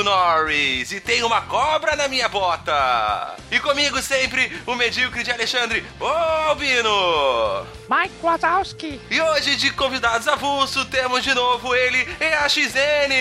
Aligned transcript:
Norris 0.00 0.92
e 0.92 1.00
tem 1.00 1.24
uma 1.24 1.40
cobra 1.42 1.96
na 1.96 2.06
minha 2.06 2.28
bota. 2.28 3.36
E 3.50 3.58
comigo 3.58 4.00
sempre 4.00 4.52
o 4.64 4.76
medíocre 4.76 5.24
de 5.24 5.32
Alexandre, 5.32 5.84
ô 5.98 6.06
Albino. 6.06 7.66
Mike 7.90 8.14
Wazowski. 8.22 9.00
E 9.10 9.20
hoje 9.20 9.56
de 9.56 9.72
convidados 9.72 10.28
avulso 10.28 10.84
temos 10.84 11.24
de 11.24 11.34
novo 11.34 11.74
ele, 11.74 12.08
EAXN. 12.20 13.12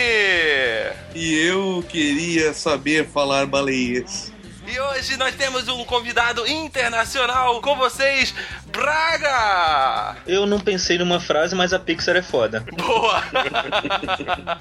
E 1.15 1.47
eu 1.47 1.84
queria 1.89 2.53
saber 2.53 3.07
falar 3.07 3.47
baleias. 3.47 4.30
E 4.71 4.79
hoje 4.79 5.17
nós 5.17 5.35
temos 5.35 5.67
um 5.67 5.84
convidado 5.84 6.48
internacional 6.48 7.59
com 7.61 7.75
vocês, 7.75 8.34
Braga! 8.67 10.16
Eu 10.25 10.45
não 10.45 10.61
pensei 10.61 10.97
numa 10.97 11.20
frase, 11.20 11.53
mas 11.53 11.73
a 11.73 11.80
Pixar 11.80 12.16
é 12.16 12.21
foda. 12.21 12.66
Boa! 12.77 13.21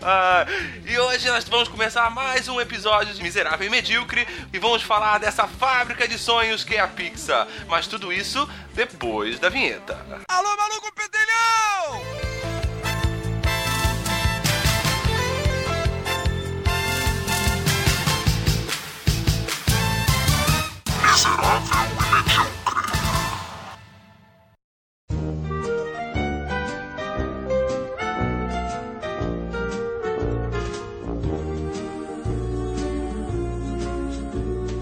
Ah, 0.02 0.46
e 0.86 0.98
hoje 0.98 1.28
nós 1.28 1.44
vamos 1.44 1.68
começar 1.68 2.10
mais 2.10 2.48
um 2.48 2.60
episódio 2.60 3.14
de 3.14 3.22
Miserável 3.22 3.66
e 3.66 3.70
Medíocre 3.70 4.26
e 4.52 4.58
vamos 4.58 4.82
falar 4.82 5.18
dessa 5.18 5.46
fábrica 5.46 6.08
de 6.08 6.18
sonhos 6.18 6.64
que 6.64 6.74
é 6.74 6.80
a 6.80 6.88
Pixar. 6.88 7.46
Mas 7.68 7.86
tudo 7.86 8.12
isso 8.12 8.48
depois 8.74 9.38
da 9.38 9.48
vinheta. 9.48 9.98
Alô, 10.28 10.56
maluco 10.56 10.90
pedelhão! 10.92 12.39
Miserable, 21.10 21.58
me 21.98 22.22
medíocre. 22.22 22.89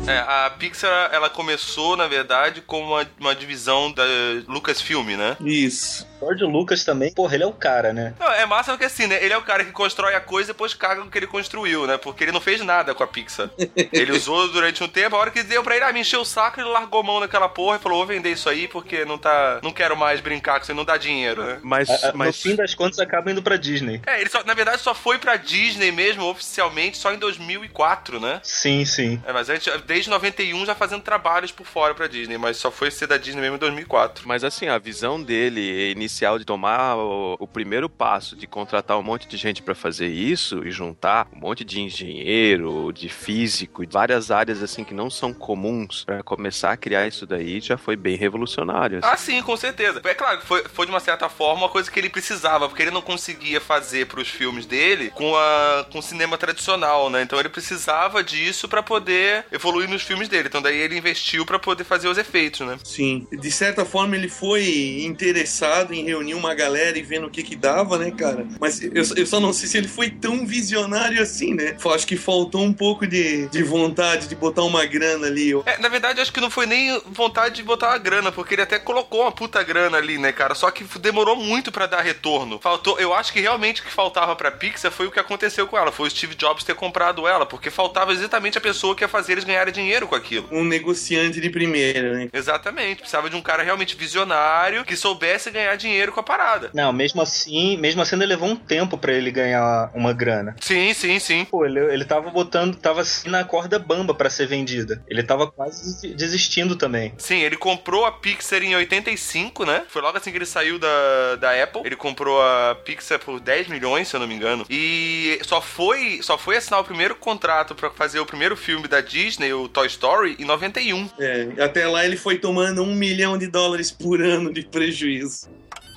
É, 0.09 0.19
a 0.20 0.51
Pixar, 0.59 1.11
ela 1.12 1.28
começou, 1.28 1.97
na 1.97 2.06
verdade, 2.06 2.61
com 2.62 2.81
uma, 2.83 3.06
uma 3.20 3.34
divisão 3.34 3.92
da 3.92 4.05
Lucasfilm, 4.47 5.06
né? 5.17 5.37
Isso. 5.41 6.06
George 6.20 6.42
Lucas 6.45 6.83
também, 6.83 7.12
porra, 7.12 7.34
ele 7.34 7.45
é 7.45 7.47
o 7.47 7.53
cara, 7.53 7.92
né? 7.92 8.12
Não, 8.19 8.28
é 8.33 8.45
massa 8.47 8.73
porque 8.73 8.87
assim, 8.87 9.06
né? 9.06 9.23
Ele 9.23 9.33
é 9.33 9.37
o 9.39 9.42
cara 9.42 9.65
que 9.65 9.70
constrói 9.70 10.15
a 10.15 10.20
coisa 10.20 10.50
e 10.50 10.53
depois 10.53 10.75
caga 10.75 11.03
o 11.03 11.11
que 11.11 11.17
ele 11.19 11.27
construiu, 11.28 11.87
né? 11.87 11.97
Porque 11.97 12.25
ele 12.25 12.33
não 12.33 12.41
fez 12.41 12.61
nada 12.62 12.92
com 12.95 13.05
a 13.05 13.06
Pixar. 13.06 13.50
ele 13.92 14.11
usou 14.12 14.48
durante 14.48 14.83
um 14.83 14.89
tempo, 14.89 15.15
a 15.15 15.19
hora 15.20 15.31
que 15.31 15.42
deu 15.45 15.62
pra 15.62 15.77
ele, 15.77 15.84
ah, 15.84 15.92
me 15.92 16.00
encheu 16.00 16.22
o 16.22 16.25
saco, 16.25 16.59
ele 16.61 16.69
largou 16.70 17.03
mão 17.05 17.20
naquela 17.20 17.48
porra 17.48 17.77
e 17.77 17.81
falou, 17.81 17.98
vou 17.98 18.06
vender 18.06 18.31
isso 18.33 18.48
aí 18.48 18.67
porque 18.67 19.05
não 19.05 19.19
tá. 19.19 19.61
Não 19.62 19.70
quero 19.72 19.97
mais 19.97 20.20
brincar 20.20 20.56
com 20.59 20.65
isso, 20.65 20.75
não 20.75 20.84
dá 20.84 20.97
dinheiro, 20.97 21.45
né? 21.45 21.59
Mas, 21.62 21.89
A- 21.89 22.09
a- 22.09 22.12
mas 22.15 22.28
No 22.28 22.33
fim 22.43 22.56
das 22.56 22.75
contas, 22.75 22.98
acaba 22.98 23.31
indo 23.31 23.43
pra 23.43 23.56
Disney. 23.56 24.00
É, 24.06 24.20
ele 24.20 24.31
só, 24.31 24.43
na 24.45 24.55
verdade 24.55 24.81
só 24.83 24.95
foi 24.95 25.19
pra 25.19 25.37
Disney 25.37 25.93
mesmo, 25.93 26.25
oficialmente, 26.25 26.97
só 26.97 27.12
em 27.12 27.19
2004, 27.19 28.19
né? 28.19 28.41
Sim, 28.43 28.84
sim. 28.84 29.22
É, 29.27 29.33
mas 29.33 29.48
antes, 29.48 29.72
desde 29.87 29.98
91 30.07 30.67
já 30.67 30.75
fazendo 30.75 31.03
trabalhos 31.03 31.51
por 31.53 31.67
fora 31.67 31.95
pra 31.95 32.07
Disney, 32.07 32.39
mas 32.39 32.57
só 32.57 32.71
foi 32.71 32.91
ser 32.91 33.07
da 33.07 33.17
Disney 33.17 33.41
mesmo 33.41 33.57
em 33.57 33.61
2004. 33.61 34.27
Mas 34.27 34.45
assim, 34.45 34.69
a 34.69 34.79
visão 34.79 35.23
dele 35.23 35.91
inicial 35.91 36.39
de 36.39 36.45
tomar 36.45 36.97
o, 36.97 37.37
o 37.39 37.47
primeiro 37.47 37.89
passo 37.89 38.37
de 38.37 38.47
contratar 38.47 38.99
um 38.99 39.03
monte 39.03 39.27
de 39.27 39.37
gente 39.37 39.63
pra 39.63 39.75
fazer 39.75 40.09
isso 40.09 40.67
e 40.67 40.71
juntar 40.71 41.27
um 41.33 41.39
monte 41.39 41.65
de 41.65 41.81
engenheiro, 41.81 42.93
de 42.93 43.09
físico, 43.09 43.83
várias 43.91 44.31
áreas 44.31 44.63
assim 44.63 44.85
que 44.85 44.95
não 44.95 45.11
são 45.11 45.33
comuns 45.33 46.05
pra 46.05 46.23
começar 46.23 46.73
a 46.73 46.77
criar 46.77 47.07
isso 47.07 47.27
daí 47.27 47.61
já 47.61 47.77
foi 47.77 47.97
bem 47.97 48.17
revolucionário. 48.17 48.99
assim. 48.99 49.09
Ah, 49.11 49.17
sim, 49.17 49.43
com 49.43 49.57
certeza. 49.57 50.01
É 50.05 50.15
claro 50.15 50.39
que 50.39 50.47
foi, 50.47 50.65
foi 50.65 50.87
de 50.87 50.93
uma 50.93 51.01
certa 51.01 51.29
forma 51.29 51.62
uma 51.62 51.69
coisa 51.69 51.91
que 51.91 51.99
ele 51.99 52.09
precisava, 52.09 52.69
porque 52.69 52.83
ele 52.83 52.91
não 52.91 53.03
conseguia 53.03 53.61
fazer 53.61 54.06
pros 54.06 54.28
filmes 54.28 54.67
dele 54.67 55.11
com, 55.11 55.37
a, 55.37 55.87
com 55.91 55.99
o 55.99 56.03
cinema 56.03 56.37
tradicional, 56.37 57.11
né? 57.11 57.22
Então 57.22 57.39
ele 57.39 57.49
precisava 57.49 58.22
disso 58.22 58.69
pra 58.69 58.83
poder 58.83 59.47
evoluir 59.51 59.88
nos 59.88 60.03
filmes 60.03 60.28
dele. 60.28 60.49
Então 60.49 60.62
daí 60.62 60.76
ele 60.76 60.97
investiu 60.97 61.44
pra 61.44 61.59
poder 61.59 61.84
fazer 61.84 62.09
os 62.09 62.19
efeitos, 62.19 62.66
né? 62.66 62.78
Sim. 62.84 63.26
De 63.32 63.50
certa 63.50 63.84
forma, 63.84 64.16
ele 64.16 64.28
foi 64.28 65.03
interessado 65.04 65.93
em 65.93 66.04
reunir 66.04 66.34
uma 66.34 66.54
galera 66.54 66.99
e 66.99 67.03
vendo 67.03 67.26
o 67.26 67.31
que 67.31 67.43
que 67.43 67.56
dava, 67.56 67.98
né, 67.98 68.10
cara? 68.10 68.47
Mas 68.60 68.82
eu, 68.82 69.04
eu 69.16 69.27
só 69.27 69.41
não 69.41 69.53
sei 69.53 69.69
se 69.69 69.78
ele 69.78 69.88
foi 69.88 70.10
tão 70.10 70.47
visionário 70.47 71.21
assim, 71.21 71.54
né? 71.54 71.77
Acho 71.88 72.06
que 72.06 72.16
faltou 72.16 72.62
um 72.62 72.72
pouco 72.72 73.06
de, 73.06 73.47
de 73.48 73.62
vontade 73.62 74.28
de 74.28 74.34
botar 74.34 74.62
uma 74.62 74.84
grana 74.84 75.27
ali. 75.27 75.53
É, 75.65 75.78
na 75.78 75.88
verdade, 75.88 76.21
acho 76.21 76.32
que 76.32 76.41
não 76.41 76.50
foi 76.50 76.66
nem 76.66 77.00
vontade 77.06 77.56
de 77.56 77.62
botar 77.62 77.88
uma 77.88 77.98
grana, 77.98 78.31
porque 78.31 78.54
ele 78.54 78.62
até 78.62 78.78
colocou 78.78 79.22
uma 79.22 79.32
puta 79.32 79.62
grana 79.62 79.97
ali, 79.97 80.19
né, 80.19 80.32
cara? 80.32 80.54
Só 80.54 80.71
que 80.71 80.84
demorou 80.98 81.34
muito 81.37 81.72
pra 81.72 81.87
dar 81.87 82.03
retorno. 82.03 82.59
Faltou, 82.60 82.98
eu 83.00 83.15
acho 83.15 83.32
que 83.32 83.41
realmente 83.41 83.81
o 83.81 83.84
que 83.84 83.91
faltava 83.91 84.37
pra 84.37 84.50
Pixar 84.50 84.91
foi 84.91 85.06
o 85.06 85.10
que 85.10 85.19
aconteceu 85.19 85.66
com 85.66 85.78
ela, 85.78 85.91
foi 85.91 86.06
o 86.06 86.10
Steve 86.10 86.34
Jobs 86.34 86.65
ter 86.65 86.75
comprado 86.75 87.27
ela, 87.27 87.47
porque 87.47 87.71
faltava 87.71 88.12
exatamente 88.12 88.59
a 88.59 88.60
pessoa 88.60 88.94
que 88.94 89.03
ia 89.03 89.09
fazer 89.09 89.32
eles 89.32 89.44
ganharem 89.44 89.72
dinheiro 89.78 90.06
com 90.09 90.15
aquilo. 90.15 90.49
Um 90.50 90.65
negociante 90.65 91.41
de 91.41 91.50
primeira, 91.50 92.15
né? 92.15 92.28
Exatamente, 92.33 92.99
precisava 92.99 93.31
de 93.31 93.37
um 93.37 93.41
cara 93.43 93.62
realmente 93.62 93.97
visionário 93.97 94.84
que 94.84 94.97
soubesse 94.97 95.50
ganhar 95.50 95.77
dinheiro 95.77 96.12
com 96.12 96.21
a 96.21 96.22
parada. 96.22 96.71
Não, 96.75 96.93
mesmo 96.93 97.22
assim, 97.22 97.77
mesmo 97.77 98.03
assim, 98.03 98.16
ainda 98.16 98.27
levou 98.27 98.49
um 98.49 98.56
tempo 98.56 98.99
pra 98.99 99.12
ele 99.12 99.31
ganhar 99.31 99.91
uma 99.94 100.12
grana. 100.12 100.56
Sim, 100.61 100.93
sim, 100.94 101.19
sim. 101.19 101.44
Pô, 101.44 101.65
ele, 101.65 101.78
ele 101.93 102.05
tava 102.05 102.31
botando, 102.31 102.77
tava 102.77 103.00
assim 103.03 103.28
na 103.31 103.44
corda 103.44 103.78
bamba 103.78 104.15
pra 104.15 104.28
ser 104.31 104.47
vendida. 104.47 105.03
Ele 105.09 105.22
tava 105.22 105.50
quase 105.50 106.00
des- 106.03 106.16
desistindo 106.16 106.77
também. 106.77 107.15
Sim, 107.19 107.39
ele 107.41 107.56
comprou 107.56 108.05
a 108.05 108.12
Pixar 108.12 108.62
em 108.62 108.75
85, 108.75 109.65
né? 109.65 109.84
Foi 109.89 110.03
logo 110.03 110.16
assim 110.19 110.31
que 110.31 110.39
ele 110.39 110.47
saiu 110.47 110.78
da, 110.78 111.37
da 111.37 111.62
Apple. 111.62 111.83
Ele 111.84 111.97
comprou 111.97 112.41
a 112.43 112.75
Pixar 112.84 113.19
por 113.19 113.39
10 113.41 113.69
milhões, 113.69 114.09
se 114.09 114.16
eu 114.16 114.21
não 114.21 114.27
me 114.27 114.34
engano. 114.34 114.66
E 114.69 115.39
só 115.43 115.60
foi, 115.60 116.21
só 116.22 116.37
foi 116.37 116.56
assinar 116.56 116.81
o 116.81 116.84
primeiro 116.84 117.15
contrato 117.15 117.75
pra 117.75 117.91
fazer 117.91 118.21
o 118.21 118.27
primeiro 118.27 118.56
filme 118.56 118.89
da 118.89 119.00
Disney, 119.00 119.53
o 119.53 119.68
Toy 119.69 119.87
Story, 119.87 120.37
em 120.39 120.45
91. 120.45 121.09
É, 121.19 121.49
até 121.62 121.87
lá 121.87 122.05
ele 122.05 122.17
foi 122.17 122.39
tomando 122.39 122.83
um 122.83 122.95
milhão 122.95 123.37
de 123.39 123.47
dólares 123.47 123.91
por 123.91 124.21
ano 124.21 124.53
de 124.53 124.62
prejuízo. 124.62 125.49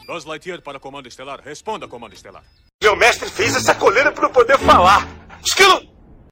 Buzz 0.06 0.26
Lightyear 0.26 0.62
para 0.62 0.80
Comando 0.80 1.08
Estelar. 1.08 1.42
Responda, 1.44 1.88
Comando 1.88 2.14
Estelar. 2.14 2.44
Meu 2.84 2.96
mestre 2.96 3.30
fez 3.30 3.56
essa 3.56 3.74
coleira 3.74 4.12
pra 4.12 4.26
eu 4.26 4.30
poder 4.30 4.58
falar. 4.60 5.08
Esquilo! 5.44 5.88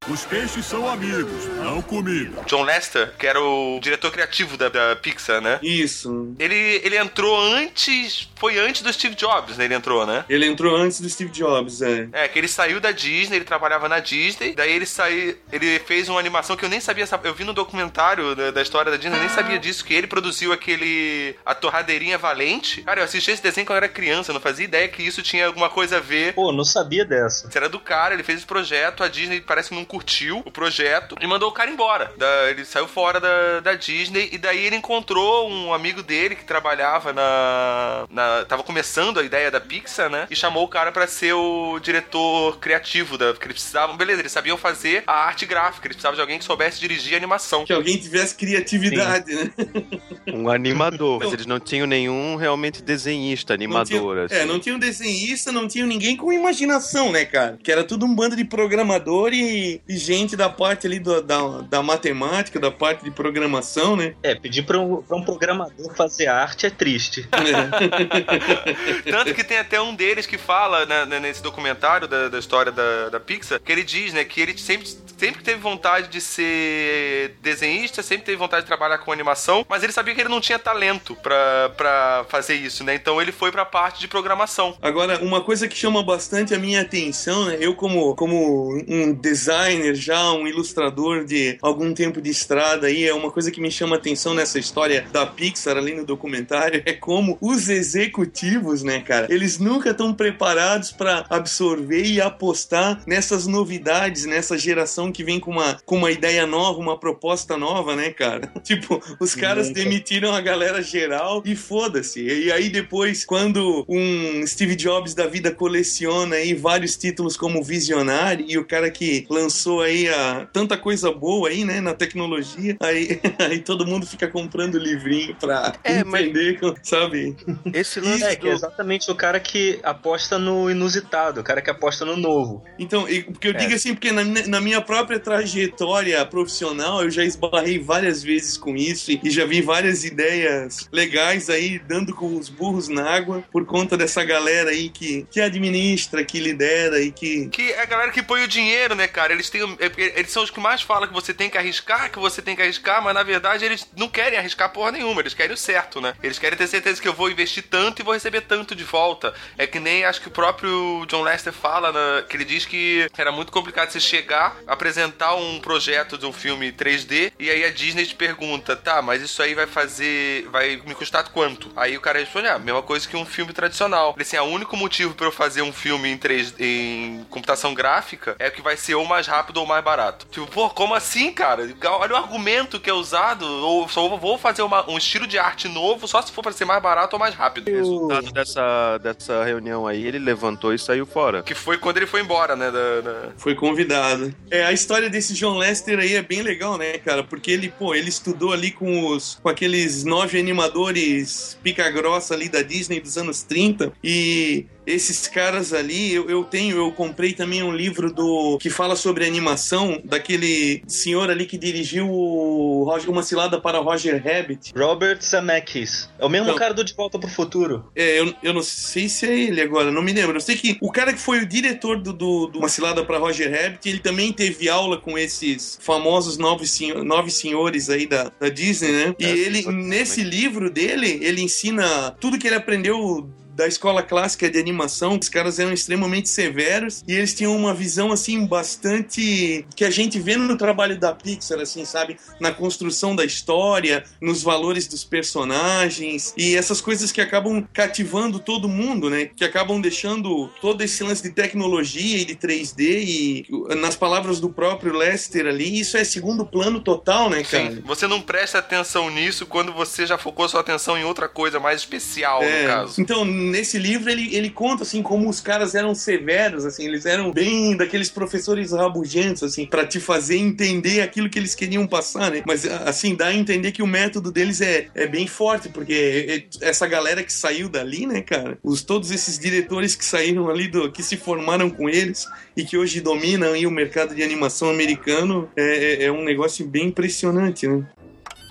Os 0.08 0.26
peixes 0.26 0.66
são 0.66 0.90
amigos, 0.90 1.46
não 1.58 1.82
comida. 1.82 2.42
John 2.48 2.64
Lester, 2.64 3.14
que 3.20 3.28
era 3.28 3.40
o 3.40 3.80
diretor 3.82 4.12
criativo 4.12 4.58
da, 4.58 4.70
da 4.70 4.96
Pixar, 4.96 5.42
né? 5.42 5.60
Isso. 5.62 6.34
Ele, 6.40 6.56
ele 6.84 6.98
entrou 6.98 7.40
antes. 7.40 8.28
Foi 8.36 8.58
antes 8.58 8.82
do 8.82 8.92
Steve 8.92 9.14
Jobs, 9.14 9.58
né? 9.58 9.66
Ele 9.66 9.76
entrou, 9.76 10.08
né? 10.08 10.24
Ele 10.30 10.48
entrou 10.48 10.76
antes 10.76 11.02
do 11.02 11.10
Steve 11.10 11.30
Jobs, 11.32 11.82
é. 11.82 12.08
É, 12.14 12.28
que 12.28 12.40
ele 12.40 12.48
saiu 12.48 12.80
da 12.80 12.92
Disney, 12.92 13.36
ele 13.36 13.46
trabalhava 13.46 13.88
na 13.90 14.00
Disney, 14.00 14.56
daí 14.56 14.72
ele 14.72 14.86
saiu, 14.86 15.38
ele 15.52 15.78
fez 15.80 16.08
uma 16.08 16.20
animação 16.20 16.56
que 16.56 16.64
eu 16.64 16.70
nem 16.70 16.80
sabia, 16.80 17.06
eu 17.26 17.34
vi 17.36 17.44
no 17.44 17.54
documentário 17.54 18.36
da, 18.36 18.52
da 18.52 18.62
história 18.62 18.90
da 18.90 18.98
Disney, 18.98 19.18
eu 19.18 19.22
nem 19.22 19.30
sabia 19.30 19.60
disso, 19.60 19.84
que 19.84 19.94
ele 19.94 20.08
produziu 20.08 20.54
aquele, 20.54 21.36
a 21.46 21.54
Torradeirinha 21.54 22.18
Valente. 22.18 22.82
Cara, 22.84 23.02
eu 23.02 23.04
assisti 23.04 23.32
esse 23.32 23.44
desenho 23.44 23.68
quando 23.68 23.78
eu 23.78 23.84
era 23.84 23.90
criança, 23.90 24.32
eu 24.32 24.34
não 24.34 24.42
fazia 24.42 24.64
ideia 24.66 24.88
que 24.88 25.04
isso 25.04 25.22
tinha 25.22 25.46
alguma 25.46 25.70
coisa 25.70 25.98
a 25.98 26.00
ver. 26.00 26.34
Pô, 26.34 26.54
não 26.54 26.64
sabia 26.64 27.04
dessa. 27.04 27.48
Isso 27.48 27.58
era 27.58 27.68
do 27.68 27.80
cara, 27.80 28.14
ele 28.14 28.24
fez 28.24 28.40
esse 28.40 28.48
projeto, 28.48 29.04
a 29.04 29.10
Disney 29.10 29.42
parece 29.42 29.70
que 29.70 29.76
não 29.76 29.86
curtiu 29.90 30.44
o 30.46 30.52
projeto 30.52 31.16
e 31.20 31.26
mandou 31.28 31.50
o 31.50 31.52
cara 31.52 31.70
embora. 31.72 32.14
Da- 32.16 32.50
ele 32.52 32.64
saiu 32.64 32.88
fora 32.88 33.20
da, 33.20 33.60
da 33.60 33.74
Disney 33.74 34.30
e 34.32 34.38
daí 34.38 34.64
ele 34.66 34.76
encontrou 34.76 35.50
um 35.50 35.74
amigo 35.74 36.04
dele 36.04 36.36
que 36.36 36.46
trabalhava 36.46 37.12
na, 37.12 38.06
na. 38.10 38.46
tava 38.46 38.64
começando 38.64 39.20
a 39.20 39.24
ideia 39.24 39.50
da 39.50 39.60
Pixar, 39.60 40.10
né? 40.10 40.28
E 40.30 40.36
chamou 40.36 40.64
o 40.64 40.68
cara 40.68 40.92
pra 40.92 41.08
ser 41.08 41.34
o 41.34 41.80
diretor 41.80 42.58
criativo 42.60 43.18
da. 43.18 43.34
Porque 43.34 43.48
eles 43.48 43.56
precisavam. 43.58 43.98
Beleza, 43.98 44.22
eles 44.22 44.32
sabiam 44.32 44.58
fazer 44.58 45.04
a 45.08 45.14
arte 45.26 45.46
gráfica, 45.48 45.88
eles 45.88 45.96
precisavam 45.96 46.16
de 46.16 46.22
alguém 46.22 46.38
que 46.38 46.46
soubesse 46.46 46.80
dirigir 46.80 47.16
a 47.16 47.18
animação. 47.18 47.66
Que 47.66 47.74
alguém 47.74 47.98
tivesse 47.98 48.36
criatividade, 48.36 49.34
né? 49.36 49.52
Um 50.32 50.48
animador, 50.48 51.20
mas 51.24 51.34
eles 51.34 51.48
não 51.48 51.60
tinham 51.60 51.88
nenhum 51.88 52.36
realmente 52.36 52.84
desenhista, 52.84 53.54
Não 53.54 53.56
animador. 53.64 54.14
tinha, 54.14 54.26
assim. 54.26 54.36
É, 54.36 54.46
não 54.46 54.60
tinha 54.60 54.76
um 54.76 54.80
desenhista, 54.80 55.52
não 55.52 55.68
tinha 55.68 55.86
ninguém 55.88 56.16
com 56.16 56.32
imaginação, 56.32 57.12
né, 57.12 57.26
cara? 57.26 57.58
Que 57.64 57.72
era 57.72 57.84
tudo 57.84 58.06
um 58.06 58.14
bando 58.14 58.36
de 58.36 58.46
programador 58.46 59.34
e, 59.34 59.79
e 59.88 59.98
gente 59.98 60.36
da 60.36 60.50
parte 60.50 60.88
ali 60.88 61.00
do- 61.00 61.22
da, 61.22 61.62
da 61.62 61.84
matemática, 61.84 62.60
da 62.60 62.72
parte 62.72 63.04
de 63.04 63.12
programação, 63.12 63.96
né? 63.96 64.14
É, 64.24 64.36
pedir 64.36 64.64
pra 64.64 64.80
um, 64.80 65.02
pra 65.02 65.18
um 65.18 65.24
programador 65.24 65.94
fazer 65.96 66.28
arte 66.28 66.66
é 66.66 66.70
triste. 66.70 67.28
Tanto 69.10 69.34
que 69.34 69.44
tem 69.44 69.58
até 69.58 69.80
um 69.82 69.94
deles 69.96 70.26
que 70.26 70.38
fala 70.38 70.86
né, 70.86 71.06
né, 71.06 71.20
nesse 71.20 71.42
documentário 71.42 72.08
da, 72.08 72.30
da 72.30 72.40
história 72.40 72.72
da, 72.72 73.10
da 73.10 73.20
Pixar, 73.20 73.60
que 73.60 73.72
ele 73.72 73.84
diz, 73.84 74.14
né, 74.14 74.24
que 74.24 74.42
ele 74.42 74.58
sempre, 74.58 74.88
sempre 75.20 75.44
teve 75.44 75.60
vontade 75.60 76.08
de 76.08 76.22
ser 76.22 77.36
desenhista, 77.42 78.02
sempre 78.02 78.26
teve 78.26 78.38
vontade 78.38 78.64
de 78.64 78.68
trabalhar 78.68 79.00
com 79.00 79.12
animação, 79.12 79.66
mas 79.68 79.84
ele 79.84 79.92
sabia 79.92 80.16
que 80.16 80.22
ele 80.22 80.30
não 80.30 80.42
tinha 80.42 80.58
talento 80.58 81.16
pra 81.16 82.26
fazer 82.30 82.56
isso, 82.56 82.84
né? 82.84 82.96
Então 82.96 83.22
ele 83.22 83.32
foi 83.32 83.52
pra 83.52 83.66
parte 83.66 84.00
de 84.00 84.08
programação. 84.08 84.78
Agora, 84.82 85.20
uma 85.20 85.42
coisa 85.42 85.68
que 85.68 85.76
chama 85.76 86.02
bastante 86.02 86.54
a 86.54 86.60
minha 86.60 86.82
atenção, 86.82 87.46
né? 87.46 87.58
Eu, 87.60 87.76
como, 87.76 88.16
como 88.16 88.74
um 88.88 89.14
designer 89.14 89.94
já, 89.94 90.32
um 90.32 90.48
ilustrador 90.48 91.26
de 91.26 91.58
algum 91.62 91.94
tempo 91.94 92.22
de 92.22 92.30
estrada 92.30 92.88
aí. 92.88 93.06
É 93.06 93.14
uma 93.14 93.32
coisa 93.32 93.52
que 93.52 93.62
me 93.62 93.72
chama 93.72 93.96
atenção 93.96 94.34
nessa 94.34 94.58
história 94.58 95.06
da 95.12 95.26
Pixar 95.26 95.78
ali 95.78 95.94
no 95.94 96.06
documentário 96.06 96.82
é 96.86 96.94
como 96.94 97.38
os 97.42 97.70
executivos, 97.70 98.84
né, 98.84 99.02
cara, 99.02 99.28
eles 99.30 99.60
nunca 99.60 99.92
estão 99.92 100.14
preparados 100.14 100.92
para 100.92 101.26
absorver 101.30 102.04
e 102.04 102.22
apostar 102.22 103.02
nessas 103.06 103.48
novidades, 103.48 104.26
nessa 104.26 104.58
geração 104.58 105.09
que 105.12 105.24
vem 105.24 105.40
com 105.40 105.52
uma, 105.52 105.78
com 105.86 105.98
uma 105.98 106.12
ideia 106.12 106.46
nova, 106.46 106.80
uma 106.80 107.00
proposta 107.00 107.58
nova, 107.58 107.96
né, 107.96 108.10
cara? 108.12 108.52
Tipo, 108.64 109.02
os 109.20 109.34
caras 109.36 109.70
demitiram 109.72 110.34
a 110.34 110.42
galera 110.42 110.82
geral 110.82 111.42
e 111.46 111.56
foda-se. 111.56 112.22
E 112.22 112.52
aí 112.52 112.70
depois, 112.70 113.26
quando 113.26 113.86
um 113.88 114.46
Steve 114.46 114.76
Jobs 114.76 115.14
da 115.14 115.26
vida 115.28 115.52
coleciona 115.52 116.36
aí 116.36 116.54
vários 116.54 116.96
títulos 116.98 117.36
como 117.38 117.64
visionário 117.64 118.46
e 118.48 118.58
o 118.58 118.66
cara 118.66 118.90
que 118.92 119.26
lançou 119.30 119.82
aí 119.82 120.08
a, 120.10 120.48
tanta 120.52 120.78
coisa 120.78 121.12
boa 121.12 121.50
aí, 121.50 121.64
né, 121.66 121.82
na 121.82 121.94
tecnologia, 121.94 122.78
aí, 122.80 123.20
aí 123.40 123.60
todo 123.60 123.86
mundo 123.86 124.06
fica 124.06 124.28
comprando 124.28 124.78
livrinho 124.78 125.36
pra 125.36 125.74
É, 125.84 126.04
mas- 126.04 126.22
entender, 126.28 126.60
sabe? 126.84 127.36
Esse 127.74 128.00
lance 128.02 128.24
É, 128.24 128.36
que 128.36 128.48
é 128.48 128.52
do... 128.52 128.56
exatamente 128.56 129.10
o 129.10 129.16
cara 129.16 129.40
que 129.40 129.80
aposta 129.84 130.38
no 130.38 130.70
inusitado, 130.70 131.42
o 131.42 131.44
cara 131.44 131.62
que 131.62 131.70
aposta 131.70 132.06
no 132.06 132.16
novo. 132.18 132.64
Então, 132.78 133.06
porque 133.32 133.48
eu 133.48 133.52
É. 133.54 133.58
digo 133.58 133.74
assim, 133.74 133.94
porque 133.94 134.12
na, 134.12 134.24
minha- 134.24 134.48
na 134.48 134.62
minha 134.62 134.82
própria 134.82 134.99
trajetória 135.04 136.26
profissional 136.26 137.04
eu 137.04 137.10
já 137.10 137.24
esbarrei 137.24 137.80
várias 137.80 138.24
vezes 138.24 138.58
com 138.58 138.76
isso 138.76 139.12
e, 139.12 139.30
já 139.30 139.46
vi 139.46 139.62
várias 139.62 140.04
ideias 140.04 140.88
legais 140.92 141.50
aí 141.50 141.80
dando 141.80 142.14
com 142.14 142.36
os 142.36 142.50
burros 142.50 142.88
na 142.88 143.10
água 143.10 143.44
por 143.52 143.66
conta 143.66 143.96
dessa 143.96 144.24
galera 144.24 144.72
aí 144.72 144.90
que, 144.90 145.26
que 145.32 145.40
administra, 145.40 146.24
que 146.24 146.40
lidera 146.40 147.00
e 147.02 147.12
que. 147.12 147.48
Que 147.50 147.72
é 147.72 147.82
a 147.82 147.86
galera 147.86 148.12
que 148.12 148.22
põe 148.24 148.44
o 148.44 148.48
dinheiro, 148.48 148.96
né, 148.96 149.08
cara? 149.08 149.34
Eles 149.34 149.50
têm. 149.50 149.62
é- 149.80 150.20
Eles 150.20 150.32
são 150.32 150.44
os 150.44 150.50
que 150.50 150.60
mais 150.60 150.82
falam 150.82 151.08
que 151.08 151.14
você 151.14 151.34
tem 151.34 151.50
que 151.50 151.58
arriscar, 151.58 152.12
que 152.12 152.20
você 152.20 152.42
tem 152.42 152.56
que 152.56 152.62
arriscar, 152.62 153.04
mas 153.04 153.14
na 153.14 153.24
verdade 153.24 153.66
eles 153.66 153.88
não 153.96 154.10
querem 154.10 154.38
arriscar 154.38 154.72
porra 154.72 154.92
nenhuma, 154.92 155.22
eles 155.22 155.34
querem 155.34 155.54
o 155.54 155.58
certo, 155.58 156.02
né? 156.02 156.14
Eles 156.22 156.40
querem 156.40 156.58
ter 156.58 156.68
certeza 156.68 157.02
que 157.02 157.08
eu 157.08 157.14
vou 157.14 157.30
investir 157.30 157.64
tanto 157.70 158.02
e 158.02 158.06
vou 158.06 158.14
receber 158.14 158.42
tanto 158.42 158.76
de 158.76 158.84
volta. 158.84 159.34
É 159.58 159.66
que 159.66 159.80
nem 159.80 160.04
acho 160.06 160.22
que 160.22 160.28
o 160.28 160.32
próprio 160.32 161.06
John 161.08 161.22
Lester 161.24 161.54
fala, 161.54 161.92
né, 161.92 162.26
que 162.28 162.36
ele 162.36 162.46
diz 162.46 162.66
que 162.66 163.08
era 163.18 163.32
muito 163.32 163.52
complicado 163.52 163.92
você 163.92 164.00
chegar, 164.00 164.58
apresentar 164.68 164.89
um 165.36 165.60
projeto 165.60 166.18
de 166.18 166.26
um 166.26 166.34
filme 166.34 166.72
3D, 166.72 167.32
e 167.40 167.50
aí 167.50 167.64
a 167.64 167.72
Disney 167.72 168.06
te 168.06 168.16
pergunta, 168.16 168.76
tá, 168.76 169.02
mas 169.02 169.22
isso 169.22 169.42
aí 169.42 169.54
vai 169.54 169.68
fazer. 169.68 170.48
vai 170.52 170.82
me 170.86 170.96
custar 170.96 171.24
quanto? 171.30 171.70
Aí 171.76 171.98
o 171.98 172.02
cara 172.02 172.20
responde, 172.20 172.48
ah, 172.48 172.60
mesma 172.60 172.82
coisa 172.82 173.08
que 173.08 173.16
um 173.18 173.26
filme 173.26 173.54
tradicional. 173.54 174.14
Ele 174.16 174.22
assim, 174.24 174.38
o 174.38 174.44
único 174.44 174.76
motivo 174.78 175.14
pra 175.14 175.28
eu 175.28 175.32
fazer 175.32 175.62
um 175.62 175.72
filme 175.74 176.10
em 176.10 176.18
3 176.18 176.54
em 176.60 177.26
computação 177.30 177.74
gráfica 177.74 178.36
é 178.40 178.50
que 178.50 178.62
vai 178.62 178.76
ser 178.78 178.96
ou 178.96 179.06
mais 179.06 179.28
rápido 179.28 179.58
ou 179.58 179.66
mais 179.66 179.84
barato. 179.84 180.26
Tipo, 180.32 180.48
pô, 180.48 180.70
como 180.70 180.94
assim, 180.94 181.32
cara? 181.32 181.68
Olha 182.00 182.14
o 182.14 182.18
argumento 182.18 182.80
que 182.80 182.90
é 182.90 182.94
usado, 182.94 183.46
ou 183.46 183.88
só 183.90 184.08
vou 184.18 184.38
fazer 184.38 184.62
uma- 184.62 184.90
um 184.90 184.98
estilo 184.98 185.28
de 185.28 185.38
arte 185.38 185.68
novo 185.68 186.08
só 186.08 186.22
se 186.22 186.32
for 186.32 186.42
pra 186.42 186.52
ser 186.52 186.66
mais 186.66 186.82
barato 186.82 187.16
ou 187.16 187.20
mais 187.20 187.36
rápido. 187.36 187.70
O 187.70 187.76
resultado 187.76 188.32
dessa, 188.32 188.98
dessa 189.00 189.44
reunião 189.44 189.86
aí, 189.88 190.06
ele 190.06 190.20
levantou 190.20 190.74
e 190.74 190.80
saiu 190.80 191.06
fora. 191.06 191.44
Que 191.44 191.54
foi 191.56 191.78
quando 191.78 191.98
ele 191.98 192.08
foi 192.08 192.22
embora, 192.22 192.56
né? 192.56 192.70
da- 192.72 193.02
da- 193.02 193.30
Foi 193.38 193.56
convidado. 193.56 194.34
É, 194.52 194.64
a 194.70 194.74
história 194.74 195.10
desse 195.10 195.34
John 195.34 195.58
Lester 195.58 195.98
aí 195.98 196.14
é 196.14 196.22
bem 196.22 196.44
legal, 196.44 196.78
né, 196.78 197.00
cara? 197.00 197.24
Porque 197.24 197.50
ele, 197.50 197.70
pô, 197.70 197.96
ele 197.96 198.10
estudou 198.10 198.54
ali 198.54 198.70
com 198.70 199.08
os 199.08 199.40
com 199.42 199.50
aqueles 199.50 200.04
nove 200.04 200.40
animadores 200.40 201.58
pica 201.64 201.90
grossa 201.90 202.36
ali 202.36 202.48
da 202.48 202.62
Disney 202.62 203.00
dos 203.00 203.18
anos 203.18 203.42
30 203.42 203.92
e 204.04 204.68
esses 204.92 205.28
caras 205.28 205.74
ali, 205.74 206.14
eu, 206.14 206.30
eu 206.30 206.44
tenho, 206.44 206.78
eu 206.78 206.92
comprei 206.92 207.34
também 207.34 207.62
um 207.64 207.72
livro 207.76 208.12
do 208.14 208.58
que 208.60 208.70
fala 208.70 208.96
sobre 208.96 209.26
animação 209.26 210.02
daquele 210.04 210.84
senhor 210.88 211.30
ali 211.30 211.46
que 211.46 211.58
dirigiu 211.58 212.10
o 212.10 212.84
Roger- 212.84 213.10
uma 213.10 213.24
cilada 213.24 213.60
para 213.60 213.80
Roger 213.80 214.22
Rabbit. 214.24 214.72
Robert 214.76 215.20
Zemeckis. 215.22 216.10
É 216.20 216.26
o 216.26 216.30
mesmo 216.30 216.48
Então- 216.48 216.58
cara 216.60 216.74
do 216.74 216.84
De 216.84 216.94
Volta 216.94 217.18
pro 217.20 217.30
Futuro. 217.30 217.86
É, 217.96 218.20
eu, 218.20 218.34
eu 218.44 218.54
não 218.54 218.62
sei 218.64 219.08
se 219.10 219.26
é 219.26 219.38
ele 219.40 219.62
agora, 219.62 219.92
não 219.92 220.02
me 220.02 220.12
lembro. 220.14 220.36
Eu 220.38 220.42
sei 220.42 220.56
que 220.56 220.78
o 220.82 220.92
cara 220.92 221.14
que 221.14 221.20
foi 221.20 221.40
o 221.40 221.46
diretor 221.46 222.02
do, 222.02 222.12
do, 222.14 222.48
do 222.48 222.60
Uma 222.60 222.70
Cilada 222.70 223.04
para 223.06 223.18
Roger 223.18 223.50
Rabbit, 223.52 223.88
ele 223.88 224.00
também 224.00 224.32
teve 224.34 224.70
aula 224.70 224.98
com 224.98 225.18
esses 225.18 225.78
famosos 225.82 226.38
nove, 226.38 226.66
senho- 226.68 227.04
nove 227.04 227.30
senhores 227.32 227.90
aí 227.90 228.06
da, 228.08 228.32
da 228.40 228.50
Disney, 228.50 228.92
né? 228.92 229.16
E 229.20 229.26
É, 229.26 229.30
ele, 229.30 229.66
nesse 229.72 230.24
livro 230.24 230.70
dele, 230.70 231.20
ele 231.22 231.42
ensina 231.42 232.12
tudo 232.20 232.38
que 232.38 232.48
ele 232.48 232.56
aprendeu 232.56 233.30
da 233.60 233.68
escola 233.68 234.02
clássica 234.02 234.50
de 234.50 234.58
animação, 234.58 235.20
os 235.22 235.28
caras 235.28 235.60
eram 235.60 235.74
extremamente 235.74 236.30
severos 236.30 237.04
e 237.06 237.14
eles 237.14 237.34
tinham 237.34 237.54
uma 237.54 237.74
visão 237.74 238.10
assim 238.10 238.46
bastante 238.46 239.66
que 239.76 239.84
a 239.84 239.90
gente 239.90 240.18
vê 240.18 240.38
no 240.38 240.58
trabalho 240.58 240.98
da 240.98 241.14
Pixar 241.14 241.60
assim, 241.60 241.84
sabe, 241.84 242.16
na 242.40 242.54
construção 242.54 243.14
da 243.14 243.26
história, 243.26 244.06
nos 244.22 244.42
valores 244.42 244.88
dos 244.88 245.04
personagens 245.04 246.34
e 246.38 246.56
essas 246.56 246.80
coisas 246.80 247.12
que 247.12 247.20
acabam 247.20 247.62
cativando 247.74 248.40
todo 248.40 248.70
mundo, 248.70 249.10
né? 249.10 249.26
Que 249.36 249.44
acabam 249.44 249.82
deixando 249.82 250.48
todo 250.62 250.82
esse 250.82 251.04
lance 251.04 251.22
de 251.22 251.32
tecnologia 251.32 252.20
e 252.20 252.24
de 252.24 252.36
3D 252.36 252.80
e 252.80 253.46
nas 253.76 253.98
palavras 253.98 254.40
do 254.40 254.50
próprio 254.50 254.96
Lester 254.96 255.46
ali, 255.46 255.82
isso 255.82 255.98
é 255.98 256.06
segundo 256.06 256.46
plano 256.46 256.80
total, 256.80 257.30
né, 257.30 257.44
cara? 257.44 257.72
Sim, 257.72 257.82
você 257.84 258.08
não 258.08 258.22
presta 258.22 258.60
atenção 258.60 259.10
nisso 259.10 259.46
quando 259.46 259.74
você 259.74 260.06
já 260.06 260.18
focou 260.18 260.48
sua 260.48 260.62
atenção 260.62 260.98
em 260.98 261.04
outra 261.04 261.28
coisa 261.28 261.60
mais 261.60 261.82
especial, 261.82 262.42
É, 262.42 262.62
no 262.62 262.68
caso. 262.70 263.02
Então, 263.02 263.26
nesse 263.50 263.78
livro, 263.78 264.10
ele, 264.10 264.36
ele 264.36 264.50
conta, 264.50 264.84
assim, 264.84 265.02
como 265.02 265.30
os 265.30 265.42
caras 265.42 265.76
eram 265.76 265.94
severos, 265.94 266.66
assim, 266.66 266.86
eles 266.86 267.06
eram 267.06 267.32
bem 267.32 267.76
daqueles 267.76 268.10
professores 268.10 268.72
rabugentos, 268.72 269.44
assim, 269.44 269.66
pra 269.66 269.86
te 269.86 270.00
fazer 270.00 270.38
entender 270.38 271.02
aquilo 271.02 271.30
que 271.30 271.38
eles 271.40 271.56
queriam 271.56 271.86
passar, 271.88 272.32
né? 272.32 272.44
Mas, 272.46 272.66
assim, 272.66 273.16
dá 273.16 273.28
a 273.28 273.34
entender 273.36 273.72
que 273.72 273.82
o 273.84 273.88
método 273.88 274.32
deles 274.32 274.62
é, 274.62 274.88
é 274.96 275.08
bem 275.08 275.28
forte, 275.28 275.70
porque 275.70 276.48
essa 276.62 276.88
galera 276.88 277.24
que 277.24 277.34
saiu 277.34 277.68
dali, 277.70 278.06
né, 278.06 278.22
cara? 278.22 278.58
Os, 278.64 278.82
todos 278.84 279.12
esses 279.12 279.38
diretores 279.38 279.96
que 279.96 280.06
saíram 280.06 280.50
ali, 280.50 280.68
do, 280.68 280.92
que 280.92 281.04
se 281.04 281.18
formaram 281.18 281.70
com 281.70 281.90
eles 281.90 282.26
e 282.56 282.64
que 282.64 282.78
hoje 282.78 283.02
dominam 283.02 283.54
aí 283.54 283.66
o 283.66 283.72
mercado 283.72 284.14
de 284.16 284.24
animação 284.24 284.70
americano, 284.70 285.50
é, 285.56 285.64
é- 285.64 286.04
é 286.06 286.12
um 286.12 286.24
negócio 286.24 286.66
bem 286.68 286.88
impressionante, 286.88 287.68
né? 287.68 287.86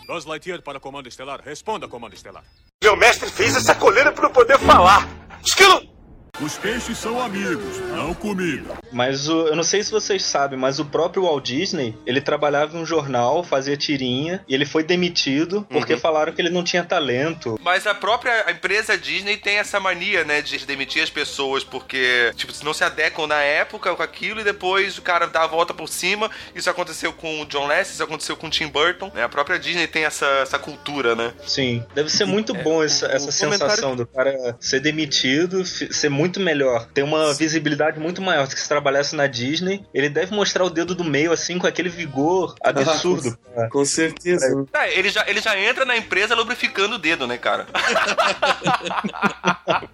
Buzz 0.09 0.25
Lightyear 0.25 0.63
para 0.63 0.81
Comando 0.81 1.07
Estelar. 1.07 1.43
Responda, 1.45 1.87
Comando 1.87 2.15
Estelar. 2.15 2.43
Meu 2.83 2.97
mestre 2.97 3.29
fez 3.29 3.55
essa 3.55 3.75
coleira 3.75 4.11
para 4.11 4.25
eu 4.25 4.31
poder 4.31 4.59
falar. 4.59 5.07
Esquilo! 5.45 5.98
Os 6.41 6.57
peixes 6.57 6.97
são 6.99 7.21
amigos, 7.21 7.79
não 7.91 8.15
comida. 8.15 8.75
Mas 8.93 9.29
o, 9.29 9.49
eu 9.49 9.57
não 9.57 9.65
sei 9.65 9.83
se 9.83 9.91
vocês 9.91 10.23
sabem, 10.25 10.57
mas 10.57 10.79
o 10.79 10.85
próprio 10.85 11.25
Walt 11.25 11.45
Disney, 11.45 11.97
ele 12.07 12.21
trabalhava 12.21 12.77
em 12.77 12.81
um 12.81 12.87
jornal, 12.87 13.43
fazia 13.43 13.77
tirinha, 13.77 14.45
e 14.47 14.55
ele 14.55 14.65
foi 14.65 14.85
demitido 14.85 15.67
porque 15.69 15.97
falaram 15.97 16.33
que 16.33 16.41
ele 16.41 16.49
não 16.51 16.63
tinha 16.63 16.85
talento. 16.85 17.59
Mas 17.63 17.89
a 17.89 17.95
própria 17.95 18.51
empresa 18.53 18.97
Disney 18.97 19.37
tem 19.37 19.57
essa 19.59 19.81
mania, 19.81 20.23
né, 20.25 20.41
de 20.41 20.65
demitir 20.65 21.03
as 21.03 21.11
pessoas 21.11 21.65
porque, 21.65 22.33
tipo, 22.37 22.53
não 22.65 22.73
se 22.73 22.85
adequam 22.85 23.27
na 23.27 23.43
época 23.43 23.93
com 23.97 24.03
aquilo 24.03 24.41
e 24.41 24.45
depois 24.45 24.97
o 24.97 25.03
cara 25.03 25.27
dá 25.27 25.43
a 25.43 25.47
volta 25.49 25.75
por 25.75 25.89
cima. 25.89 26.31
Isso 26.55 26.71
aconteceu 26.71 27.13
com 27.13 27.41
o 27.43 27.47
John 27.47 27.67
Lasseter, 27.67 27.95
isso 27.95 28.03
aconteceu 28.05 28.37
com 28.37 28.47
o 28.47 28.51
Tim 28.51 28.69
Burton, 28.69 29.11
né? 29.13 29.25
A 29.25 29.29
própria 29.29 29.59
Disney 29.59 29.89
tem 29.89 30.05
essa, 30.05 30.27
essa 30.43 30.59
cultura, 30.59 31.17
né? 31.17 31.33
Sim, 31.45 31.85
deve 31.97 32.09
ser 32.11 32.27
muito 32.27 32.55
bom 32.55 32.83
essa, 32.85 33.09
o- 33.09 33.11
essa 33.11 33.29
o 33.29 33.33
sensação 33.33 33.97
do 33.97 34.07
cara 34.07 34.57
ser 34.61 34.79
demitido, 34.81 35.65
ser 35.67 36.09
muito 36.09 36.28
melhor, 36.37 36.87
ter 36.93 37.03
uma 37.03 37.33
visibilidade 37.35 37.99
muito 37.99 38.21
maior 38.21 38.47
do 38.47 38.55
que 38.55 38.61
se 38.61 38.69
trabalhasse 38.69 39.17
na 39.17 39.27
Disney. 39.27 39.85
Ele 39.95 40.09
deve 40.09 40.35
mostrar 40.35 40.65
o 40.65 40.71
dedo 40.71 40.95
do 40.95 41.05
meio 41.05 41.33
assim 41.33 41.59
com 41.59 41.67
aquele 41.67 41.89
vigor 41.89 42.55
absurdo. 42.63 43.37
cara. 43.55 43.69
Com 43.71 43.85
certeza. 43.85 44.47
É, 44.75 44.99
ele 44.99 45.11
já, 45.11 45.25
ele 45.29 45.41
já 45.41 45.59
entra 45.59 45.85
na 45.85 45.97
empresa 45.97 46.35
lubrificando 46.35 46.97
o 46.97 46.99
dedo, 46.99 47.27
né, 47.27 47.39
cara? 47.39 47.67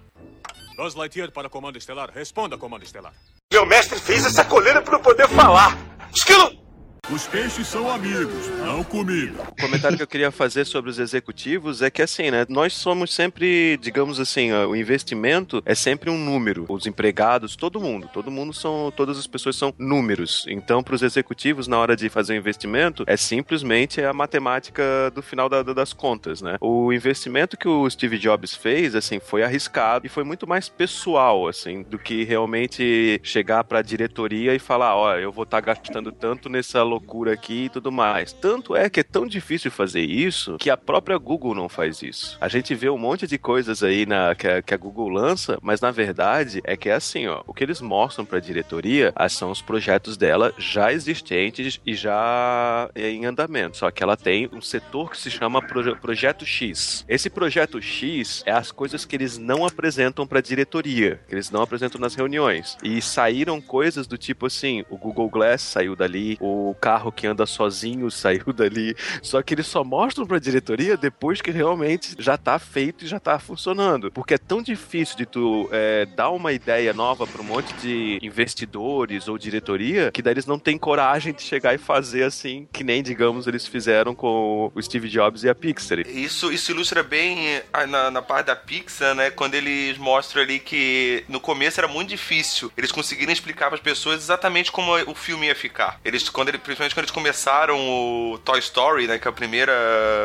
Buzz 0.75 0.93
Lightyear 0.93 1.31
para 1.31 1.49
Comando 1.49 1.77
Estelar. 1.77 2.11
Responda, 2.13 2.57
Comando 2.57 2.83
Estelar. 2.83 3.13
Meu 3.51 3.65
mestre 3.65 3.99
fez 3.99 4.25
essa 4.25 4.43
coleira 4.43 4.81
para 4.81 4.97
eu 4.97 4.99
poder 4.99 5.27
falar. 5.29 5.77
Esquilo! 6.13 6.64
Os 7.13 7.27
peixes 7.27 7.67
são 7.67 7.87
amigos, 7.87 8.49
não 8.57 8.83
comida. 8.83 9.43
O 9.51 9.61
comentário 9.61 9.95
que 9.95 10.01
eu 10.01 10.07
queria 10.07 10.31
fazer 10.31 10.65
sobre 10.65 10.89
os 10.89 10.97
executivos 10.97 11.83
é 11.83 11.91
que 11.91 12.01
assim, 12.01 12.31
né? 12.31 12.47
Nós 12.49 12.73
somos 12.73 13.13
sempre, 13.13 13.77
digamos 13.77 14.19
assim, 14.19 14.51
o 14.51 14.75
investimento 14.75 15.61
é 15.67 15.75
sempre 15.75 16.09
um 16.09 16.17
número. 16.17 16.65
Os 16.67 16.87
empregados, 16.87 17.55
todo 17.55 17.79
mundo, 17.79 18.09
todo 18.11 18.31
mundo 18.31 18.53
são, 18.53 18.91
todas 18.95 19.19
as 19.19 19.27
pessoas 19.27 19.55
são 19.55 19.71
números. 19.77 20.45
Então, 20.49 20.81
para 20.81 20.95
os 20.95 21.03
executivos, 21.03 21.67
na 21.67 21.77
hora 21.77 21.95
de 21.95 22.09
fazer 22.09 22.33
o 22.33 22.37
investimento, 22.37 23.03
é 23.05 23.15
simplesmente 23.15 24.01
a 24.01 24.11
matemática 24.11 24.83
do 25.13 25.21
final 25.21 25.47
da- 25.47 25.61
das 25.61 25.93
contas, 25.93 26.41
né? 26.41 26.57
O 26.59 26.91
investimento 26.91 27.55
que 27.55 27.67
o 27.67 27.87
Steve 27.87 28.17
Jobs 28.17 28.55
fez, 28.55 28.95
assim, 28.95 29.19
foi 29.19 29.43
arriscado 29.43 30.07
e 30.07 30.09
foi 30.09 30.23
muito 30.23 30.47
mais 30.47 30.69
pessoal, 30.69 31.47
assim, 31.47 31.83
do 31.83 31.99
que 31.99 32.23
realmente 32.23 33.19
chegar 33.21 33.63
para 33.63 33.77
a 33.77 33.83
diretoria 33.83 34.55
e 34.55 34.59
falar, 34.59 34.95
ó, 34.95 35.15
eu 35.17 35.31
vou 35.31 35.43
estar 35.43 35.61
gastando 35.61 36.11
tanto 36.11 36.49
nessa 36.49 36.81
loucura 36.95 37.33
aqui 37.33 37.65
e 37.65 37.69
tudo 37.69 37.91
mais. 37.91 38.31
Tanto 38.33 38.75
é 38.75 38.89
que 38.89 39.01
é 39.01 39.03
tão 39.03 39.27
difícil 39.27 39.69
fazer 39.69 40.01
isso 40.01 40.57
que 40.57 40.69
a 40.69 40.77
própria 40.77 41.17
Google 41.17 41.53
não 41.53 41.67
faz 41.67 42.01
isso. 42.01 42.37
A 42.39 42.47
gente 42.47 42.73
vê 42.73 42.89
um 42.89 42.97
monte 42.97 43.27
de 43.27 43.37
coisas 43.37 43.83
aí 43.83 44.05
na, 44.05 44.33
que, 44.35 44.47
a, 44.47 44.61
que 44.61 44.73
a 44.73 44.77
Google 44.77 45.09
lança, 45.09 45.57
mas 45.61 45.81
na 45.81 45.91
verdade 45.91 46.61
é 46.63 46.77
que 46.77 46.89
é 46.89 46.93
assim, 46.93 47.27
ó. 47.27 47.43
O 47.47 47.53
que 47.53 47.63
eles 47.63 47.81
mostram 47.81 48.25
pra 48.25 48.39
diretoria 48.39 49.11
ah, 49.15 49.29
são 49.29 49.51
os 49.51 49.61
projetos 49.61 50.17
dela 50.17 50.53
já 50.57 50.91
existentes 50.91 51.79
e 51.85 51.93
já 51.93 52.89
em 52.95 53.25
andamento. 53.25 53.77
Só 53.77 53.91
que 53.91 54.03
ela 54.03 54.17
tem 54.17 54.49
um 54.51 54.61
setor 54.61 55.11
que 55.11 55.17
se 55.17 55.29
chama 55.29 55.61
Proje 55.61 55.95
Projeto 55.95 56.45
X. 56.45 57.05
Esse 57.07 57.29
Projeto 57.29 57.81
X 57.81 58.43
é 58.45 58.51
as 58.51 58.71
coisas 58.71 59.05
que 59.05 59.15
eles 59.15 59.37
não 59.37 59.65
apresentam 59.65 60.25
pra 60.25 60.41
diretoria, 60.41 61.19
que 61.27 61.35
eles 61.35 61.51
não 61.51 61.61
apresentam 61.61 61.99
nas 61.99 62.15
reuniões. 62.15 62.77
E 62.83 63.01
saíram 63.01 63.59
coisas 63.61 64.07
do 64.07 64.17
tipo 64.17 64.45
assim, 64.45 64.83
o 64.89 64.97
Google 64.97 65.29
Glass 65.29 65.61
saiu 65.61 65.95
dali, 65.95 66.37
o 66.39 66.75
carro 66.85 67.11
que 67.11 67.25
anda 67.25 67.47
sozinho 67.47 68.11
saiu 68.11 68.53
dali. 68.53 68.95
Só 69.23 69.41
que 69.41 69.55
eles 69.55 69.65
só 69.65 69.83
mostram 69.83 70.27
pra 70.27 70.37
diretoria 70.37 70.95
depois 70.95 71.41
que 71.41 71.49
realmente 71.49 72.15
já 72.19 72.37
tá 72.37 72.59
feito 72.59 73.05
e 73.05 73.07
já 73.07 73.19
tá 73.19 73.39
funcionando. 73.39 74.11
Porque 74.11 74.35
é 74.35 74.37
tão 74.37 74.61
difícil 74.61 75.17
de 75.17 75.25
tu 75.25 75.67
é, 75.71 76.05
dar 76.05 76.29
uma 76.29 76.53
ideia 76.53 76.93
nova 76.93 77.25
pra 77.25 77.41
um 77.41 77.45
monte 77.45 77.73
de 77.75 78.19
investidores 78.21 79.27
ou 79.27 79.35
diretoria 79.35 80.11
que 80.11 80.21
daí 80.21 80.35
eles 80.35 80.45
não 80.45 80.59
têm 80.59 80.77
coragem 80.77 81.33
de 81.33 81.41
chegar 81.41 81.73
e 81.73 81.79
fazer 81.79 82.23
assim, 82.23 82.67
que 82.71 82.83
nem, 82.83 83.01
digamos, 83.01 83.47
eles 83.47 83.65
fizeram 83.65 84.13
com 84.13 84.71
o 84.75 84.81
Steve 84.81 85.09
Jobs 85.09 85.43
e 85.43 85.49
a 85.49 85.55
Pixar. 85.55 85.99
Isso, 86.01 86.51
isso 86.51 86.71
ilustra 86.71 87.01
bem 87.01 87.61
na, 87.87 88.11
na 88.11 88.21
parte 88.21 88.47
da 88.47 88.55
Pixar, 88.55 89.15
né? 89.15 89.31
Quando 89.31 89.55
eles 89.55 89.97
mostram 89.97 90.43
ali 90.43 90.59
que 90.59 91.23
no 91.27 91.39
começo 91.39 91.79
era 91.79 91.87
muito 91.87 92.09
difícil 92.09 92.71
eles 92.77 92.91
conseguirem 92.91 93.33
explicar 93.33 93.67
para 93.67 93.75
as 93.75 93.81
pessoas 93.81 94.21
exatamente 94.21 94.71
como 94.71 94.93
o 95.09 95.15
filme 95.15 95.47
ia 95.47 95.55
ficar. 95.55 95.99
Eles, 96.03 96.29
quando 96.29 96.49
ele, 96.49 96.59
principalmente 96.75 96.93
quando 96.93 97.05
eles 97.05 97.11
começaram 97.11 97.77
o 97.77 98.37
Toy 98.39 98.59
Story, 98.59 99.07
né? 99.07 99.17
Que 99.17 99.27
é 99.27 99.29
a 99.29 99.33
primeira, 99.33 99.73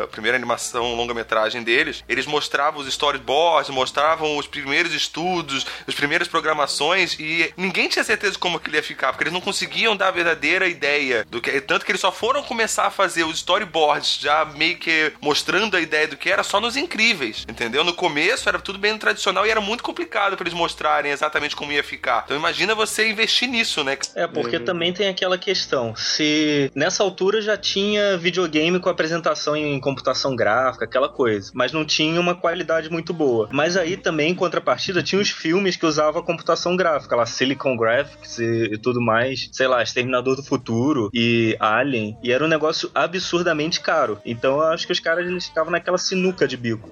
a 0.03 0.07
primeira 0.07 0.37
animação 0.37 0.95
longa-metragem 0.95 1.63
deles, 1.63 2.03
eles 2.07 2.25
mostravam 2.25 2.81
os 2.81 2.87
storyboards, 2.87 3.69
mostravam 3.69 4.37
os 4.37 4.47
primeiros 4.47 4.93
estudos, 4.93 5.65
as 5.87 5.93
primeiras 5.93 6.27
programações 6.27 7.17
e 7.19 7.53
ninguém 7.57 7.87
tinha 7.87 8.03
certeza 8.03 8.33
de 8.33 8.39
como 8.39 8.57
aquilo 8.57 8.75
ia 8.75 8.83
ficar, 8.83 9.11
porque 9.11 9.23
eles 9.23 9.33
não 9.33 9.41
conseguiam 9.41 9.95
dar 9.95 10.09
a 10.09 10.11
verdadeira 10.11 10.67
ideia 10.67 11.25
do 11.29 11.41
que. 11.41 11.61
Tanto 11.61 11.85
que 11.85 11.91
eles 11.91 12.01
só 12.01 12.11
foram 12.11 12.43
começar 12.43 12.87
a 12.87 12.91
fazer 12.91 13.23
os 13.23 13.35
storyboards, 13.37 14.19
já 14.19 14.45
meio 14.45 14.77
que 14.77 15.13
mostrando 15.21 15.77
a 15.77 15.81
ideia 15.81 16.07
do 16.07 16.17
que 16.17 16.29
era 16.29 16.43
só 16.43 16.59
nos 16.59 16.75
incríveis, 16.75 17.45
entendeu? 17.47 17.83
No 17.83 17.93
começo 17.93 18.47
era 18.47 18.59
tudo 18.59 18.79
bem 18.79 18.97
tradicional 18.97 19.45
e 19.45 19.49
era 19.49 19.61
muito 19.61 19.83
complicado 19.83 20.35
para 20.35 20.43
eles 20.43 20.57
mostrarem 20.57 21.11
exatamente 21.11 21.55
como 21.55 21.71
ia 21.71 21.83
ficar. 21.83 22.23
Então 22.25 22.37
imagina 22.37 22.75
você 22.75 23.09
investir 23.09 23.47
nisso, 23.47 23.83
né? 23.83 23.97
É, 24.15 24.27
porque 24.27 24.57
uhum. 24.57 24.65
também 24.65 24.93
tem 24.93 25.07
aquela 25.07 25.37
questão. 25.37 25.95
Se 25.95 26.40
nessa 26.75 27.03
altura 27.03 27.41
já 27.41 27.57
tinha 27.57 28.17
videogame 28.17 28.79
com 28.79 28.89
apresentação 28.89 29.55
em 29.55 29.79
computação 29.79 30.35
gráfica, 30.35 30.85
aquela 30.85 31.09
coisa, 31.09 31.51
mas 31.53 31.71
não 31.71 31.85
tinha 31.85 32.19
uma 32.19 32.35
qualidade 32.35 32.89
muito 32.89 33.13
boa. 33.13 33.49
Mas 33.51 33.77
aí 33.77 33.97
também, 33.97 34.31
em 34.31 34.35
contrapartida, 34.35 35.03
tinha 35.03 35.21
os 35.21 35.29
filmes 35.29 35.75
que 35.75 35.85
usavam 35.85 36.21
computação 36.23 36.75
gráfica, 36.75 37.15
lá 37.15 37.25
Silicon 37.25 37.75
Graphics 37.75 38.39
e, 38.39 38.73
e 38.73 38.77
tudo 38.77 39.01
mais, 39.01 39.49
sei 39.51 39.67
lá, 39.67 39.81
Exterminador 39.81 40.35
do 40.35 40.43
Futuro 40.43 41.09
e 41.13 41.55
Alien, 41.59 42.17
e 42.23 42.31
era 42.31 42.43
um 42.43 42.47
negócio 42.47 42.89
absurdamente 42.93 43.81
caro. 43.81 44.19
Então 44.25 44.57
eu 44.57 44.63
acho 44.63 44.85
que 44.85 44.93
os 44.93 44.99
caras 44.99 45.27
eles 45.27 45.47
ficavam 45.47 45.71
naquela 45.71 45.97
sinuca 45.97 46.47
de 46.47 46.57
bico. 46.57 46.89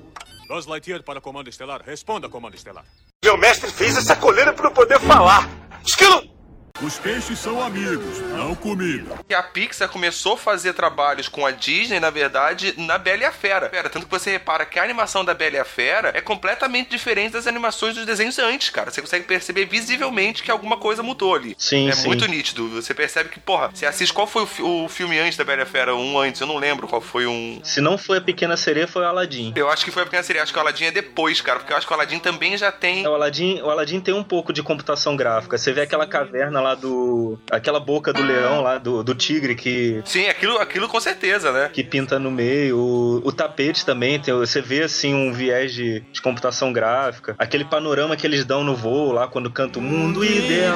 Buzz 0.47 0.65
Lightyear 0.65 1.03
para 1.03 1.21
Comando 1.21 1.47
Estelar. 1.47 1.83
Responda, 1.85 2.27
Comando 2.27 2.55
Estelar. 2.55 2.83
Meu 3.23 3.37
mestre 3.37 3.69
fez 3.69 3.95
essa 3.95 4.15
coleira 4.15 4.51
para 4.51 4.67
eu 4.67 4.71
poder 4.71 4.99
falar. 4.99 5.47
Esquilo! 5.85 6.38
Os 6.81 6.97
peixes 6.97 7.37
são 7.39 7.61
amigos, 7.61 8.19
não 8.37 8.55
comida. 8.55 9.15
E 9.29 9.33
a 9.33 9.43
Pixar 9.43 9.89
começou 9.89 10.33
a 10.35 10.37
fazer 10.37 10.71
trabalhos 10.73 11.27
com 11.27 11.45
a 11.45 11.51
Disney, 11.51 11.99
na 11.99 12.09
verdade, 12.09 12.73
na 12.77 12.97
Bela 12.97 13.23
e 13.23 13.25
a 13.25 13.33
Fera. 13.33 13.67
Pera, 13.67 13.89
tanto 13.89 14.05
que 14.05 14.11
você 14.11 14.31
repara 14.31 14.65
que 14.65 14.79
a 14.79 14.83
animação 14.83 15.25
da 15.25 15.33
Bela 15.33 15.57
e 15.57 15.59
a 15.59 15.65
Fera 15.65 16.11
é 16.15 16.21
completamente 16.21 16.89
diferente 16.89 17.33
das 17.33 17.47
animações 17.47 17.95
dos 17.95 18.05
desenhos 18.05 18.39
antes, 18.39 18.69
cara. 18.69 18.91
Você 18.91 19.01
consegue 19.01 19.25
perceber 19.25 19.65
visivelmente 19.65 20.41
que 20.41 20.49
alguma 20.49 20.77
coisa 20.77 21.03
mudou 21.03 21.35
ali. 21.35 21.53
Sim, 21.57 21.89
É 21.89 21.91
sim. 21.91 22.07
muito 22.07 22.25
nítido. 22.27 22.69
Você 22.69 22.93
percebe 22.93 23.27
que, 23.27 23.41
porra, 23.41 23.71
você 23.73 23.85
assiste 23.85 24.13
qual 24.13 24.25
foi 24.25 24.43
o, 24.43 24.47
fi 24.47 24.61
o 24.63 24.87
filme 24.87 25.19
antes 25.19 25.37
da 25.37 25.43
Bela 25.43 25.59
e 25.59 25.63
a 25.63 25.65
Fera, 25.65 25.93
um 25.93 26.17
antes, 26.17 26.39
eu 26.39 26.47
não 26.47 26.57
lembro 26.57 26.87
qual 26.87 27.01
foi 27.01 27.27
um. 27.27 27.59
Se 27.61 27.81
não 27.81 27.97
foi 27.97 28.19
a 28.19 28.21
Pequena 28.21 28.55
Sereia, 28.55 28.87
foi 28.87 29.01
o 29.03 29.05
Aladdin. 29.05 29.51
Eu 29.53 29.69
acho 29.69 29.83
que 29.83 29.91
foi 29.91 30.03
a 30.03 30.05
pequena 30.05 30.23
sereia, 30.23 30.43
acho 30.43 30.53
que 30.53 30.57
o 30.57 30.61
Aladdin 30.61 30.85
é 30.85 30.91
depois, 30.91 31.41
cara, 31.41 31.59
porque 31.59 31.73
eu 31.73 31.77
acho 31.77 31.85
que 31.85 31.91
o 31.91 31.95
Aladdin 31.95 32.19
também 32.19 32.55
já 32.57 32.71
tem. 32.71 33.03
É, 33.03 33.09
O 33.09 33.15
Aladdin, 33.15 33.61
o 33.61 33.69
Aladdin 33.69 33.99
tem 33.99 34.13
um 34.13 34.23
pouco 34.23 34.53
de 34.53 34.63
computação 34.63 35.17
gráfica. 35.17 35.57
Você 35.57 35.73
vê 35.73 35.81
aquela 35.81 36.07
caverna 36.07 36.61
lá 36.61 36.68
do. 36.75 37.37
aquela 37.51 37.79
boca 37.79 38.11
do 38.13 38.21
leão 38.21 38.61
lá, 38.61 38.77
do, 38.77 39.03
do 39.03 39.15
tigre 39.15 39.55
que. 39.55 40.01
Sim, 40.05 40.27
aquilo, 40.27 40.57
aquilo 40.57 40.87
com 40.87 40.99
certeza, 40.99 41.51
né? 41.51 41.69
Que 41.71 41.83
pinta 41.83 42.19
no 42.19 42.31
meio, 42.31 42.77
o, 42.77 43.27
o 43.27 43.31
tapete 43.31 43.85
também, 43.85 44.19
tem, 44.19 44.33
você 44.33 44.61
vê 44.61 44.83
assim 44.83 45.13
um 45.13 45.31
viés 45.31 45.73
de, 45.73 46.01
de 46.11 46.21
computação 46.21 46.71
gráfica, 46.73 47.35
aquele 47.37 47.65
panorama 47.65 48.15
que 48.15 48.25
eles 48.25 48.45
dão 48.45 48.63
no 48.63 48.75
voo 48.75 49.11
lá 49.11 49.27
quando 49.27 49.51
canta 49.51 49.79
o 49.79 49.81
mundo 49.81 50.23
ideal. 50.23 50.75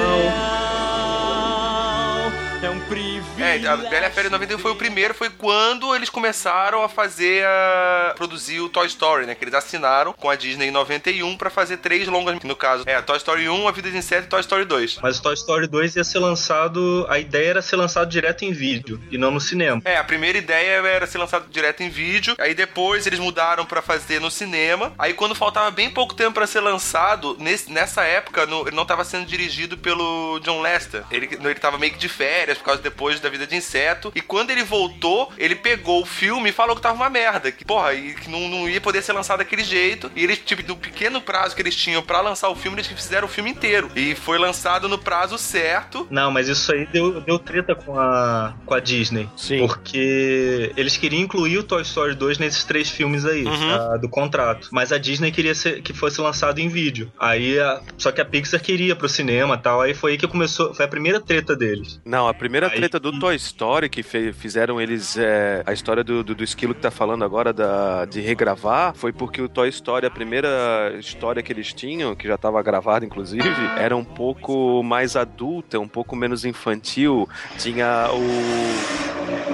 É 3.62 3.66
a 3.68 3.76
Bela 3.76 4.06
a 4.06 4.10
Fera 4.10 4.28
em 4.28 4.30
91 4.30 4.58
foi 4.58 4.70
o 4.72 4.76
primeiro, 4.76 5.14
foi 5.14 5.30
quando 5.30 5.94
eles 5.94 6.08
começaram 6.10 6.82
a 6.82 6.88
fazer 6.88 7.44
a 7.46 8.14
produzir 8.16 8.60
o 8.60 8.68
Toy 8.68 8.86
Story, 8.86 9.26
né? 9.26 9.34
Que 9.34 9.44
eles 9.44 9.54
assinaram 9.54 10.12
com 10.12 10.28
a 10.30 10.34
Disney 10.36 10.68
em 10.68 10.70
91 10.70 11.36
pra 11.36 11.50
fazer 11.50 11.78
três 11.78 12.06
longas, 12.08 12.38
que 12.38 12.46
no 12.46 12.56
caso 12.56 12.84
é 12.86 13.00
Toy 13.02 13.16
Story 13.16 13.48
1, 13.48 13.68
A 13.68 13.72
Vida 13.72 13.90
de 13.90 13.96
Inseto 13.96 14.26
e 14.26 14.30
Toy 14.30 14.40
Story 14.40 14.64
2. 14.64 14.98
Mas 15.02 15.18
o 15.18 15.22
Toy 15.22 15.34
Story 15.34 15.66
2 15.66 15.96
ia 15.96 16.04
ser 16.04 16.18
lançado. 16.18 17.06
A 17.08 17.18
ideia 17.18 17.50
era 17.50 17.62
ser 17.62 17.76
lançado 17.76 18.08
direto 18.08 18.44
em 18.44 18.52
vídeo 18.52 19.00
e 19.10 19.18
não 19.18 19.30
no 19.30 19.40
cinema. 19.40 19.80
É, 19.84 19.96
a 19.96 20.04
primeira 20.04 20.38
ideia 20.38 20.80
era 20.86 21.06
ser 21.06 21.18
lançado 21.18 21.46
direto 21.50 21.82
em 21.82 21.88
vídeo, 21.88 22.34
aí 22.38 22.54
depois 22.54 23.06
eles 23.06 23.18
mudaram 23.18 23.64
pra 23.64 23.80
fazer 23.82 24.20
no 24.20 24.30
cinema. 24.30 24.92
Aí 24.98 25.12
quando 25.14 25.34
faltava 25.34 25.70
bem 25.70 25.90
pouco 25.90 26.14
tempo 26.14 26.32
pra 26.34 26.46
ser 26.46 26.60
lançado, 26.60 27.36
nesse- 27.40 27.70
nessa 27.72 28.04
época 28.04 28.46
no- 28.46 28.66
ele 28.66 28.76
não 28.76 28.84
tava 28.86 29.04
sendo 29.04 29.26
dirigido 29.26 29.76
pelo 29.78 30.38
John 30.40 30.60
Lester. 30.60 31.02
Ele, 31.10 31.28
ele 31.32 31.54
tava 31.56 31.78
meio 31.78 31.92
que 31.92 31.98
de 31.98 32.08
férias 32.08 32.58
por 32.58 32.64
causa 32.64 32.82
depois 32.82 33.20
da 33.20 33.28
vida 33.28 33.43
de 33.46 33.56
inseto. 33.56 34.12
E 34.14 34.20
quando 34.20 34.50
ele 34.50 34.62
voltou, 34.62 35.32
ele 35.38 35.54
pegou 35.54 36.02
o 36.02 36.06
filme 36.06 36.50
e 36.50 36.52
falou 36.52 36.74
que 36.76 36.82
tava 36.82 36.94
uma 36.96 37.10
merda. 37.10 37.50
Que, 37.52 37.64
porra, 37.64 37.94
e 37.94 38.14
que 38.14 38.28
não, 38.30 38.48
não 38.48 38.68
ia 38.68 38.80
poder 38.80 39.02
ser 39.02 39.12
lançado 39.12 39.38
daquele 39.38 39.64
jeito. 39.64 40.10
E 40.14 40.22
eles, 40.24 40.38
tipo, 40.38 40.62
no 40.66 40.76
pequeno 40.76 41.20
prazo 41.20 41.54
que 41.54 41.62
eles 41.62 41.74
tinham 41.76 42.02
pra 42.02 42.20
lançar 42.20 42.48
o 42.48 42.54
filme, 42.56 42.76
eles 42.76 42.86
fizeram 42.86 43.26
o 43.26 43.30
filme 43.30 43.50
inteiro. 43.50 43.90
E 43.96 44.14
foi 44.14 44.38
lançado 44.38 44.88
no 44.88 44.98
prazo 44.98 45.36
certo. 45.38 46.06
Não, 46.10 46.30
mas 46.30 46.48
isso 46.48 46.72
aí 46.72 46.86
deu, 46.86 47.20
deu 47.20 47.38
treta 47.38 47.74
com 47.74 47.98
a, 47.98 48.54
com 48.64 48.74
a 48.74 48.80
Disney. 48.80 49.28
Sim. 49.36 49.58
Porque 49.66 50.72
eles 50.76 50.96
queriam 50.96 51.22
incluir 51.22 51.58
o 51.58 51.62
Toy 51.62 51.82
Story 51.82 52.14
2 52.14 52.38
nesses 52.38 52.64
três 52.64 52.88
filmes 52.90 53.24
aí, 53.24 53.44
Uhum. 53.44 53.98
do 54.00 54.08
contrato. 54.08 54.68
Mas 54.72 54.92
a 54.92 54.98
Disney 54.98 55.30
queria 55.30 55.54
ser- 55.54 55.82
que 55.82 55.92
fosse 55.92 56.20
lançado 56.20 56.58
em 56.58 56.68
vídeo. 56.68 57.12
Aí, 57.18 57.58
a- 57.58 57.80
só 57.98 58.10
que 58.12 58.20
a 58.20 58.24
Pixar 58.24 58.60
queria 58.60 58.94
pro 58.96 59.08
cinema 59.08 59.54
e 59.54 59.58
tal. 59.58 59.80
Aí 59.80 59.94
foi 59.94 60.12
aí 60.12 60.18
que 60.18 60.26
começou, 60.26 60.74
foi 60.74 60.84
a 60.84 60.88
primeira 60.88 61.20
treta 61.20 61.54
deles. 61.56 62.00
Não, 62.04 62.26
a 62.28 62.34
primeira 62.34 62.68
Aí- 62.68 62.76
treta 62.76 62.98
do 62.98 63.18
Toy 63.18 63.33
Story 63.34 63.88
que 63.88 64.02
fizeram 64.02 64.80
eles. 64.80 65.16
é, 65.16 65.62
a 65.66 65.72
história 65.72 66.02
do, 66.02 66.22
do, 66.22 66.34
do 66.34 66.44
esquilo 66.44 66.74
que 66.74 66.80
tá 66.80 66.90
falando 66.90 67.24
agora 67.24 67.52
da, 67.52 68.04
de 68.04 68.20
regravar 68.20 68.94
foi 68.94 69.12
porque 69.12 69.40
o 69.40 69.48
Toy 69.48 69.68
Story, 69.68 70.06
a 70.06 70.10
primeira 70.10 70.94
história 70.98 71.42
que 71.42 71.52
eles 71.52 71.72
tinham, 71.72 72.14
que 72.14 72.26
já 72.26 72.36
tava 72.36 72.62
gravada 72.62 73.04
inclusive, 73.04 73.48
era 73.76 73.96
um 73.96 74.04
pouco 74.04 74.82
mais 74.82 75.16
adulta, 75.16 75.78
um 75.78 75.88
pouco 75.88 76.16
menos 76.16 76.44
infantil. 76.44 77.28
Tinha 77.58 78.08
o. 78.12 79.53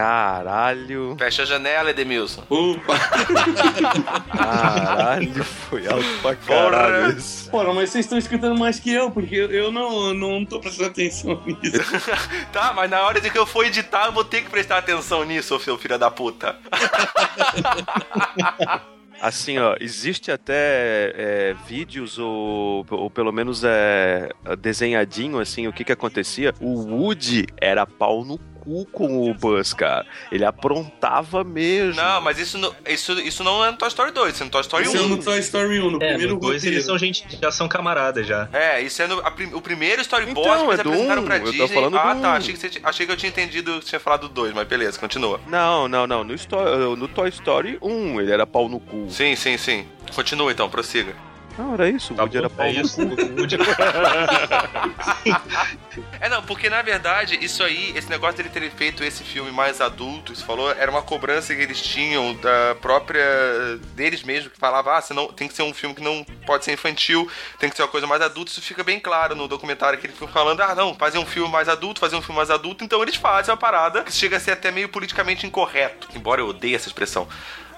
Caralho. 0.00 1.14
Fecha 1.18 1.42
a 1.42 1.44
janela, 1.44 1.90
Edemilson. 1.90 2.42
Opa! 2.48 2.98
Caralho, 4.34 5.44
foi 5.44 5.86
alto 5.86 6.06
pra 6.22 6.34
caralho 6.36 7.18
isso. 7.18 7.50
Porra, 7.50 7.74
mas 7.74 7.90
vocês 7.90 8.06
estão 8.06 8.16
escutando 8.16 8.58
mais 8.58 8.80
que 8.80 8.90
eu, 8.90 9.10
porque 9.10 9.34
eu, 9.34 9.50
eu 9.50 9.70
não, 9.70 10.14
não 10.14 10.42
tô 10.46 10.58
prestando 10.58 10.88
atenção 10.88 11.42
nisso. 11.44 11.80
Tá, 12.50 12.72
mas 12.74 12.90
na 12.90 13.02
hora 13.02 13.20
de 13.20 13.30
que 13.30 13.38
eu 13.38 13.44
for 13.44 13.66
editar, 13.66 14.06
eu 14.06 14.12
vou 14.12 14.24
ter 14.24 14.42
que 14.42 14.48
prestar 14.48 14.78
atenção 14.78 15.22
nisso, 15.24 15.60
seu 15.60 15.76
filho 15.76 15.98
da 15.98 16.10
puta. 16.10 16.56
Assim, 19.20 19.58
ó, 19.58 19.76
existe 19.78 20.32
até 20.32 21.12
é, 21.14 21.54
vídeos 21.66 22.18
ou, 22.18 22.86
ou 22.90 23.10
pelo 23.10 23.30
menos 23.30 23.62
é, 23.62 24.30
desenhadinho, 24.58 25.38
assim, 25.38 25.68
o 25.68 25.72
que 25.74 25.84
que 25.84 25.92
acontecia. 25.92 26.54
O 26.58 26.86
Woody 26.86 27.44
era 27.60 27.86
pau 27.86 28.24
no 28.24 28.38
cu 28.60 28.86
com 28.92 29.30
o 29.30 29.34
Buzz, 29.34 29.72
cara. 29.74 30.06
Ele 30.30 30.44
aprontava 30.44 31.42
mesmo. 31.44 32.00
Não, 32.00 32.20
mas 32.20 32.38
isso, 32.38 32.58
não- 32.58 32.74
isso, 32.88 33.12
isso 33.20 33.42
não 33.44 33.64
é 33.64 33.70
no 33.70 33.76
Toy 33.76 33.88
Story 33.88 34.12
2, 34.12 34.34
isso 34.34 34.42
é 34.42 34.46
no 34.46 34.50
Toy 34.50 34.60
Story 34.62 34.84
Isso 34.84 34.96
é 34.96 35.00
1. 35.00 35.08
no 35.08 35.22
Toy 35.22 35.38
Story 35.40 35.80
1, 35.80 35.90
no 35.90 35.96
É, 36.02 36.08
primeiro 36.08 36.34
no 36.34 36.40
dois 36.40 36.54
roteiro. 36.56 36.76
eles 36.76 36.86
são 36.86 36.98
gente, 36.98 37.24
já 37.40 37.50
são 37.50 37.66
camaradas 37.68 38.26
já. 38.26 38.48
É, 38.52 38.80
isso 38.80 39.00
é 39.02 39.06
no, 39.06 39.20
a 39.20 39.32
o 39.54 39.60
primeiro 39.60 40.00
storyboard 40.02 40.40
Então, 40.48 40.66
que 40.66 40.70
eles 40.72 40.80
é 40.80 40.82
do 40.82 40.88
apresentaram 40.90 41.22
um, 41.22 41.24
pra 41.24 41.36
eu 41.38 41.44
tô 41.44 41.50
Disney. 41.50 41.68
falando 41.68 41.98
ah, 41.98 42.14
do 42.14 42.20
tá, 42.20 42.32
achei 42.34 42.54
que, 42.54 42.60
você, 42.60 42.80
achei 42.82 43.06
que 43.06 43.12
eu 43.12 43.16
tinha 43.16 43.30
entendido 43.30 43.72
que 43.78 43.84
você 43.84 43.88
tinha 43.90 44.00
falado 44.00 44.28
do 44.28 44.34
2, 44.34 44.52
mas 44.54 44.66
beleza, 44.68 44.98
continua. 44.98 45.40
Não, 45.48 45.88
não, 45.88 46.06
não. 46.06 46.24
No, 46.24 46.96
no 46.96 47.08
Toy 47.08 47.28
Story 47.30 47.78
1, 47.80 48.20
ele 48.20 48.30
era 48.32 48.46
pau 48.46 48.68
no 48.68 48.78
cu. 48.80 49.06
Sim, 49.10 49.34
sim, 49.36 49.56
sim. 49.56 49.86
Continua 50.14 50.50
então, 50.52 50.68
prossiga. 50.68 51.14
Não, 51.58 51.74
era 51.74 51.88
isso. 51.88 52.12
O 52.12 52.16
Tá 52.16 52.22
Woody 52.22 52.38
era 52.38 52.48
pau 52.50 52.66
é 52.66 52.72
isso. 52.72 53.00
O 53.02 53.40
Woody- 53.40 53.58
É, 56.20 56.28
não, 56.28 56.42
porque 56.42 56.68
na 56.70 56.80
verdade, 56.82 57.38
isso 57.42 57.62
aí, 57.62 57.92
esse 57.96 58.08
negócio 58.08 58.36
dele 58.36 58.48
ter 58.48 58.70
feito 58.70 59.02
esse 59.04 59.22
filme 59.24 59.50
mais 59.50 59.80
adulto, 59.80 60.34
você 60.34 60.44
falou, 60.44 60.70
era 60.72 60.90
uma 60.90 61.02
cobrança 61.02 61.54
que 61.54 61.60
eles 61.60 61.80
tinham 61.80 62.34
da 62.34 62.76
própria. 62.80 63.22
deles 63.94 64.22
mesmo, 64.22 64.50
que 64.50 64.58
falava, 64.58 64.96
ah, 64.96 65.00
senão, 65.02 65.28
tem 65.28 65.48
que 65.48 65.54
ser 65.54 65.62
um 65.62 65.74
filme 65.74 65.94
que 65.94 66.02
não 66.02 66.24
pode 66.46 66.64
ser 66.64 66.72
infantil, 66.72 67.28
tem 67.58 67.68
que 67.68 67.76
ser 67.76 67.82
uma 67.82 67.88
coisa 67.88 68.06
mais 68.06 68.22
adulta. 68.22 68.50
Isso 68.50 68.62
fica 68.62 68.82
bem 68.84 69.00
claro 69.00 69.34
no 69.34 69.48
documentário 69.48 69.98
que 69.98 70.06
eles 70.06 70.16
ficam 70.16 70.28
falando, 70.32 70.60
ah, 70.60 70.74
não, 70.74 70.94
fazer 70.94 71.18
um 71.18 71.26
filme 71.26 71.50
mais 71.50 71.68
adulto, 71.68 72.00
fazer 72.00 72.16
um 72.16 72.22
filme 72.22 72.36
mais 72.36 72.50
adulto, 72.50 72.84
então 72.84 73.02
eles 73.02 73.16
fazem 73.16 73.52
uma 73.52 73.58
parada 73.58 74.02
que 74.02 74.12
chega 74.12 74.36
a 74.36 74.40
ser 74.40 74.52
até 74.52 74.70
meio 74.70 74.88
politicamente 74.88 75.46
incorreto, 75.46 76.08
embora 76.14 76.40
eu 76.40 76.48
odeie 76.48 76.74
essa 76.74 76.88
expressão. 76.88 77.26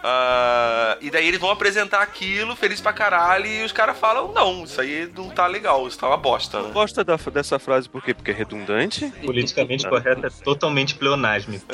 Ah, 0.04 0.96
e 1.00 1.10
daí 1.10 1.28
eles 1.28 1.38
vão 1.40 1.50
apresentar 1.50 2.02
aquilo, 2.02 2.56
feliz 2.56 2.80
pra 2.80 2.92
caralho, 2.92 3.46
e 3.46 3.64
os 3.64 3.70
caras 3.72 3.96
falam, 3.98 4.32
não, 4.32 4.64
isso 4.64 4.80
aí 4.80 5.08
não 5.16 5.30
tá 5.30 5.46
legal, 5.46 5.86
isso 5.86 5.98
tá 5.98 6.08
uma 6.08 6.16
bosta, 6.16 6.60
né? 6.60 6.70
Gosta 6.72 7.04
da- 7.04 7.16
dessa 7.16 7.58
frase 7.58 7.88
por 7.88 8.02
quê? 8.02 8.12
Porque 8.12 8.32
é 8.32 8.34
redundante? 8.34 9.08
Politicamente 9.24 9.88
correto 9.88 10.26
é 10.26 10.30
totalmente 10.30 10.94
pleonasmo. 10.96 11.60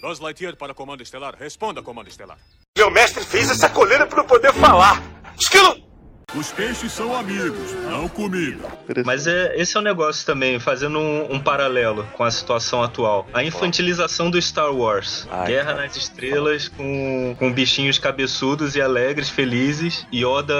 Buzz 0.00 0.18
Lightyear 0.20 0.56
para 0.56 0.74
Comando 0.74 1.02
Estelar. 1.02 1.34
Responda, 1.38 1.82
Comando 1.82 2.08
Estelar. 2.08 2.36
Meu 2.76 2.90
mestre 2.90 3.24
fez 3.24 3.50
essa 3.50 3.70
coleira 3.70 4.06
para 4.06 4.20
eu 4.20 4.24
poder 4.26 4.52
falar. 4.52 5.00
Esquilo! 5.38 5.83
Os 6.32 6.50
peixes 6.52 6.90
são 6.92 7.14
amigos, 7.16 7.72
não 7.88 8.08
comida. 8.08 8.66
Mas 9.04 9.26
é, 9.26 9.54
esse 9.56 9.76
é 9.76 9.80
o 9.80 9.82
negócio 9.82 10.26
também, 10.26 10.58
fazendo 10.58 10.98
um, 10.98 11.34
um 11.34 11.40
paralelo 11.40 12.04
com 12.14 12.24
a 12.24 12.30
situação 12.30 12.82
atual. 12.82 13.26
A 13.32 13.44
infantilização 13.44 14.30
do 14.30 14.40
Star 14.42 14.72
Wars. 14.72 15.28
Ai, 15.30 15.46
Guerra 15.48 15.72
cara. 15.74 15.82
nas 15.86 15.96
Estrelas 15.96 16.68
com, 16.68 17.36
com 17.38 17.52
bichinhos 17.52 17.98
cabeçudos 17.98 18.74
e 18.74 18.82
alegres, 18.82 19.28
felizes. 19.28 20.06
Yoda 20.12 20.54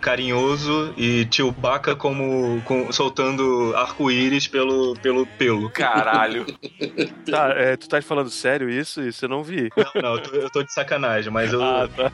carinhoso 0.00 0.92
e 0.96 1.26
Chewbacca 1.30 1.94
como, 1.94 2.60
com, 2.64 2.90
soltando 2.92 3.72
arco-íris 3.76 4.48
pelo, 4.48 4.94
pelo 5.00 5.26
pelo. 5.26 5.70
Caralho. 5.70 6.46
Tá, 7.30 7.50
é, 7.56 7.76
tu 7.76 7.88
tá 7.88 8.02
falando 8.02 8.28
sério 8.28 8.68
isso? 8.68 9.00
Isso 9.00 9.24
eu 9.24 9.28
não 9.28 9.42
vi. 9.42 9.70
Não, 9.76 10.02
não, 10.02 10.14
eu 10.16 10.22
tô, 10.22 10.36
eu 10.36 10.50
tô 10.50 10.62
de 10.62 10.72
sacanagem, 10.72 11.32
mas 11.32 11.52
eu, 11.52 11.62
Ah, 11.62 11.88
tá. 11.88 12.12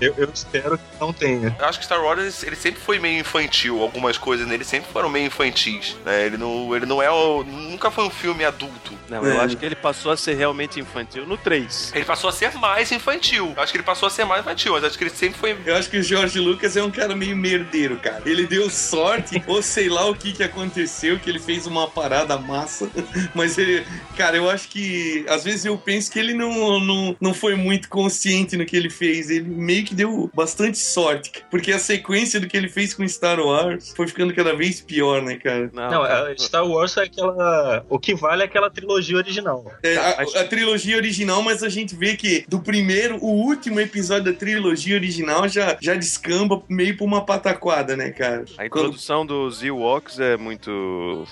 eu, 0.00 0.14
eu 0.16 0.28
espero 0.32 0.76
que 0.78 0.84
não 0.98 1.12
tenha. 1.12 1.54
Eu 1.58 1.66
acho 1.66 1.78
que 1.78 1.84
Star 1.84 2.02
Wars 2.02 2.19
ele 2.20 2.56
sempre 2.56 2.80
foi 2.80 2.98
meio 2.98 3.18
infantil, 3.20 3.80
algumas 3.82 4.16
coisas 4.18 4.46
nele 4.46 4.64
sempre 4.64 4.90
foram 4.92 5.08
meio 5.08 5.26
infantis. 5.26 5.96
Né? 6.04 6.26
Ele, 6.26 6.36
não, 6.36 6.74
ele 6.74 6.86
não 6.86 7.02
é 7.02 7.10
o. 7.10 7.42
Nunca 7.44 7.90
foi 7.90 8.04
um 8.04 8.10
filme 8.10 8.44
adulto. 8.44 8.92
Não, 9.08 9.24
eu 9.24 9.40
É. 9.40 9.44
acho 9.44 9.56
que 9.56 9.64
ele 9.66 9.74
passou 9.74 10.12
a 10.12 10.16
ser 10.16 10.34
realmente 10.34 10.78
infantil 10.80 11.26
no 11.26 11.36
3. 11.36 11.92
Ele 11.94 12.04
passou 12.04 12.28
a 12.30 12.32
ser 12.32 12.52
mais 12.54 12.90
infantil. 12.92 13.52
Eu 13.56 13.62
acho 13.62 13.72
que 13.72 13.78
ele 13.78 13.84
passou 13.84 14.06
a 14.06 14.10
ser 14.10 14.24
mais 14.24 14.40
infantil, 14.42 14.72
mas 14.72 14.84
acho 14.84 14.96
que 14.98 15.04
ele 15.04 15.10
sempre 15.10 15.38
foi. 15.38 15.56
Eu 15.66 15.74
acho 15.76 15.90
que 15.90 15.98
o 15.98 16.02
George 16.02 16.38
Lucas 16.38 16.76
é 16.76 16.82
um 16.82 16.90
cara 16.90 17.14
meio 17.16 17.36
merdeiro, 17.36 17.96
cara. 17.96 18.22
Ele 18.26 18.46
deu 18.46 18.70
sorte, 18.70 19.42
ou 19.48 19.62
sei 19.62 19.88
lá 19.88 20.06
o 20.06 20.14
que 20.14 20.32
que 20.32 20.42
aconteceu, 20.42 21.18
que 21.18 21.28
ele 21.28 21.38
fez 21.40 21.66
uma 21.66 21.88
parada 21.88 22.38
massa. 22.38 22.88
Mas 23.34 23.58
ele, 23.58 23.84
cara, 24.16 24.36
eu 24.36 24.48
acho 24.48 24.68
que 24.68 25.24
às 25.28 25.44
vezes 25.44 25.64
eu 25.64 25.76
penso 25.76 26.10
que 26.10 26.18
ele 26.18 26.34
não, 26.34 26.78
não, 26.80 27.16
não 27.20 27.34
foi 27.34 27.54
muito 27.54 27.88
consciente 27.88 28.56
no 28.56 28.64
que 28.64 28.76
ele 28.76 28.90
fez. 28.90 29.30
Ele 29.30 29.48
meio 29.48 29.84
que 29.84 29.94
deu 29.94 30.30
bastante 30.34 30.78
sorte, 30.78 31.32
porque 31.50 31.72
a 31.72 31.78
sequência 31.78 32.09
do 32.40 32.46
que 32.48 32.56
ele 32.56 32.68
fez 32.68 32.92
com 32.94 33.06
Star 33.08 33.38
Wars 33.40 33.92
foi 33.96 34.06
ficando 34.08 34.34
cada 34.34 34.54
vez 34.54 34.80
pior, 34.80 35.22
né, 35.22 35.36
cara? 35.36 35.70
Não, 35.72 36.02
a 36.02 36.34
Star 36.38 36.66
Wars 36.66 36.96
é 36.96 37.02
aquela. 37.04 37.84
O 37.88 37.98
que 37.98 38.14
vale 38.14 38.42
é 38.42 38.46
aquela 38.46 38.68
trilogia 38.70 39.16
original. 39.16 39.64
É, 39.82 39.96
a, 39.96 40.14
mas- 40.18 40.34
a 40.36 40.44
trilogia 40.44 40.96
original, 40.96 41.42
mas 41.42 41.62
a 41.62 41.68
gente 41.68 41.94
vê 41.94 42.16
que 42.16 42.44
do 42.48 42.60
primeiro, 42.60 43.16
o 43.22 43.28
último 43.46 43.78
episódio 43.80 44.32
da 44.32 44.38
trilogia 44.38 44.96
original 44.96 45.48
já, 45.48 45.76
já 45.80 45.94
descamba 45.94 46.62
meio 46.68 46.96
pra 46.96 47.06
uma 47.06 47.24
pataquada, 47.24 47.96
né, 47.96 48.10
cara? 48.10 48.44
A 48.58 48.68
Quando- 48.68 48.86
introdução 48.86 49.24
dos 49.24 49.62
Ewoks 49.62 50.18
é 50.18 50.36
muito 50.36 51.26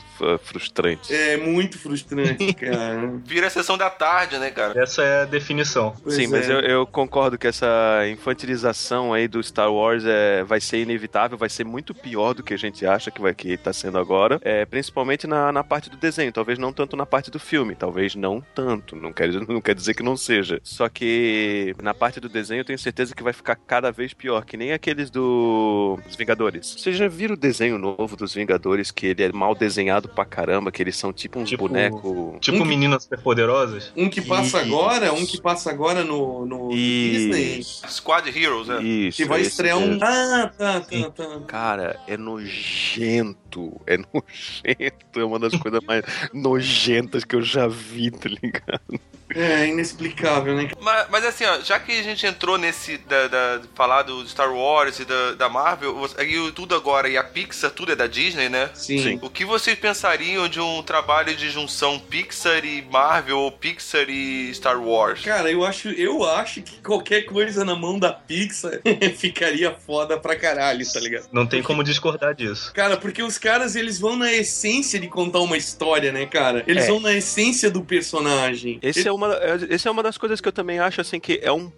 frustrante. 0.44 1.12
É 1.14 1.36
muito 1.36 1.78
frustrante, 1.78 2.52
cara. 2.54 3.12
Vira 3.24 3.46
a 3.46 3.50
sessão 3.50 3.76
da 3.76 3.90
tarde, 3.90 4.38
né, 4.38 4.50
cara? 4.50 4.80
Essa 4.80 5.02
é 5.02 5.22
a 5.22 5.24
definição. 5.24 5.94
Pois 6.02 6.14
Sim, 6.14 6.28
mas 6.28 6.48
é. 6.48 6.52
eu, 6.52 6.60
eu 6.60 6.86
concordo 6.86 7.36
que 7.38 7.46
essa 7.46 7.66
infantilização 8.10 9.12
aí 9.12 9.26
do 9.28 9.42
Star 9.42 9.72
Wars 9.72 10.04
é, 10.06 10.42
vai 10.44 10.60
ser 10.68 10.78
inevitável, 10.82 11.36
vai 11.38 11.48
ser 11.48 11.64
muito 11.64 11.94
pior 11.94 12.34
do 12.34 12.42
que 12.42 12.54
a 12.54 12.58
gente 12.58 12.84
acha 12.86 13.10
que 13.10 13.20
vai 13.20 13.34
que 13.34 13.56
tá 13.56 13.72
sendo 13.72 13.98
agora, 13.98 14.38
é, 14.42 14.64
principalmente 14.66 15.26
na, 15.26 15.50
na 15.52 15.64
parte 15.64 15.88
do 15.90 15.96
desenho, 15.96 16.32
talvez 16.32 16.58
não 16.58 16.72
tanto 16.72 16.96
na 16.96 17.06
parte 17.06 17.30
do 17.30 17.38
filme, 17.38 17.74
talvez 17.74 18.14
não 18.14 18.40
tanto, 18.54 18.94
não 18.96 19.12
quer, 19.12 19.28
não 19.48 19.60
quer 19.60 19.74
dizer 19.74 19.94
que 19.94 20.02
não 20.02 20.16
seja. 20.16 20.60
Só 20.62 20.88
que 20.88 21.74
na 21.82 21.94
parte 21.94 22.20
do 22.20 22.28
desenho 22.28 22.60
eu 22.60 22.64
tenho 22.64 22.78
certeza 22.78 23.14
que 23.14 23.22
vai 23.22 23.32
ficar 23.32 23.56
cada 23.56 23.90
vez 23.90 24.12
pior, 24.12 24.44
que 24.44 24.56
nem 24.56 24.72
aqueles 24.72 25.10
do 25.10 25.98
dos 26.06 26.16
Vingadores. 26.16 26.74
Vocês 26.78 26.96
já 26.96 27.08
viram 27.08 27.34
o 27.34 27.38
desenho 27.38 27.78
novo 27.78 28.16
dos 28.16 28.34
Vingadores, 28.34 28.90
que 28.90 29.06
ele 29.06 29.22
é 29.22 29.32
mal 29.32 29.54
desenhado 29.54 30.08
pra 30.08 30.24
caramba, 30.24 30.70
que 30.72 30.82
eles 30.82 30.96
são 30.96 31.12
tipo 31.12 31.38
uns 31.38 31.48
Tipo- 31.48 31.68
bonecos... 31.68 32.36
Tipo 32.40 32.58
Um 32.58 32.62
que- 32.62 32.68
meninas 32.68 33.04
superpoderosas. 33.04 33.92
Um 33.96 34.08
que 34.10 34.20
passa 34.20 34.42
Isso. 34.46 34.56
agora, 34.58 35.12
um 35.12 35.24
que 35.24 35.40
passa 35.40 35.70
agora 35.70 36.04
no, 36.04 36.44
no 36.46 36.68
Disney. 36.70 37.62
Squad 37.62 38.28
Heroes, 38.28 38.68
né? 38.68 38.82
isso. 38.82 39.16
Que 39.16 39.24
vai 39.24 39.40
estrear 39.40 39.78
um. 39.78 39.98
Ah, 40.02 40.50
tá, 40.58 40.80
tá, 40.80 41.10
tá. 41.10 41.40
Cara, 41.46 42.00
é 42.06 42.16
nojento. 42.16 43.80
É 43.86 43.96
nojento. 43.96 45.20
É 45.20 45.24
uma 45.24 45.38
das 45.38 45.54
coisas 45.56 45.80
mais 45.84 46.04
nojentas 46.32 47.24
que 47.24 47.36
eu 47.36 47.42
já 47.42 47.68
vi, 47.68 48.10
tá 48.10 48.28
ligado? 48.28 49.00
É 49.34 49.66
inexplicável, 49.66 50.54
né? 50.54 50.70
Mas, 50.80 51.06
mas 51.10 51.24
assim, 51.24 51.44
ó, 51.44 51.60
já 51.60 51.78
que 51.78 51.92
a 51.92 52.02
gente 52.02 52.26
entrou 52.26 52.56
nesse 52.58 52.98
da, 52.98 53.28
da- 53.28 53.60
falar 53.74 54.02
do 54.02 54.26
Star 54.28 54.52
Wars 54.52 54.98
e 55.00 55.04
da, 55.04 55.32
da 55.32 55.48
Marvel, 55.48 55.96
o 55.96 56.52
tudo 56.52 56.74
agora 56.74 57.08
e 57.08 57.16
a 57.16 57.22
Pixar, 57.24 57.70
tudo 57.70 57.92
é 57.92 57.96
da 57.96 58.06
Disney, 58.06 58.48
né? 58.48 58.70
Sim. 58.74 59.02
Sim. 59.02 59.18
O 59.22 59.28
que 59.30 59.44
vocês 59.44 59.78
pensariam 59.78 60.48
de 60.48 60.60
um 60.60 60.82
trabalho 60.82 61.34
de 61.36 61.50
junção 61.50 61.98
Pixar 61.98 62.64
e 62.64 62.82
Marvel 62.90 63.38
ou 63.38 63.52
Pixar 63.52 64.06
e 64.08 64.52
Star 64.54 64.80
Wars? 64.82 65.20
Cara, 65.22 65.50
eu 65.50 65.64
acho, 65.64 65.88
eu 65.90 66.24
acho 66.24 66.62
que 66.62 66.80
qualquer 66.80 67.22
coisa 67.22 67.64
na 67.64 67.74
mão 67.76 67.98
da 67.98 68.12
Pixar 68.12 68.80
ficaria 69.16 69.72
foda 69.86 70.18
pra 70.18 70.36
caralho, 70.36 70.90
tá 70.90 71.00
ligado? 71.00 71.28
Não 71.32 71.46
tem 71.46 71.62
como 71.62 71.84
discordar 71.84 72.34
disso. 72.34 72.72
Cara, 72.72 72.96
porque 72.96 73.22
os 73.22 73.38
caras, 73.38 73.76
eles 73.76 73.98
vão 73.98 74.16
na 74.16 74.32
essência 74.32 74.98
de 74.98 75.08
contar 75.08 75.40
uma 75.40 75.56
história, 75.56 76.12
né, 76.12 76.26
cara? 76.26 76.64
Eles 76.66 76.84
É. 76.84 76.88
vão 76.88 77.00
na 77.00 77.12
essência 77.12 77.70
do 77.70 77.82
personagem. 77.82 78.78
Esse 78.82 79.06
é, 79.08 79.12
uma, 79.18 79.34
é- 79.34 79.56
esse 79.74 79.86
é 79.86 79.90
uma 79.90 80.02
das 80.02 80.16
coisas 80.16 80.40
que 80.40 80.48
eu 80.48 80.52
também 80.52 80.78
acho, 80.78 81.00
assim, 81.00 81.20
que 81.20 81.40
é 81.42 81.52
um 81.52 81.68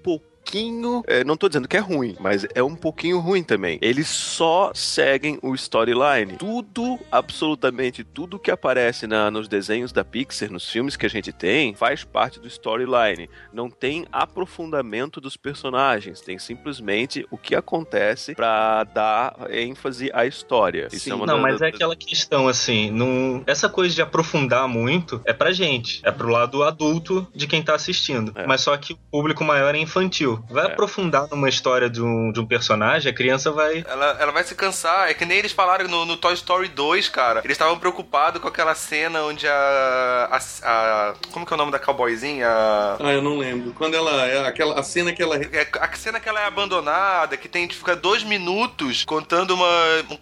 pouquinho. 0.44 1.02
é, 1.06 1.22
não 1.24 1.36
tô 1.36 1.48
dizendo 1.48 1.68
que 1.68 1.76
é 1.76 1.80
ruim, 1.80 2.16
mas 2.18 2.46
é 2.54 2.62
um 2.62 2.74
pouquinho 2.74 3.18
ruim 3.20 3.42
também. 3.42 3.78
Eles 3.80 4.08
só 4.08 4.72
seguem 4.74 5.38
o 5.42 5.54
storyline. 5.54 6.36
Tudo, 6.38 6.98
absolutamente 7.10 8.02
tudo 8.04 8.38
que 8.38 8.50
aparece 8.50 9.06
na- 9.06 9.30
nos 9.30 9.46
desenhos 9.48 9.92
da 9.92 10.04
Pixar, 10.04 10.50
nos 10.50 10.68
filmes 10.68 10.96
que 10.96 11.06
a 11.06 11.10
gente 11.10 11.32
tem, 11.32 11.74
faz 11.74 12.04
parte 12.04 12.40
do 12.40 12.48
storyline. 12.48 13.28
Não 13.52 13.70
tem 13.70 14.06
aprofundamento 14.10 15.20
dos 15.20 15.36
personagens, 15.36 16.20
tem 16.20 16.38
simplesmente 16.38 17.26
o 17.30 17.38
que 17.38 17.54
acontece 17.54 18.34
pra 18.34 18.84
dar 18.84 19.36
ênfase 19.50 20.10
à 20.12 20.26
história. 20.26 20.88
Isso 20.92 21.04
Sim. 21.04 21.10
é 21.12 21.14
uma 21.14 21.26
Não, 21.26 21.36
da- 21.36 21.42
mas 21.42 21.60
da- 21.60 21.66
é 21.66 21.68
aquela 21.70 21.94
questão 21.96 22.48
assim, 22.48 22.90
não... 22.90 23.42
essa 23.46 23.68
coisa 23.68 23.94
de 23.94 24.02
aprofundar 24.02 24.66
muito 24.68 25.20
é 25.24 25.32
pra 25.32 25.52
gente, 25.52 26.00
é 26.04 26.10
pro 26.10 26.28
lado 26.28 26.62
adulto 26.62 27.26
de 27.34 27.46
quem 27.46 27.62
tá 27.62 27.74
assistindo. 27.74 28.32
É. 28.34 28.46
Mas 28.46 28.62
só 28.62 28.76
que 28.76 28.92
o 28.94 28.98
público 29.10 29.44
maior 29.44 29.74
é 29.74 29.78
infantil. 29.78 30.29
Vai 30.50 30.66
É. 30.66 30.72
aprofundar 30.72 31.26
numa 31.30 31.48
história 31.48 31.88
de 31.90 32.02
um, 32.02 32.32
de 32.32 32.40
um 32.40 32.46
personagem, 32.46 33.10
a 33.10 33.14
criança 33.14 33.50
vai. 33.50 33.84
Ela, 33.88 34.16
ela 34.20 34.32
vai 34.32 34.44
se 34.44 34.54
cansar. 34.54 35.08
É 35.10 35.14
que 35.14 35.24
nem 35.24 35.38
eles 35.38 35.52
falaram 35.52 35.88
no, 35.88 36.04
no 36.04 36.16
Toy 36.16 36.34
Story 36.34 36.68
2, 36.68 37.08
cara. 37.08 37.40
Eles 37.44 37.54
estavam 37.54 37.78
preocupados 37.78 38.40
com 38.40 38.48
aquela 38.48 38.74
cena 38.74 39.22
onde 39.22 39.46
a, 39.48 40.28
a, 40.30 40.38
a- 40.64 41.14
Como 41.32 41.44
que 41.46 41.52
é 41.52 41.54
o 41.54 41.58
nome 41.58 41.72
da 41.72 41.78
cowboyzinha? 41.78 42.48
A, 42.48 42.96
Ah, 43.00 43.12
eu 43.12 43.22
não 43.22 43.38
lembro. 43.38 43.72
Quando 43.74 43.94
ela. 43.94 44.26
é 44.26 44.46
Aquela, 44.46 44.78
a 44.78 44.82
cena 44.82 45.12
que 45.12 45.22
ela. 45.22 45.36
é, 45.36 45.68
a 45.80 45.92
cena 45.96 46.18
que 46.20 46.28
ela 46.28 46.40
é 46.40 46.46
abandonada, 46.46 47.36
que 47.36 47.48
tem 47.48 47.66
que 47.68 47.74
ficar 47.74 47.94
dois 47.96 48.22
minutos 48.22 49.04
contando 49.04 49.54
uma, 49.54 49.66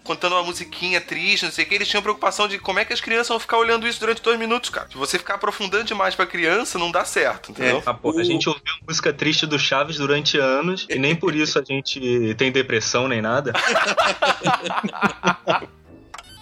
contando 0.04 0.32
uma 0.32 0.42
musiquinha 0.42 1.00
triste, 1.00 1.44
não 1.44 1.52
sei 1.52 1.64
o 1.64 1.68
que. 1.68 1.74
Eles 1.74 1.88
tinham 1.88 2.02
preocupação 2.02 2.48
de 2.48 2.58
como 2.58 2.78
é 2.78 2.84
que 2.84 2.92
as 2.92 3.00
crianças 3.00 3.28
vão 3.28 3.38
ficar 3.40 3.58
olhando 3.58 3.86
isso 3.86 4.00
durante 4.00 4.22
dois 4.22 4.38
minutos, 4.38 4.70
cara. 4.70 4.88
Se 4.90 4.96
você 4.96 5.18
ficar 5.18 5.34
aprofundando 5.34 5.84
demais 5.84 6.14
pra 6.14 6.26
criança, 6.26 6.78
não 6.78 6.90
dá 6.90 7.04
certo, 7.04 7.50
entendeu? 7.52 7.82
Ah, 7.86 7.94
pô, 7.94 8.10
O- 8.12 8.18
A 8.18 8.24
gente 8.24 8.48
ouviu 8.48 8.62
música 8.86 9.12
triste 9.12 9.46
do 9.46 9.58
Chaves 9.58 9.97
durante 9.98 10.38
anos 10.38 10.86
e 10.88 10.98
nem 10.98 11.14
por 11.14 11.34
isso 11.34 11.58
a 11.58 11.62
gente 11.62 12.34
tem 12.36 12.50
depressão 12.50 13.06
nem 13.08 13.20
nada. 13.20 13.52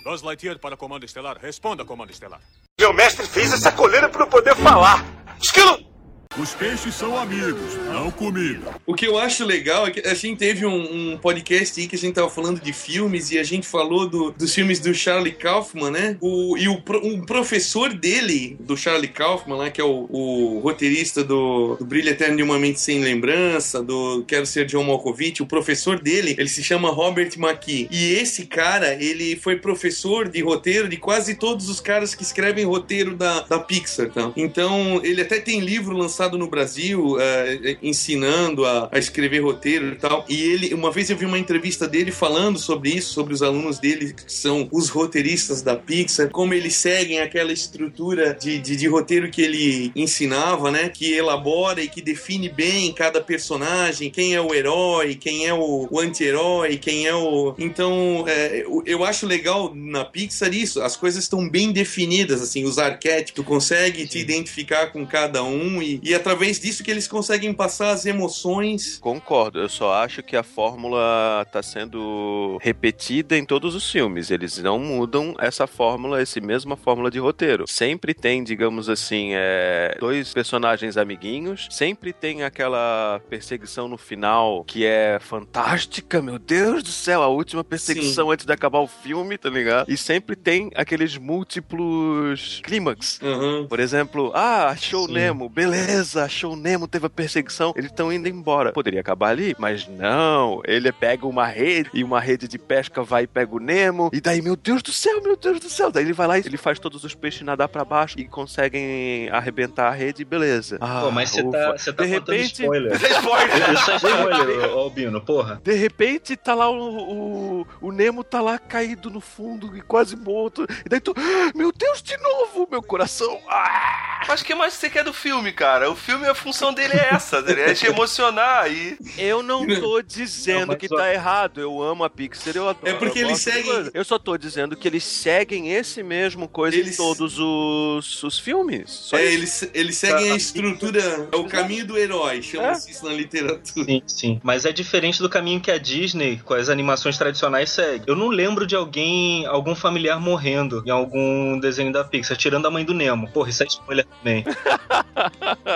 Buzz 0.05 0.23
Lightyear 0.23 0.59
para 0.59 0.77
Comando 0.77 1.05
Estelar. 1.05 1.37
Responda, 1.37 1.85
Comando 1.85 2.11
Estelar. 2.11 2.41
Meu 2.79 2.93
mestre 2.93 3.27
fez 3.27 3.53
essa 3.53 3.73
coleira 3.73 4.09
para 4.09 4.23
eu 4.23 4.29
poder 4.29 4.55
falar. 4.55 5.05
Esquilo! 5.41 5.96
Os 6.39 6.51
peixes 6.55 6.95
são 6.95 7.17
amigos, 7.19 7.75
não 7.91 8.11
comida. 8.11 8.75
O 8.85 8.95
que 8.95 9.07
eu 9.07 9.19
acho 9.19 9.43
legal 9.43 9.87
é 9.87 9.91
que 9.91 10.07
a 10.07 10.13
gente 10.13 10.37
teve 10.39 10.67
um, 10.67 11.13
um 11.15 11.17
podcast 11.19 11.81
aí 11.81 11.87
que 11.89 11.97
a 11.97 11.99
gente 11.99 12.15
tava 12.15 12.29
falando 12.29 12.61
de 12.61 12.75
filmes 12.75 13.31
e 13.31 13.39
a 13.39 13.43
gente 13.43 13.67
falou 13.67 14.07
do- 14.07 14.33
dos 14.33 14.55
filmes 14.55 14.79
do 14.79 14.93
Charlie 14.93 15.33
Kaufman, 15.33 15.91
né? 15.91 16.19
O, 16.21 16.55
e 16.59 16.69
o, 16.69 16.83
um 17.03 17.25
professor 17.25 17.95
dele, 17.95 18.55
do 18.61 18.77
Charlie 18.77 19.09
Kaufman, 19.09 19.57
lá, 19.57 19.71
que 19.71 19.81
é 19.81 19.85
o, 19.85 20.07
o 20.11 20.61
roteirista 20.63 21.25
do, 21.25 21.77
do 21.77 21.87
Brilho 21.87 22.11
Eterno 22.11 22.37
de 22.37 22.43
uma 22.43 22.59
Mente 22.59 22.81
Sem 22.81 23.01
Lembrança, 23.01 23.83
do 23.83 24.23
Quero 24.29 24.45
Ser 24.45 24.67
John 24.67 24.85
Malkovich, 24.85 25.43
o 25.43 25.47
professor 25.47 25.99
dele, 25.99 26.35
ele 26.39 26.51
se 26.51 26.63
chama 26.63 26.91
Robert 26.91 27.31
McKee. 27.39 27.89
E 27.91 28.13
esse 28.13 28.45
cara, 28.45 28.93
ele 29.03 29.37
foi 29.37 29.57
professor 29.57 30.29
de 30.29 30.43
roteiro 30.43 30.87
de 30.87 30.99
quase 30.99 31.35
todos 31.35 31.71
os 31.71 31.81
caras 31.81 32.15
que 32.15 32.23
escrevem 32.23 32.67
roteiro 32.67 33.17
da, 33.17 33.41
da 33.41 33.59
Pixar, 33.59 34.11
tá? 34.11 34.31
Então, 34.37 35.01
ele 35.03 35.23
até 35.23 35.41
tem 35.41 35.61
livro 35.61 35.97
lançado 35.97 36.26
no 36.35 36.49
Brasil, 36.49 37.17
eh, 37.21 37.77
ensinando 37.83 38.65
a, 38.65 38.89
a 38.91 38.99
escrever 38.99 39.41
roteiro 39.41 39.93
e 39.93 39.97
tal. 39.97 40.25
E 40.29 40.43
ele, 40.43 40.75
uma 40.75 40.91
vez 40.91 41.11
eu 41.11 41.17
vi 41.17 41.25
uma 41.25 41.39
entrevista 41.39 41.87
dele 41.87 42.11
falando 42.11 42.59
sobre 42.59 42.91
isso, 42.91 43.13
sobre 43.13 43.35
os 43.35 43.43
alunos 43.43 43.79
dele, 43.79 44.13
que 44.13 44.33
são 44.33 44.69
os 44.73 44.89
roteiristas 44.89 45.63
da 45.63 45.77
Pixar, 45.77 46.31
como 46.31 46.55
eles 46.55 46.75
seguem 46.75 47.21
aquela 47.21 47.53
estrutura 47.53 48.35
de, 48.35 48.59
de, 48.59 48.77
de 48.77 48.87
roteiro 48.87 49.31
que 49.31 49.43
ele 49.43 49.93
ensinava, 49.95 50.71
né? 50.71 50.89
Que 50.89 51.13
elabora 51.13 51.83
e 51.83 51.89
que 51.89 52.03
define 52.03 52.49
bem 52.49 52.93
cada 52.93 53.21
personagem, 53.21 54.11
quem 54.11 54.35
é 54.35 54.41
o 54.41 54.55
herói, 54.55 55.15
quem 55.15 55.47
é 55.47 55.55
o, 55.55 55.89
o 55.91 56.01
anti-herói, 56.01 56.77
quem 56.77 57.07
é 57.07 57.15
o. 57.15 57.55
Então, 57.59 58.25
é, 58.27 58.63
eu, 58.63 58.83
eu 58.87 59.05
acho 59.05 59.27
legal 59.27 59.73
na 59.75 60.05
Pixar 60.05 60.53
isso, 60.55 60.81
as 60.81 60.97
coisas 60.97 61.23
estão 61.25 61.49
bem 61.49 61.73
definidas, 61.73 62.41
assim, 62.41 62.65
os 62.65 62.79
arquétipos, 62.79 63.33
tu 63.33 63.45
consegue 63.45 64.07
te 64.07 64.19
identificar 64.19 64.87
com 64.87 65.07
cada 65.07 65.43
um 65.43 65.83
e, 65.83 66.01
e 66.03 66.15
através 66.17 66.59
disso 66.59 66.83
que 66.83 66.91
eles 66.91 67.07
conseguem 67.07 67.53
passar 67.53 67.91
as 67.91 68.07
emoções. 68.07 68.99
Concordo, 68.99 69.61
eu 69.61 69.69
só 69.69 69.93
acho 69.95 70.23
que 70.23 70.37
a 70.37 70.43
fórmula 70.43 71.47
tá 71.53 71.63
sendo 71.63 72.59
repetida 72.61 73.37
em 73.37 73.45
todos 73.45 73.75
os 73.75 73.91
filmes. 73.91 74.31
Eles 74.31 74.59
não 74.59 74.79
mudam 74.79 75.35
essa 75.39 75.67
fórmula, 75.67 76.21
essa 76.21 76.41
mesma 76.41 76.77
fórmula 76.77 77.11
de 77.11 77.19
roteiro. 77.19 77.65
Sempre 77.67 78.15
tem, 78.15 78.43
digamos 78.43 78.89
assim, 78.89 79.31
é, 79.33 79.97
dois 80.01 80.33
personagens 80.33 80.97
amiguinhos, 80.97 81.69
sempre 81.71 82.13
tem 82.13 82.43
aquela 82.43 83.21
perseguição 83.29 83.89
no 83.89 83.97
final 83.97 84.65
que 84.65 84.85
é 84.85 85.19
fantástica, 85.21 86.23
meu 86.23 86.39
Deus 86.39 86.83
do 86.83 86.91
céu, 86.91 87.23
a 87.23 87.29
última 87.29 87.63
perseguição 87.65 88.31
antes 88.31 88.47
de 88.47 88.53
acabar 88.53 88.81
o 88.81 88.87
filme, 88.87 89.37
tá 89.39 89.49
ligado? 89.49 89.91
E 89.91 89.97
sempre 89.97 90.37
tem 90.37 90.71
aqueles 90.75 91.17
múltiplos 91.17 92.61
clímax. 92.63 93.21
Aham. 93.23 93.67
Por 93.69 93.81
exemplo, 93.81 94.31
ah, 94.35 94.69
achou 94.69 95.05
o 95.05 95.07
Sim. 95.07 95.15
Nemo, 95.15 95.49
beleza, 95.49 96.06
achou 96.15 96.53
o 96.53 96.57
Nemo, 96.57 96.87
teve 96.87 97.07
a 97.07 97.11
perseguição, 97.11 97.73
eles 97.75 97.91
estão 97.91 98.13
indo 98.13 98.29
embora. 98.29 98.73
Poderia 98.73 99.01
acabar 99.01 99.31
ali, 99.31 99.57
mas 99.59 99.89
não, 99.89 100.61
ele 100.67 100.93
pega 100.93 101.27
uma 101.27 101.47
rede 101.47 101.89
e 101.95 102.05
uma 102.05 102.21
rede 102.21 102.47
de 102.47 102.59
pesca 102.59 103.03
vai 103.03 103.23
e 103.23 103.27
pega 103.27 103.55
o 103.55 103.59
Nemo, 103.59 104.11
e 104.13 104.21
daí, 104.21 104.43
meu 104.43 104.55
Deus 104.57 104.83
do 104.83 104.93
céu, 104.93 105.23
meu 105.23 105.37
Deus 105.37 105.59
do 105.59 105.71
céu, 105.71 105.91
daí 105.91 106.05
ele 106.05 106.13
vai 106.13 106.27
lá 106.27 106.39
e 106.39 106.43
ele 106.45 106.59
faz 106.59 106.79
todos 106.79 107.03
os 107.03 107.15
peixes 107.15 107.41
nadar 107.43 107.69
pra 107.69 107.85
baixo 107.85 108.19
e 108.21 108.27
conseguem 108.27 109.31
arrebentar 109.31 109.89
a 109.89 109.93
rede, 109.93 110.25
beleza. 110.25 110.77
Ah, 110.81 111.01
Pô, 111.05 111.11
mas 111.11 111.31
você 111.31 111.43
tá, 111.43 111.75
tá 111.75 112.03
de 112.05 112.09
repente, 112.09 112.63
spoiler. 112.63 112.93
Spoiler! 113.17 113.73
Isso 113.73 113.91
é 113.91 113.97
spoiler, 113.97 114.65
Albino, 114.71 115.21
porra. 115.23 115.61
de 115.65 115.73
repente 115.73 116.37
tá 116.37 116.55
lá 116.55 116.69
o, 116.69 117.61
o, 117.63 117.67
o 117.81 117.93
Nemo 117.93 118.23
tá 118.23 118.41
lá 118.43 118.59
caído 118.59 119.09
no 119.09 119.21
fundo 119.21 119.77
e 119.77 119.81
quase 119.81 120.17
morto. 120.17 120.67
E 120.85 120.89
daí 120.89 121.01
tu, 121.01 121.15
"Ah, 121.17 121.53
meu 121.55 121.73
Deus, 121.73 122.03
de 122.03 122.17
novo, 122.19 122.69
meu 122.71 122.83
coração. 122.83 123.39
Ah! 123.49 124.06
Mas 124.29 124.41
o 124.41 124.45
que 124.45 124.55
mais 124.55 124.75
você 124.75 124.91
quer 124.91 125.05
do 125.05 125.13
filme, 125.13 125.53
cara? 125.53 125.91
O 125.91 125.95
filme, 125.97 126.27
a 126.27 126.35
função 126.35 126.73
dele 126.73 126.95
é 126.95 127.11
essa, 127.15 127.41
ligado? 127.41 127.71
é 127.71 127.75
te 127.75 127.87
emocionar 127.87 128.71
e. 128.71 128.99
Eu 129.17 129.43
não 129.43 129.67
tô 129.67 130.03
dizendo 130.03 130.69
Não, 130.69 130.77
que 130.77 130.89
só- 130.89 130.97
tá 130.97 131.13
errado. 131.13 131.61
Eu 131.61 131.81
amo 131.83 132.03
a 132.05 132.11
Pixar, 132.11 132.57
eu 132.57 132.69
adoro. 132.69 132.87
É 132.89 132.95
porque 132.95 133.19
eles 133.21 133.41
seguem-. 133.41 133.91
Eu 133.95 134.05
só 134.05 134.19
tô 134.19 134.37
dizendo 134.37 134.77
que 134.77 134.87
eles 134.89 135.05
seguem 135.05 135.73
esse 135.73 136.03
mesmo 136.03 136.49
coisa 136.49 136.77
Eles- 136.77 136.95
em 136.95 136.97
todos 136.97 137.39
os, 137.39 138.23
os 138.23 138.39
filmes. 138.39 138.91
Só 138.91 139.17
É, 139.17 139.25
isso. 139.25 139.35
eles, 139.65 139.71
eles 139.75 139.97
seguem 139.97 140.33
a 140.33 140.37
estrutura, 140.37 141.29
é 141.33 141.37
o 141.37 141.45
caminho 141.45 141.87
do 141.87 141.97
herói, 141.97 142.43
chama-se 142.43 142.91
isso 142.91 143.05
na 143.05 143.13
literatura. 143.13 143.85
Sim, 143.87 144.03
sim. 144.07 144.41
Mas 144.43 144.65
é 144.65 144.73
diferente 144.73 145.21
do 145.23 145.29
caminho 145.29 145.61
que 145.61 145.71
a 145.71 145.79
Disney, 145.79 146.41
com 146.45 146.55
as 146.55 146.69
animações 146.69 147.17
tradicionais, 147.17 147.71
segue. 147.71 148.05
Eu 148.07 148.17
não 148.17 148.29
lembro 148.29 148.67
de 148.67 148.75
alguém, 148.75 149.47
algum 149.47 149.75
familiar 149.75 150.19
morrendo 150.21 150.83
em 150.87 150.91
algum 150.91 151.59
desenho 151.61 151.93
da 151.93 152.03
Pixar, 152.05 152.37
tirando 152.37 152.67
a 152.67 152.71
mãe 152.71 152.85
do 152.85 152.93
Nemo. 152.95 153.29
Porra, 153.31 153.51
isso 153.51 153.63
é 153.63 153.67
spoiler 153.67 154.06
também. 154.19 154.45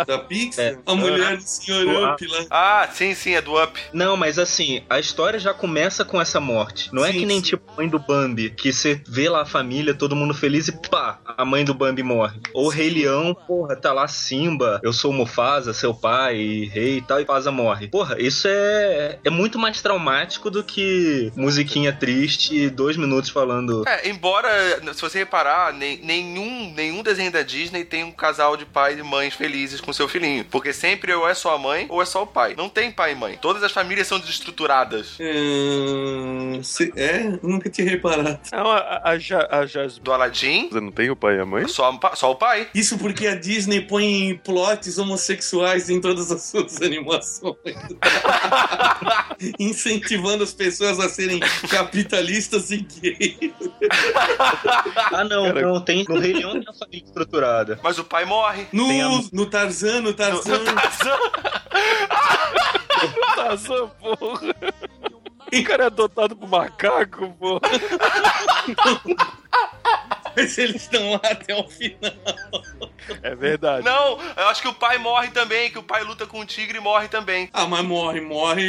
Da 0.07 0.19
Pixar, 0.19 0.65
É. 0.65 0.79
a 0.87 0.95
mulher 0.95 1.37
do 1.37 1.43
Sr. 1.43 2.13
Up 2.13 2.27
lá. 2.27 2.45
Ah, 2.51 2.89
sim, 2.93 3.15
sim, 3.15 3.35
é 3.35 3.41
do 3.41 3.61
Up. 3.63 3.79
Não, 3.93 4.17
mas 4.17 4.39
assim, 4.39 4.83
a 4.89 4.99
história 5.01 5.39
já 5.39 5.53
começa 5.55 6.05
com 6.05 6.21
essa 6.21 6.39
morte. 6.41 6.91
Não 6.93 7.05
é 7.05 7.13
Sim, 7.13 7.21
que 7.21 7.27
nem 7.27 7.37
sim. 7.39 7.43
tipo 7.51 7.71
a 7.73 7.77
mãe 7.77 7.89
do 7.89 7.99
Bambi, 7.99 8.51
que 8.51 8.73
você 8.73 9.01
vê 9.09 9.29
lá 9.29 9.43
a 9.43 9.47
família, 9.47 9.95
todo 9.95 10.15
mundo 10.17 10.35
feliz 10.35 10.69
e 10.69 10.73
pá, 10.73 11.19
a 11.25 11.45
mãe 11.45 11.65
do 11.65 11.75
Bambi 11.75 12.03
morre. 12.03 12.41
Ou 12.53 12.67
o 12.67 12.69
Rei 12.69 12.91
Leão, 12.91 13.35
porra, 13.47 13.77
tá 13.77 13.93
lá 13.93 14.07
Simba, 14.09 14.81
eu 14.83 14.93
sou 14.93 15.13
Mufasa, 15.13 15.73
seu 15.73 15.95
pai, 15.95 16.37
e 16.37 16.67
rei 16.67 16.99
e 16.99 17.03
tal, 17.03 17.19
e 17.19 17.23
Mufasa 17.23 17.51
morre. 17.51 17.89
Porra, 17.89 18.17
isso 18.21 18.47
é, 18.49 19.19
é 19.25 19.31
muito 19.31 19.59
mais 19.59 19.81
traumático 19.81 20.51
do 20.51 20.63
que 20.63 21.33
musiquinha 21.35 21.93
triste 21.93 22.55
e 22.55 22.71
dois 22.71 22.97
minutos 22.97 23.31
falando. 23.31 23.85
É, 23.89 24.09
embora, 24.09 24.49
se 24.95 25.01
você 25.01 25.19
reparar, 25.21 25.73
nem- 25.73 25.99
nenhum, 25.99 26.73
nenhum 26.75 27.03
desenho 27.03 27.33
da 27.33 27.43
Disney 27.43 27.85
tem 27.85 28.05
um 28.05 28.13
casal 28.21 28.57
de 28.57 28.67
pais 28.67 28.99
e 28.99 29.03
mães 29.03 29.35
felizes 29.35 29.81
com 29.81 29.93
seu 29.93 30.07
filhinho. 30.07 30.45
Porque 30.45 30.73
sempre 30.73 31.13
ou 31.15 31.27
é 31.29 31.35
só 31.35 31.55
a 31.55 31.59
mãe 31.59 31.87
ou 31.89 32.03
é 32.03 32.05
só 32.05 32.23
o 32.23 32.27
pai. 32.27 32.55
Não 32.57 32.69
tem 32.69 32.93
pai 32.93 33.13
e 33.13 33.15
mãe. 33.15 33.39
Todas 33.41 33.63
as 33.63 33.73
famílias 33.73 34.07
são 34.07 34.21
desestruturadas. 34.21 35.17
É, 35.19 36.63
se- 36.63 36.93
é, 36.97 37.39
nunca 37.43 37.71
tinha 37.71 37.89
reparado. 37.89 38.39
Não, 38.53 38.71
a, 38.71 39.01
a, 39.11 39.19
Ja- 39.19 39.49
a 39.51 39.67
Jasmine 39.67 40.05
Do 40.05 40.13
Aladdin, 40.13 40.69
não 40.71 40.93
tem 40.93 41.11
o 41.11 41.17
pai 41.17 41.37
e 41.37 41.41
a 41.41 41.47
mãe? 41.47 41.67
só, 41.67 41.99
só 42.15 42.31
o 42.31 42.37
pai. 42.37 42.69
Isso 42.75 42.99
porque 42.99 43.27
a 43.27 43.35
Disney 43.35 43.81
põe 43.81 44.39
plots 44.45 44.99
homossexuais 44.99 45.89
em 45.89 46.01
todas 46.01 46.31
as 46.31 46.43
suas 46.43 46.81
animações. 46.83 47.57
Incentivando 49.59 50.45
as 50.45 50.53
pessoas 50.53 51.01
a 51.01 51.09
serem 51.09 51.41
capitalistas 51.71 52.71
e 52.71 52.79
gays. 52.79 53.53
Ah, 55.13 55.25
não, 55.25 55.45
Cara- 55.47 55.63
não, 55.63 55.81
tem. 55.81 56.05
No 56.09 56.19
Rei 56.19 56.33
Leão 56.35 56.53
tem 56.53 56.65
a 56.69 56.73
família 56.75 57.05
estruturada. 57.05 57.81
Mas 57.83 57.99
o 57.99 58.05
pai 58.11 58.25
morre. 58.27 58.67
Tem 58.67 59.01
a- 59.03 59.09
No, 59.09 59.29
no 59.33 59.47
Tarzan, 59.47 60.03
no 60.03 60.13
Tarzan. 60.21 60.61
Tarzan, 63.35 63.89
porra. 64.01 64.55
O 65.53 65.65
cara 65.65 65.85
é 65.85 65.87
adotado 65.87 66.37
por 66.37 66.49
macaco, 66.49 67.31
porra. 67.39 67.61
Mas 70.37 70.59
eles 70.59 70.83
estão 70.83 71.13
lá 71.13 71.21
até 71.25 71.55
o 71.55 71.67
final. 71.69 72.13
É 73.23 73.35
verdade. 73.35 73.85
Não, 73.85 74.19
eu 74.37 74.49
acho 74.49 74.63
que 74.63 74.69
o 74.69 74.75
pai 74.75 74.99
morre 74.99 75.29
também, 75.29 75.71
que 75.71 75.79
o 75.79 75.83
pai 75.83 76.03
luta 76.03 76.27
com 76.27 76.41
o 76.41 76.45
tigre 76.45 76.79
e 76.79 76.81
morre 76.81 77.07
também. 77.09 77.49
Ah, 77.53 77.67
mas 77.67 77.85
morre, 77.85 78.21
morre. 78.21 78.63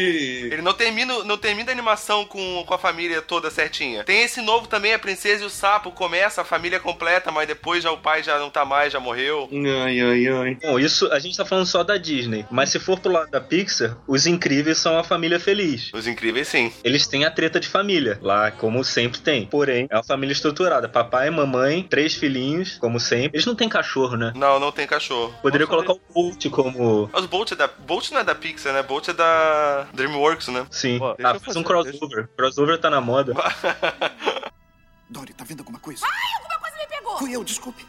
Ele 0.52 0.62
não 0.62 0.74
termina, 0.74 1.24
não 1.24 1.38
termina 1.38 1.72
a 1.72 1.74
animação 1.74 2.26
com, 2.26 2.64
com 2.66 2.74
a 2.74 2.78
família 2.78 3.22
toda 3.22 3.50
certinha. 3.50 4.04
Tem 4.04 4.24
esse 4.24 4.42
novo 4.42 4.68
também, 4.68 4.94
a 4.94 5.00
princesa 5.00 5.44
e 5.44 5.48
o 5.48 5.50
sapo. 5.50 5.92
Começa 5.92 6.42
a 6.42 6.46
família 6.46 6.80
completa, 6.80 7.32
mas 7.32 7.48
depois 7.48 7.84
já 7.84 7.92
o 7.92 7.98
pai 7.98 8.24
já 8.24 8.38
não 8.40 8.50
tá 8.50 8.66
mais, 8.66 8.92
já 8.92 9.00
morreu. 9.00 9.50
Ai, 9.84 10.00
ai, 10.00 10.28
ai. 10.28 10.58
Bom, 10.62 10.80
isso 10.80 11.12
a 11.12 11.20
gente 11.20 11.38
tá 11.38 11.46
falando 11.46 11.66
só 11.66 11.84
da 11.84 11.98
Disney. 11.98 12.46
Mas 12.52 12.70
se 12.70 12.80
for 12.80 13.00
pro 13.00 13.12
lado 13.12 13.32
da 13.32 13.42
Pixar, 13.42 13.98
os 14.08 14.26
incríveis 14.28 14.78
são 14.78 14.98
a 14.98 15.04
família 15.04 15.40
feliz. 15.40 15.92
Os 15.94 16.08
incríveis, 16.08 16.48
sim. 16.48 16.72
Eles 16.84 17.08
têm 17.08 17.26
a 17.26 17.32
treta 17.32 17.60
de 17.60 17.68
família, 17.68 18.20
lá, 18.22 18.52
como 18.52 18.84
sempre 18.84 19.20
tem. 19.20 19.46
Porém, 19.46 19.88
é 19.90 19.96
uma 19.96 20.04
família 20.04 20.34
estruturada. 20.34 20.90
Papai, 20.90 21.30
mamãe, 21.30 21.84
três 21.84 22.16
filhinhos, 22.16 22.78
como 22.78 23.00
sempre. 23.00 23.38
Eles 23.38 23.46
não 23.46 23.56
têm 23.56 23.70
cachorro, 23.70 24.16
né? 24.16 24.31
Não, 24.36 24.60
não 24.60 24.72
tem 24.72 24.88
cachorro. 24.88 25.34
Poderia 25.42 25.68
Vamos 25.68 25.86
colocar 25.86 26.04
o 26.04 26.14
Bolt 26.14 26.50
como. 26.50 27.10
Mas 27.12 27.24
o 27.24 27.28
Bolt, 27.28 27.52
é 27.52 27.56
da, 27.56 27.68
Bolt 27.68 28.12
não 28.12 28.20
é 28.20 28.24
da 28.24 28.36
Pixar, 28.36 28.74
né? 28.74 28.84
Bolt 28.84 29.08
é 29.10 29.14
da 29.14 29.88
DreamWorks, 29.94 30.48
né? 30.50 30.66
Sim. 30.72 31.00
Pô, 31.00 31.14
deixa 31.14 31.32
ah, 31.32 31.40
faz 31.40 31.58
um 31.58 31.64
crossover. 31.64 32.30
Crossover 32.36 32.80
tá 32.80 32.90
na 32.90 33.02
moda. 33.02 33.34
Dory, 35.10 35.34
tá 35.34 35.44
vendo 35.44 35.60
alguma 35.60 35.80
coisa? 35.80 36.06
Ai, 36.06 36.36
alguma 36.38 36.60
coisa 36.60 36.78
me 36.78 36.88
pegou! 36.88 37.18
Fui 37.18 37.36
eu, 37.36 37.44
desculpe. 37.44 37.86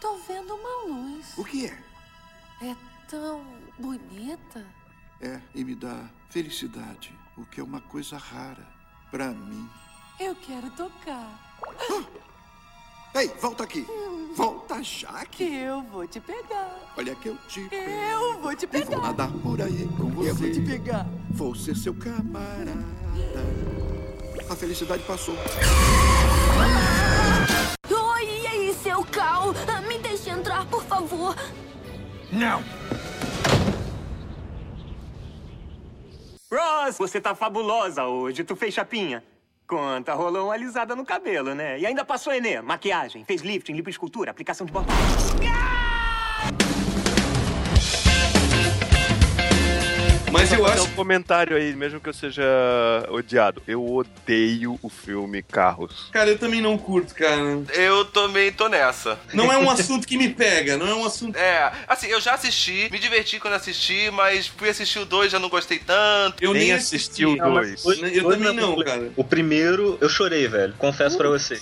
Tô 0.00 0.16
vendo 0.28 0.54
uma 0.54 0.94
luz. 0.94 1.36
O 1.36 1.44
que 1.44 1.66
é? 1.66 1.78
É 2.62 2.76
tão 3.08 3.44
bonita. 3.78 4.64
É, 5.20 5.40
e 5.54 5.64
me 5.64 5.74
dá 5.74 6.04
felicidade, 6.30 7.12
o 7.36 7.44
que 7.46 7.60
é 7.60 7.64
uma 7.64 7.80
coisa 7.80 8.16
rara 8.18 8.66
pra 9.10 9.28
mim. 9.28 9.68
Eu 10.20 10.34
quero 10.36 10.70
tocar. 10.70 11.56
Ei, 13.16 13.32
volta 13.40 13.64
aqui. 13.64 13.86
Volta 14.34 14.82
já 14.82 15.24
que 15.24 15.42
eu 15.42 15.80
vou 15.84 16.06
te 16.06 16.20
pegar. 16.20 16.92
Olha 16.98 17.14
que 17.14 17.30
eu 17.30 17.36
te 17.48 17.62
pego. 17.62 17.90
Eu 17.90 18.42
vou 18.42 18.54
te 18.54 18.66
pegar. 18.66 18.90
Vou 18.90 19.00
nadar 19.00 19.32
por 19.42 19.62
aí 19.62 19.88
com 19.96 20.10
você. 20.10 20.30
Eu 20.30 20.34
vou 20.34 20.52
te 20.52 20.60
pegar. 20.60 21.06
Vou 21.30 21.54
ser 21.54 21.74
seu 21.74 21.94
camarada. 21.94 22.84
A 24.50 24.54
felicidade 24.54 25.02
passou. 25.04 25.34
Oi, 27.90 28.24
e 28.24 28.46
aí, 28.46 28.74
seu 28.74 29.02
Cal? 29.06 29.54
Ah, 29.66 29.80
me 29.80 29.98
deixe 29.98 30.28
entrar, 30.28 30.66
por 30.66 30.84
favor. 30.84 31.34
Não. 32.30 32.62
Ross, 36.52 36.98
você 36.98 37.18
tá 37.18 37.34
fabulosa 37.34 38.04
hoje. 38.04 38.44
Tu 38.44 38.54
fez 38.54 38.74
chapinha. 38.74 39.24
Conta, 39.66 40.14
rolou 40.14 40.46
uma 40.46 40.54
alisada 40.54 40.94
no 40.94 41.04
cabelo, 41.04 41.54
né? 41.54 41.78
E 41.78 41.84
ainda 41.86 42.04
passou 42.04 42.32
Enê, 42.32 42.60
maquiagem, 42.60 43.24
fez 43.24 43.42
lifting, 43.42 43.72
lipoescultura, 43.72 44.30
aplicação 44.30 44.64
de 44.64 44.72
botox. 44.72 44.96
Mas 50.32 50.52
eu 50.52 50.66
acho 50.66 50.84
um 50.84 50.90
comentário 50.90 51.56
aí, 51.56 51.74
mesmo 51.74 52.00
que 52.00 52.08
eu 52.08 52.12
seja 52.12 52.42
odiado. 53.08 53.62
Eu 53.66 53.84
odeio 53.94 54.78
o 54.82 54.88
filme 54.88 55.42
Carros. 55.42 56.08
Cara, 56.12 56.28
eu 56.30 56.38
também 56.38 56.60
não 56.60 56.76
curto, 56.76 57.14
cara. 57.14 57.62
Eu 57.72 58.04
também 58.04 58.52
tô 58.52 58.68
nessa. 58.68 59.18
Não 59.32 59.50
é 59.52 59.56
um 59.56 59.70
assunto 59.70 60.06
que 60.06 60.18
me 60.18 60.28
pega, 60.28 60.76
não 60.76 60.86
é 60.88 60.94
um 60.94 61.04
assunto. 61.06 61.36
É, 61.36 61.72
assim, 61.88 62.08
eu 62.08 62.20
já 62.20 62.34
assisti, 62.34 62.88
me 62.90 62.98
diverti 62.98 63.38
quando 63.40 63.54
assisti, 63.54 64.10
mas 64.10 64.46
fui 64.46 64.68
assistir 64.68 64.98
o 64.98 65.04
2 65.06 65.32
já 65.32 65.38
não 65.38 65.48
gostei 65.48 65.78
tanto. 65.78 66.42
Eu 66.42 66.52
nem, 66.52 66.64
Nem 66.64 66.72
assisti. 66.72 66.96
assisti 66.96 67.26
o 67.26 67.36
Não, 67.36 67.50
mas 67.54 67.82
2. 67.82 67.82
foi- 67.82 68.18
Eu 68.18 68.22
foi 68.24 68.36
também 68.36 68.52
não, 68.54 68.76
cara. 68.82 69.10
O 69.16 69.24
primeiro, 69.24 69.96
eu 70.00 70.08
chorei, 70.08 70.46
velho. 70.48 70.74
Confesso 70.76 71.16
pra 71.16 71.28
você. 71.28 71.60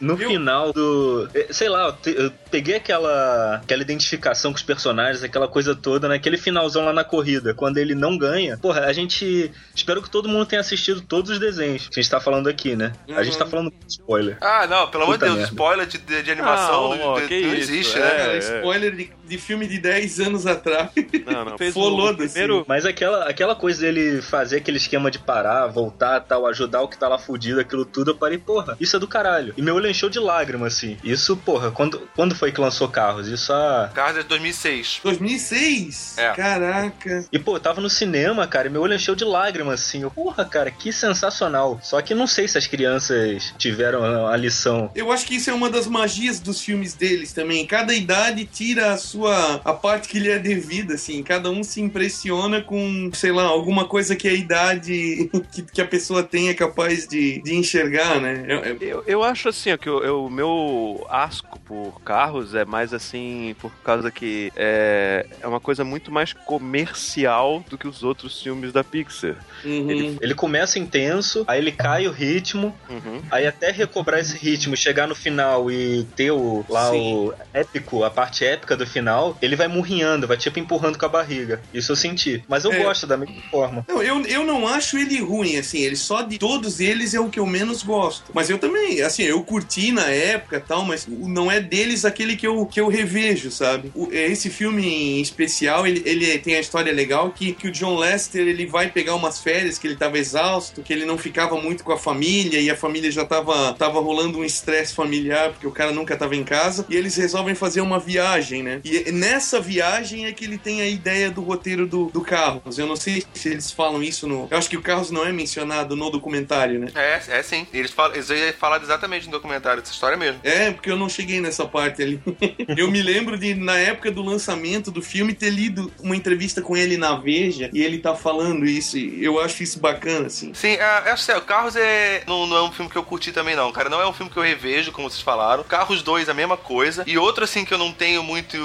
No 0.00 0.14
Eu- 0.20 0.28
final 0.30 0.72
do. 0.72 1.28
eh, 1.34 1.48
Sei 1.50 1.68
lá, 1.68 1.94
eu, 2.06 2.32
peguei 2.50 2.76
aquela, 2.76 3.56
aquela 3.56 3.82
identificação 3.82 4.50
com 4.50 4.56
os 4.56 4.62
personagens, 4.62 5.22
aquela 5.22 5.46
coisa 5.46 5.74
toda, 5.74 6.08
naquele 6.08 6.38
finalzão 6.38 6.84
lá 6.86 6.92
na 6.92 7.04
corrida, 7.04 7.52
quando 7.52 7.76
ele 7.78 7.94
não 7.94 8.16
ganha. 8.16 8.56
Porra, 8.56 8.86
a 8.86 8.92
gente. 8.92 9.50
Espero 9.74 10.00
que 10.02 10.08
todo 10.10 10.28
mundo 10.28 10.46
tenha 10.46 10.60
assistido 10.60 11.00
todos 11.02 11.30
os 11.30 11.38
desenhos 11.38 11.88
que 11.88 12.00
a 12.00 12.02
gente 12.02 12.10
tá 12.10 12.20
falando 12.20 12.48
aqui, 12.48 12.74
né? 12.74 12.92
A 13.14 13.22
gente 13.22 13.36
tá 13.36 13.44
Uhum. 13.44 13.50
falando 13.50 13.70
com 13.70 13.76
spoiler. 13.86 14.38
Ah, 14.40 14.66
não, 14.66 14.88
pelo 14.90 15.04
amor 15.04 15.18
de 15.18 15.24
Deus, 15.24 15.36
merda. 15.36 15.50
spoiler 15.52 15.86
de, 15.86 15.98
de, 15.98 16.22
de 16.22 16.30
animação 16.30 16.96
Não, 16.96 17.14
de- 17.16 17.20
de- 17.22 17.28
que 17.28 17.40
não 17.46 17.54
isso, 17.54 17.70
existe, 17.72 17.98
é. 17.98 18.00
né? 18.00 18.10
Cara, 18.10 18.36
spoiler 18.38 18.96
de, 18.96 19.12
de 19.30 19.38
filme 19.38 19.66
de 19.66 19.78
10 19.78 20.20
anos 20.20 20.46
atrás. 20.46 20.90
Não, 21.24 21.44
não. 21.44 21.56
Fez 21.58 21.74
o 21.76 22.14
primeiro... 22.14 22.64
Mas 22.66 22.84
aquela, 22.84 23.28
aquela 23.28 23.54
coisa 23.54 23.80
dele 23.82 24.20
fazer 24.20 24.56
aquele 24.56 24.76
esquema 24.76 25.10
de 25.10 25.18
parar, 25.18 25.68
voltar 25.68 26.20
tal, 26.20 26.46
ajudar 26.46 26.82
o 26.82 26.88
que 26.88 26.98
tá 26.98 27.08
lá 27.08 27.16
fudido, 27.16 27.60
aquilo 27.60 27.84
tudo, 27.84 28.10
eu 28.10 28.16
parei, 28.16 28.38
porra, 28.38 28.76
isso 28.80 28.96
é 28.96 28.98
do 28.98 29.06
caralho. 29.06 29.54
E 29.56 29.62
meu 29.62 29.76
olho 29.76 29.88
encheu 29.88 30.08
de 30.08 30.18
lágrimas, 30.18 30.74
assim. 30.74 30.96
Isso, 31.04 31.36
porra, 31.36 31.70
quando, 31.70 32.08
quando 32.14 32.34
foi 32.34 32.50
que 32.50 32.60
lançou 32.60 32.88
Carros? 32.88 33.28
Isso 33.28 33.52
há. 33.52 33.90
Carros 33.94 34.18
é 34.18 34.22
de 34.22 34.28
2006. 34.28 35.00
2006? 35.04 36.18
É. 36.18 36.32
Caraca. 36.32 37.24
E, 37.30 37.38
pô, 37.38 37.56
eu 37.56 37.60
tava 37.60 37.80
no 37.80 37.88
cinema, 37.88 38.46
cara, 38.48 38.66
e 38.66 38.70
meu 38.70 38.82
olho 38.82 38.94
encheu 38.94 39.14
de 39.14 39.24
lágrimas, 39.24 39.80
assim. 39.80 40.02
Eu, 40.02 40.10
porra, 40.10 40.44
cara, 40.44 40.70
que 40.70 40.92
sensacional. 40.92 41.78
Só 41.82 42.02
que 42.02 42.14
não 42.14 42.26
sei 42.26 42.48
se 42.48 42.58
as 42.58 42.66
crianças 42.66 43.54
tiveram 43.56 44.26
a 44.26 44.36
lição. 44.36 44.90
Eu 44.94 45.12
acho 45.12 45.26
que 45.26 45.36
isso 45.36 45.50
é 45.50 45.54
uma 45.54 45.70
das 45.70 45.86
magias 45.86 46.40
dos 46.40 46.60
filmes 46.60 46.94
deles 46.94 47.32
também. 47.32 47.66
Cada 47.66 47.94
idade 47.94 48.44
tira 48.44 48.92
a 48.92 48.96
sua 48.96 49.19
a 49.26 49.72
parte 49.72 50.08
que 50.08 50.18
lhe 50.18 50.30
é 50.30 50.38
devida, 50.38 50.94
assim. 50.94 51.22
Cada 51.22 51.50
um 51.50 51.62
se 51.62 51.80
impressiona 51.80 52.60
com, 52.60 53.10
sei 53.12 53.32
lá, 53.32 53.44
alguma 53.44 53.84
coisa 53.86 54.14
que 54.16 54.28
a 54.28 54.32
idade 54.32 55.30
que, 55.52 55.62
que 55.62 55.80
a 55.82 55.86
pessoa 55.86 56.22
tem 56.22 56.48
é 56.48 56.54
capaz 56.54 57.06
de, 57.06 57.40
de 57.42 57.54
enxergar, 57.54 58.20
né? 58.20 58.44
É- 58.46 58.54
é- 58.70 58.76
Eu, 58.80 59.04
eu 59.06 59.22
acho 59.22 59.48
assim, 59.48 59.72
ó, 59.72 59.76
que 59.76 59.88
o 59.90 60.28
meu 60.30 61.06
asco 61.08 61.58
por 61.60 62.00
carros 62.04 62.54
é 62.54 62.64
mais 62.64 62.92
assim, 62.94 63.54
por 63.60 63.70
causa 63.84 64.10
que 64.10 64.52
é, 64.56 65.26
é 65.40 65.46
uma 65.46 65.60
coisa 65.60 65.84
muito 65.84 66.10
mais 66.10 66.32
comercial 66.32 67.64
do 67.68 67.76
que 67.78 67.86
os 67.86 68.02
outros 68.02 68.40
filmes 68.42 68.72
da 68.72 68.82
Pixar. 68.82 69.36
Uhum. 69.64 70.16
Ele 70.20 70.34
começa 70.34 70.78
intenso, 70.78 71.44
aí 71.46 71.58
ele 71.60 71.72
cai 71.72 72.06
o 72.06 72.10
ritmo, 72.10 72.74
Uhum. 72.88 73.20
aí 73.30 73.46
até 73.46 73.70
recobrar 73.70 74.20
esse 74.20 74.36
ritmo, 74.36 74.76
chegar 74.76 75.06
no 75.06 75.14
final 75.14 75.70
e 75.70 76.04
ter 76.16 76.30
o, 76.30 76.64
lá 76.68 76.90
Sim. 76.90 77.14
o 77.14 77.34
épico, 77.52 78.02
a 78.04 78.10
parte 78.10 78.44
épica 78.44 78.76
do 78.76 78.86
final, 78.86 79.09
ele 79.42 79.56
vai 79.56 79.68
murrinhando, 79.68 80.26
vai 80.26 80.36
tipo 80.36 80.58
empurrando 80.58 80.98
com 80.98 81.06
a 81.06 81.08
barriga. 81.08 81.60
Isso 81.72 81.92
eu 81.92 81.96
senti. 81.96 82.42
Mas 82.48 82.64
eu 82.64 82.72
É. 82.72 82.82
gosto 82.82 83.06
da 83.06 83.16
mesma 83.16 83.34
forma. 83.50 83.84
Não, 83.88 84.02
eu, 84.02 84.24
eu 84.26 84.44
não 84.44 84.66
acho 84.68 84.96
ele 84.98 85.20
ruim, 85.20 85.56
assim, 85.56 85.78
ele 85.80 85.96
só 85.96 86.22
de 86.22 86.38
todos 86.38 86.80
eles 86.80 87.14
é 87.14 87.20
o 87.20 87.28
que 87.28 87.38
eu 87.40 87.46
menos 87.46 87.82
gosto. 87.82 88.24
Mas 88.34 88.48
eu 88.50 88.58
também, 88.58 89.00
assim, 89.02 89.22
eu 89.22 89.42
curti 89.42 89.92
na 89.92 90.06
época 90.10 90.56
e 90.56 90.60
tal, 90.60 90.84
mas 90.84 91.06
não 91.08 91.50
é 91.50 91.60
deles 91.60 92.04
aquele 92.04 92.36
que 92.36 92.46
eu, 92.46 92.66
que 92.66 92.80
eu 92.80 92.88
revejo, 92.88 93.50
sabe? 93.50 93.90
O- 93.94 94.08
é, 94.12 94.26
esse 94.26 94.48
filme 94.50 94.86
em 94.86 95.20
especial, 95.20 95.86
ele, 95.86 96.02
ele 96.04 96.38
tem 96.38 96.54
a 96.56 96.60
história 96.60 96.92
legal 96.92 97.30
que, 97.30 97.52
que 97.52 97.68
o 97.68 97.72
John 97.72 97.96
Lester, 97.96 98.46
ele 98.46 98.66
vai 98.66 98.90
pegar 98.90 99.14
umas 99.14 99.40
férias, 99.40 99.78
que 99.78 99.86
ele 99.86 99.96
tava 99.96 100.18
exausto, 100.18 100.82
que 100.82 100.92
ele 100.92 101.04
não 101.04 101.18
ficava 101.18 101.60
muito 101.60 101.82
com 101.84 101.92
a 101.92 101.98
família, 101.98 102.60
e 102.60 102.70
a 102.70 102.76
família 102.76 103.10
já 103.10 103.24
tava, 103.24 103.72
tava 103.74 104.00
rolando 104.00 104.38
um 104.38 104.44
estresse 104.44 104.94
familiar, 104.94 105.50
porque 105.50 105.66
o 105.66 105.70
cara 105.72 105.92
nunca 105.92 106.16
tava 106.16 106.36
em 106.36 106.44
casa, 106.44 106.86
e 106.88 106.96
eles 106.96 107.16
resolvem 107.16 107.54
fazer 107.54 107.80
uma 107.80 107.98
viagem, 107.98 108.62
né? 108.62 108.80
E 108.84 108.99
nessa 109.12 109.60
viagem 109.60 110.26
é 110.26 110.32
que 110.32 110.44
ele 110.44 110.58
tem 110.58 110.80
a 110.80 110.88
ideia 110.88 111.30
do 111.30 111.42
roteiro 111.42 111.86
do, 111.86 112.06
do 112.06 112.20
Carros. 112.20 112.78
Eu 112.78 112.86
não 112.86 112.96
sei 112.96 113.24
se 113.34 113.48
eles 113.48 113.70
falam 113.70 114.02
isso 114.02 114.26
no. 114.26 114.48
Eu 114.50 114.58
acho 114.58 114.68
que 114.68 114.76
o 114.76 114.82
Carros 114.82 115.10
não 115.10 115.24
é 115.24 115.32
mencionado 115.32 115.96
no 115.96 116.10
documentário, 116.10 116.78
né? 116.78 116.88
É, 116.94 117.38
é 117.38 117.42
sim. 117.42 117.66
Eles, 117.72 117.90
falam, 117.90 118.14
eles 118.14 118.28
iam 118.30 118.52
falar 118.52 118.82
exatamente 118.82 119.26
no 119.26 119.32
documentário 119.32 119.82
dessa 119.82 119.92
história 119.92 120.16
mesmo. 120.16 120.40
É, 120.42 120.70
porque 120.70 120.90
eu 120.90 120.96
não 120.96 121.08
cheguei 121.08 121.40
nessa 121.40 121.66
parte 121.66 122.02
ali. 122.02 122.20
eu 122.76 122.90
me 122.90 123.02
lembro 123.02 123.38
de, 123.38 123.54
na 123.54 123.76
época 123.76 124.10
do 124.10 124.22
lançamento 124.22 124.90
do 124.90 125.02
filme, 125.02 125.34
ter 125.34 125.50
lido 125.50 125.92
uma 126.02 126.16
entrevista 126.16 126.60
com 126.62 126.76
ele 126.76 126.96
na 126.96 127.14
Veja 127.16 127.70
e 127.72 127.82
ele 127.82 127.98
tá 127.98 128.14
falando 128.14 128.64
isso. 128.64 128.96
E 128.98 129.24
eu 129.24 129.40
acho 129.40 129.62
isso 129.62 129.78
bacana, 129.78 130.26
assim. 130.26 130.52
Sim, 130.54 130.72
é, 130.72 131.02
é 131.06 131.16
sério, 131.16 131.42
Carros 131.42 131.76
é, 131.76 132.22
não, 132.26 132.46
não 132.46 132.56
é 132.56 132.62
um 132.62 132.72
filme 132.72 132.90
que 132.90 132.96
eu 132.96 133.02
curti 133.02 133.32
também, 133.32 133.56
não, 133.56 133.72
cara. 133.72 133.88
Não 133.88 134.00
é 134.00 134.06
um 134.06 134.12
filme 134.12 134.30
que 134.30 134.38
eu 134.38 134.42
revejo, 134.42 134.92
como 134.92 135.08
vocês 135.10 135.22
falaram. 135.22 135.64
Carros 135.64 136.02
2, 136.02 136.28
a 136.28 136.34
mesma 136.34 136.56
coisa. 136.56 137.04
E 137.06 137.18
outro, 137.18 137.44
assim, 137.44 137.64
que 137.64 137.74
eu 137.74 137.78
não 137.78 137.92
tenho 137.92 138.22
muito 138.22 138.56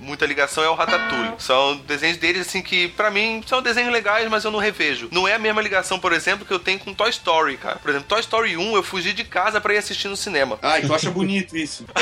muita 0.00 0.26
ligação 0.26 0.62
é 0.64 0.68
o 0.68 0.74
Ratatouille. 0.74 1.34
São 1.38 1.76
desenhos 1.78 2.16
deles, 2.16 2.46
assim, 2.46 2.62
que 2.62 2.88
pra 2.88 3.10
mim 3.10 3.42
são 3.46 3.60
desenhos 3.62 3.92
legais, 3.92 4.28
mas 4.30 4.44
eu 4.44 4.50
não 4.50 4.58
revejo. 4.58 5.08
Não 5.12 5.26
é 5.26 5.34
a 5.34 5.38
mesma 5.38 5.60
ligação, 5.62 5.98
por 5.98 6.12
exemplo, 6.12 6.44
que 6.44 6.52
eu 6.52 6.58
tenho 6.58 6.78
com 6.78 6.92
Toy 6.94 7.10
Story, 7.10 7.56
cara. 7.56 7.76
Por 7.76 7.90
exemplo, 7.90 8.08
Toy 8.08 8.20
Story 8.20 8.56
1, 8.56 8.76
eu 8.76 8.82
fugi 8.82 9.12
de 9.12 9.24
casa 9.24 9.60
pra 9.60 9.74
ir 9.74 9.78
assistir 9.78 10.08
no 10.08 10.16
cinema. 10.16 10.58
Ai, 10.62 10.82
tu 10.82 10.94
acha 10.94 11.10
bonito 11.10 11.56
isso. 11.56 11.84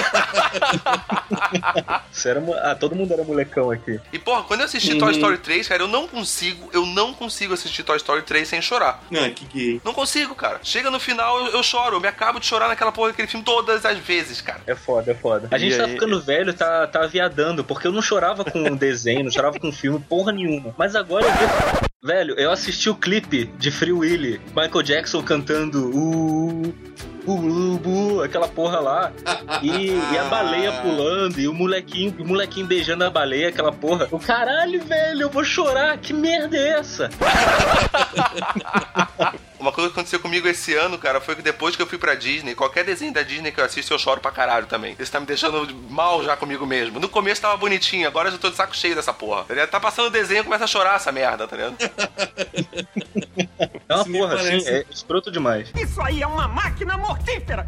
Isso 2.12 2.28
era, 2.28 2.42
ah, 2.62 2.74
todo 2.74 2.94
mundo 2.94 3.12
era 3.12 3.24
molecão 3.24 3.70
aqui. 3.70 4.00
E, 4.12 4.18
porra, 4.18 4.42
quando 4.44 4.60
eu 4.60 4.66
assisti 4.66 4.92
Uhum. 4.92 4.98
Toy 4.98 5.12
Story 5.12 5.38
3, 5.38 5.68
cara, 5.68 5.82
eu 5.82 5.88
não 5.88 6.06
consigo, 6.06 6.68
eu 6.72 6.86
não 6.86 7.12
consigo 7.12 7.54
assistir 7.54 7.82
Toy 7.82 7.96
Story 7.96 8.22
3 8.22 8.46
sem 8.46 8.62
chorar. 8.62 9.02
Ah, 9.12 9.30
que 9.30 9.44
gay. 9.46 9.80
Não 9.84 9.92
consigo, 9.92 10.34
cara. 10.34 10.60
Chega 10.62 10.90
no 10.90 11.00
final, 11.00 11.38
eu, 11.46 11.52
eu 11.54 11.62
choro. 11.62 11.96
Eu 11.96 12.00
me 12.00 12.08
acabo 12.08 12.38
de 12.38 12.46
chorar 12.46 12.68
naquela 12.68 12.92
porra 12.92 13.08
daquele 13.10 13.28
filme 13.28 13.44
todas 13.44 13.84
as 13.84 13.98
vezes, 13.98 14.40
cara. 14.40 14.60
É 14.66 14.74
foda, 14.74 15.10
é 15.12 15.14
foda. 15.14 15.48
A 15.50 15.58
gente 15.58 15.74
E 15.74 15.78
tá 15.78 15.84
aí- 15.84 15.92
ficando 15.92 16.20
velho, 16.20 16.52
tá, 16.54 16.86
tá 16.86 17.06
porque 17.64 17.86
eu 17.86 17.92
não 17.92 18.02
chorava 18.02 18.44
com 18.44 18.60
um 18.60 18.76
desenho, 18.76 19.24
não 19.24 19.30
chorava 19.30 19.58
com 19.58 19.72
filme, 19.72 19.98
porra 19.98 20.32
nenhuma. 20.32 20.74
Mas 20.78 20.94
agora 20.94 21.26
eu 21.26 21.32
vejo. 21.32 21.84
Velho, 22.02 22.34
eu 22.38 22.50
assisti 22.50 22.90
o 22.90 22.94
clipe 22.94 23.46
de 23.58 23.70
Free 23.70 23.92
Willy, 23.92 24.40
Michael 24.48 24.82
Jackson 24.82 25.22
cantando 25.22 25.88
uh, 25.88 26.74
uh, 27.26 28.22
aquela 28.22 28.48
porra 28.48 28.80
lá. 28.80 29.12
E, 29.62 29.90
e 29.90 30.18
a 30.18 30.24
baleia 30.24 30.72
pulando, 30.72 31.40
e 31.40 31.48
o 31.48 31.54
molequinho, 31.54 32.14
o 32.18 32.26
molequinho 32.26 32.66
beijando 32.66 33.04
a 33.04 33.10
baleia, 33.10 33.48
aquela 33.48 33.72
porra. 33.72 34.08
O 34.10 34.18
caralho, 34.18 34.84
velho, 34.84 35.22
eu 35.22 35.30
vou 35.30 35.44
chorar, 35.44 35.96
que 35.98 36.12
merda 36.12 36.56
é 36.56 36.78
essa? 36.78 37.10
Uma 39.64 39.72
coisa 39.72 39.88
que 39.88 39.94
aconteceu 39.94 40.20
comigo 40.20 40.46
esse 40.46 40.74
ano, 40.74 40.98
cara, 40.98 41.22
foi 41.22 41.34
que 41.34 41.40
depois 41.40 41.74
que 41.74 41.80
eu 41.80 41.86
fui 41.86 41.96
pra 41.96 42.14
Disney, 42.14 42.54
qualquer 42.54 42.84
desenho 42.84 43.14
da 43.14 43.22
Disney 43.22 43.50
que 43.50 43.58
eu 43.58 43.64
assisto, 43.64 43.94
eu 43.94 43.98
choro 43.98 44.20
pra 44.20 44.30
caralho 44.30 44.66
também. 44.66 44.94
Isso 44.98 45.10
tá 45.10 45.18
me 45.18 45.24
deixando 45.24 45.74
mal 45.88 46.22
já 46.22 46.36
comigo 46.36 46.66
mesmo. 46.66 47.00
No 47.00 47.08
começo 47.08 47.40
tava 47.40 47.56
bonitinho, 47.56 48.06
agora 48.06 48.28
eu 48.28 48.32
já 48.32 48.38
tô 48.38 48.50
de 48.50 48.56
saco 48.56 48.76
cheio 48.76 48.94
dessa 48.94 49.14
porra. 49.14 49.44
Tá, 49.44 49.66
tá 49.66 49.80
passando 49.80 50.08
o 50.08 50.10
desenho 50.10 50.42
e 50.42 50.44
começa 50.44 50.64
a 50.64 50.66
chorar 50.66 50.96
essa 50.96 51.10
merda, 51.10 51.48
tá 51.48 51.56
ligado? 51.56 51.78
É 53.88 53.94
uma 53.94 54.04
porra, 54.04 54.36
parece- 54.36 54.56
assim, 54.56 54.68
é 54.70 54.84
escroto 54.90 55.30
demais. 55.30 55.70
Isso 55.74 56.00
aí 56.00 56.22
é 56.22 56.26
uma 56.26 56.48
máquina 56.48 56.96
mortífera! 56.96 57.66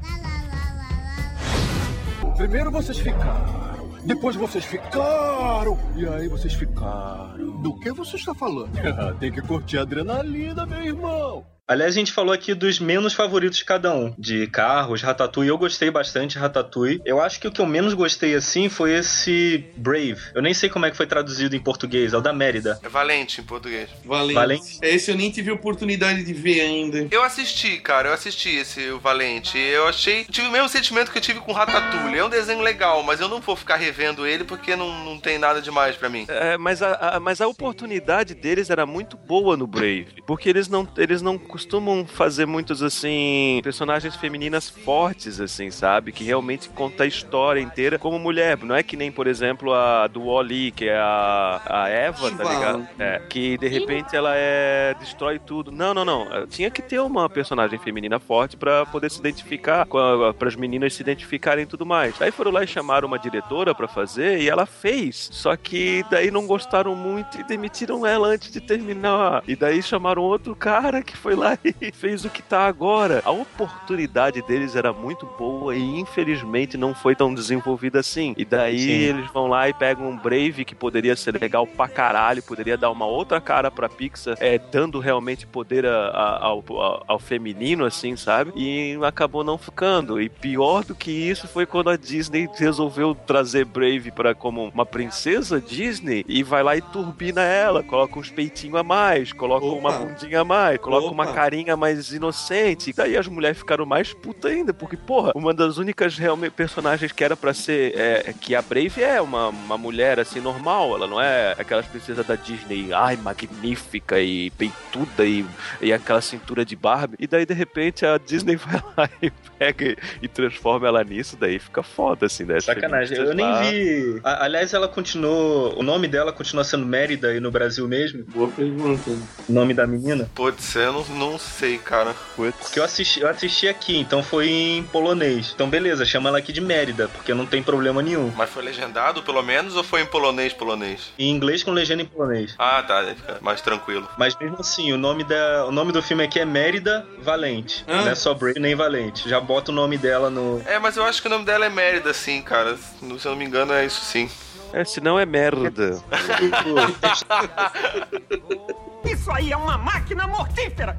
Primeiro 2.36 2.70
vocês 2.70 2.98
ficaram, 2.98 3.90
depois 4.04 4.36
vocês 4.36 4.64
ficaram, 4.64 5.78
e 5.96 6.06
aí 6.06 6.28
vocês 6.28 6.52
ficaram. 6.54 7.60
Do 7.62 7.78
que 7.80 7.90
você 7.92 8.16
está 8.16 8.34
falando? 8.34 8.70
Tem 9.18 9.32
que 9.32 9.40
curtir 9.40 9.78
a 9.78 9.82
adrenalina, 9.82 10.66
meu 10.66 10.84
irmão. 10.84 11.46
Aliás, 11.68 11.96
a 11.96 11.98
gente 11.98 12.12
falou 12.12 12.32
aqui 12.32 12.54
dos 12.54 12.78
menos 12.78 13.12
favoritos 13.12 13.58
de 13.58 13.64
cada 13.64 13.92
um. 13.92 14.14
De 14.16 14.46
carros, 14.46 15.02
Ratatouille. 15.02 15.48
Eu 15.50 15.58
gostei 15.58 15.90
bastante 15.90 16.32
de 16.34 16.38
Ratatouille. 16.38 17.02
Eu 17.04 17.20
acho 17.20 17.40
que 17.40 17.48
o 17.48 17.50
que 17.50 17.60
eu 17.60 17.66
menos 17.66 17.92
gostei, 17.92 18.36
assim, 18.36 18.68
foi 18.68 18.92
esse 18.94 19.64
Brave. 19.76 20.16
Eu 20.32 20.40
nem 20.42 20.54
sei 20.54 20.68
como 20.68 20.86
é 20.86 20.92
que 20.92 20.96
foi 20.96 21.08
traduzido 21.08 21.56
em 21.56 21.60
português. 21.60 22.12
É 22.12 22.16
o 22.16 22.20
da 22.20 22.32
Mérida. 22.32 22.78
É 22.84 22.88
Valente 22.88 23.40
em 23.40 23.44
português. 23.44 23.90
Valente. 24.04 24.34
Valente. 24.34 24.78
É, 24.80 24.94
Esse 24.94 25.10
eu 25.10 25.16
nem 25.16 25.28
tive 25.28 25.50
oportunidade 25.50 26.22
de 26.22 26.32
ver 26.32 26.60
ainda. 26.60 27.08
Eu 27.10 27.24
assisti, 27.24 27.78
cara, 27.78 28.10
eu 28.10 28.14
assisti 28.14 28.50
esse 28.50 28.88
o 28.90 29.00
Valente. 29.00 29.58
Eu 29.58 29.88
achei. 29.88 30.24
Tive 30.24 30.46
o 30.46 30.52
mesmo 30.52 30.68
sentimento 30.68 31.10
que 31.10 31.18
eu 31.18 31.22
tive 31.22 31.40
com 31.40 31.50
Ratatouille. 31.52 32.16
É 32.18 32.24
um 32.24 32.30
desenho 32.30 32.60
legal, 32.60 33.02
mas 33.02 33.18
eu 33.20 33.28
não 33.28 33.40
vou 33.40 33.56
ficar 33.56 33.74
revendo 33.74 34.24
ele 34.24 34.44
porque 34.44 34.76
não, 34.76 35.04
não 35.04 35.18
tem 35.18 35.36
nada 35.36 35.60
demais 35.60 35.96
pra 35.96 36.08
mim. 36.08 36.26
É, 36.28 36.56
mas, 36.56 36.80
a, 36.80 37.16
a- 37.16 37.18
mas 37.18 37.40
a 37.40 37.48
oportunidade 37.48 38.34
deles 38.36 38.70
era 38.70 38.86
muito 38.86 39.16
boa 39.16 39.56
no 39.56 39.66
Brave, 39.66 40.22
porque 40.24 40.48
eles 40.48 40.68
não, 40.68 40.88
eles 40.96 41.20
não 41.20 41.36
costumam 41.56 42.04
fazer 42.04 42.44
muitos, 42.44 42.82
assim, 42.82 43.60
personagens 43.62 44.14
femininas 44.14 44.68
fortes, 44.68 45.40
assim, 45.40 45.70
sabe? 45.70 46.12
Que 46.12 46.22
realmente 46.22 46.68
conta 46.68 47.04
a 47.04 47.06
história 47.06 47.60
inteira 47.60 47.98
como 47.98 48.18
mulher. 48.18 48.58
Não 48.62 48.74
é 48.74 48.82
que 48.82 48.94
nem, 48.94 49.10
por 49.10 49.26
exemplo, 49.26 49.72
a 49.72 50.06
do 50.06 50.26
Wally, 50.26 50.70
que 50.70 50.84
é 50.84 50.98
a, 50.98 51.62
a 51.64 51.88
Eva, 51.88 52.30
tá 52.30 52.44
ligado? 52.44 52.88
É, 52.98 53.22
que 53.26 53.56
de 53.56 53.68
repente 53.68 54.14
ela 54.14 54.32
é. 54.34 54.94
destrói 55.00 55.38
tudo. 55.38 55.72
Não, 55.72 55.94
não, 55.94 56.04
não. 56.04 56.46
Tinha 56.46 56.70
que 56.70 56.82
ter 56.82 57.00
uma 57.00 57.26
personagem 57.30 57.78
feminina 57.78 58.20
forte 58.20 58.54
pra 58.54 58.84
poder 58.84 59.10
se 59.10 59.18
identificar, 59.18 59.86
para 59.86 60.48
as 60.48 60.56
meninas 60.56 60.92
se 60.92 61.00
identificarem 61.02 61.64
e 61.64 61.66
tudo 61.66 61.86
mais. 61.86 62.20
Aí 62.20 62.30
foram 62.30 62.50
lá 62.50 62.64
e 62.64 62.66
chamaram 62.66 63.08
uma 63.08 63.18
diretora 63.18 63.74
pra 63.74 63.88
fazer 63.88 64.40
e 64.40 64.50
ela 64.50 64.66
fez. 64.66 65.30
Só 65.32 65.56
que 65.56 66.04
daí 66.10 66.30
não 66.30 66.46
gostaram 66.46 66.94
muito 66.94 67.40
e 67.40 67.44
demitiram 67.44 68.04
ela 68.04 68.28
antes 68.28 68.52
de 68.52 68.60
terminar. 68.60 69.42
E 69.48 69.56
daí 69.56 69.82
chamaram 69.82 70.20
outro 70.22 70.54
cara 70.54 71.02
que 71.02 71.16
foi 71.16 71.34
lá 71.34 71.45
e 71.64 71.90
fez 71.92 72.24
o 72.24 72.30
que 72.30 72.42
tá 72.42 72.66
agora. 72.66 73.22
A 73.24 73.30
oportunidade 73.30 74.42
deles 74.42 74.74
era 74.76 74.92
muito 74.92 75.26
boa 75.38 75.74
e 75.74 76.00
infelizmente 76.00 76.76
não 76.76 76.94
foi 76.94 77.14
tão 77.14 77.34
desenvolvida 77.34 78.00
assim. 78.00 78.34
E 78.36 78.44
daí 78.44 78.78
Sim. 78.78 78.90
eles 78.90 79.30
vão 79.32 79.46
lá 79.46 79.68
e 79.68 79.74
pegam 79.74 80.08
um 80.08 80.16
Brave 80.16 80.64
que 80.64 80.74
poderia 80.74 81.14
ser 81.16 81.40
legal 81.40 81.66
pra 81.66 81.88
caralho, 81.88 82.42
poderia 82.42 82.76
dar 82.76 82.90
uma 82.90 83.06
outra 83.06 83.40
cara 83.40 83.70
pra 83.70 83.88
Pixar, 83.88 84.36
é, 84.40 84.58
dando 84.58 84.98
realmente 84.98 85.46
poder 85.46 85.86
a- 85.86 86.08
a- 86.08 86.44
ao, 86.44 86.64
ao- 86.68 87.04
ao 87.06 87.18
feminino, 87.18 87.84
assim, 87.84 88.16
sabe? 88.16 88.52
E 88.56 88.98
acabou 89.04 89.44
não 89.44 89.58
ficando. 89.58 90.20
E 90.20 90.28
pior 90.28 90.84
do 90.84 90.94
que 90.94 91.10
isso 91.10 91.46
foi 91.48 91.66
quando 91.66 91.90
a 91.90 91.96
Disney 91.96 92.48
resolveu 92.56 93.14
trazer 93.14 93.64
Brave 93.64 94.10
para 94.10 94.34
como 94.34 94.68
uma 94.72 94.86
princesa 94.86 95.60
Disney 95.60 96.24
e 96.28 96.42
vai 96.42 96.62
lá 96.62 96.76
e 96.76 96.80
turbina 96.82 97.42
ela, 97.42 97.82
coloca 97.82 98.18
uns 98.18 98.30
peitinhos 98.30 98.76
a 98.78 98.82
mais, 98.82 99.32
coloca 99.32 99.66
Opa. 99.66 99.76
uma 99.78 99.92
bundinha 99.92 100.40
a 100.40 100.44
mais, 100.44 100.78
coloca 100.78 101.08
uma 101.08 101.24
Opa. 101.24 101.32
Carinha 101.36 101.76
mais 101.76 102.12
inocente. 102.12 102.88
E 102.88 102.92
daí 102.94 103.14
as 103.14 103.26
mulheres 103.28 103.58
ficaram 103.58 103.84
mais 103.84 104.10
putas 104.14 104.50
ainda, 104.50 104.72
porque, 104.72 104.96
porra, 104.96 105.32
uma 105.34 105.52
das 105.52 105.76
únicas 105.76 106.16
realmente 106.16 106.52
personagens 106.52 107.12
que 107.12 107.22
era 107.22 107.36
pra 107.36 107.52
ser. 107.52 107.94
É, 107.94 108.32
que 108.40 108.54
a 108.54 108.62
Brave 108.62 109.02
é 109.02 109.20
uma, 109.20 109.48
uma 109.48 109.76
mulher 109.76 110.18
assim 110.18 110.40
normal, 110.40 110.94
ela 110.96 111.06
não 111.06 111.20
é 111.20 111.54
aquelas 111.58 111.84
princesas 111.86 112.26
da 112.26 112.36
Disney, 112.36 112.90
ai, 112.92 113.16
magnífica 113.16 114.18
e 114.18 114.50
peituda 114.52 115.26
e, 115.26 115.44
e 115.82 115.92
aquela 115.92 116.22
cintura 116.22 116.64
de 116.64 116.74
Barbie. 116.74 117.16
E 117.20 117.26
daí, 117.26 117.44
de 117.44 117.52
repente, 117.52 118.06
a 118.06 118.16
Disney 118.16 118.56
vai 118.56 118.82
lá 118.96 119.10
e 119.20 119.30
pega 119.58 119.94
e 120.22 120.28
transforma 120.28 120.86
ela 120.88 121.04
nisso, 121.04 121.36
daí 121.38 121.58
fica 121.58 121.82
foda, 121.82 122.26
assim, 122.26 122.44
né? 122.44 122.60
Sacanagem, 122.60 123.18
eu 123.18 123.34
nem 123.34 123.44
lá- 123.44 123.60
vi. 123.62 124.20
A- 124.24 124.44
aliás, 124.44 124.72
ela 124.72 124.88
continuou. 124.88 125.78
O 125.78 125.82
nome 125.82 126.08
dela 126.08 126.32
continua 126.32 126.64
sendo 126.64 126.86
Mérida 126.86 127.28
aí 127.28 127.40
no 127.40 127.50
Brasil 127.50 127.86
mesmo? 127.86 128.24
Boa 128.24 128.48
pergunta. 128.48 129.10
O 129.48 129.52
nome 129.52 129.74
da 129.74 129.86
menina? 129.86 130.30
Pode 130.34 130.62
ser, 130.62 130.86
eu 130.86 130.92
não, 130.92 131.04
não 131.30 131.38
sei, 131.38 131.78
cara. 131.78 132.14
Porque 132.34 132.78
eu 132.78 132.84
assisti, 132.84 133.20
eu 133.20 133.28
assisti 133.28 133.68
aqui, 133.68 133.96
então 133.98 134.22
foi 134.22 134.48
em 134.48 134.82
polonês. 134.84 135.52
Então 135.54 135.68
beleza, 135.68 136.04
chama 136.04 136.28
ela 136.28 136.38
aqui 136.38 136.52
de 136.52 136.60
Mérida, 136.60 137.08
porque 137.08 137.34
não 137.34 137.46
tem 137.46 137.62
problema 137.62 138.02
nenhum. 138.02 138.32
Mas 138.36 138.50
foi 138.50 138.62
legendado, 138.62 139.22
pelo 139.22 139.42
menos, 139.42 139.76
ou 139.76 139.82
foi 139.82 140.02
em 140.02 140.06
polonês, 140.06 140.52
polonês? 140.52 141.12
Em 141.18 141.30
inglês 141.30 141.62
com 141.62 141.70
legenda 141.70 142.02
em 142.02 142.06
polonês. 142.06 142.54
Ah, 142.58 142.82
tá, 142.82 143.04
fica 143.14 143.38
mais 143.40 143.60
tranquilo. 143.60 144.08
Mas 144.16 144.36
mesmo 144.36 144.56
assim, 144.60 144.92
o 144.92 144.98
nome, 144.98 145.24
da, 145.24 145.66
o 145.66 145.72
nome 145.72 145.92
do 145.92 146.02
filme 146.02 146.24
aqui 146.24 146.40
é 146.40 146.44
Mérida 146.44 147.06
Valente. 147.18 147.84
Não 147.86 148.08
é 148.08 148.14
só 148.14 148.34
Brave 148.34 148.58
nem 148.60 148.74
Valente. 148.74 149.28
Já 149.28 149.40
bota 149.40 149.70
o 149.70 149.74
nome 149.74 149.98
dela 149.98 150.30
no. 150.30 150.62
É, 150.66 150.78
mas 150.78 150.96
eu 150.96 151.04
acho 151.04 151.20
que 151.20 151.28
o 151.28 151.30
nome 151.30 151.44
dela 151.44 151.66
é 151.66 151.70
Mérida, 151.70 152.12
sim, 152.12 152.42
cara. 152.42 152.76
Se 152.76 153.02
eu 153.02 153.30
não 153.30 153.36
me 153.36 153.44
engano, 153.44 153.72
é 153.72 153.84
isso 153.84 154.00
sim. 154.04 154.28
É, 154.76 154.84
se 154.84 155.00
não 155.00 155.18
é 155.18 155.24
merda. 155.24 155.98
Isso 159.10 159.32
aí 159.32 159.50
é 159.50 159.56
uma 159.56 159.78
máquina 159.78 160.26
mortífera! 160.26 160.98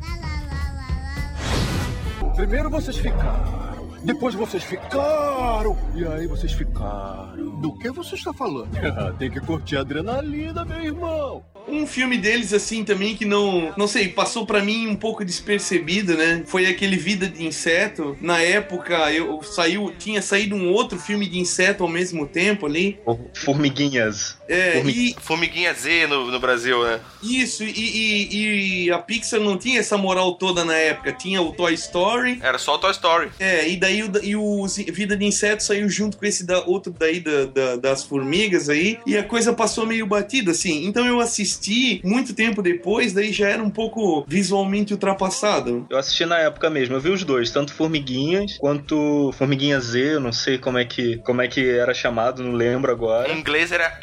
Primeiro 2.35 2.71
vocês 2.71 2.97
ficaram. 2.97 3.66
Depois 4.07 4.33
vocês 4.33 4.63
ficaram. 4.63 5.77
E 5.93 6.05
aí 6.07 6.27
vocês 6.27 6.53
ficaram. 6.53 7.59
Do 7.59 7.77
que 7.77 7.89
você 7.91 8.15
está 8.15 8.31
falando? 8.31 8.69
Tem 9.19 9.29
que 9.29 9.41
curtir 9.41 9.75
a 9.75 9.81
adrenalina, 9.81 10.63
meu 10.63 10.81
irmão. 10.81 11.43
Um 11.67 11.85
filme 11.85 12.17
deles, 12.17 12.53
assim, 12.53 12.85
também 12.85 13.17
que 13.17 13.25
não. 13.25 13.73
Não 13.75 13.85
sei, 13.85 14.07
passou 14.07 14.45
pra 14.45 14.63
mim 14.63 14.87
um 14.87 14.95
pouco 14.95 15.25
despercebido, 15.25 16.15
né? 16.15 16.41
Foi 16.45 16.67
aquele 16.67 16.95
Vida 16.95 17.27
de 17.27 17.45
Inseto. 17.45 18.15
Na 18.21 18.39
época, 18.41 19.11
eu 19.11 19.43
saiu, 19.43 19.91
tinha 19.99 20.21
saído 20.21 20.55
um 20.55 20.71
outro 20.71 20.97
filme 20.97 21.27
de 21.27 21.37
inseto 21.37 21.83
ao 21.83 21.89
mesmo 21.89 22.25
tempo 22.25 22.65
ali. 22.65 22.97
Formiguinhas. 23.33 24.36
É, 24.47 24.73
Formig- 24.73 24.97
e 24.97 25.15
Formiguinha 25.21 25.73
Z 25.73 26.07
no, 26.07 26.31
no 26.31 26.39
Brasil, 26.39 26.83
né? 26.83 26.99
isso, 27.21 27.63
e, 27.63 27.69
e- 27.69 28.85
e 28.85 28.91
a 28.91 28.99
Pixar 28.99 29.39
não 29.39 29.57
tinha 29.57 29.79
essa 29.79 29.97
moral 29.97 30.35
toda 30.35 30.63
na 30.63 30.75
época. 30.75 31.11
Tinha 31.11 31.41
o 31.41 31.51
Toy 31.51 31.73
Story. 31.73 32.39
Era 32.41 32.57
só 32.57 32.75
o 32.75 32.77
Toy 32.77 32.91
Story. 32.91 33.29
É, 33.39 33.67
e 33.67 33.75
daí 33.77 34.03
o, 34.03 34.11
e 34.23 34.35
o 34.35 34.65
Vida 34.93 35.15
de 35.17 35.25
Inseto 35.25 35.63
saiu 35.63 35.89
junto 35.89 36.17
com 36.17 36.25
esse 36.25 36.45
da, 36.45 36.59
outro 36.65 36.93
daí 36.97 37.19
da, 37.19 37.45
da- 37.45 37.75
das 37.75 38.03
formigas 38.03 38.69
aí, 38.69 38.99
e 39.05 39.17
a 39.17 39.23
coisa 39.23 39.51
passou 39.53 39.85
meio 39.85 40.05
batida, 40.05 40.51
assim. 40.51 40.85
Então 40.85 41.05
eu 41.05 41.19
assisti 41.19 41.99
muito 42.03 42.33
tempo 42.33 42.61
depois, 42.61 43.13
daí 43.13 43.31
já 43.33 43.49
era 43.49 43.61
um 43.63 43.69
pouco 43.69 44.23
visualmente 44.27 44.93
ultrapassado. 44.93 45.85
Eu 45.89 45.97
assisti 45.97 46.25
na 46.25 46.37
época 46.39 46.69
mesmo, 46.69 46.95
eu 46.95 47.01
vi 47.01 47.09
os 47.09 47.23
dois, 47.23 47.51
tanto 47.51 47.73
Formiguinhas 47.73 48.57
quanto 48.57 49.31
Formiguinha 49.37 49.79
Z, 49.79 50.15
eu 50.15 50.19
não 50.19 50.31
sei 50.31 50.57
como 50.57 50.77
é 50.77 50.85
que, 50.85 51.17
como 51.17 51.41
é 51.41 51.47
que 51.47 51.67
era 51.69 51.93
chamado, 51.93 52.43
não 52.43 52.53
lembro 52.53 52.91
agora. 52.91 53.31
Em 53.31 53.39
inglês 53.39 53.71
era 53.71 53.97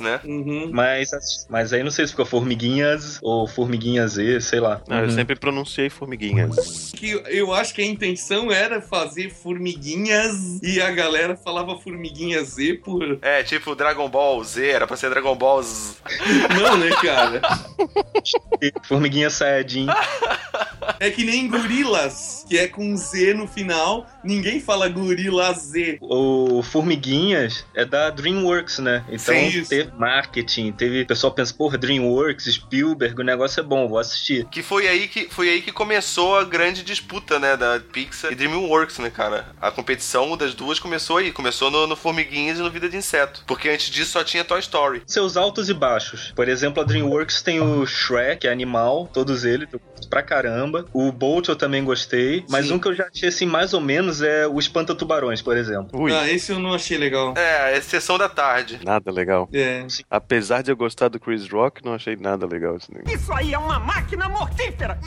Né? 0.00 0.20
Uhum. 0.24 0.70
Mas, 0.72 1.10
mas 1.48 1.72
aí 1.72 1.82
não 1.82 1.90
sei 1.90 2.06
se 2.06 2.12
ficou 2.12 2.24
Formiguinhas 2.26 3.18
ou 3.22 3.46
Formiguinha 3.46 4.06
Z, 4.06 4.40
sei 4.40 4.60
lá. 4.60 4.80
Eu 4.88 4.96
Uhum. 4.96 5.10
sempre 5.10 5.36
pronunciei 5.36 5.90
formiguinhas. 5.90 6.92
Que 6.96 7.10
eu 7.26 7.52
acho 7.52 7.74
que 7.74 7.82
a 7.82 7.86
intenção 7.86 8.50
era 8.50 8.80
fazer 8.80 9.30
formiguinhas 9.30 10.60
e 10.62 10.80
a 10.80 10.90
galera 10.90 11.36
falava 11.36 11.76
formiguinha 11.78 12.42
Z 12.44 12.80
por. 12.84 13.18
É, 13.22 13.42
tipo 13.42 13.74
Dragon 13.74 14.08
Ball 14.08 14.42
Z, 14.44 14.66
era 14.68 14.86
pra 14.86 14.96
ser 14.96 15.10
Dragon 15.10 15.34
Ball 15.36 15.62
Z. 15.62 15.94
Não, 16.60 16.76
né, 16.76 16.90
cara? 17.02 17.40
Formiguinha 18.84 19.30
Saiyajin. 19.30 19.86
É 21.00 21.10
que 21.10 21.24
nem 21.24 21.48
gorilas, 21.48 22.44
que 22.48 22.58
é 22.58 22.66
com 22.68 22.96
Z 22.96 23.34
no 23.34 23.46
final, 23.46 24.06
ninguém 24.24 24.60
fala 24.60 24.88
gorila 24.88 25.52
Z. 25.52 25.98
O 26.00 26.62
Formiguinhas 26.62 27.64
é 27.74 27.84
da 27.84 28.10
DreamWorks, 28.10 28.78
né? 28.78 29.04
Então 29.08 29.34
Sim, 29.34 29.64
teve 29.64 29.90
marketing, 29.96 30.72
teve. 30.72 31.02
O 31.02 31.06
pessoal 31.06 31.32
pensa, 31.32 31.54
porra, 31.54 31.78
DreamWorks, 31.78 32.44
Spielberg, 32.44 33.20
o 33.20 33.24
negócio 33.24 33.60
é 33.60 33.62
bom, 33.62 33.88
vou 33.88 33.98
assistir. 33.98 34.46
Que 34.46 34.62
foi 34.62 34.88
aí 34.88 35.08
que 35.08 35.28
foi 35.30 35.48
aí 35.48 35.62
que 35.62 35.72
começou 35.72 36.36
a 36.36 36.44
grande 36.44 36.82
disputa, 36.82 37.38
né, 37.38 37.56
da 37.56 37.80
Pixar 37.80 38.32
e 38.32 38.34
DreamWorks, 38.34 38.98
né, 38.98 39.10
cara? 39.10 39.46
A 39.60 39.70
competição 39.70 40.36
das 40.36 40.54
duas 40.54 40.78
começou 40.78 41.18
aí, 41.18 41.32
começou 41.32 41.70
no, 41.70 41.86
no 41.86 41.96
Formiguinhas 41.96 42.58
e 42.58 42.62
no 42.62 42.70
Vida 42.70 42.88
de 42.88 42.96
Inseto, 42.96 43.44
porque 43.46 43.68
antes 43.68 43.90
disso 43.90 44.12
só 44.12 44.24
tinha 44.24 44.44
Toy 44.44 44.60
Story. 44.60 45.02
Seus 45.06 45.36
altos 45.36 45.68
e 45.68 45.74
baixos. 45.74 46.32
Por 46.34 46.48
exemplo, 46.48 46.82
a 46.82 46.86
DreamWorks 46.86 47.42
tem 47.42 47.60
o 47.60 47.86
Shrek, 47.86 48.42
que 48.42 48.48
é 48.48 48.52
animal, 48.52 49.08
todos 49.12 49.44
eles, 49.44 49.68
eu 49.72 49.80
gosto 49.80 50.08
pra 50.08 50.22
caramba. 50.22 50.84
O 50.92 51.12
Bolt 51.12 51.48
eu 51.48 51.54
também 51.54 51.84
gostei, 51.84 52.44
mas 52.48 52.66
Sim. 52.66 52.74
um 52.74 52.78
que 52.78 52.88
eu 52.88 52.94
já 52.94 53.06
achei 53.06 53.28
assim 53.28 53.46
mais 53.46 53.72
ou 53.72 53.80
menos 53.80 54.11
é 54.20 54.46
o 54.46 54.58
Espanta 54.58 54.94
Tubarões, 54.94 55.40
por 55.40 55.56
exemplo. 55.56 56.00
Ui, 56.00 56.12
Ah, 56.12 56.28
esse 56.30 56.52
eu 56.52 56.58
não 56.58 56.74
achei 56.74 56.98
legal. 56.98 57.34
É, 57.36 57.56
a 57.62 57.76
exceção 57.76 58.18
da 58.18 58.28
tarde. 58.28 58.80
nada 58.84 59.10
legal. 59.10 59.48
É. 59.52 59.86
Apesar 60.10 60.62
de 60.62 60.70
eu 60.70 60.76
gostar 60.76 61.08
do 61.08 61.18
Chris 61.20 61.48
Rock, 61.48 61.84
não 61.84 61.94
achei 61.94 62.16
nada 62.16 62.46
legal 62.46 62.76
esse 62.76 62.92
negócio. 62.92 63.16
Isso 63.16 63.32
aí 63.32 63.54
é 63.54 63.58
uma 63.58 63.78
máquina 63.78 64.28
mortífera! 64.28 64.98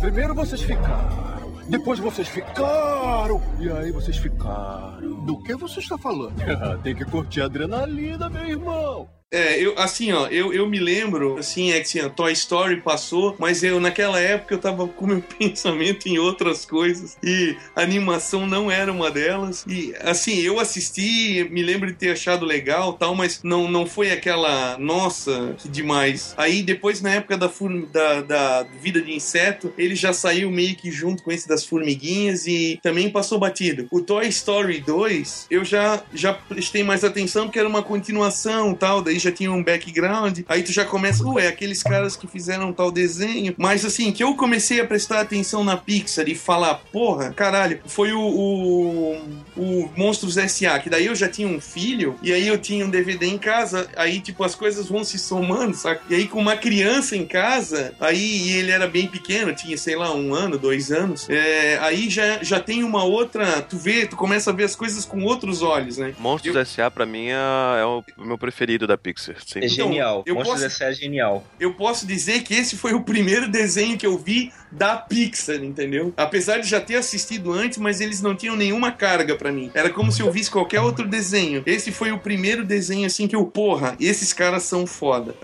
Primeiro 0.00 0.34
vocês 0.34 0.60
ficaram. 0.62 1.26
Depois 1.68 1.98
vocês 1.98 2.28
ficaram. 2.28 3.42
E 3.58 3.70
aí 3.70 3.90
vocês 3.90 4.16
ficaram. 4.18 5.24
Do 5.24 5.42
que 5.42 5.54
você 5.56 5.80
está 5.80 5.98
falando? 5.98 6.34
Tem 6.82 6.94
que 6.94 7.04
curtir 7.04 7.40
a 7.40 7.46
adrenalina, 7.46 8.28
meu 8.28 8.44
irmão. 8.44 9.08
É, 9.32 9.60
eu, 9.60 9.76
assim, 9.76 10.12
ó, 10.12 10.28
eu, 10.28 10.52
eu 10.52 10.68
me 10.68 10.78
lembro, 10.78 11.36
assim, 11.36 11.72
é 11.72 11.80
que 11.80 11.98
assim, 11.98 12.08
Toy 12.10 12.32
Story 12.32 12.80
passou, 12.80 13.34
mas 13.40 13.64
eu, 13.64 13.80
naquela 13.80 14.20
época, 14.20 14.54
eu 14.54 14.58
tava 14.58 14.86
com 14.86 15.06
meu 15.06 15.20
pensamento 15.36 16.06
em 16.06 16.16
outras 16.16 16.64
coisas, 16.64 17.16
e 17.24 17.56
animação 17.74 18.46
não 18.46 18.70
era 18.70 18.92
uma 18.92 19.10
delas, 19.10 19.64
e, 19.66 19.92
assim, 20.00 20.38
eu 20.38 20.60
assisti, 20.60 21.44
me 21.50 21.60
lembro 21.60 21.88
de 21.88 21.94
ter 21.94 22.12
achado 22.12 22.46
legal 22.46 22.92
tal, 22.92 23.16
mas 23.16 23.42
não, 23.42 23.68
não 23.68 23.84
foi 23.84 24.12
aquela, 24.12 24.78
nossa, 24.78 25.56
que 25.58 25.68
demais. 25.68 26.32
Aí, 26.36 26.62
depois, 26.62 27.02
na 27.02 27.14
época 27.14 27.36
da, 27.36 27.50
da, 27.92 28.20
da 28.20 28.62
Vida 28.80 29.02
de 29.02 29.12
Inseto, 29.12 29.74
ele 29.76 29.96
já 29.96 30.12
saiu 30.12 30.52
meio 30.52 30.76
que 30.76 30.92
junto 30.92 31.24
com 31.24 31.32
esse 31.32 31.48
das 31.48 31.66
formiguinhas, 31.66 32.46
e 32.46 32.78
também 32.80 33.10
passou 33.10 33.40
batido. 33.40 33.88
O 33.90 34.00
Toy 34.00 34.28
Story 34.28 34.78
2, 34.80 35.48
eu 35.50 35.64
já, 35.64 36.00
já 36.14 36.32
prestei 36.32 36.84
mais 36.84 37.02
atenção, 37.02 37.46
porque 37.46 37.58
era 37.58 37.68
uma 37.68 37.82
continuação 37.82 38.72
tal, 38.72 39.02
daí 39.02 39.15
aí 39.16 39.18
já 39.18 39.32
tinha 39.32 39.50
um 39.50 39.62
background, 39.62 40.40
aí 40.48 40.62
tu 40.62 40.72
já 40.72 40.84
começa, 40.84 41.26
ué, 41.26 41.48
aqueles 41.48 41.82
caras 41.82 42.16
que 42.16 42.26
fizeram 42.26 42.72
tal 42.72 42.90
desenho. 42.90 43.54
Mas 43.56 43.84
assim, 43.84 44.12
que 44.12 44.22
eu 44.22 44.34
comecei 44.34 44.80
a 44.80 44.86
prestar 44.86 45.20
atenção 45.20 45.64
na 45.64 45.76
Pixar 45.76 46.28
e 46.28 46.34
falar, 46.34 46.74
porra, 46.92 47.32
caralho, 47.32 47.80
foi 47.86 48.12
o, 48.12 48.20
o, 48.20 49.16
o 49.56 49.90
Monstros 49.96 50.36
S.A., 50.36 50.78
que 50.78 50.90
daí 50.90 51.06
eu 51.06 51.14
já 51.14 51.28
tinha 51.28 51.48
um 51.48 51.60
filho, 51.60 52.16
e 52.22 52.32
aí 52.32 52.46
eu 52.46 52.58
tinha 52.58 52.84
um 52.84 52.90
DVD 52.90 53.26
em 53.26 53.38
casa, 53.38 53.88
aí 53.96 54.20
tipo, 54.20 54.44
as 54.44 54.54
coisas 54.54 54.88
vão 54.88 55.02
se 55.04 55.18
somando, 55.18 55.74
saca? 55.76 56.02
E 56.10 56.14
aí 56.14 56.28
com 56.28 56.40
uma 56.40 56.56
criança 56.56 57.16
em 57.16 57.26
casa, 57.26 57.94
aí 58.00 58.16
e 58.26 58.52
ele 58.56 58.70
era 58.70 58.86
bem 58.86 59.06
pequeno, 59.06 59.54
tinha, 59.54 59.76
sei 59.78 59.96
lá, 59.96 60.14
um 60.14 60.34
ano, 60.34 60.58
dois 60.58 60.92
anos, 60.92 61.28
é, 61.30 61.78
aí 61.80 62.08
já, 62.10 62.42
já 62.42 62.60
tem 62.60 62.84
uma 62.84 63.04
outra, 63.04 63.62
tu 63.62 63.76
vê, 63.78 64.06
tu 64.06 64.16
começa 64.16 64.50
a 64.50 64.52
ver 64.52 64.64
as 64.64 64.76
coisas 64.76 65.04
com 65.04 65.22
outros 65.24 65.62
olhos, 65.62 65.96
né? 65.96 66.14
Monstros 66.18 66.54
Eu- 66.54 66.60
S.A. 66.60 66.90
pra 66.90 67.06
mim 67.06 67.28
é, 67.28 67.80
é 67.80 67.84
o 67.84 68.02
meu 68.18 68.36
preferido 68.38 68.86
da 68.86 68.96
Pixar. 69.12 69.36
Sim. 69.46 69.60
É 69.62 69.68
genial. 69.68 70.22
eu 70.26 70.34
Monstros 70.34 70.62
posso- 70.62 70.66
S.A. 70.82 70.88
é 70.88 70.92
genial. 70.92 71.46
eu 71.60 71.72
posso 71.74 72.06
dizer 72.06 72.42
que 72.42 72.54
esse 72.54 72.76
foi 72.76 72.92
o 72.92 73.02
primeiro 73.02 73.48
desenho 73.48 73.96
que 73.96 74.06
eu 74.06 74.18
vi 74.18 74.52
da 74.72 74.96
Pixar, 74.96 75.56
entendeu? 75.62 76.12
Apesar 76.16 76.58
de 76.58 76.68
já 76.68 76.80
ter 76.80 76.96
assistido 76.96 77.52
antes, 77.52 77.78
mas 77.78 78.00
eles 78.00 78.20
não 78.20 78.34
tinham 78.34 78.56
nenhuma 78.56 78.90
carga 78.90 79.36
pra 79.36 79.52
mim. 79.52 79.70
Era 79.74 79.90
como 79.90 80.10
se 80.10 80.20
eu 80.22 80.30
visse 80.32 80.50
qualquer 80.50 80.80
outro 80.80 81.06
desenho. 81.06 81.62
Esse 81.64 81.92
foi 81.92 82.10
o 82.10 82.18
primeiro 82.18 82.64
desenho 82.64 83.06
assim 83.06 83.28
que 83.28 83.36
eu, 83.36 83.44
porra, 83.46 83.96
esses 84.00 84.32
caras 84.32 84.64
são 84.64 84.86
foda. 84.86 85.34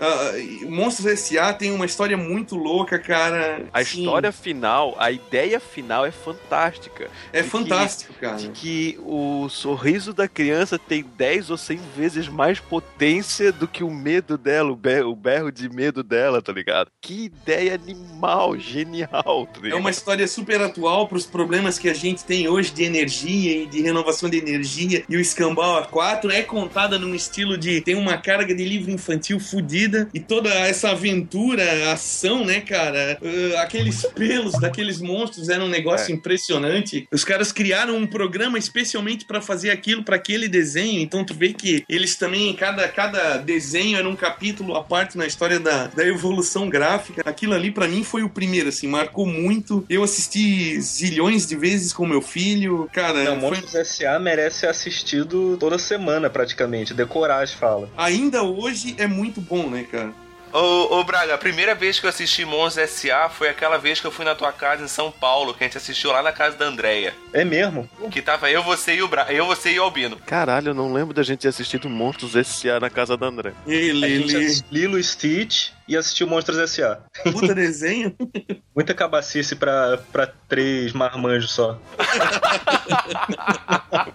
O 0.65 0.69
Monstros 0.71 1.05
S.A. 1.07 1.53
tem 1.53 1.71
uma 1.71 1.85
história 1.85 2.17
muito 2.17 2.55
louca, 2.57 2.99
cara. 2.99 3.65
A 3.73 3.83
Sim, 3.83 3.99
história 4.01 4.31
final, 4.31 4.93
a 4.99 5.09
ideia 5.09 5.59
final 5.59 6.05
é 6.05 6.11
fantástica. 6.11 7.09
é 7.31 7.37
de 7.37 7.43
que- 7.43 7.49
fantástico, 7.49 8.13
cara. 8.19 8.35
De 8.35 8.49
que 8.49 8.99
o 9.05 9.47
sorriso 9.49 10.13
da 10.13 10.27
criança 10.27 10.77
tem 10.77 11.05
10 11.17 11.49
ou 11.49 11.57
100 11.57 11.79
vezes 11.95 12.27
mais 12.27 12.59
potência 12.59 13.51
do 13.59 13.67
que 13.67 13.83
o 13.83 13.89
medo 13.89 14.37
dela, 14.37 14.71
o 14.71 14.75
berro, 14.75 15.11
o 15.11 15.15
berro 15.15 15.51
de 15.51 15.69
medo 15.69 16.03
dela, 16.03 16.41
tá 16.41 16.51
ligado? 16.51 16.89
Que 17.01 17.25
ideia 17.25 17.75
animal, 17.75 18.57
genial, 18.57 19.47
tá 19.53 19.67
É 19.67 19.75
uma 19.75 19.89
história 19.89 20.27
super 20.27 20.61
atual 20.61 21.07
para 21.07 21.17
os 21.17 21.25
problemas 21.25 21.77
que 21.79 21.89
a 21.89 21.93
gente 21.93 22.23
tem 22.23 22.47
hoje 22.47 22.71
de 22.71 22.83
energia 22.83 23.63
e 23.63 23.65
de 23.65 23.81
renovação 23.81 24.29
de 24.29 24.37
energia. 24.37 25.03
E 25.09 25.15
o 25.15 25.19
Escambau 25.19 25.81
A4 25.83 26.31
é 26.31 26.41
contada 26.41 26.97
num 26.99 27.13
estilo 27.15 27.57
de. 27.57 27.81
tem 27.81 27.95
uma 27.95 28.17
carga 28.17 28.53
de 28.53 28.63
livro 28.63 28.91
infantil 28.91 29.39
fodida 29.39 30.07
e 30.13 30.19
toda 30.19 30.49
essa 30.49 30.91
aventura, 30.91 31.91
ação, 31.91 32.45
né, 32.45 32.61
cara? 32.61 33.17
Uh, 33.21 33.57
aqueles 33.57 34.03
pelos 34.15 34.53
daqueles 34.59 34.99
monstros 35.01 35.49
era 35.49 35.63
um 35.63 35.69
negócio 35.69 36.11
É. 36.11 36.15
impressionante. 36.15 37.07
Os 37.11 37.23
caras 37.23 37.51
criaram 37.51 37.95
um 37.97 38.07
programa 38.07 38.57
especialmente 38.57 39.25
para 39.25 39.41
fazer 39.41 39.71
aquilo, 39.71 40.03
para 40.03 40.15
aquele 40.15 40.47
desenho. 40.47 41.01
Então 41.01 41.23
tu 41.25 41.33
vê 41.33 41.53
que 41.53 41.83
eles 41.87 42.15
também, 42.15 42.53
cada, 42.55 42.87
cada 42.87 43.37
desenho 43.43 43.97
era 43.97 44.07
um 44.09 44.15
capítulo 44.15 44.75
à 44.75 44.83
parte 44.83 45.17
na 45.17 45.25
história 45.27 45.59
da, 45.59 45.87
da 45.87 46.05
evolução 46.07 46.69
gráfica. 46.69 47.21
Aquilo 47.25 47.53
ali 47.53 47.71
para 47.71 47.87
mim 47.87 48.03
foi 48.03 48.23
o 48.23 48.29
primeiro, 48.29 48.69
assim, 48.69 48.87
marcou 48.87 49.25
muito. 49.25 49.85
Eu 49.89 50.03
assisti 50.03 50.79
zilhões 50.81 51.45
de 51.45 51.55
vezes 51.55 51.93
com 51.93 52.05
meu 52.07 52.21
filho. 52.21 52.89
Cara, 52.93 53.23
Não, 53.23 53.39
foi- 53.39 53.49
Monstros 53.51 53.75
S.A. 53.75 54.17
merece 54.19 54.59
ser 54.59 54.67
assistido 54.67 55.57
toda 55.59 55.77
semana, 55.77 56.29
praticamente. 56.29 56.93
Decorar 56.93 57.43
as 57.43 57.51
falas. 57.53 57.89
ainda 57.97 58.43
hoje 58.43 58.95
é 58.97 59.07
muito 59.07 59.41
bom, 59.41 59.69
né, 59.69 59.85
cara? 59.91 60.13
Ô, 60.53 60.99
ô, 60.99 61.03
Braga, 61.03 61.33
a 61.33 61.37
primeira 61.37 61.73
vez 61.73 61.99
que 61.99 62.05
eu 62.05 62.09
assisti 62.09 62.45
Monstros 62.45 62.83
S.A. 62.83 63.27
foi 63.27 63.49
aquela 63.49 63.77
vez 63.77 63.99
que 63.99 64.05
eu 64.05 64.11
fui 64.11 64.23
na 64.23 64.35
tua 64.35 64.53
casa 64.53 64.83
em 64.83 64.87
São 64.87 65.11
Paulo, 65.11 65.51
que 65.51 65.63
a 65.63 65.67
gente 65.67 65.77
assistiu 65.77 66.11
lá 66.11 66.21
na 66.21 66.31
casa 66.31 66.55
da 66.55 66.65
Andréia. 66.65 67.15
É 67.33 67.43
mesmo? 67.43 67.89
Que 68.11 68.21
tava 68.21 68.51
eu, 68.51 68.61
você 68.61 68.93
e 68.93 69.01
o 69.01 69.07
Braga. 69.07 69.33
Eu, 69.33 69.47
você 69.47 69.71
e 69.71 69.79
o 69.79 69.83
Albino. 69.83 70.15
Caralho, 70.17 70.69
eu 70.69 70.73
não 70.75 70.93
lembro 70.93 71.11
da 71.11 71.23
gente 71.23 71.39
ter 71.39 71.47
assistido 71.47 71.89
Monstros 71.89 72.35
S.A. 72.35 72.79
na 72.79 72.89
casa 72.89 73.17
da 73.17 73.25
André. 73.25 73.53
Ele. 73.65 74.05
assistiu 74.05 74.65
Lilo 74.71 75.03
Stitch 75.03 75.71
e 75.87 75.97
assistiu 75.97 76.27
Monstros 76.27 76.59
S.A. 76.59 76.99
Puta 77.31 77.55
desenho. 77.55 78.15
Muita 78.75 78.93
cabacice 78.93 79.55
pra, 79.55 79.97
pra 80.11 80.27
três 80.47 80.93
marmanjos 80.93 81.51
só. 81.51 81.79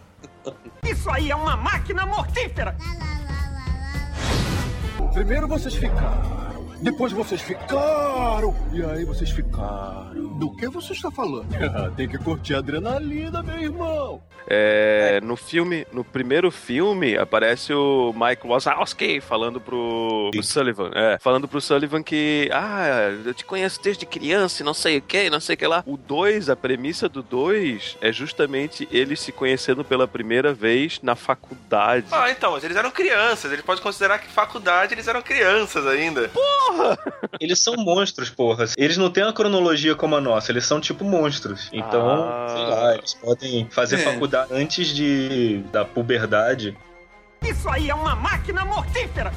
Isso 0.84 1.10
aí 1.10 1.32
é 1.32 1.34
uma 1.34 1.56
máquina 1.56 2.06
mortífera! 2.06 2.76
Primeiro 5.18 5.48
vocês 5.48 5.74
ficaram, 5.74 6.47
depois 6.80 7.12
vocês 7.12 7.40
ficaram, 7.40 8.54
e 8.72 8.82
aí 8.84 9.04
vocês 9.04 9.30
ficaram. 9.30 10.28
Do 10.38 10.54
que 10.54 10.68
você 10.68 10.92
está 10.92 11.10
falando? 11.10 11.48
Tem 11.96 12.08
que 12.08 12.18
curtir 12.18 12.54
a 12.54 12.58
adrenalina, 12.58 13.42
meu 13.42 13.60
irmão. 13.60 14.22
É, 14.50 15.20
no 15.22 15.36
filme, 15.36 15.86
no 15.92 16.02
primeiro 16.02 16.50
filme, 16.50 17.18
aparece 17.18 17.74
o 17.74 18.14
Mike 18.14 18.46
Wazowski 18.46 19.20
falando 19.20 19.60
pro, 19.60 20.30
pro 20.32 20.42
Sullivan. 20.42 20.90
É, 20.94 21.18
falando 21.20 21.46
pro 21.46 21.60
Sullivan 21.60 22.02
que, 22.02 22.48
ah, 22.50 23.10
eu 23.26 23.34
te 23.34 23.44
conheço 23.44 23.82
desde 23.82 24.06
criança 24.06 24.62
e 24.62 24.64
não 24.64 24.72
sei 24.72 24.98
o 24.98 25.02
que, 25.02 25.28
não 25.28 25.40
sei 25.40 25.54
o 25.54 25.58
que 25.58 25.66
lá. 25.66 25.82
O 25.84 25.98
2, 25.98 26.48
a 26.48 26.56
premissa 26.56 27.10
do 27.10 27.22
2 27.22 27.98
é 28.00 28.10
justamente 28.10 28.88
eles 28.90 29.20
se 29.20 29.32
conhecendo 29.32 29.84
pela 29.84 30.08
primeira 30.08 30.54
vez 30.54 30.98
na 31.02 31.14
faculdade. 31.14 32.06
Ah, 32.10 32.30
então, 32.30 32.52
mas 32.52 32.64
eles 32.64 32.76
eram 32.76 32.90
crianças. 32.90 33.52
Ele 33.52 33.62
pode 33.62 33.82
considerar 33.82 34.18
que 34.18 34.28
faculdade 34.28 34.94
eles 34.94 35.06
eram 35.06 35.20
crianças 35.20 35.86
ainda. 35.86 36.30
Eles 37.40 37.60
são 37.60 37.74
monstros, 37.76 38.30
porra. 38.30 38.64
Eles 38.76 38.96
não 38.96 39.10
têm 39.10 39.22
uma 39.24 39.32
cronologia 39.32 39.94
como 39.94 40.16
a 40.16 40.20
nossa, 40.20 40.50
eles 40.52 40.64
são 40.66 40.80
tipo 40.80 41.04
monstros. 41.04 41.68
Então, 41.72 42.08
Ah. 42.08 42.46
sei 42.48 42.66
lá, 42.66 42.94
eles 42.96 43.14
podem 43.14 43.68
fazer 43.70 43.96
É. 43.96 43.98
faculdade 43.98 44.52
antes 44.52 44.88
de 44.88 45.58
da 45.72 45.84
puberdade. 45.84 46.76
Isso 47.42 47.68
aí 47.68 47.88
é 47.90 47.94
uma 47.94 48.16
máquina 48.16 48.64
mortífera! 48.64 49.32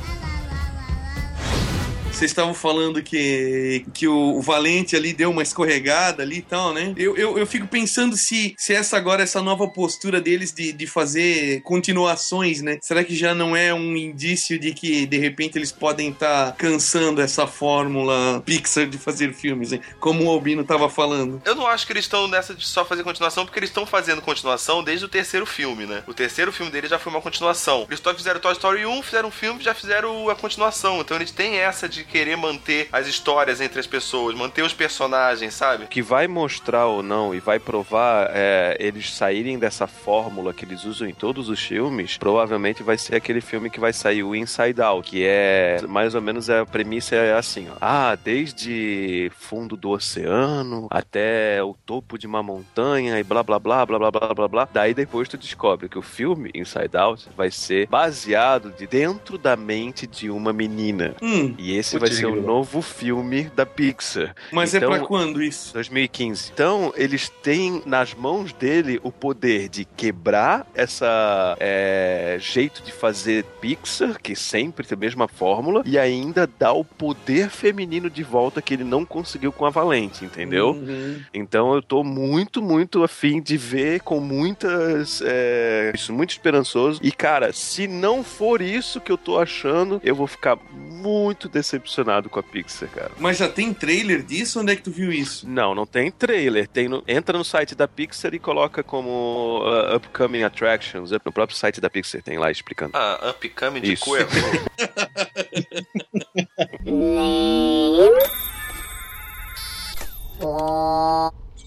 Vocês 2.11 2.31
estavam 2.31 2.53
falando 2.53 3.01
que, 3.01 3.85
que 3.93 4.07
o, 4.07 4.37
o 4.37 4.41
Valente 4.41 4.95
ali 4.95 5.13
deu 5.13 5.31
uma 5.31 5.41
escorregada 5.41 6.21
ali 6.21 6.37
e 6.37 6.41
tal, 6.41 6.73
né? 6.73 6.93
Eu, 6.95 7.17
eu, 7.17 7.37
eu 7.37 7.47
fico 7.47 7.65
pensando 7.67 8.15
se, 8.15 8.53
se 8.57 8.73
essa 8.73 8.97
agora, 8.97 9.23
essa 9.23 9.41
nova 9.41 9.67
postura 9.67 10.21
deles 10.21 10.51
de, 10.51 10.71
de 10.71 10.85
fazer 10.85 11.61
continuações, 11.61 12.61
né? 12.61 12.77
Será 12.81 13.03
que 13.03 13.15
já 13.15 13.33
não 13.33 13.55
é 13.55 13.73
um 13.73 13.95
indício 13.95 14.59
de 14.59 14.73
que, 14.73 15.05
de 15.07 15.17
repente, 15.17 15.57
eles 15.57 15.71
podem 15.71 16.09
estar 16.09 16.55
cansando 16.57 17.21
essa 17.21 17.47
fórmula 17.47 18.43
Pixar 18.45 18.87
de 18.87 18.97
fazer 18.97 19.33
filmes, 19.33 19.71
hein? 19.71 19.81
Como 19.99 20.25
o 20.25 20.29
Albino 20.29 20.63
tava 20.63 20.89
falando. 20.89 21.41
Eu 21.45 21.55
não 21.55 21.65
acho 21.65 21.87
que 21.87 21.93
eles 21.93 22.05
estão 22.05 22.27
nessa 22.27 22.53
de 22.53 22.67
só 22.67 22.85
fazer 22.85 23.03
continuação, 23.03 23.45
porque 23.45 23.57
eles 23.57 23.69
estão 23.69 23.85
fazendo 23.85 24.21
continuação 24.21 24.83
desde 24.83 25.05
o 25.05 25.09
terceiro 25.09 25.45
filme, 25.45 25.85
né? 25.85 26.03
O 26.05 26.13
terceiro 26.13 26.51
filme 26.51 26.71
deles 26.71 26.89
já 26.89 26.99
foi 26.99 27.11
uma 27.11 27.21
continuação. 27.21 27.85
Eles 27.87 27.99
só 27.99 28.13
fizeram 28.13 28.39
Toy 28.39 28.53
Story 28.53 28.85
1, 28.85 29.01
fizeram 29.01 29.29
um 29.29 29.31
filme 29.31 29.61
já 29.63 29.73
fizeram 29.73 30.29
a 30.29 30.35
continuação. 30.35 31.01
Então 31.01 31.17
eles 31.17 31.31
têm 31.31 31.57
essa 31.57 31.87
de 31.87 32.00
querer 32.03 32.35
manter 32.35 32.87
as 32.91 33.07
histórias 33.07 33.61
entre 33.61 33.79
as 33.79 33.87
pessoas, 33.87 34.35
manter 34.35 34.63
os 34.63 34.73
personagens, 34.73 35.53
sabe? 35.53 35.85
O 35.85 35.87
que 35.87 36.01
vai 36.01 36.27
mostrar 36.27 36.87
ou 36.87 37.01
não 37.03 37.33
e 37.33 37.39
vai 37.39 37.59
provar 37.59 38.29
é, 38.33 38.75
eles 38.79 39.13
saírem 39.13 39.57
dessa 39.59 39.87
fórmula 39.87 40.53
que 40.53 40.65
eles 40.65 40.83
usam 40.85 41.07
em 41.07 41.13
todos 41.13 41.49
os 41.49 41.59
filmes, 41.61 42.17
provavelmente 42.17 42.83
vai 42.83 42.97
ser 42.97 43.15
aquele 43.15 43.41
filme 43.41 43.69
que 43.69 43.79
vai 43.79 43.93
sair 43.93 44.23
o 44.23 44.35
Inside 44.35 44.81
Out, 44.81 45.09
que 45.09 45.23
é 45.25 45.81
mais 45.87 46.15
ou 46.15 46.21
menos 46.21 46.49
a 46.49 46.65
premissa 46.65 47.15
é 47.15 47.33
assim, 47.33 47.67
ó. 47.69 47.75
Ah, 47.81 48.15
desde 48.15 49.31
fundo 49.37 49.75
do 49.75 49.89
oceano 49.89 50.87
até 50.89 51.63
o 51.63 51.75
topo 51.85 52.17
de 52.17 52.27
uma 52.27 52.41
montanha 52.43 53.19
e 53.19 53.23
blá 53.23 53.43
blá 53.43 53.59
blá 53.59 53.85
blá 53.85 53.97
blá 53.99 54.11
blá 54.11 54.33
blá 54.33 54.47
blá. 54.47 54.69
Daí 54.71 54.93
depois 54.93 55.27
tu 55.27 55.37
descobre 55.37 55.89
que 55.89 55.97
o 55.97 56.01
filme 56.01 56.51
Inside 56.53 56.95
Out 56.97 57.29
vai 57.35 57.51
ser 57.51 57.87
baseado 57.87 58.71
de 58.71 58.87
dentro 58.87 59.37
da 59.37 59.55
mente 59.55 60.05
de 60.07 60.29
uma 60.29 60.53
menina. 60.53 61.15
Hum, 61.21 61.53
E 61.57 61.75
esse 61.77 61.90
Putz, 61.99 62.09
vai 62.09 62.19
ser 62.19 62.25
o 62.25 62.41
novo 62.41 62.81
filme 62.81 63.51
da 63.55 63.65
Pixar. 63.65 64.35
mas 64.51 64.73
Então- 64.73 64.93
é 64.93 64.97
pra 64.97 65.07
quando 65.07 65.41
isso? 65.41 65.73
2015. 65.73 66.51
Então, 66.53 66.93
eles 66.95 67.29
têm 67.29 67.81
nas 67.85 68.13
mãos 68.13 68.53
dele 68.53 68.99
o 69.03 69.11
poder 69.11 69.69
de 69.69 69.85
quebrar 69.85 70.65
essa 70.73 71.55
é, 71.59 72.37
jeito 72.39 72.81
de 72.83 72.91
fazer 72.91 73.43
Pixar, 73.61 74.19
que 74.21 74.35
sempre 74.35 74.85
tem 74.85 74.95
a 74.95 74.99
mesma 74.99 75.27
fórmula, 75.27 75.81
e 75.85 75.97
ainda 75.97 76.47
dar 76.59 76.73
o 76.73 76.83
poder 76.83 77.49
feminino 77.49 78.09
de 78.09 78.23
volta 78.23 78.61
que 78.61 78.73
ele 78.73 78.83
não 78.83 79.05
conseguiu 79.05 79.51
com 79.51 79.65
a 79.65 79.69
Valente, 79.69 80.25
entendeu? 80.25 80.71
Uhum. 80.71 81.19
Então 81.33 81.73
eu 81.73 81.81
tô 81.81 82.03
muito, 82.03 82.61
muito 82.61 83.03
afim 83.03 83.41
de 83.41 83.57
ver 83.57 84.01
com 84.01 84.19
muitas. 84.19 85.21
É, 85.25 85.91
isso, 85.95 86.13
muito 86.13 86.31
esperançoso. 86.31 86.99
E, 87.03 87.11
cara, 87.11 87.51
se 87.53 87.87
não 87.87 88.23
for 88.23 88.61
isso 88.61 88.99
que 89.01 89.11
eu 89.11 89.17
tô 89.17 89.39
achando, 89.39 89.99
eu 90.03 90.15
vou 90.15 90.27
ficar 90.27 90.57
muito 90.73 91.47
decepcionado 91.49 91.80
com 92.29 92.39
a 92.39 92.43
Pixar, 92.43 92.89
cara. 92.89 93.11
Mas 93.19 93.37
já 93.37 93.47
tem 93.49 93.73
trailer 93.73 94.23
disso? 94.23 94.59
Onde 94.59 94.73
é 94.73 94.75
que 94.75 94.81
tu 94.83 94.91
viu 94.91 95.11
isso? 95.11 95.47
Não, 95.47 95.73
não 95.73 95.85
tem 95.85 96.11
trailer. 96.11 96.67
Tem 96.67 96.87
no- 96.87 97.03
entra 97.07 97.37
no 97.37 97.43
site 97.43 97.73
da 97.75 97.87
Pixar 97.87 98.33
e 98.33 98.39
coloca 98.39 98.83
como 98.83 99.61
uh, 99.63 99.95
Upcoming 99.95 100.43
Attractions. 100.43 101.11
No 101.11 101.31
próprio 101.31 101.57
site 101.57 101.79
da 101.81 101.89
Pixar 101.89 102.21
tem 102.21 102.37
lá 102.37 102.51
explicando. 102.51 102.91
Ah, 102.95 103.31
Upcoming 103.31 103.81
de 103.81 103.93
é. 103.93 103.97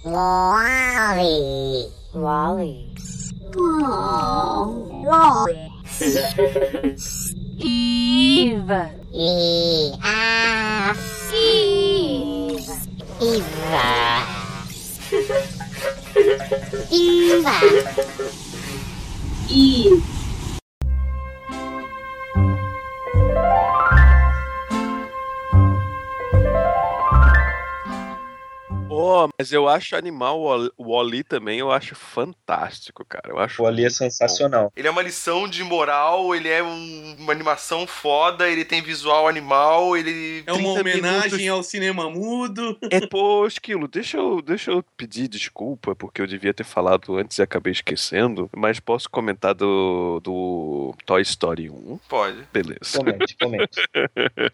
Wally. 0.04 1.90
Wally. 2.14 2.94
Wally. 5.04 5.70
Iva. 7.58 9.03
E 9.16 9.92
a 10.02 10.92
Iva. 12.50 12.76
Iva. 16.90 17.54
Iva. 19.48 20.14
Oh, 28.96 29.28
mas 29.38 29.52
eu 29.52 29.68
acho 29.68 29.96
animal 29.96 30.40
o 30.76 30.94
Wally 30.94 31.22
também, 31.24 31.58
eu 31.58 31.70
acho 31.70 31.94
fantástico, 31.94 33.04
cara. 33.04 33.28
Eu 33.30 33.38
acho 33.38 33.62
O 33.62 33.66
Ali 33.66 33.84
é 33.84 33.90
sensacional. 33.90 34.72
Ele 34.76 34.88
é 34.88 34.90
uma 34.90 35.02
lição 35.02 35.48
de 35.48 35.62
moral, 35.64 36.34
ele 36.34 36.48
é 36.48 36.62
um- 36.62 37.16
uma 37.18 37.32
animação 37.32 37.86
foda, 37.86 38.48
ele 38.48 38.64
tem 38.64 38.82
visual 38.82 39.26
animal, 39.28 39.96
ele. 39.96 40.42
É 40.46 40.52
uma 40.52 40.74
30 40.74 40.80
homenagem 40.80 41.38
minutos. 41.38 41.48
ao 41.48 41.62
cinema 41.62 42.10
mudo. 42.10 42.76
É, 42.90 43.06
pô, 43.06 43.46
Esquilo, 43.46 43.88
deixa 43.88 44.16
eu, 44.16 44.40
deixa 44.42 44.70
eu 44.70 44.84
pedir 44.96 45.28
desculpa, 45.28 45.94
porque 45.94 46.20
eu 46.22 46.26
devia 46.26 46.52
ter 46.54 46.64
falado 46.64 47.16
antes 47.16 47.38
e 47.38 47.42
acabei 47.42 47.72
esquecendo, 47.72 48.48
mas 48.56 48.78
posso 48.80 49.08
comentar 49.10 49.54
do, 49.54 50.20
do 50.22 50.94
Toy 51.06 51.22
Story 51.22 51.70
1? 51.70 51.98
Pode. 52.08 52.38
Beleza. 52.52 52.96
Comente, 52.96 53.36
comente. 53.40 53.80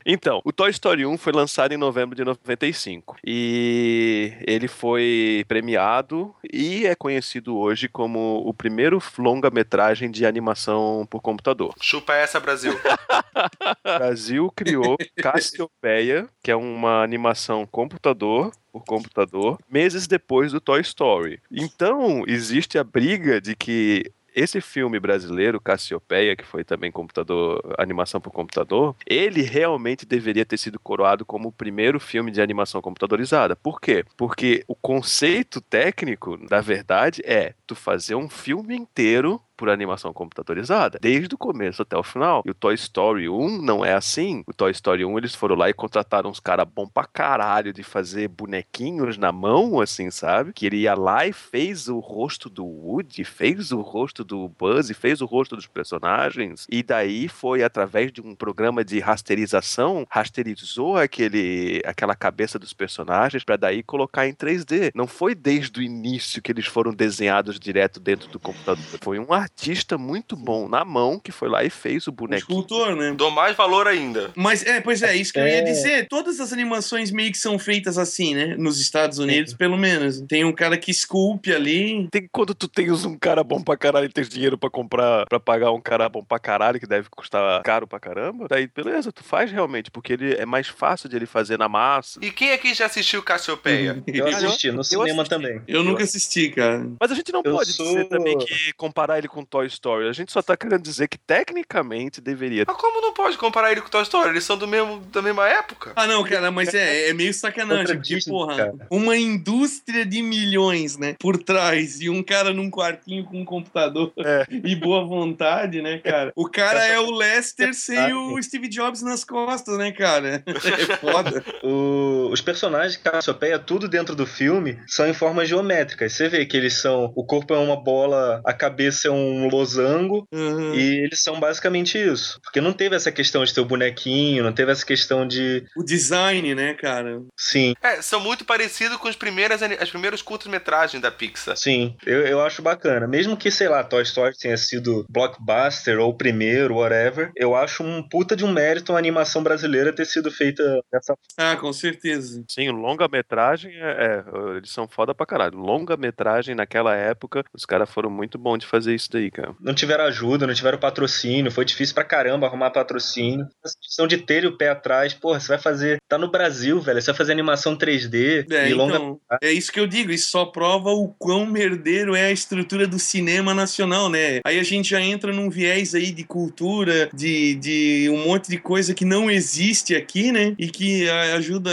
Então, 0.05 0.41
o 0.45 0.53
Toy 0.53 0.71
Story 0.71 1.05
1 1.07 1.17
foi 1.19 1.33
lançado 1.33 1.73
em 1.73 1.77
novembro 1.77 2.15
de 2.17 2.25
95 2.25 3.17
e 3.25 4.30
ele 4.47 4.69
foi 4.69 5.45
premiado 5.49 6.35
e 6.53 6.87
é 6.87 6.95
conhecido 6.95 7.57
hoje 7.57 7.89
como 7.89 8.43
o 8.47 8.53
primeiro 8.53 9.03
longa-metragem 9.19 10.11
de 10.11 10.27
animação 10.27 11.07
por 11.11 11.21
computador. 11.21 11.75
Chupa 11.81 12.15
essa, 12.15 12.41
Brasil. 12.41 12.73
Brasil 13.85 14.51
criou 14.55 14.97
Cassiopeia, 15.17 16.29
que 16.43 16.51
é 16.51 16.57
uma 16.57 17.03
animação 17.03 17.67
computador 17.67 18.53
por 18.73 18.85
computador, 18.85 19.59
meses 19.69 20.07
depois 20.07 20.53
do 20.53 20.61
Toy 20.61 20.81
Story. 20.81 21.41
Então, 21.51 22.23
existe 22.27 22.79
a 22.79 22.85
briga 22.85 23.41
de 23.41 23.57
que 23.57 24.13
esse 24.41 24.61
filme 24.61 24.99
brasileiro, 24.99 25.61
Cassiopeia, 25.61 26.35
que 26.35 26.45
foi 26.45 26.65
também 26.65 26.91
computador, 26.91 27.61
animação 27.79 28.21
por 28.21 28.33
computador, 28.33 28.97
ele 29.07 29.43
realmente 29.43 30.07
deveria 30.07 30.47
ter 30.47 30.59
sido 30.59 30.79
coroado 30.79 31.25
como 31.25 31.49
o 31.49 31.53
primeiro 31.53 32.01
filme 32.01 32.31
de 32.31 32.41
animação 32.41 32.81
computadorizada. 32.81 33.55
Por 33.55 33.81
quê? 33.81 34.05
Porque 34.17 34.65
o 34.67 34.75
conceito 34.75 35.61
técnico, 35.61 36.37
da 36.49 36.61
verdade, 36.61 37.23
é 37.25 37.55
tu 37.67 37.75
fazer 37.75 38.15
um 38.15 38.29
filme 38.29 38.75
inteiro 38.75 39.41
por 39.61 39.69
animação 39.69 40.11
computadorizada, 40.11 40.99
desde 41.03 41.35
o 41.35 41.39
começo 41.39 41.83
até 41.83 41.95
o 41.95 42.03
final. 42.03 42.43
E 42.47 42.51
o 42.51 42.55
Toy 42.55 42.73
Story 42.73 43.29
1 43.29 43.61
não 43.61 43.85
é 43.85 43.93
assim. 43.93 44.43
O 44.47 44.55
Toy 44.55 44.71
Story 44.71 45.05
1 45.05 45.19
eles 45.19 45.35
foram 45.35 45.55
lá 45.55 45.69
e 45.69 45.75
contrataram 45.75 46.31
uns 46.31 46.41
caras 46.41 46.67
bom 46.67 46.87
pra 46.87 47.05
caralho 47.05 47.71
de 47.71 47.83
fazer 47.83 48.29
bonequinhos 48.29 49.19
na 49.19 49.31
mão, 49.31 49.79
assim, 49.79 50.11
sabe? 50.11 50.55
Que 50.55 50.65
ele 50.65 50.79
ia 50.79 50.95
lá 50.95 51.27
e 51.27 51.33
fez 51.35 51.89
o 51.89 51.99
rosto 51.99 52.49
do 52.49 52.65
Woody, 52.65 53.23
fez 53.23 53.71
o 53.71 53.83
rosto 53.83 54.25
do 54.25 54.49
Buzz, 54.49 54.91
fez 54.97 55.21
o 55.21 55.27
rosto 55.27 55.55
dos 55.55 55.67
personagens. 55.67 56.67
E 56.71 56.83
daí 56.83 57.29
foi 57.29 57.63
através 57.63 58.11
de 58.11 58.23
um 58.23 58.35
programa 58.35 58.83
de 58.83 58.99
rasterização, 58.99 60.07
rasterizou 60.09 60.97
aquele, 60.97 61.83
aquela 61.85 62.15
cabeça 62.15 62.59
dos 62.59 62.73
personagens 62.73 63.45
pra 63.45 63.59
daí 63.59 63.83
colocar 63.83 64.27
em 64.27 64.33
3D. 64.33 64.91
Não 64.95 65.07
foi 65.07 65.35
desde 65.35 65.81
o 65.81 65.83
início 65.83 66.41
que 66.41 66.51
eles 66.51 66.65
foram 66.65 66.95
desenhados 66.95 67.61
direto 67.61 68.01
dentro 68.01 68.31
do 68.31 68.41
computador. 68.41 68.99
Foi 69.03 69.19
um 69.19 69.35
artista 69.35 69.50
muito 69.99 70.37
bom 70.37 70.69
na 70.69 70.85
mão 70.85 71.19
que 71.19 71.31
foi 71.33 71.49
lá 71.49 71.63
e 71.65 71.71
fez 71.71 72.07
o 72.07 72.13
bonequinho. 72.13 72.41
escultor, 72.61 72.97
né? 72.97 73.13
Dou 73.13 73.31
mais 73.31 73.57
valor 73.57 73.87
ainda. 73.87 74.31
Mas 74.35 74.65
é, 74.65 74.81
pois 74.81 75.03
é, 75.03 75.15
isso 75.15 75.33
que 75.33 75.39
eu 75.39 75.47
ia 75.47 75.59
É. 75.59 75.63
dizer. 75.63 76.07
Todas 76.09 76.41
as 76.41 76.53
animações 76.53 77.11
meio 77.11 77.31
que 77.31 77.39
são 77.39 77.59
feitas 77.59 77.99
assim, 77.99 78.35
né? 78.35 78.57
Nos 78.57 78.81
Estados 78.81 79.19
Unidos, 79.19 79.55
pelo 79.55 79.77
menos. 79.77 80.21
Tem 80.23 80.45
um 80.45 80.53
cara 80.53 80.77
que 80.77 80.91
esculpe 80.91 81.53
ali. 81.53 82.09
Tem, 82.11 82.29
quando 82.33 82.55
tu 82.55 82.67
tens 82.69 83.05
um 83.05 83.17
cara 83.19 83.45
bom 83.45 83.63
pra 83.63 83.77
caralho 83.77 84.07
e 84.07 84.13
tens 84.13 84.29
dinheiro 84.29 84.57
pra 84.59 84.71
comprar, 84.71 85.27
pra 85.27 85.39
pagar 85.41 85.73
um 85.73 85.81
cara 85.81 86.09
bom 86.09 86.25
pra 86.25 86.39
caralho, 86.39 86.81
que 86.81 86.87
deve 86.87 87.09
custar 87.11 87.63
caro 87.63 87.87
pra 87.87 88.01
caramba, 88.01 88.47
daí 88.49 88.67
beleza, 88.67 89.13
tu 89.13 89.23
faz 89.23 89.51
realmente, 89.53 89.91
porque 89.91 90.13
ele 90.13 90.35
é 90.35 90.47
mais 90.47 90.69
fácil 90.69 91.09
de 91.09 91.17
ele 91.17 91.27
fazer 91.27 91.59
na 91.59 91.69
massa. 91.69 92.19
E 92.23 92.31
quem 92.31 92.53
aqui 92.53 92.73
já 92.75 92.87
assistiu 92.87 93.23
Cassiopeia? 93.23 94.03
Eu 94.09 94.27
assisti, 94.27 94.71
no 94.71 94.83
cinema 94.85 95.23
assisti. 95.23 95.29
também. 95.31 95.63
Eu 95.69 95.83
nunca 95.85 96.03
assisti, 96.05 96.51
cara. 96.51 96.87
Mas 97.01 97.11
a 97.11 97.15
gente 97.15 97.33
não 97.33 97.43
Eu 97.45 97.53
pode 97.53 97.73
sou- 97.73 97.87
dizer 97.87 98.05
também 98.09 98.37
que 98.39 98.73
comparar 98.77 99.19
ele 99.19 99.29
com 99.29 99.40
Toy 99.45 99.67
Story. 99.67 100.09
A 100.09 100.13
gente 100.13 100.33
só 100.33 100.43
tá 100.43 100.57
querendo 100.57 100.83
dizer 100.83 101.09
que 101.09 101.19
tecnicamente 101.19 102.21
deveria. 102.21 102.65
Mas 102.67 102.77
como 102.77 103.01
não 103.01 103.13
pode 103.13 103.37
comparar 103.37 103.73
ele 103.73 103.81
com 103.81 103.89
Toy 103.89 104.03
Story? 104.03 104.31
Eles 104.31 104.45
são 104.45 104.57
do 104.57 104.67
mesmo, 104.67 105.01
da 105.13 105.21
mesma 105.23 105.49
época. 105.49 105.93
Ah, 105.97 106.07
não, 106.07 106.23
cara, 106.25 106.51
mas 106.51 106.73
é, 106.75 107.09
é 107.09 107.13
meio 107.13 107.33
sacanagem. 107.35 107.97
Porque, 107.97 108.15
Disney, 108.15 108.33
porra, 108.33 108.57
cara. 108.57 108.75
uma 108.91 109.17
indústria 109.17 110.05
de 110.07 110.23
milhões, 110.23 110.97
né? 110.97 111.15
Por 111.19 111.43
trás. 111.43 112.01
E 112.01 112.09
um 112.11 112.23
cara 112.23 112.53
num 112.53 112.71
quartinho 112.71 113.25
com 113.25 113.41
um 113.41 113.45
computador 113.45 114.13
É. 114.19 114.47
e 114.65 114.75
boa 114.77 115.05
vontade, 115.05 115.81
né, 115.83 115.99
cara? 115.99 116.33
O 116.37 116.49
cara 116.49 116.85
é 116.87 116.99
o 116.99 117.11
Lester 117.11 117.75
sem 117.75 118.13
o 118.13 118.41
Steve 118.43 118.69
Jobs 118.69 119.03
nas 119.03 119.25
costas, 119.25 119.77
né, 119.79 119.93
cara? 119.93 120.43
É 120.91 120.97
foda. 120.97 121.45
O- 121.63 122.29
os 122.33 122.41
personagens 122.41 122.93
de 122.93 122.99
Cassiopeia, 123.01 123.59
tudo 123.59 123.89
dentro 123.89 124.15
do 124.15 124.27
filme, 124.27 124.79
são 124.87 125.07
em 125.09 125.15
formas 125.15 125.49
geométricas. 125.49 126.13
Você 126.13 126.29
vê 126.29 126.45
que 126.47 126.57
eles 126.57 126.75
são. 126.75 127.13
O 127.17 127.25
corpo 127.25 127.53
é 127.55 127.59
uma 127.59 127.77
bola, 127.77 128.41
a 128.45 128.53
cabeça 128.53 129.09
é 129.09 129.11
um 129.11 129.30
losango. 129.49 130.27
Uhum. 130.33 130.75
E 130.75 131.05
eles 131.05 131.23
são 131.23 131.39
basicamente 131.39 131.99
isso. 131.99 132.41
Porque 132.43 132.61
não 132.61 132.73
teve 132.73 132.97
essa 132.97 133.13
questão 133.13 133.45
de 133.45 133.55
ter 133.55 133.61
o 133.61 133.65
bonequinho, 133.65 134.43
não 134.45 134.53
teve 134.53 134.73
essa 134.73 134.85
questão 134.85 135.27
de. 135.27 135.65
O 135.77 135.83
design, 135.83 136.55
né, 136.55 136.75
cara? 136.75 137.21
Sim, 137.37 137.75
É, 137.83 138.03
são 138.03 138.21
muito 138.21 138.45
parecidos 138.45 138.97
com 138.97 139.09
os 139.09 139.17
primeiras, 139.17 139.63
as 139.63 139.91
primeiros 139.91 140.23
curtas-metragens 140.23 141.03
da 141.03 141.11
Pixar. 141.11 141.57
sim. 141.57 141.97
Eu, 142.07 142.27
eu 142.27 142.41
acho 142.41 142.63
bacana. 142.63 143.07
Mesmo 143.07 143.37
que, 143.37 143.51
sei 143.51 143.69
lá, 143.69 143.83
Toy 143.85 144.03
Story 144.03 144.37
tenha 144.37 144.57
sido 144.57 145.05
blockbuster 145.09 145.99
ou 145.99 146.15
primeiro, 146.17 146.77
whatever, 146.77 147.31
eu 147.37 147.55
acho 147.55 147.83
um 147.83 148.03
puta 148.07 148.35
de 148.35 148.45
um 148.45 148.53
mérito 148.53 148.93
a 148.95 148.99
animação 148.99 149.43
brasileira 149.43 149.93
ter 149.93 150.05
sido 150.05 150.31
feita 150.31 150.63
dessa 150.93 151.15
Ah, 151.37 151.57
com 151.57 151.73
certeza. 151.73 152.43
Sim, 152.49 152.71
longa-metragem 152.71 153.73
é, 153.75 154.25
é, 154.25 154.57
Eles 154.57 154.71
são 154.71 154.89
foda 154.89 155.15
pra 155.15 155.27
caralho. 155.27 155.59
Longa-metragem 155.59 156.55
naquela 156.55 156.95
época, 156.97 157.45
os 157.53 157.65
caras 157.65 157.91
foram 157.91 158.11
muito 158.11 158.39
bons 158.39 158.59
de 158.59 158.67
fazer 158.67 158.95
isso 158.95 159.10
daí, 159.11 159.31
cara. 159.31 159.55
não 159.61 159.75
tiveram 159.75 160.05
ajuda, 160.05 160.47
não 160.47 160.55
tiveram 160.55 160.79
patrocínio, 160.79 161.51
foi 161.51 161.65
difícil 161.65 161.95
pra 161.95 162.05
caramba 162.05 162.47
arrumar 162.47 162.71
patrocínio. 162.71 163.47
Essa 163.65 163.77
questão 163.81 164.07
de 164.07 164.19
ter 164.19 164.47
o 164.47 164.57
pé 164.57 164.69
atrás, 164.71 165.13
porra, 165.15 165.41
você 165.41 165.49
vai 165.49 165.59
fazer. 165.59 165.99
Tá 166.09 166.17
no 166.19 166.31
Brasil, 166.31 166.81
velho, 166.81 167.01
você 167.01 167.11
vai 167.11 167.17
fazer 167.19 167.33
animação 167.33 167.77
3D 167.77 168.47
É, 168.51 168.69
e 168.71 168.75
longa. 168.75 168.95
então, 168.97 169.21
é 169.43 169.53
isso 169.53 169.73
que 169.73 169.79
eu 169.81 169.87
digo, 169.87 170.11
isso 170.11 170.31
só 170.31 170.45
prova 170.45 170.91
o 170.91 171.09
quão 171.19 171.47
merdeiro 171.47 172.15
é 172.15 172.27
a 172.27 172.33
estrutura 172.33 172.87
do 172.87 172.99
cinema 172.99 173.53
nacional, 173.55 174.09
né? 174.09 174.41
Aí 174.45 174.59
a 174.59 174.63
gente 174.63 174.91
já 174.91 175.01
entra 175.01 175.33
num 175.33 175.51
viés 175.51 175.95
aí 175.95 176.11
de 176.11 176.25
cultura, 176.25 177.09
de, 177.15 177.55
de 177.57 178.09
um 178.11 178.25
monte 178.27 178.49
de 178.49 178.59
coisa 178.59 178.95
que 178.95 179.05
não 179.05 179.31
existe 179.31 179.95
aqui, 179.95 180.33
né? 180.33 180.55
E 180.59 180.69
que 180.69 181.09
a- 181.09 181.35
ajuda 181.37 181.71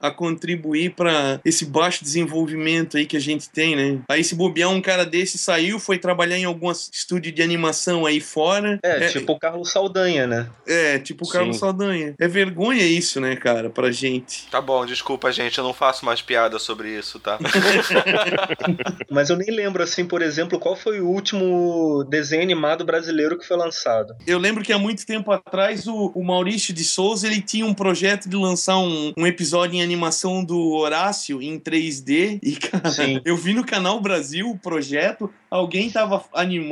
a 0.00 0.10
contribuir 0.10 0.90
pra 0.94 1.40
esse 1.44 1.64
baixo 1.64 2.02
desenvolvimento 2.04 2.96
aí 2.96 3.06
que 3.06 3.16
a 3.16 3.20
gente 3.20 3.48
tem, 3.48 3.76
né? 3.76 4.00
Aí 4.10 4.22
se 4.22 4.34
bobear 4.34 4.70
um 4.70 4.80
cara 4.80 5.04
desse 5.04 5.38
saiu, 5.38 5.78
foi 5.78 5.98
trabalhar 5.98 6.36
em 6.38 6.44
algum 6.44 6.68
estúdio 6.92 7.32
de 7.32 7.42
animação 7.42 8.06
aí 8.06 8.20
fora. 8.20 8.78
É, 8.82 9.08
tipo 9.08 9.32
o 9.32 9.38
Carlos 9.38 9.70
Saldanha, 9.70 10.26
né? 10.26 10.48
É, 10.66 10.98
tipo 10.98 11.24
o 11.24 11.28
Carlos. 11.28 11.56
Saldanha. 11.56 12.14
É 12.18 12.28
vergonha 12.28 12.84
isso, 12.84 13.20
né, 13.20 13.36
cara, 13.36 13.70
pra 13.70 13.90
gente. 13.90 14.46
Tá 14.50 14.60
bom, 14.60 14.84
desculpa, 14.84 15.32
gente, 15.32 15.58
eu 15.58 15.64
não 15.64 15.72
faço 15.72 16.04
mais 16.04 16.22
piada 16.22 16.58
sobre 16.58 16.96
isso, 16.96 17.18
tá? 17.18 17.38
Mas 19.10 19.30
eu 19.30 19.36
nem 19.36 19.50
lembro, 19.50 19.82
assim, 19.82 20.04
por 20.04 20.22
exemplo, 20.22 20.58
qual 20.58 20.76
foi 20.76 21.00
o 21.00 21.08
último 21.08 22.04
desenho 22.08 22.42
animado 22.42 22.84
brasileiro 22.84 23.38
que 23.38 23.46
foi 23.46 23.56
lançado. 23.56 24.14
Eu 24.26 24.38
lembro 24.38 24.62
que 24.62 24.72
há 24.72 24.78
muito 24.78 25.06
tempo 25.06 25.30
atrás 25.32 25.86
o, 25.86 26.12
o 26.14 26.24
Maurício 26.24 26.72
de 26.74 26.84
Souza 26.84 27.26
ele 27.26 27.40
tinha 27.40 27.66
um 27.66 27.74
projeto 27.74 28.28
de 28.28 28.36
lançar 28.36 28.78
um, 28.78 29.12
um 29.16 29.26
episódio 29.26 29.76
em 29.76 29.82
animação 29.82 30.44
do 30.44 30.72
Horácio 30.72 31.40
em 31.42 31.58
3D. 31.58 32.38
E, 32.42 32.56
cara, 32.56 32.90
Sim. 32.90 33.20
eu 33.24 33.36
vi 33.36 33.54
no 33.54 33.64
Canal 33.64 34.00
Brasil 34.00 34.50
o 34.50 34.58
projeto, 34.58 35.32
alguém 35.50 35.90
tava 35.90 36.24
animando, 36.32 36.65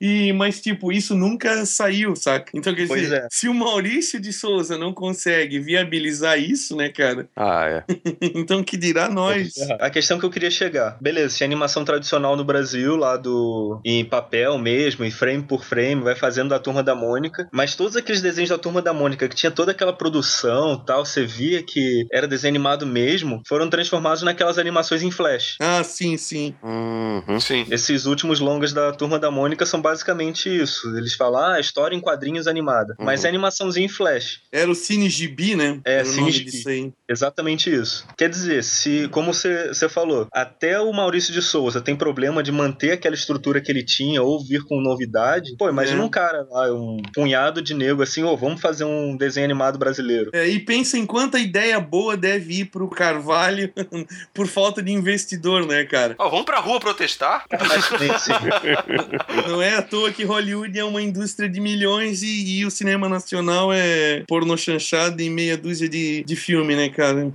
e 0.00 0.32
mas, 0.32 0.60
tipo, 0.60 0.92
isso 0.92 1.14
nunca 1.14 1.64
saiu, 1.66 2.14
saca? 2.16 2.52
Então, 2.54 2.74
quer 2.74 2.86
Pois 2.86 3.02
dizer, 3.02 3.22
é. 3.22 3.28
se 3.30 3.48
o 3.48 3.54
Maurício 3.54 4.20
de 4.20 4.32
Souza 4.32 4.76
não 4.78 4.92
consegue 4.92 5.58
viabilizar 5.58 6.38
isso, 6.38 6.76
né, 6.76 6.88
cara? 6.88 7.28
Ah, 7.36 7.66
é. 7.66 7.84
então 8.34 8.62
que 8.62 8.76
dirá 8.76 9.08
nós? 9.08 9.52
A 9.80 9.90
questão 9.90 10.18
que 10.18 10.24
eu 10.24 10.30
queria 10.30 10.50
chegar. 10.50 10.96
Beleza, 11.00 11.36
se 11.36 11.44
a 11.44 11.46
animação 11.46 11.84
tradicional 11.84 12.36
no 12.36 12.44
Brasil, 12.44 12.96
lá 12.96 13.16
do. 13.16 13.80
em 13.84 14.04
papel 14.04 14.58
mesmo, 14.58 15.04
em 15.04 15.10
frame 15.10 15.42
por 15.42 15.64
frame, 15.64 16.02
vai 16.02 16.14
fazendo 16.14 16.50
da 16.50 16.58
turma 16.58 16.82
da 16.82 16.94
Mônica. 16.94 17.48
Mas 17.52 17.74
todos 17.74 17.96
aqueles 17.96 18.20
desenhos 18.22 18.50
da 18.50 18.58
turma 18.58 18.82
da 18.82 18.92
Mônica, 18.92 19.28
que 19.28 19.36
tinha 19.36 19.50
toda 19.50 19.72
aquela 19.72 19.92
produção 19.92 20.76
tal, 20.76 21.04
você 21.04 21.24
via 21.24 21.62
que 21.62 22.06
era 22.12 22.28
desenho 22.28 22.52
animado 22.52 22.86
mesmo, 22.86 23.42
foram 23.46 23.68
transformados 23.68 24.22
naquelas 24.22 24.58
animações 24.58 25.02
em 25.02 25.10
flash. 25.10 25.56
Ah, 25.60 25.82
sim, 25.82 26.16
sim. 26.16 26.54
Uhum. 26.62 27.40
Sim. 27.40 27.66
Esses 27.70 28.06
últimos 28.06 28.40
longas 28.40 28.72
da 28.72 28.92
turma 28.92 29.18
da 29.18 29.30
Mônica 29.32 29.64
são 29.66 29.80
basicamente 29.80 30.48
isso. 30.48 30.94
Eles 30.96 31.14
falam, 31.14 31.42
ah, 31.54 31.60
história 31.60 31.96
em 31.96 32.00
quadrinhos 32.00 32.46
animada. 32.46 32.94
Uhum. 32.98 33.06
Mas 33.06 33.24
é 33.24 33.28
animaçãozinha 33.28 33.86
em 33.86 33.88
flash. 33.88 34.40
Era 34.52 34.70
o 34.70 34.74
Cine 34.74 35.08
Gibi, 35.08 35.56
né? 35.56 35.80
É, 35.84 35.94
Era 35.94 36.02
o 36.08 36.10
Cine 36.10 36.30
Gibi. 36.30 36.92
Exatamente 37.08 37.72
isso. 37.74 38.06
Quer 38.16 38.28
dizer, 38.28 38.62
se, 38.62 39.08
como 39.08 39.32
você 39.34 39.68
você 39.68 39.88
falou, 39.88 40.28
até 40.32 40.78
o 40.80 40.92
Maurício 40.92 41.32
de 41.32 41.40
Souza 41.42 41.80
tem 41.80 41.96
problema 41.96 42.42
de 42.42 42.52
manter 42.52 42.92
aquela 42.92 43.14
estrutura 43.14 43.60
que 43.60 43.70
ele 43.72 43.82
tinha 43.82 44.22
ou 44.22 44.42
vir 44.44 44.62
com 44.64 44.80
novidade, 44.80 45.54
pô, 45.58 45.68
imagina 45.68 46.00
É. 46.02 46.04
um 46.04 46.08
cara 46.08 46.46
lá, 46.50 46.72
um 46.72 46.98
punhado 47.14 47.62
de 47.62 47.74
nego 47.74 48.02
assim, 48.02 48.22
ô, 48.22 48.36
vamos 48.36 48.60
fazer 48.60 48.84
um 48.84 49.16
desenho 49.16 49.44
animado 49.44 49.78
brasileiro. 49.78 50.30
É, 50.34 50.46
e 50.46 50.58
pensa 50.60 50.98
em 50.98 51.06
quanta 51.06 51.38
ideia 51.38 51.80
boa 51.80 52.16
deve 52.16 52.60
ir 52.60 52.64
pro 52.66 52.88
Carvalho 52.88 53.72
por 54.34 54.46
falta 54.46 54.82
de 54.82 54.92
investidor, 54.92 55.66
né, 55.66 55.84
cara? 55.84 56.14
Ó, 56.18 56.28
vamos 56.28 56.44
pra 56.44 56.58
rua 56.60 56.78
protestar? 56.80 57.44
Não 59.46 59.60
é 59.62 59.76
à 59.76 59.82
toa 59.82 60.12
que 60.12 60.24
Hollywood 60.24 60.78
é 60.78 60.84
uma 60.84 61.00
indústria 61.02 61.48
de 61.48 61.60
milhões 61.60 62.22
e, 62.22 62.58
e 62.58 62.66
o 62.66 62.70
cinema 62.70 63.08
nacional 63.08 63.72
é 63.72 64.24
porno 64.26 64.56
chanchado 64.56 65.20
em 65.22 65.30
meia 65.30 65.56
dúzia 65.56 65.88
de, 65.88 66.22
de 66.24 66.36
filme, 66.36 66.74
né, 66.76 66.88
cara? 66.88 67.32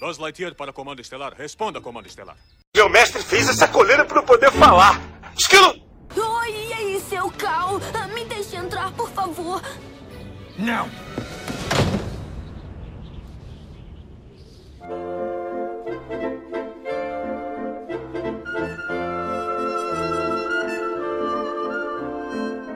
Buzz 0.00 0.18
Lightyear 0.18 0.54
para 0.54 0.72
Comando 0.72 1.00
Estelar. 1.00 1.34
Responda, 1.36 1.80
Comando 1.80 2.06
Estelar. 2.06 2.36
Meu 2.76 2.88
mestre 2.88 3.22
fez 3.22 3.48
essa 3.48 3.66
coleira 3.66 4.04
para 4.04 4.20
eu 4.20 4.22
poder 4.22 4.52
falar. 4.52 5.00
Esquilo! 5.36 5.74
Oi, 6.16 6.50
e 6.50 6.72
aí, 6.72 7.00
seu 7.00 7.30
Cal? 7.32 7.80
Ah, 7.94 8.06
Me 8.08 8.24
deixe 8.24 8.56
entrar, 8.56 8.92
por 8.92 9.10
favor. 9.10 9.62
Não. 10.58 10.88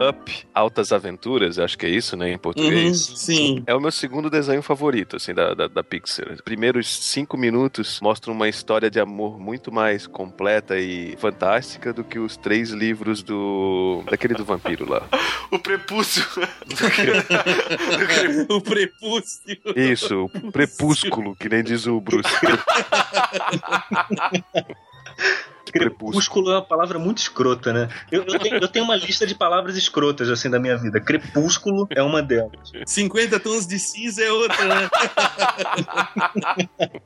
Up, 0.01 0.47
Altas 0.55 0.93
Aventuras, 0.93 1.59
acho 1.59 1.79
que 1.79 1.87
é 1.87 1.89
isso, 1.89 2.17
né, 2.17 2.33
em 2.33 2.39
português. 2.39 3.09
Uhum, 3.09 3.17
sim. 3.17 3.63
É 3.67 3.75
o 3.75 3.81
meu 3.81 3.93
segundo 3.93 4.29
desenho 4.29 4.63
favorito, 4.63 5.17
assim, 5.17 5.35
da, 5.35 5.55
da, 5.55 5.69
da 5.69 5.85
Pixar. 5.85 6.33
Os 6.33 6.41
primeiros 6.41 6.89
cinco 6.89 7.37
minutos 7.37 8.01
mostram 8.01 8.35
uma 8.35 8.49
história 8.49 8.91
de 8.91 8.99
amor 8.99 9.39
muito 9.39 9.73
mais 9.73 10.07
completa 10.07 10.79
e 10.79 11.17
fantástica 11.19 11.93
do 11.93 12.03
que 12.03 12.19
os 12.19 12.37
três 12.37 12.71
livros 12.71 13.23
do... 13.23 14.03
daquele 14.11 14.35
do 14.35 14.45
vampiro 14.45 14.89
lá. 14.89 15.07
O 15.53 15.59
prepúcio. 15.59 16.25
o 18.49 18.61
prepúcio. 18.63 19.43
Isso, 19.77 20.31
o 20.43 20.51
Prepúsculo, 20.51 21.37
que 21.37 21.47
nem 21.47 21.63
diz 21.63 21.87
o 21.87 22.01
Bruce. 22.01 22.31
Crepúsculo 25.73 26.51
é 26.51 26.57
uma 26.57 26.63
palavra 26.63 26.99
muito 26.99 27.19
escrota, 27.19 27.73
né? 27.73 27.89
Eu, 28.11 28.25
eu 28.25 28.39
tenho, 28.39 28.57
eu 28.59 28.69
tenho 28.69 28.85
uma 28.85 28.95
lista 28.95 29.27
de 29.27 29.35
palavras 29.35 29.75
escrotas, 29.77 30.29
assim, 30.29 30.51
da 30.51 30.59
minha 30.59 30.77
vida. 30.77 31.01
Crepúsculo 31.01 31.87
é 31.91 32.03
uma 32.03 32.23
delas. 32.23 32.71
50 32.87 33.41
tons 33.41 33.67
de 33.67 33.79
cinza 33.79 34.23
é 34.23 34.31
outra, 34.31 34.65
né? 34.65 34.91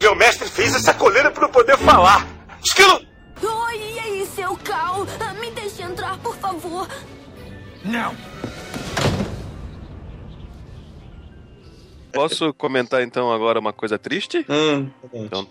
Meu 0.00 0.14
mestre 0.14 0.48
fez 0.48 0.74
essa 0.74 0.92
coleira 0.92 1.30
para 1.30 1.46
eu 1.46 1.48
poder 1.48 1.78
falar. 1.78 2.26
Esquilo! 2.62 3.00
Oi, 3.42 3.76
e 3.76 3.98
aí, 3.98 4.26
seu 4.26 4.56
Cal? 4.58 5.06
Me 5.40 5.50
deixe 5.52 5.82
entrar, 5.82 6.18
por 6.18 6.36
favor. 6.36 6.86
Não. 7.84 8.14
Posso 12.12 12.52
comentar 12.52 13.02
então 13.02 13.32
agora 13.32 13.58
uma 13.58 13.72
coisa 13.72 13.98
triste? 13.98 14.44
Hum. 14.48 14.90
Então, 15.14 15.48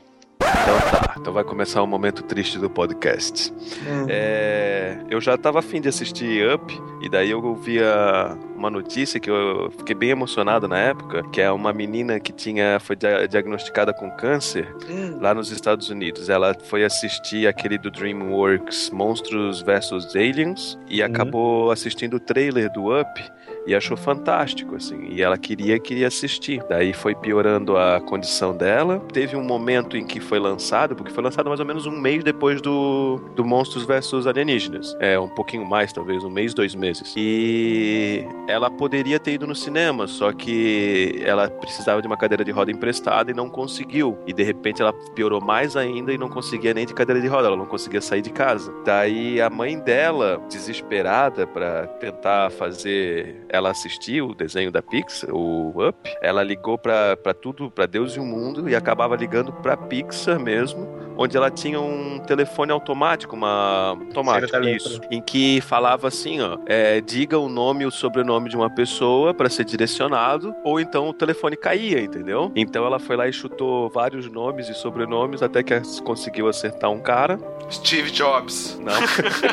então 0.61 0.79
tá, 0.91 1.15
então 1.19 1.33
vai 1.33 1.43
começar 1.43 1.81
o 1.81 1.87
momento 1.87 2.23
triste 2.23 2.57
do 2.59 2.69
podcast. 2.69 3.51
Hum. 3.87 4.05
É, 4.09 4.97
eu 5.09 5.19
já 5.21 5.37
tava 5.37 5.59
afim 5.59 5.79
de 5.81 5.87
assistir 5.89 6.47
Up, 6.53 6.81
e 7.01 7.09
daí 7.09 7.31
eu 7.31 7.43
ouvia 7.43 8.37
uma 8.55 8.69
notícia 8.69 9.19
que 9.19 9.29
eu 9.29 9.71
fiquei 9.77 9.95
bem 9.95 10.09
emocionado 10.09 10.67
na 10.67 10.77
época, 10.77 11.23
que 11.31 11.41
é 11.41 11.51
uma 11.51 11.73
menina 11.73 12.19
que 12.19 12.31
tinha 12.31 12.79
foi 12.79 12.95
dia- 12.95 13.27
diagnosticada 13.27 13.93
com 13.93 14.09
câncer 14.11 14.67
Hum. 14.89 15.17
lá 15.19 15.33
nos 15.33 15.51
Estados 15.51 15.89
Unidos. 15.89 16.29
Ela 16.29 16.55
foi 16.65 16.83
assistir 16.83 17.47
aquele 17.47 17.77
do 17.77 17.89
DreamWorks, 17.89 18.89
Monstros 18.91 19.61
vs 19.61 20.15
Aliens, 20.15 20.77
e 20.87 21.01
acabou 21.01 21.71
assistindo 21.71 22.15
o 22.15 22.19
trailer 22.19 22.71
do 22.71 22.99
Up 22.99 23.09
e 23.65 23.75
achou 23.75 23.95
fantástico, 23.95 24.75
assim. 24.75 25.07
E 25.09 25.21
ela 25.21 25.37
queria, 25.37 25.79
queria 25.79 26.07
assistir. 26.07 26.63
Daí 26.67 26.93
foi 26.93 27.13
piorando 27.15 27.77
a 27.77 27.99
condição 27.99 28.55
dela. 28.55 28.99
Teve 29.11 29.35
um 29.35 29.43
momento 29.43 29.95
em 29.95 30.05
que 30.05 30.19
foi 30.19 30.39
lançado, 30.39 30.95
porque 30.95 31.11
foi 31.11 31.23
lançado 31.23 31.47
mais 31.47 31.59
ou 31.59 31.65
menos 31.65 31.85
um 31.85 31.91
mês 31.91 32.23
depois 32.23 32.61
do, 32.61 33.17
do 33.35 33.45
Monstros 33.45 33.83
vs 33.83 34.25
Alienígenas. 34.27 34.95
É, 34.99 35.19
um 35.19 35.29
pouquinho 35.29 35.65
mais, 35.65 35.93
talvez, 35.93 36.23
um 36.23 36.29
mês, 36.29 36.53
dois 36.53 36.73
meses. 36.73 37.13
E 37.15 38.25
ela 38.47 38.69
poderia 38.69 39.19
ter 39.19 39.33
ido 39.33 39.45
no 39.45 39.55
cinema, 39.55 40.07
só 40.07 40.31
que 40.31 41.21
ela 41.23 41.49
precisava 41.49 42.01
de 42.01 42.07
uma 42.07 42.17
cadeira 42.17 42.43
de 42.43 42.51
roda 42.51 42.71
emprestada 42.71 43.31
e 43.31 43.33
não 43.33 43.49
conseguiu. 43.49 44.17
E 44.25 44.33
de 44.33 44.43
repente 44.43 44.81
ela 44.81 44.93
piorou 45.15 45.41
mais 45.41 45.75
ainda 45.75 46.11
e 46.11 46.17
não 46.17 46.29
conseguia 46.29 46.73
nem 46.73 46.85
de 46.85 46.93
cadeira 46.93 47.21
de 47.21 47.27
roda, 47.27 47.47
ela 47.47 47.57
não 47.57 47.65
conseguia 47.65 48.01
sair 48.01 48.21
de 48.21 48.31
casa. 48.31 48.73
Daí 48.85 49.41
a 49.41 49.49
mãe 49.49 49.79
dela, 49.79 50.41
desesperada 50.49 51.45
para 51.45 51.87
tentar 51.87 52.49
fazer 52.51 53.45
ela 53.51 53.69
assistir 53.69 54.21
o 54.21 54.33
desenho 54.33 54.71
da 54.71 54.81
Pixar, 54.81 55.29
o 55.33 55.87
Up, 55.87 55.97
ela 56.21 56.41
ligou 56.41 56.77
pra 56.77 57.15
tudo, 57.39 57.69
pra 57.69 57.85
Deus 57.85 58.15
e 58.15 58.19
o 58.19 58.25
mundo 58.25 58.69
e 58.69 58.75
acabava 58.75 59.15
ligando 59.15 59.51
pra 59.51 59.75
Pixar 59.75 60.39
mesmo, 60.39 60.87
onde 61.21 61.37
ela 61.37 61.51
tinha 61.51 61.79
um 61.79 62.19
telefone 62.19 62.71
automático, 62.71 63.35
uma 63.35 63.89
automático, 63.89 64.47
Secretária 64.47 64.75
isso, 64.75 65.01
em 65.09 65.21
que 65.21 65.61
falava 65.61 66.07
assim, 66.07 66.41
ó, 66.41 66.57
é, 66.65 66.99
diga 67.01 67.37
o 67.37 67.47
nome 67.47 67.83
e 67.83 67.87
o 67.87 67.91
sobrenome 67.91 68.49
de 68.49 68.55
uma 68.55 68.69
pessoa 68.69 69.33
pra 69.33 69.49
ser 69.49 69.65
direcionado, 69.65 70.55
ou 70.63 70.79
então 70.79 71.09
o 71.09 71.13
telefone 71.13 71.55
caía, 71.55 72.01
entendeu? 72.01 72.51
Então 72.55 72.85
ela 72.85 72.99
foi 72.99 73.15
lá 73.15 73.27
e 73.27 73.33
chutou 73.33 73.89
vários 73.89 74.29
nomes 74.29 74.69
e 74.69 74.73
sobrenomes 74.73 75.41
até 75.41 75.63
que 75.63 75.79
conseguiu 76.03 76.47
acertar 76.47 76.89
um 76.89 76.99
cara. 76.99 77.39
Steve 77.69 78.11
Jobs. 78.11 78.79
Não. 78.79 78.91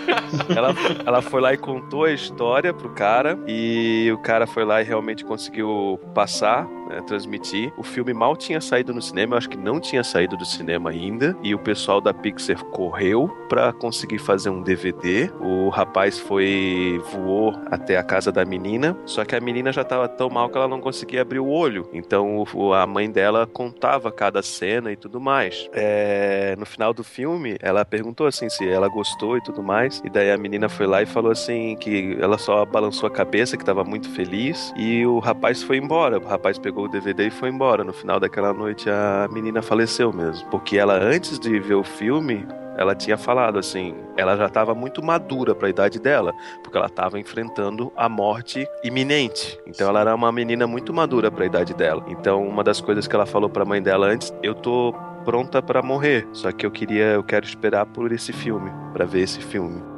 ela, 0.56 0.74
ela 1.04 1.22
foi 1.22 1.40
lá 1.40 1.52
e 1.52 1.56
contou 1.56 2.04
a 2.04 2.12
história 2.12 2.72
pro 2.72 2.90
cara 2.90 3.38
e 3.46 4.10
o 4.12 4.18
cara 4.18 4.46
foi 4.46 4.64
lá 4.64 4.80
e 4.80 4.84
realmente 4.84 5.24
conseguiu 5.24 6.00
passar, 6.14 6.66
né, 6.89 7.01
transmitir. 7.03 7.72
O 7.76 7.82
filme 7.82 8.12
mal 8.12 8.36
tinha 8.36 8.61
saído 8.61 8.93
no 8.93 9.03
cinema, 9.03 9.34
eu 9.34 9.39
acho 9.39 9.49
que 9.49 9.57
não 9.57 9.80
tinha 9.80 10.03
saído 10.03 10.36
do 10.36 10.45
cinema 10.45 10.91
ainda 10.91 11.36
e 11.43 11.55
o 11.55 11.59
pessoal 11.59 12.01
da 12.01 12.12
Pixar 12.14 12.62
correu 12.66 13.28
pra 13.49 13.72
conseguir 13.72 14.18
fazer 14.18 14.51
um 14.51 14.62
DVD. 14.62 15.30
O 15.41 15.68
rapaz 15.68 16.18
foi 16.18 17.01
voou 17.12 17.55
até 17.70 17.97
a 17.97 18.03
casa 18.03 18.32
da 18.32 18.45
menina, 18.45 18.97
só 19.05 19.24
que 19.24 19.34
a 19.34 19.41
menina 19.41 19.72
já 19.72 19.84
tava 19.84 20.09
tão 20.09 20.28
mal 20.28 20.49
que 20.49 20.57
ela 20.57 20.68
não 20.68 20.80
conseguia 20.80 21.22
abrir 21.22 21.39
o 21.39 21.49
olho. 21.49 21.89
Então 21.93 22.45
a 22.74 22.86
mãe 22.86 23.11
dela 23.11 23.47
contava 23.47 24.11
cada 24.11 24.43
cena 24.43 24.93
e 24.93 24.97
tudo 24.97 25.20
mais. 25.20 25.68
É, 25.72 26.57
no 26.59 26.66
final 26.66 26.93
do 26.93 27.05
filme, 27.05 27.57
ela 27.61 27.84
perguntou 27.84 28.26
assim 28.26 28.49
se 28.49 28.68
ela 28.68 28.89
gostou 28.89 29.36
e 29.36 29.43
tudo 29.43 29.62
mais. 29.62 30.01
E 30.05 30.11
daí 30.11 30.30
a 30.30 30.39
menina 30.39 30.68
foi 30.68 30.86
lá 30.86 31.03
e 31.03 31.07
falou 31.07 31.30
assim 31.30 31.76
que 31.76 32.16
ela 32.20 32.39
só 32.39 32.64
balançou 32.64 33.07
a 33.07 33.11
cabeça, 33.11 33.57
que 33.57 33.64
tava 33.64 33.84
muito 33.84 34.11
feliz. 34.11 34.72
E 34.76 35.05
o 35.07 35.18
rapaz 35.18 35.62
foi 35.62 35.78
embora. 35.78 36.18
O 36.18 36.26
rapaz 36.26 36.59
pegou 36.59 36.78
o 36.83 36.89
DVD 36.89 37.26
e 37.26 37.31
foi 37.31 37.49
embora. 37.49 37.85
No 37.85 37.93
final 37.93 38.20
daquela 38.20 38.53
noite, 38.53 38.89
a 38.89 39.29
menina 39.31 39.62
faleceu 39.62 40.12
mesmo. 40.12 40.49
Porque 40.51 40.79
ela, 40.79 40.95
antes 40.95 41.39
de 41.39 41.59
ver 41.59 41.74
o 41.74 41.85
filme, 41.85 42.47
ela 42.79 42.95
tinha 42.95 43.16
falado 43.16 43.59
assim, 43.59 43.95
ela 44.16 44.37
já 44.37 44.47
estava 44.47 44.72
muito 44.72 45.03
madura 45.03 45.53
para 45.53 45.66
a 45.66 45.70
idade 45.70 45.99
dela, 45.99 46.33
porque 46.62 46.79
ela 46.79 46.87
estava 46.87 47.18
enfrentando 47.18 47.93
a 47.97 48.09
morte 48.09 48.66
iminente. 48.85 49.59
Então 49.66 49.89
ela 49.89 50.01
era 50.01 50.14
uma 50.14 50.31
menina 50.31 50.64
muito 50.66 50.95
madura 50.95 51.29
para 51.29 51.43
a 51.43 51.47
idade 51.47 51.74
dela. 51.74 52.05
Então 52.07 52.47
uma 52.47 52.62
das 52.62 52.81
coisas 52.81 53.09
que 53.09 53.16
ela 53.16 53.26
falou 53.26 53.51
para 53.51 53.64
a 53.64 53.66
mãe 53.66 53.83
dela 53.83 54.07
antes, 54.07 54.33
eu 54.45 54.55
tô 54.55 54.95
pronta 55.24 55.61
para 55.61 55.83
morrer, 55.83 56.26
só 56.33 56.53
que 56.53 56.64
eu 56.64 56.70
queria, 56.70 57.07
eu 57.07 57.24
quero 57.24 57.45
esperar 57.45 57.85
por 57.85 58.12
esse 58.12 58.33
filme, 58.33 58.70
para 58.93 59.05
ver 59.05 59.22
esse 59.22 59.41
filme. 59.41 59.97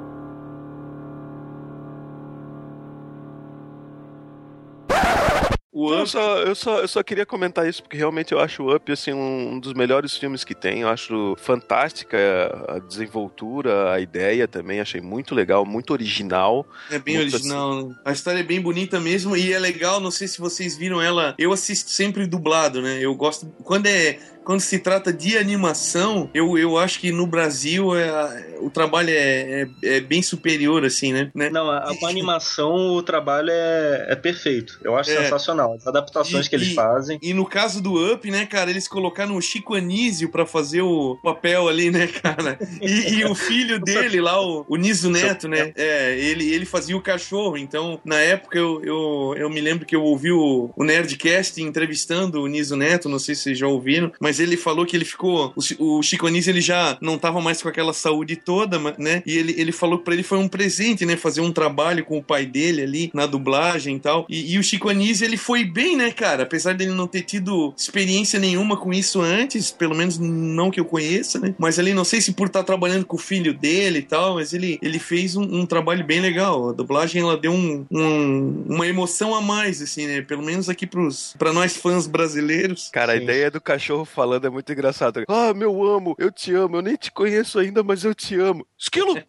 O 5.73 5.95
eu, 5.95 6.05
só, 6.05 6.39
eu, 6.39 6.55
só, 6.55 6.81
eu 6.81 6.89
só 6.89 7.01
queria 7.01 7.25
comentar 7.25 7.69
isso 7.69 7.81
porque 7.81 7.97
realmente 7.97 8.33
eu 8.33 8.41
acho 8.41 8.65
o 8.65 8.75
Up 8.75 8.91
assim, 8.91 9.13
um, 9.13 9.61
dos 9.61 9.73
melhores 9.73 10.17
filmes 10.17 10.43
que 10.43 10.55
tem. 10.55 10.81
Eu 10.81 10.89
acho 10.89 11.37
fantástica 11.39 12.19
a 12.69 12.79
desenvoltura, 12.81 13.93
a 13.93 14.01
ideia 14.01 14.49
também. 14.49 14.81
Achei 14.81 15.01
muito 15.01 15.33
legal, 15.33 15.65
muito 15.65 15.93
original. 15.93 16.67
É 16.91 16.99
bem 16.99 17.19
original. 17.19 17.89
A 18.05 18.11
história 18.11 18.41
é 18.41 18.43
bem 18.43 18.61
bonita 18.61 18.99
mesmo 18.99 19.37
e 19.37 19.53
é 19.53 19.59
legal. 19.61 20.01
Não 20.01 20.11
sei 20.11 20.27
se 20.27 20.41
vocês 20.41 20.77
viram 20.77 21.01
ela. 21.01 21.37
Eu 21.39 21.53
assisto 21.53 21.91
sempre 21.91 22.27
dublado, 22.27 22.83
né? 22.83 22.99
Eu 23.01 23.15
gosto. 23.15 23.47
Quando 23.63 23.87
é 23.87 24.19
quando 24.45 24.61
se 24.61 24.79
trata 24.79 25.13
de 25.13 25.37
animação, 25.37 26.29
eu, 26.35 26.57
eu 26.59 26.79
acho 26.79 26.99
que 27.01 27.13
no 27.13 27.27
Brasil 27.27 27.95
é, 27.97 28.57
o 28.61 28.71
trabalho 28.71 29.11
é, 29.11 29.63
é, 29.83 29.97
é 29.97 30.01
bem 30.01 30.23
superior, 30.23 30.85
assim, 30.85 31.13
né? 31.13 31.31
né? 31.35 31.51
Não, 31.51 31.71
a, 31.71 31.79
a 31.79 31.95
animação, 32.09 32.75
o 32.97 33.03
trabalho 33.03 33.51
é, 33.51 34.07
é 34.11 34.17
perfeito. 34.17 34.79
Eu 34.83 34.97
acho 34.97 35.11
É. 35.11 35.23
sensacional. 35.23 35.75
As 35.75 35.87
adaptações 35.87 36.47
E- 36.47 36.51
que 36.51 36.57
eles 36.57 36.69
e- 36.69 36.75
fazem. 36.75 37.19
E 37.23 37.33
no 37.35 37.47
caso 37.47 37.81
do 37.83 38.13
Up, 38.13 38.29
né, 38.31 38.47
cara, 38.47 38.71
eles 38.71 38.89
colocaram 38.89 39.37
o 39.37 39.43
Chico 39.43 39.75
Anísio 39.75 40.29
pra 40.31 40.45
fazer 40.47 40.83
o 40.83 41.17
papel 41.23 41.69
ali, 41.69 41.91
né, 41.91 42.07
cara? 42.23 42.59
E, 42.81 43.15
e 43.21 43.25
o 43.25 43.35
filho 43.35 43.79
dele 43.81 44.21
lá, 44.21 44.41
o, 44.41 44.65
o 44.69 44.77
Niso 44.77 45.11
Neto, 45.11 45.47
né? 45.49 45.73
É, 45.77 46.19
ele, 46.19 46.53
ele 46.53 46.65
fazia 46.67 46.97
o 46.97 47.03
cachorro. 47.03 47.57
Então, 47.57 48.01
na 48.05 48.19
época, 48.19 48.59
eu, 48.59 48.83
eu, 48.85 49.35
eu 49.37 49.51
me 49.51 49.61
lembro 49.61 49.87
que 49.87 49.95
eu 49.95 50.03
ouvi 50.03 50.33
o, 50.33 50.71
o 50.77 50.85
Nerdcast 50.85 51.61
entrevistando 51.63 52.41
o 52.43 52.47
Niso 52.47 52.77
Neto, 52.77 53.09
não 53.09 53.19
sei 53.19 53.35
se 53.35 53.43
vocês 53.43 53.59
já 53.59 53.67
ouviram, 53.69 54.13
mas 54.21 54.30
ele 54.39 54.57
falou 54.57 54.85
que 54.87 54.97
ele 54.97 55.05
ficou. 55.05 55.53
O, 55.79 55.99
o 55.99 56.03
Chico 56.03 56.27
Anísio, 56.27 56.51
ele 56.51 56.61
já 56.61 56.97
não 57.01 57.19
tava 57.19 57.41
mais 57.41 57.63
com 57.63 57.69
aquela 57.69 57.93
saúde 57.93 58.37
toda, 58.37 58.79
ma- 58.79 58.95
né? 58.99 59.23
E 59.27 59.37
ele, 59.37 59.55
ele 59.59 59.73
falou 59.73 59.99
que 59.99 60.05
pra 60.05 60.15
ele 60.15 60.23
foi 60.23 60.39
um 60.39 60.47
presente, 60.49 61.05
né? 61.07 61.17
Fazer 61.17 61.41
um 61.41 61.53
trabalho 61.53 62.05
com 62.05 62.19
o 62.19 62.23
pai 62.23 62.45
dele 62.47 62.83
ali 62.83 63.11
na 63.15 63.27
dublagem 63.27 63.97
e 63.97 64.01
tal. 64.01 64.27
E, 64.29 64.55
e 64.55 64.59
o 64.59 64.63
Chico 64.63 64.89
Anísio, 64.89 65.25
ele 65.25 65.37
foi 65.37 65.65
bem, 65.65 65.97
né, 65.97 66.11
cara? 66.13 66.43
Apesar 66.45 66.75
dele 66.75 66.93
não 66.93 67.07
ter 67.07 67.23
tido 67.23 67.75
experiência 67.77 68.39
nenhuma 68.39 68.77
com 68.77 68.93
isso 68.93 69.21
antes, 69.21 69.71
pelo 69.71 69.95
menos 69.95 70.19
não 70.19 70.71
que 70.71 70.79
eu 70.79 70.85
conheça, 70.85 71.39
né? 71.39 71.55
Mas 71.59 71.79
ali, 71.79 71.95
não 71.95 72.05
sei 72.05 72.21
se 72.21 72.33
por 72.33 72.47
estar 72.47 72.63
trabalhando 72.63 73.05
com 73.07 73.17
o 73.17 73.19
filho 73.19 73.55
dele 73.55 73.99
e 74.01 74.03
tal, 74.03 74.35
mas 74.35 74.53
ele, 74.53 74.79
ele 74.83 74.99
fez 74.99 75.37
um, 75.37 75.43
um 75.43 75.67
trabalho 75.67 76.05
bem 76.05 76.21
legal. 76.21 76.69
A 76.69 76.73
dublagem, 76.73 77.23
ela 77.23 77.37
deu 77.37 77.53
um, 77.53 77.87
um- 77.91 78.65
uma 78.69 78.87
emoção 78.87 79.35
a 79.35 79.41
mais, 79.41 79.81
assim, 79.81 80.07
né? 80.07 80.23
Pelo 80.23 80.43
menos 80.43 80.69
aqui 80.69 80.87
pros, 80.87 81.35
pra 81.39 81.53
nós 81.53 81.77
fãs 81.77 82.07
brasileiros. 82.07 82.89
Cara, 82.93 83.13
a 83.13 83.17
ideia 83.17 83.51
do 83.51 83.61
cachorro 83.61 84.05
falando 84.21 84.47
é 84.47 84.51
muito 84.51 84.71
engraçada. 84.71 85.25
Ah, 85.27 85.55
meu 85.55 85.83
amo, 85.83 86.15
eu 86.19 86.31
te 86.31 86.55
amo, 86.55 86.77
eu 86.77 86.83
nem 86.83 86.95
te 86.95 87.11
conheço 87.11 87.59
ainda, 87.59 87.83
mas 87.83 88.05
eu 88.05 88.15
te 88.15 88.39
amo. 88.39 88.67
Esquilo! 88.79 89.15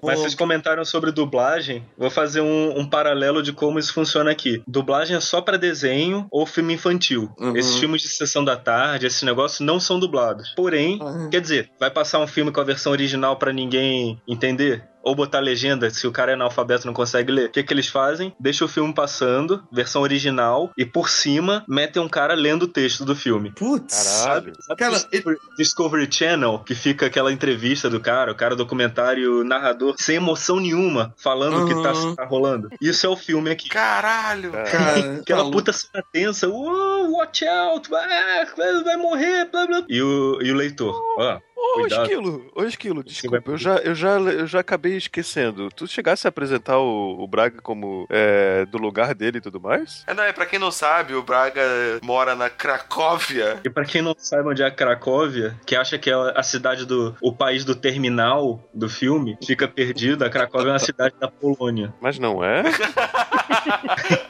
Mas 0.00 0.20
vocês 0.20 0.34
comentaram 0.34 0.84
sobre 0.84 1.10
dublagem. 1.10 1.84
Vou 1.96 2.08
fazer 2.08 2.40
um, 2.40 2.78
um 2.78 2.88
paralelo 2.88 3.42
de 3.42 3.52
como 3.52 3.80
isso 3.80 3.92
funciona 3.92 4.30
aqui. 4.30 4.62
Dublagem 4.66 5.16
é 5.16 5.20
só 5.20 5.40
pra 5.40 5.56
desenho 5.56 6.26
ou 6.30 6.46
filme 6.46 6.74
infantil. 6.74 7.28
Uhum. 7.36 7.56
Esses 7.56 7.76
filmes 7.78 8.02
de 8.02 8.08
sessão 8.08 8.44
da 8.44 8.56
tarde, 8.56 9.06
esses 9.06 9.22
negócios 9.22 9.58
não 9.60 9.80
são 9.80 9.98
dublados. 9.98 10.50
Porém, 10.54 11.00
quer 11.32 11.40
dizer, 11.40 11.70
vai 11.80 11.90
passar 11.90 12.20
um 12.20 12.28
filme 12.28 12.52
com 12.52 12.60
a 12.60 12.64
versão 12.64 12.92
original 12.92 13.36
pra 13.36 13.52
ninguém 13.52 14.22
entender? 14.26 14.86
Ou 15.08 15.14
botar 15.14 15.40
legenda, 15.40 15.88
se 15.88 16.06
o 16.06 16.12
cara 16.12 16.32
é 16.32 16.34
analfabeto 16.34 16.84
e 16.84 16.86
não 16.86 16.92
consegue 16.92 17.32
ler. 17.32 17.48
O 17.48 17.50
que, 17.52 17.62
que 17.62 17.72
eles 17.72 17.88
fazem? 17.88 18.34
Deixa 18.38 18.62
o 18.64 18.68
filme 18.68 18.92
passando, 18.92 19.64
versão 19.72 20.02
original, 20.02 20.70
e 20.76 20.84
por 20.84 21.08
cima 21.08 21.64
metem 21.66 22.02
um 22.02 22.08
cara 22.08 22.34
lendo 22.34 22.64
o 22.64 22.68
texto 22.68 23.04
do 23.06 23.16
filme. 23.16 23.50
Putz! 23.52 23.94
Sabe, 23.94 24.52
sabe 24.60 24.84
Discovery, 24.90 25.38
Discovery 25.56 26.08
Channel, 26.12 26.58
que 26.58 26.74
fica 26.74 27.06
aquela 27.06 27.32
entrevista 27.32 27.88
do 27.88 27.98
cara, 28.00 28.32
o 28.32 28.34
cara 28.34 28.54
documentário 28.54 29.42
narrador, 29.44 29.94
sem 29.98 30.16
emoção 30.16 30.60
nenhuma, 30.60 31.14
falando 31.16 31.64
o 31.64 31.66
que 31.66 31.82
tá, 31.82 31.92
Uhum. 31.92 32.14
tá 32.14 32.24
rolando. 32.26 32.68
Isso 32.80 33.06
é 33.06 33.08
o 33.08 33.16
filme 33.16 33.50
aqui. 33.50 33.68
Caralho! 33.70 34.52
Cara, 34.52 35.18
Aquela 35.22 35.50
puta 35.50 35.72
cena 35.72 36.04
tensa, 36.12 36.48
"Uou, 36.48 37.12
watch 37.12 37.46
out, 37.46 37.88
vai, 37.88 38.44
vai 38.84 38.96
morrer, 38.96 39.46
blá 39.50 39.66
blá. 39.66 39.82
E 39.88 40.02
o, 40.02 40.38
e 40.42 40.50
o 40.52 40.54
leitor, 40.54 40.94
ó, 41.18 41.38
Ô, 41.58 41.80
cuidado. 41.80 42.02
Esquilo, 42.02 42.50
ô, 42.54 42.62
Esquilo, 42.62 43.04
desculpa, 43.04 43.50
eu 43.50 43.58
já, 43.58 43.76
eu, 43.78 43.94
já, 43.94 44.10
eu 44.18 44.46
já 44.46 44.60
acabei 44.60 44.96
esquecendo. 44.96 45.68
Tu 45.74 45.88
chegasse 45.88 46.26
a 46.26 46.30
apresentar 46.30 46.78
o, 46.78 47.20
o 47.20 47.26
Braga 47.26 47.60
como 47.60 48.06
é, 48.08 48.64
do 48.66 48.78
lugar 48.78 49.12
dele 49.12 49.38
e 49.38 49.40
tudo 49.40 49.60
mais? 49.60 50.04
É, 50.06 50.14
não, 50.14 50.22
é 50.22 50.32
pra 50.32 50.46
quem 50.46 50.58
não 50.58 50.70
sabe, 50.70 51.14
o 51.14 51.22
Braga 51.22 51.60
mora 52.02 52.36
na 52.36 52.48
Cracóvia. 52.48 53.60
E 53.64 53.70
pra 53.70 53.84
quem 53.84 54.00
não 54.00 54.14
sabe 54.16 54.48
onde 54.48 54.62
é 54.62 54.66
a 54.66 54.70
Cracóvia, 54.70 55.56
que 55.66 55.74
acha 55.74 55.98
que 55.98 56.08
é 56.08 56.14
a 56.14 56.42
cidade 56.42 56.86
do. 56.86 57.16
o 57.20 57.32
país 57.32 57.64
do 57.64 57.74
terminal 57.74 58.62
do 58.72 58.88
filme, 58.88 59.36
fica 59.44 59.66
perdido, 59.66 60.24
a 60.24 60.30
Cracóvia 60.30 60.68
é 60.68 60.72
uma 60.72 60.78
cidade 60.78 61.16
da 61.18 61.28
Polônia. 61.28 61.92
Mas 62.00 62.18
não 62.18 62.44
é? 62.44 62.62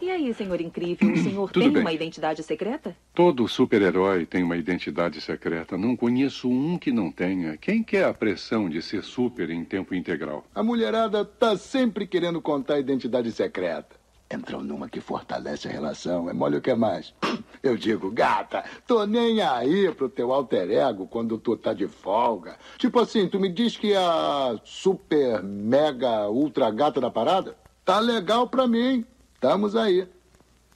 E 0.00 0.10
aí, 0.10 0.34
senhor 0.34 0.60
incrível, 0.60 1.12
o 1.12 1.16
senhor 1.16 1.50
Tudo 1.50 1.62
tem 1.62 1.72
bem. 1.72 1.82
uma 1.82 1.92
identidade 1.92 2.42
secreta? 2.42 2.96
Todo 3.14 3.46
super-herói 3.46 4.26
tem 4.26 4.42
uma 4.42 4.56
identidade 4.56 5.20
secreta. 5.20 5.78
Não 5.78 5.96
conheço 5.96 6.48
um 6.48 6.76
que 6.76 6.90
não 6.90 7.10
tenha. 7.12 7.56
Quem 7.56 7.82
quer 7.82 8.04
a 8.04 8.14
pressão 8.14 8.68
de 8.68 8.82
ser 8.82 9.02
super 9.04 9.50
em 9.50 9.64
tempo 9.64 9.94
integral? 9.94 10.44
A 10.54 10.62
mulherada 10.62 11.24
tá 11.24 11.56
sempre 11.56 12.06
querendo 12.06 12.40
contar 12.42 12.74
a 12.74 12.80
identidade 12.80 13.30
secreta. 13.30 14.02
Entram 14.34 14.62
numa 14.62 14.88
que 14.88 15.00
fortalece 15.00 15.68
a 15.68 15.70
relação, 15.70 16.28
é 16.28 16.32
mole 16.32 16.56
o 16.56 16.60
que 16.60 16.74
mais. 16.74 17.14
Eu 17.62 17.76
digo, 17.76 18.10
gata, 18.10 18.64
tô 18.86 19.04
nem 19.04 19.42
aí 19.42 19.92
pro 19.92 20.08
teu 20.08 20.32
alter 20.32 20.70
ego 20.70 21.06
quando 21.06 21.38
tu 21.38 21.56
tá 21.56 21.72
de 21.72 21.86
folga. 21.86 22.56
Tipo 22.78 22.98
assim, 22.98 23.28
tu 23.28 23.38
me 23.38 23.48
diz 23.50 23.76
que 23.76 23.92
é 23.92 23.98
a 23.98 24.58
super, 24.64 25.42
mega, 25.42 26.28
ultra 26.28 26.70
gata 26.70 27.00
da 27.00 27.10
parada? 27.10 27.54
Tá 27.84 27.98
legal 28.00 28.48
pra 28.48 28.66
mim. 28.66 29.04
Tamo 29.42 29.66
aí. 29.76 30.06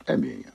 É 0.08 0.16
minha. 0.16 0.52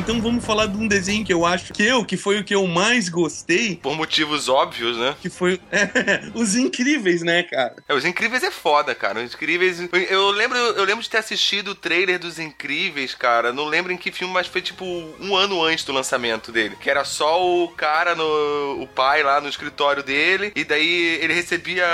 Então 0.00 0.18
vamos 0.18 0.42
falar 0.42 0.64
de 0.66 0.78
um 0.78 0.88
desenho 0.88 1.22
que 1.26 1.32
eu 1.32 1.44
acho 1.44 1.74
que 1.74 1.82
eu, 1.82 2.02
que 2.06 2.16
foi 2.16 2.40
o 2.40 2.44
que 2.44 2.54
eu 2.54 2.66
mais 2.66 3.10
gostei. 3.10 3.76
Por 3.76 3.94
motivos 3.94 4.48
óbvios, 4.48 4.96
né? 4.96 5.14
Que 5.20 5.28
foi 5.28 5.60
Os 6.34 6.56
Incríveis, 6.56 7.20
né, 7.20 7.42
cara? 7.42 7.76
É, 7.86 7.92
Os 7.92 8.06
Incríveis 8.06 8.42
é 8.42 8.50
foda, 8.50 8.94
cara. 8.94 9.20
Os 9.20 9.34
Incríveis. 9.34 9.78
Eu 10.08 10.30
lembro, 10.30 10.56
eu 10.56 10.84
lembro 10.84 11.02
de 11.02 11.10
ter 11.10 11.18
assistido 11.18 11.72
o 11.72 11.74
trailer 11.74 12.18
dos 12.18 12.38
Incríveis, 12.38 13.14
cara. 13.14 13.52
Não 13.52 13.66
lembro 13.66 13.92
em 13.92 13.98
que 13.98 14.10
filme, 14.10 14.32
mas 14.32 14.46
foi 14.46 14.62
tipo 14.62 14.86
um 15.20 15.36
ano 15.36 15.62
antes 15.62 15.84
do 15.84 15.92
lançamento 15.92 16.50
dele. 16.50 16.76
Que 16.80 16.88
era 16.88 17.04
só 17.04 17.46
o 17.46 17.68
cara, 17.68 18.14
no, 18.14 18.80
o 18.80 18.86
pai 18.86 19.22
lá 19.22 19.38
no 19.38 19.50
escritório 19.50 20.02
dele. 20.02 20.50
E 20.56 20.64
daí 20.64 21.18
ele 21.20 21.34
recebia 21.34 21.86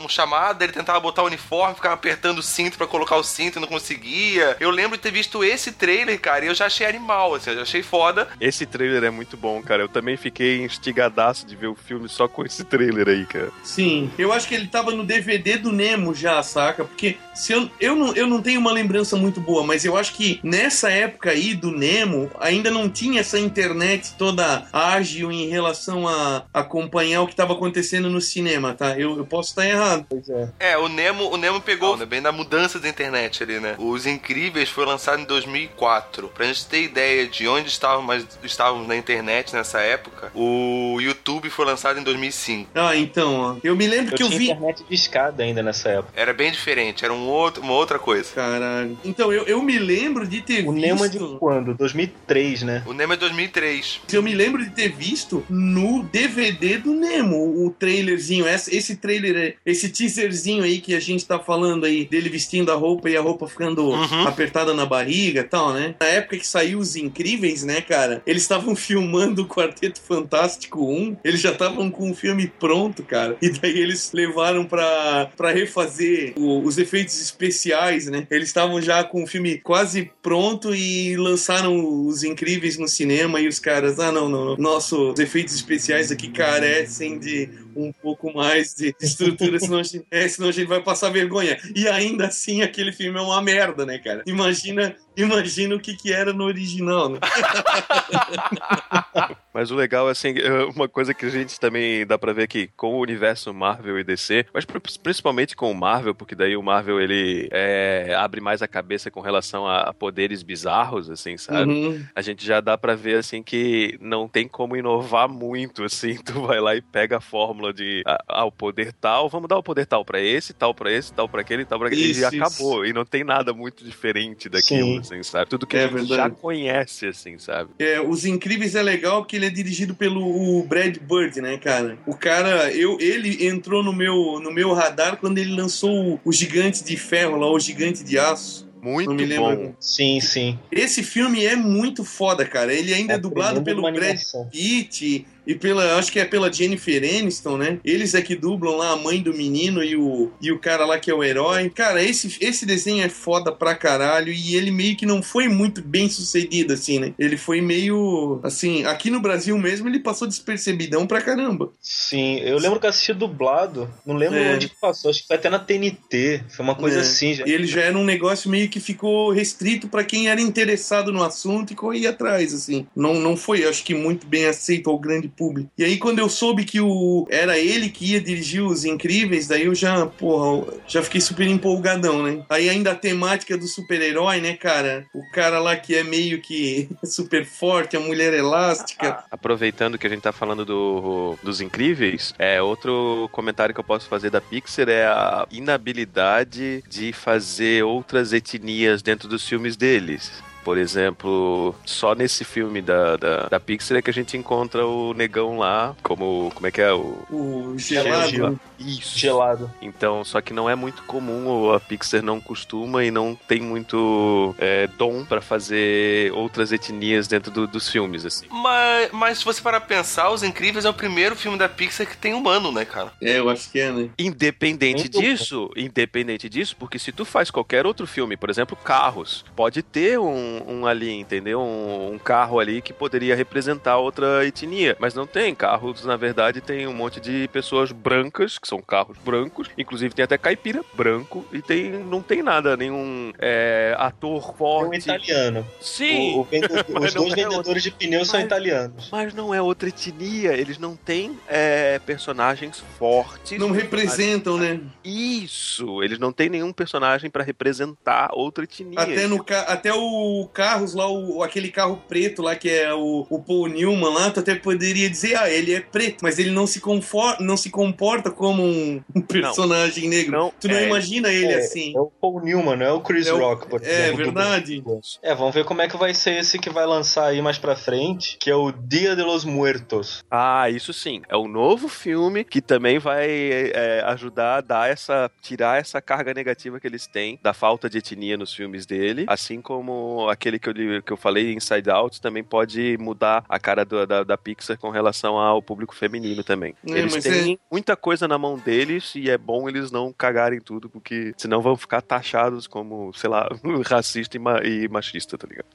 um 0.00 0.08
chamado, 0.08 0.60
ele 0.60 0.72
tentava 0.72 1.00
botar 1.00 1.22
o 1.22 1.26
uniforme, 1.26 1.74
ficava 1.74 1.94
apertando 1.94 2.40
o 2.40 2.42
cinto 2.42 2.76
pra 2.76 2.86
colocar 2.86 3.16
o 3.16 3.24
cinto 3.24 3.58
e 3.58 3.60
não 3.60 3.68
conseguia. 3.68 4.54
Eu 4.60 4.68
lembro 4.68 4.98
de 4.98 5.02
ter 5.02 5.10
visto 5.10 5.42
esse 5.42 5.72
trailer, 5.72 6.20
cara, 6.20 6.44
e 6.44 6.48
eu 6.48 6.54
já 6.54 6.66
achei 6.66 6.86
animal, 6.86 7.34
assim, 7.34 7.53
achei 7.58 7.82
foda. 7.82 8.28
Esse 8.40 8.66
trailer 8.66 9.04
é 9.04 9.10
muito 9.10 9.36
bom, 9.36 9.62
cara. 9.62 9.82
Eu 9.82 9.88
também 9.88 10.16
fiquei 10.16 10.62
instigadaço 10.62 11.46
de 11.46 11.56
ver 11.56 11.68
o 11.68 11.74
filme 11.74 12.08
só 12.08 12.28
com 12.28 12.44
esse 12.44 12.64
trailer 12.64 13.08
aí, 13.08 13.26
cara. 13.26 13.50
Sim, 13.62 14.10
eu 14.18 14.32
acho 14.32 14.48
que 14.48 14.54
ele 14.54 14.66
tava 14.66 14.90
no 14.92 15.04
DVD 15.04 15.56
do 15.56 15.72
Nemo 15.72 16.14
já, 16.14 16.42
saca? 16.42 16.84
Porque 16.84 17.16
se 17.34 17.52
eu, 17.52 17.70
eu, 17.80 17.96
não, 17.96 18.14
eu 18.14 18.26
não 18.26 18.40
tenho 18.40 18.60
uma 18.60 18.72
lembrança 18.72 19.16
muito 19.16 19.40
boa, 19.40 19.64
mas 19.64 19.84
eu 19.84 19.96
acho 19.96 20.14
que 20.14 20.40
nessa 20.42 20.90
época 20.90 21.30
aí 21.30 21.54
do 21.54 21.70
Nemo 21.70 22.30
ainda 22.38 22.70
não 22.70 22.88
tinha 22.88 23.20
essa 23.20 23.38
internet 23.38 24.14
toda 24.16 24.66
ágil 24.72 25.32
em 25.32 25.48
relação 25.48 26.06
a 26.06 26.44
acompanhar 26.52 27.22
o 27.22 27.26
que 27.26 27.34
tava 27.34 27.54
acontecendo 27.54 28.08
no 28.08 28.20
cinema, 28.20 28.74
tá? 28.74 28.98
Eu, 28.98 29.16
eu 29.16 29.26
posso 29.26 29.50
estar 29.50 29.66
errado. 29.66 30.06
Pois 30.08 30.28
é. 30.28 30.48
É, 30.58 30.78
o 30.78 30.88
Nemo, 30.88 31.30
o 31.30 31.36
Nemo 31.36 31.60
pegou 31.60 31.96
né, 31.96 32.06
bem 32.06 32.22
da 32.22 32.32
mudança 32.32 32.78
da 32.78 32.88
internet 32.88 33.42
ali, 33.42 33.58
né? 33.60 33.74
Os 33.78 34.06
Incríveis 34.06 34.68
foi 34.68 34.86
lançado 34.86 35.20
em 35.20 35.24
2004. 35.24 36.28
Pra 36.28 36.46
gente 36.46 36.66
ter 36.66 36.82
ideia 36.82 37.26
de 37.36 37.48
onde 37.48 37.68
estávamos, 37.68 38.26
estávamos 38.42 38.86
na 38.86 38.96
internet 38.96 39.52
nessa 39.54 39.80
época, 39.80 40.30
o 40.34 40.98
YouTube 41.00 41.50
foi 41.50 41.64
lançado 41.66 41.98
em 41.98 42.02
2005. 42.02 42.70
Ah, 42.74 42.94
então, 42.96 43.34
ó. 43.34 43.56
Eu 43.62 43.74
me 43.76 43.86
lembro 43.86 44.12
Eu 44.12 44.16
que 44.16 44.22
eu 44.22 44.28
vi. 44.28 44.44
internet 44.50 44.84
de 44.88 44.94
escada 44.94 45.42
ainda 45.42 45.62
nessa 45.62 45.88
época. 45.88 46.12
Era 46.14 46.32
bem 46.32 46.50
diferente, 46.52 47.04
era 47.04 47.12
um 47.12 47.26
outro, 47.28 47.62
uma 47.62 47.72
outra 47.72 47.98
coisa. 47.98 48.30
Caralho. 48.34 48.96
Então, 49.04 49.32
eu, 49.32 49.44
eu 49.44 49.60
me 49.62 49.78
lembro 49.78 50.26
de 50.26 50.40
ter 50.40 50.66
O 50.66 50.72
visto. 50.72 50.86
Nemo 50.86 51.04
é 51.04 51.08
de 51.08 51.18
quando? 51.38 51.74
2003, 51.74 52.62
né? 52.62 52.82
O 52.86 52.92
Nemo 52.92 53.12
é 53.12 53.16
2003. 53.16 54.00
Eu 54.12 54.22
me 54.22 54.34
lembro 54.34 54.64
de 54.64 54.70
ter 54.70 54.88
visto 54.90 55.44
no 55.50 56.02
DVD 56.04 56.78
do 56.78 56.92
Nemo 56.94 57.64
o 57.66 57.70
trailerzinho. 57.70 58.46
Esse, 58.46 58.74
esse 58.76 58.96
trailer, 58.96 59.56
esse 59.66 59.88
teaserzinho 59.88 60.62
aí 60.62 60.80
que 60.80 60.94
a 60.94 61.00
gente 61.00 61.24
tá 61.26 61.38
falando 61.38 61.84
aí, 61.84 62.04
dele 62.04 62.28
vestindo 62.28 62.70
a 62.70 62.74
roupa 62.74 63.10
e 63.10 63.16
a 63.16 63.20
roupa 63.20 63.48
ficando 63.48 63.84
Uhum. 63.84 64.26
apertada 64.26 64.72
na 64.74 64.84
barriga 64.86 65.40
e 65.40 65.44
tal, 65.44 65.72
né? 65.72 65.94
Na 66.00 66.06
época 66.06 66.36
que 66.38 66.46
saiu 66.46 66.78
Os 66.78 66.96
Incríveis, 66.96 67.23
né, 67.64 67.80
cara? 67.80 68.22
Eles 68.26 68.42
estavam 68.42 68.74
filmando 68.76 69.42
o 69.42 69.46
Quarteto 69.46 70.00
Fantástico 70.00 70.84
1. 70.84 71.16
Eles 71.24 71.40
já 71.40 71.50
estavam 71.52 71.90
com 71.90 72.10
o 72.10 72.14
filme 72.14 72.46
pronto, 72.60 73.02
cara. 73.02 73.36
E 73.40 73.48
daí 73.50 73.78
eles 73.78 74.10
levaram 74.12 74.64
pra, 74.66 75.30
pra 75.36 75.50
refazer 75.52 76.34
o- 76.36 76.60
os 76.62 76.78
efeitos 76.78 77.20
especiais, 77.20 78.06
né? 78.06 78.26
Eles 78.30 78.48
estavam 78.48 78.80
já 78.80 79.02
com 79.04 79.22
o 79.22 79.26
filme 79.26 79.58
quase 79.58 80.10
pronto 80.22 80.74
e 80.74 81.16
lançaram 81.16 82.06
Os 82.06 82.22
Incríveis 82.22 82.76
no 82.78 82.88
cinema 82.88 83.40
e 83.40 83.48
os 83.48 83.58
caras, 83.58 83.98
ah, 83.98 84.12
não, 84.12 84.28
não, 84.28 84.44
não. 84.44 84.56
nossos 84.56 85.18
efeitos 85.18 85.54
especiais 85.54 86.10
aqui 86.10 86.28
carecem 86.28 87.18
de 87.18 87.48
um 87.76 87.92
pouco 87.92 88.32
mais 88.32 88.74
de 88.74 88.94
estrutura, 89.00 89.58
senão 89.58 89.78
a, 89.78 89.82
gente, 89.82 90.06
é, 90.10 90.28
senão 90.28 90.48
a 90.48 90.52
gente 90.52 90.66
vai 90.66 90.82
passar 90.82 91.10
vergonha. 91.10 91.58
E 91.74 91.88
ainda 91.88 92.26
assim, 92.26 92.62
aquele 92.62 92.92
filme 92.92 93.18
é 93.18 93.22
uma 93.22 93.42
merda, 93.42 93.86
né, 93.86 93.98
cara? 93.98 94.22
Imagina, 94.26 94.96
imagina 95.16 95.74
o 95.74 95.80
que, 95.80 95.96
que 95.96 96.12
era 96.12 96.32
no 96.32 96.44
original, 96.44 97.08
né? 97.08 97.18
Mas 99.54 99.70
o 99.70 99.76
legal, 99.76 100.08
assim, 100.08 100.34
é 100.36 100.64
uma 100.64 100.88
coisa 100.88 101.14
que 101.14 101.24
a 101.24 101.30
gente 101.30 101.60
também 101.60 102.04
dá 102.04 102.18
pra 102.18 102.32
ver 102.32 102.42
aqui 102.42 102.68
com 102.76 102.94
o 102.94 103.00
universo 103.00 103.54
Marvel 103.54 104.00
e 104.00 104.02
DC, 104.02 104.46
mas 104.52 104.66
principalmente 105.00 105.54
com 105.54 105.70
o 105.70 105.74
Marvel, 105.74 106.12
porque 106.12 106.34
daí 106.34 106.56
o 106.56 106.62
Marvel 106.62 107.00
ele 107.00 107.48
é, 107.52 108.16
abre 108.18 108.40
mais 108.40 108.62
a 108.62 108.66
cabeça 108.66 109.12
com 109.12 109.20
relação 109.20 109.64
a 109.64 109.94
poderes 109.94 110.42
bizarros, 110.42 111.08
assim, 111.08 111.36
sabe? 111.36 111.70
Uhum. 111.70 112.04
A 112.16 112.20
gente 112.20 112.44
já 112.44 112.60
dá 112.60 112.76
pra 112.76 112.96
ver, 112.96 113.18
assim, 113.18 113.44
que 113.44 113.96
não 114.00 114.26
tem 114.26 114.48
como 114.48 114.76
inovar 114.76 115.28
muito, 115.28 115.84
assim. 115.84 116.18
Tu 116.24 116.40
vai 116.40 116.58
lá 116.58 116.74
e 116.74 116.80
pega 116.80 117.18
a 117.18 117.20
fórmula 117.20 117.63
de, 117.72 118.02
ah, 118.06 118.44
o 118.44 118.52
poder 118.52 118.92
tal, 118.92 119.28
vamos 119.28 119.48
dar 119.48 119.56
o 119.58 119.62
poder 119.62 119.86
tal 119.86 120.04
pra 120.04 120.20
esse, 120.20 120.52
tal 120.52 120.74
pra 120.74 120.92
esse, 120.92 121.12
tal 121.12 121.28
pra 121.28 121.40
aquele, 121.40 121.64
tal 121.64 121.78
pra 121.78 121.88
aquele, 121.88 122.02
Isso, 122.10 122.20
e 122.20 122.24
isso. 122.24 122.44
acabou. 122.44 122.84
E 122.86 122.92
não 122.92 123.04
tem 123.04 123.24
nada 123.24 123.52
muito 123.52 123.84
diferente 123.84 124.48
daquilo, 124.48 124.86
Sim. 124.94 124.98
assim, 124.98 125.22
sabe? 125.22 125.48
Tudo 125.50 125.66
que 125.66 125.76
É 125.76 125.84
a 125.84 125.88
gente 125.88 126.06
já 126.06 126.16
verdade. 126.16 126.34
conhece, 126.40 127.06
assim, 127.06 127.38
sabe? 127.38 127.70
É, 127.78 128.00
Os 128.00 128.24
Incríveis 128.24 128.74
é 128.74 128.82
legal 128.82 129.22
porque 129.22 129.36
ele 129.36 129.46
é 129.46 129.50
dirigido 129.50 129.94
pelo 129.94 130.62
Brad 130.64 130.96
Bird, 130.98 131.40
né, 131.40 131.56
cara? 131.58 131.98
O 132.06 132.14
cara, 132.16 132.72
eu, 132.72 132.98
ele 133.00 133.46
entrou 133.46 133.82
no 133.82 133.92
meu, 133.92 134.40
no 134.40 134.52
meu 134.52 134.72
radar 134.72 135.16
quando 135.18 135.38
ele 135.38 135.54
lançou 135.54 136.14
o, 136.14 136.20
o 136.24 136.32
Gigante 136.32 136.82
de 136.84 136.96
Ferro 136.96 137.36
lá, 137.36 137.50
o 137.50 137.58
Gigante 137.60 138.02
de 138.04 138.18
Aço. 138.18 138.64
Muito 138.82 139.08
Não 139.08 139.14
me 139.16 139.24
lembro. 139.24 139.56
bom. 139.56 139.74
Sim, 139.80 140.20
sim. 140.20 140.58
Esse 140.70 141.02
filme 141.02 141.42
é 141.46 141.56
muito 141.56 142.04
foda, 142.04 142.44
cara. 142.44 142.70
Ele 142.70 142.92
ainda 142.92 143.14
é, 143.14 143.16
É 143.16 143.18
dublado 143.18 143.62
pelo 143.62 143.80
Brad. 143.90 144.18
Pitt 144.52 145.26
e 145.46 145.54
pela, 145.54 145.96
acho 145.98 146.10
que 146.12 146.18
é 146.18 146.24
pela 146.24 146.52
Jennifer 146.52 147.02
Aniston, 147.02 147.56
né? 147.56 147.78
Eles 147.84 148.14
é 148.14 148.22
que 148.22 148.34
dublam 148.34 148.76
lá 148.76 148.90
a 148.92 148.96
mãe 148.96 149.20
do 149.22 149.32
menino 149.34 149.82
e 149.82 149.96
o, 149.96 150.30
e 150.40 150.50
o 150.52 150.58
cara 150.58 150.84
lá 150.84 150.98
que 150.98 151.10
é 151.10 151.14
o 151.14 151.22
herói. 151.22 151.70
Cara, 151.70 152.02
esse, 152.02 152.36
esse 152.40 152.64
desenho 152.66 153.04
é 153.04 153.08
foda 153.08 153.52
pra 153.52 153.74
caralho 153.74 154.32
e 154.32 154.56
ele 154.56 154.70
meio 154.70 154.96
que 154.96 155.06
não 155.06 155.22
foi 155.22 155.48
muito 155.48 155.82
bem 155.82 156.08
sucedido, 156.08 156.72
assim, 156.72 156.98
né? 156.98 157.12
Ele 157.18 157.36
foi 157.36 157.60
meio, 157.60 158.40
assim, 158.42 158.84
aqui 158.84 159.10
no 159.10 159.20
Brasil 159.20 159.56
mesmo 159.58 159.88
ele 159.88 160.00
passou 160.00 160.26
despercebidão 160.28 161.06
pra 161.06 161.20
caramba. 161.20 161.70
Sim, 161.80 162.38
eu 162.40 162.58
lembro 162.58 162.80
que 162.80 162.86
eu 162.86 162.90
assisti 162.90 163.12
dublado, 163.12 163.88
não 164.06 164.16
lembro 164.16 164.38
É. 164.38 164.54
onde 164.54 164.68
que 164.68 164.76
passou, 164.80 165.10
acho 165.10 165.22
que 165.22 165.26
foi 165.28 165.36
até 165.36 165.50
na 165.50 165.58
TNT, 165.58 166.42
foi 166.48 166.64
uma 166.64 166.74
coisa 166.74 166.98
É. 166.98 167.00
assim. 167.00 167.34
Já. 167.34 167.46
E 167.46 167.52
ele 167.52 167.66
já 167.66 167.80
era 167.82 167.96
um 167.98 168.04
negócio 168.04 168.50
meio 168.50 168.68
que 168.68 168.80
ficou 168.80 169.30
restrito 169.30 169.88
pra 169.88 170.04
quem 170.04 170.28
era 170.28 170.40
interessado 170.40 171.12
no 171.12 171.22
assunto 171.22 171.72
e 171.72 171.76
corria 171.76 172.10
atrás, 172.10 172.52
assim. 172.54 172.86
Não, 172.94 173.14
não 173.14 173.36
foi, 173.36 173.64
acho 173.64 173.84
que, 173.84 173.94
muito 173.94 174.26
bem 174.26 174.46
aceito 174.46 174.90
ao 174.90 174.98
grande 174.98 175.28
E 175.76 175.84
aí, 175.84 175.98
quando 175.98 176.18
eu 176.18 176.28
soube 176.28 176.64
que 176.64 176.80
o 176.80 177.26
era 177.30 177.58
ele 177.58 177.88
que 177.88 178.12
ia 178.12 178.20
dirigir 178.20 178.62
Os 178.62 178.84
Incríveis, 178.84 179.48
daí 179.48 179.64
eu 179.64 179.74
já, 179.74 180.06
porra, 180.06 180.66
já 180.86 181.02
fiquei 181.02 181.20
super 181.20 181.46
empolgadão, 181.46 182.22
né? 182.22 182.44
Aí 182.48 182.68
ainda 182.68 182.92
a 182.92 182.94
temática 182.94 183.56
do 183.56 183.66
super-herói, 183.66 184.40
né, 184.40 184.54
cara? 184.54 185.06
O 185.14 185.22
cara 185.32 185.58
lá 185.58 185.76
que 185.76 185.94
é 185.94 186.04
meio 186.04 186.40
que 186.40 186.88
super 187.04 187.44
forte, 187.44 187.96
a 187.96 188.00
mulher 188.00 188.32
elástica. 188.32 189.24
Aproveitando 189.30 189.98
que 189.98 190.06
a 190.06 190.10
gente 190.10 190.22
tá 190.22 190.32
falando 190.32 190.64
do, 190.64 191.36
dos 191.42 191.60
incríveis, 191.60 192.34
é 192.38 192.62
outro 192.62 193.28
comentário 193.32 193.74
que 193.74 193.80
eu 193.80 193.84
posso 193.84 194.08
fazer 194.08 194.30
da 194.30 194.40
Pixar 194.40 194.88
é 194.88 195.06
a 195.06 195.46
inabilidade 195.50 196.82
de 196.88 197.12
fazer 197.12 197.84
outras 197.84 198.32
etnias 198.32 199.02
dentro 199.02 199.28
dos 199.28 199.46
filmes 199.46 199.76
deles. 199.76 200.42
Por 200.64 200.78
exemplo, 200.78 201.74
só 201.84 202.14
nesse 202.14 202.44
filme 202.44 202.80
da, 202.80 203.16
da, 203.16 203.36
da 203.48 203.60
Pixar 203.60 203.98
é 203.98 204.02
que 204.02 204.10
a 204.10 204.12
gente 204.14 204.36
encontra 204.36 204.86
o 204.86 205.12
negão 205.14 205.58
lá, 205.58 205.94
como. 206.02 206.50
Como 206.54 206.66
é 206.66 206.70
que 206.70 206.80
é? 206.80 206.92
O. 206.92 207.18
O 207.30 207.74
gelado. 207.78 208.28
Gelo- 208.30 208.60
Isso. 208.78 209.18
Gelado. 209.18 209.70
Então, 209.82 210.24
só 210.24 210.40
que 210.40 210.52
não 210.52 210.68
é 210.68 210.74
muito 210.74 211.02
comum, 211.04 211.46
ou 211.46 211.74
a 211.74 211.80
Pixar 211.80 212.22
não 212.22 212.40
costuma 212.40 213.04
e 213.04 213.10
não 213.10 213.34
tem 213.46 213.60
muito 213.60 214.54
é, 214.58 214.86
dom 214.98 215.24
pra 215.24 215.40
fazer 215.40 216.32
outras 216.32 216.72
etnias 216.72 217.28
dentro 217.28 217.50
do- 217.50 217.66
dos 217.66 217.88
filmes, 217.88 218.24
assim. 218.24 218.46
Mas, 218.50 219.10
mas 219.12 219.38
se 219.38 219.44
você 219.44 219.60
parar 219.60 219.80
pra 219.80 219.96
pensar, 219.96 220.30
Os 220.30 220.42
Incríveis 220.42 220.84
é 220.84 220.90
o 220.90 220.94
primeiro 220.94 221.36
filme 221.36 221.58
da 221.58 221.68
Pixar 221.68 222.06
que 222.06 222.16
tem 222.16 222.32
humano, 222.34 222.72
né, 222.72 222.84
cara? 222.84 223.12
É, 223.20 223.38
eu 223.38 223.50
acho 223.50 223.70
que 223.70 223.78
é, 223.80 223.92
né? 223.92 224.08
Independente 224.18 225.00
Muito 225.02 225.20
disso, 225.20 225.70
independente 225.76 226.48
disso, 226.48 226.76
porque 226.78 226.98
se 226.98 227.12
tu 227.12 227.24
faz 227.24 227.50
qualquer 227.50 227.86
outro 227.86 228.06
filme, 228.06 228.36
por 228.36 228.48
exemplo, 228.50 228.76
carros, 228.76 229.44
pode 229.54 229.82
ter 229.82 230.18
um, 230.18 230.53
um 230.66 230.86
ali, 230.86 231.10
entendeu? 231.12 231.60
Um, 231.60 232.12
um 232.14 232.18
carro 232.18 232.58
ali 232.58 232.80
que 232.82 232.92
poderia 232.92 233.34
representar 233.34 233.96
outra 233.98 234.46
etnia, 234.46 234.96
mas 234.98 235.14
não 235.14 235.26
tem. 235.26 235.54
Carros, 235.54 236.04
na 236.04 236.16
verdade, 236.16 236.60
tem 236.60 236.86
um 236.86 236.92
monte 236.94 237.20
de 237.20 237.48
pessoas 237.52 237.92
brancas, 237.92 238.58
que 238.58 238.68
são 238.68 238.80
carros 238.82 239.16
brancos, 239.24 239.68
inclusive 239.78 240.14
tem 240.14 240.24
até 240.24 240.36
caipira 240.38 240.82
branco, 240.94 241.44
e 241.52 241.60
tem, 241.62 241.90
não 241.90 242.20
tem 242.22 242.42
nada, 242.42 242.76
nenhum 242.76 243.32
é, 243.38 243.94
ator 243.98 244.34
É 244.34 244.38
um 244.38 244.52
forte. 244.54 244.98
italiano. 244.98 245.66
Sim, 245.80 246.34
O- 246.34 246.40
o 246.40 246.44
vendedor- 246.44 246.84
os 247.02 247.14
dois 247.14 247.32
é 247.32 247.36
vendedores 247.36 247.56
outro. 247.68 247.80
de 247.80 247.90
pneus 247.90 248.28
são 248.28 248.40
italianos. 248.40 249.08
mas 249.10 249.34
não 249.34 249.54
é 249.54 249.60
outra 249.60 249.88
etnia, 249.88 250.52
eles 250.52 250.78
não 250.78 250.96
têm 250.96 251.38
é, 251.48 251.98
personagens 252.00 252.82
fortes. 252.98 253.58
Não 253.58 253.70
representam, 253.70 254.56
né? 254.58 254.80
Isso, 255.04 256.02
eles 256.02 256.18
não 256.18 256.32
têm 256.32 256.48
nenhum 256.48 256.72
personagem 256.72 257.30
pra 257.30 257.42
representar 257.42 258.30
outra 258.32 258.64
etnia. 258.64 258.98
Até, 259.00 259.26
no, 259.26 259.42
ca- 259.42 259.62
até 259.62 259.92
o 259.92 260.43
Carros 260.46 260.94
lá, 260.94 261.08
o, 261.10 261.42
aquele 261.42 261.70
carro 261.70 262.02
preto 262.08 262.42
lá, 262.42 262.54
que 262.56 262.68
é 262.70 262.92
o, 262.94 263.26
o 263.28 263.38
Paul 263.42 263.68
Newman 263.68 264.12
lá, 264.12 264.30
tu 264.30 264.40
até 264.40 264.54
poderia 264.54 265.08
dizer, 265.10 265.36
ah, 265.36 265.50
ele 265.50 265.74
é 265.74 265.80
preto, 265.80 266.18
mas 266.22 266.38
ele 266.38 266.50
não 266.50 266.66
se, 266.66 266.80
confor, 266.80 267.36
não 267.40 267.56
se 267.56 267.70
comporta 267.70 268.30
como 268.30 268.62
um, 268.62 269.02
um 269.14 269.20
personagem 269.20 270.08
negro. 270.08 270.32
Não, 270.32 270.52
tu 270.60 270.68
não 270.68 270.76
é. 270.76 270.86
imagina 270.86 271.28
ele 271.30 271.46
é, 271.52 271.56
assim. 271.58 271.92
É 271.96 272.00
o 272.00 272.06
Paul 272.06 272.42
Newman, 272.42 272.76
não 272.76 272.86
é 272.86 272.92
o 272.92 273.00
Chris 273.00 273.26
É 273.26 273.32
o- 273.32 273.38
Rock, 273.38 273.68
por 273.68 273.82
É 273.82 273.86
exemplo, 274.08 274.16
do 274.18 274.24
verdade. 274.24 274.82
É, 275.22 275.34
vamos 275.34 275.54
ver 275.54 275.64
como 275.64 275.82
é 275.82 275.88
que 275.88 275.96
vai 275.96 276.14
ser 276.14 276.38
esse 276.38 276.58
que 276.58 276.70
vai 276.70 276.86
lançar 276.86 277.26
aí 277.26 277.40
mais 277.42 277.58
pra 277.58 277.76
frente, 277.76 278.36
que 278.38 278.50
é 278.50 278.54
o 278.54 278.70
Dia 278.72 279.14
de 279.16 279.22
los 279.22 279.44
Muertos. 279.44 280.22
Ah, 280.30 280.68
isso 280.70 280.92
sim. 280.92 281.22
É 281.28 281.36
um 281.36 281.48
novo 281.48 281.88
filme 281.88 282.44
que 282.44 282.60
também 282.60 282.98
vai 282.98 283.26
é, 283.28 284.02
ajudar 284.06 284.58
a 284.58 284.60
dar 284.60 284.90
essa. 284.90 285.30
tirar 285.42 285.78
essa 285.80 286.00
carga 286.00 286.32
negativa 286.34 286.78
que 286.80 286.86
eles 286.86 287.06
têm 287.06 287.38
da 287.42 287.52
falta 287.52 287.88
de 287.88 287.98
etnia 287.98 288.36
nos 288.36 288.52
filmes 288.54 288.86
dele. 288.86 289.24
Assim 289.28 289.60
como 289.60 290.28
aquele 290.34 290.58
que 290.58 290.68
eu, 290.68 291.02
que 291.02 291.12
eu 291.12 291.16
falei, 291.16 291.54
Inside 291.54 291.88
Out, 291.90 292.20
também 292.20 292.44
pode 292.44 292.96
mudar 293.00 293.44
a 293.48 293.58
cara 293.58 293.84
do- 293.84 294.06
da, 294.06 294.22
da 294.22 294.36
Pixar 294.36 294.76
com 294.78 294.90
relação 294.90 295.38
ao 295.38 295.62
público 295.62 295.94
feminino 295.94 296.44
também. 296.44 296.74
É, 296.86 296.90
eles 296.98 297.12
têm 297.32 297.58
muita 297.70 297.96
coisa 297.96 298.28
na 298.28 298.36
mão 298.36 298.58
deles 298.58 299.14
e 299.14 299.30
é 299.30 299.38
bom 299.38 299.68
eles 299.68 299.90
não 299.90 300.12
cagarem 300.12 300.60
tudo, 300.60 300.88
porque 300.90 301.32
senão 301.36 301.62
vão 301.62 301.76
ficar 301.76 302.02
taxados 302.02 302.66
como, 302.66 303.12
sei 303.14 303.30
lá, 303.30 303.48
racista 303.86 304.36
e, 304.36 304.40
ma- 304.40 304.60
e 304.62 304.86
machista, 304.88 305.38
tá 305.38 305.46
ligado? 305.48 305.66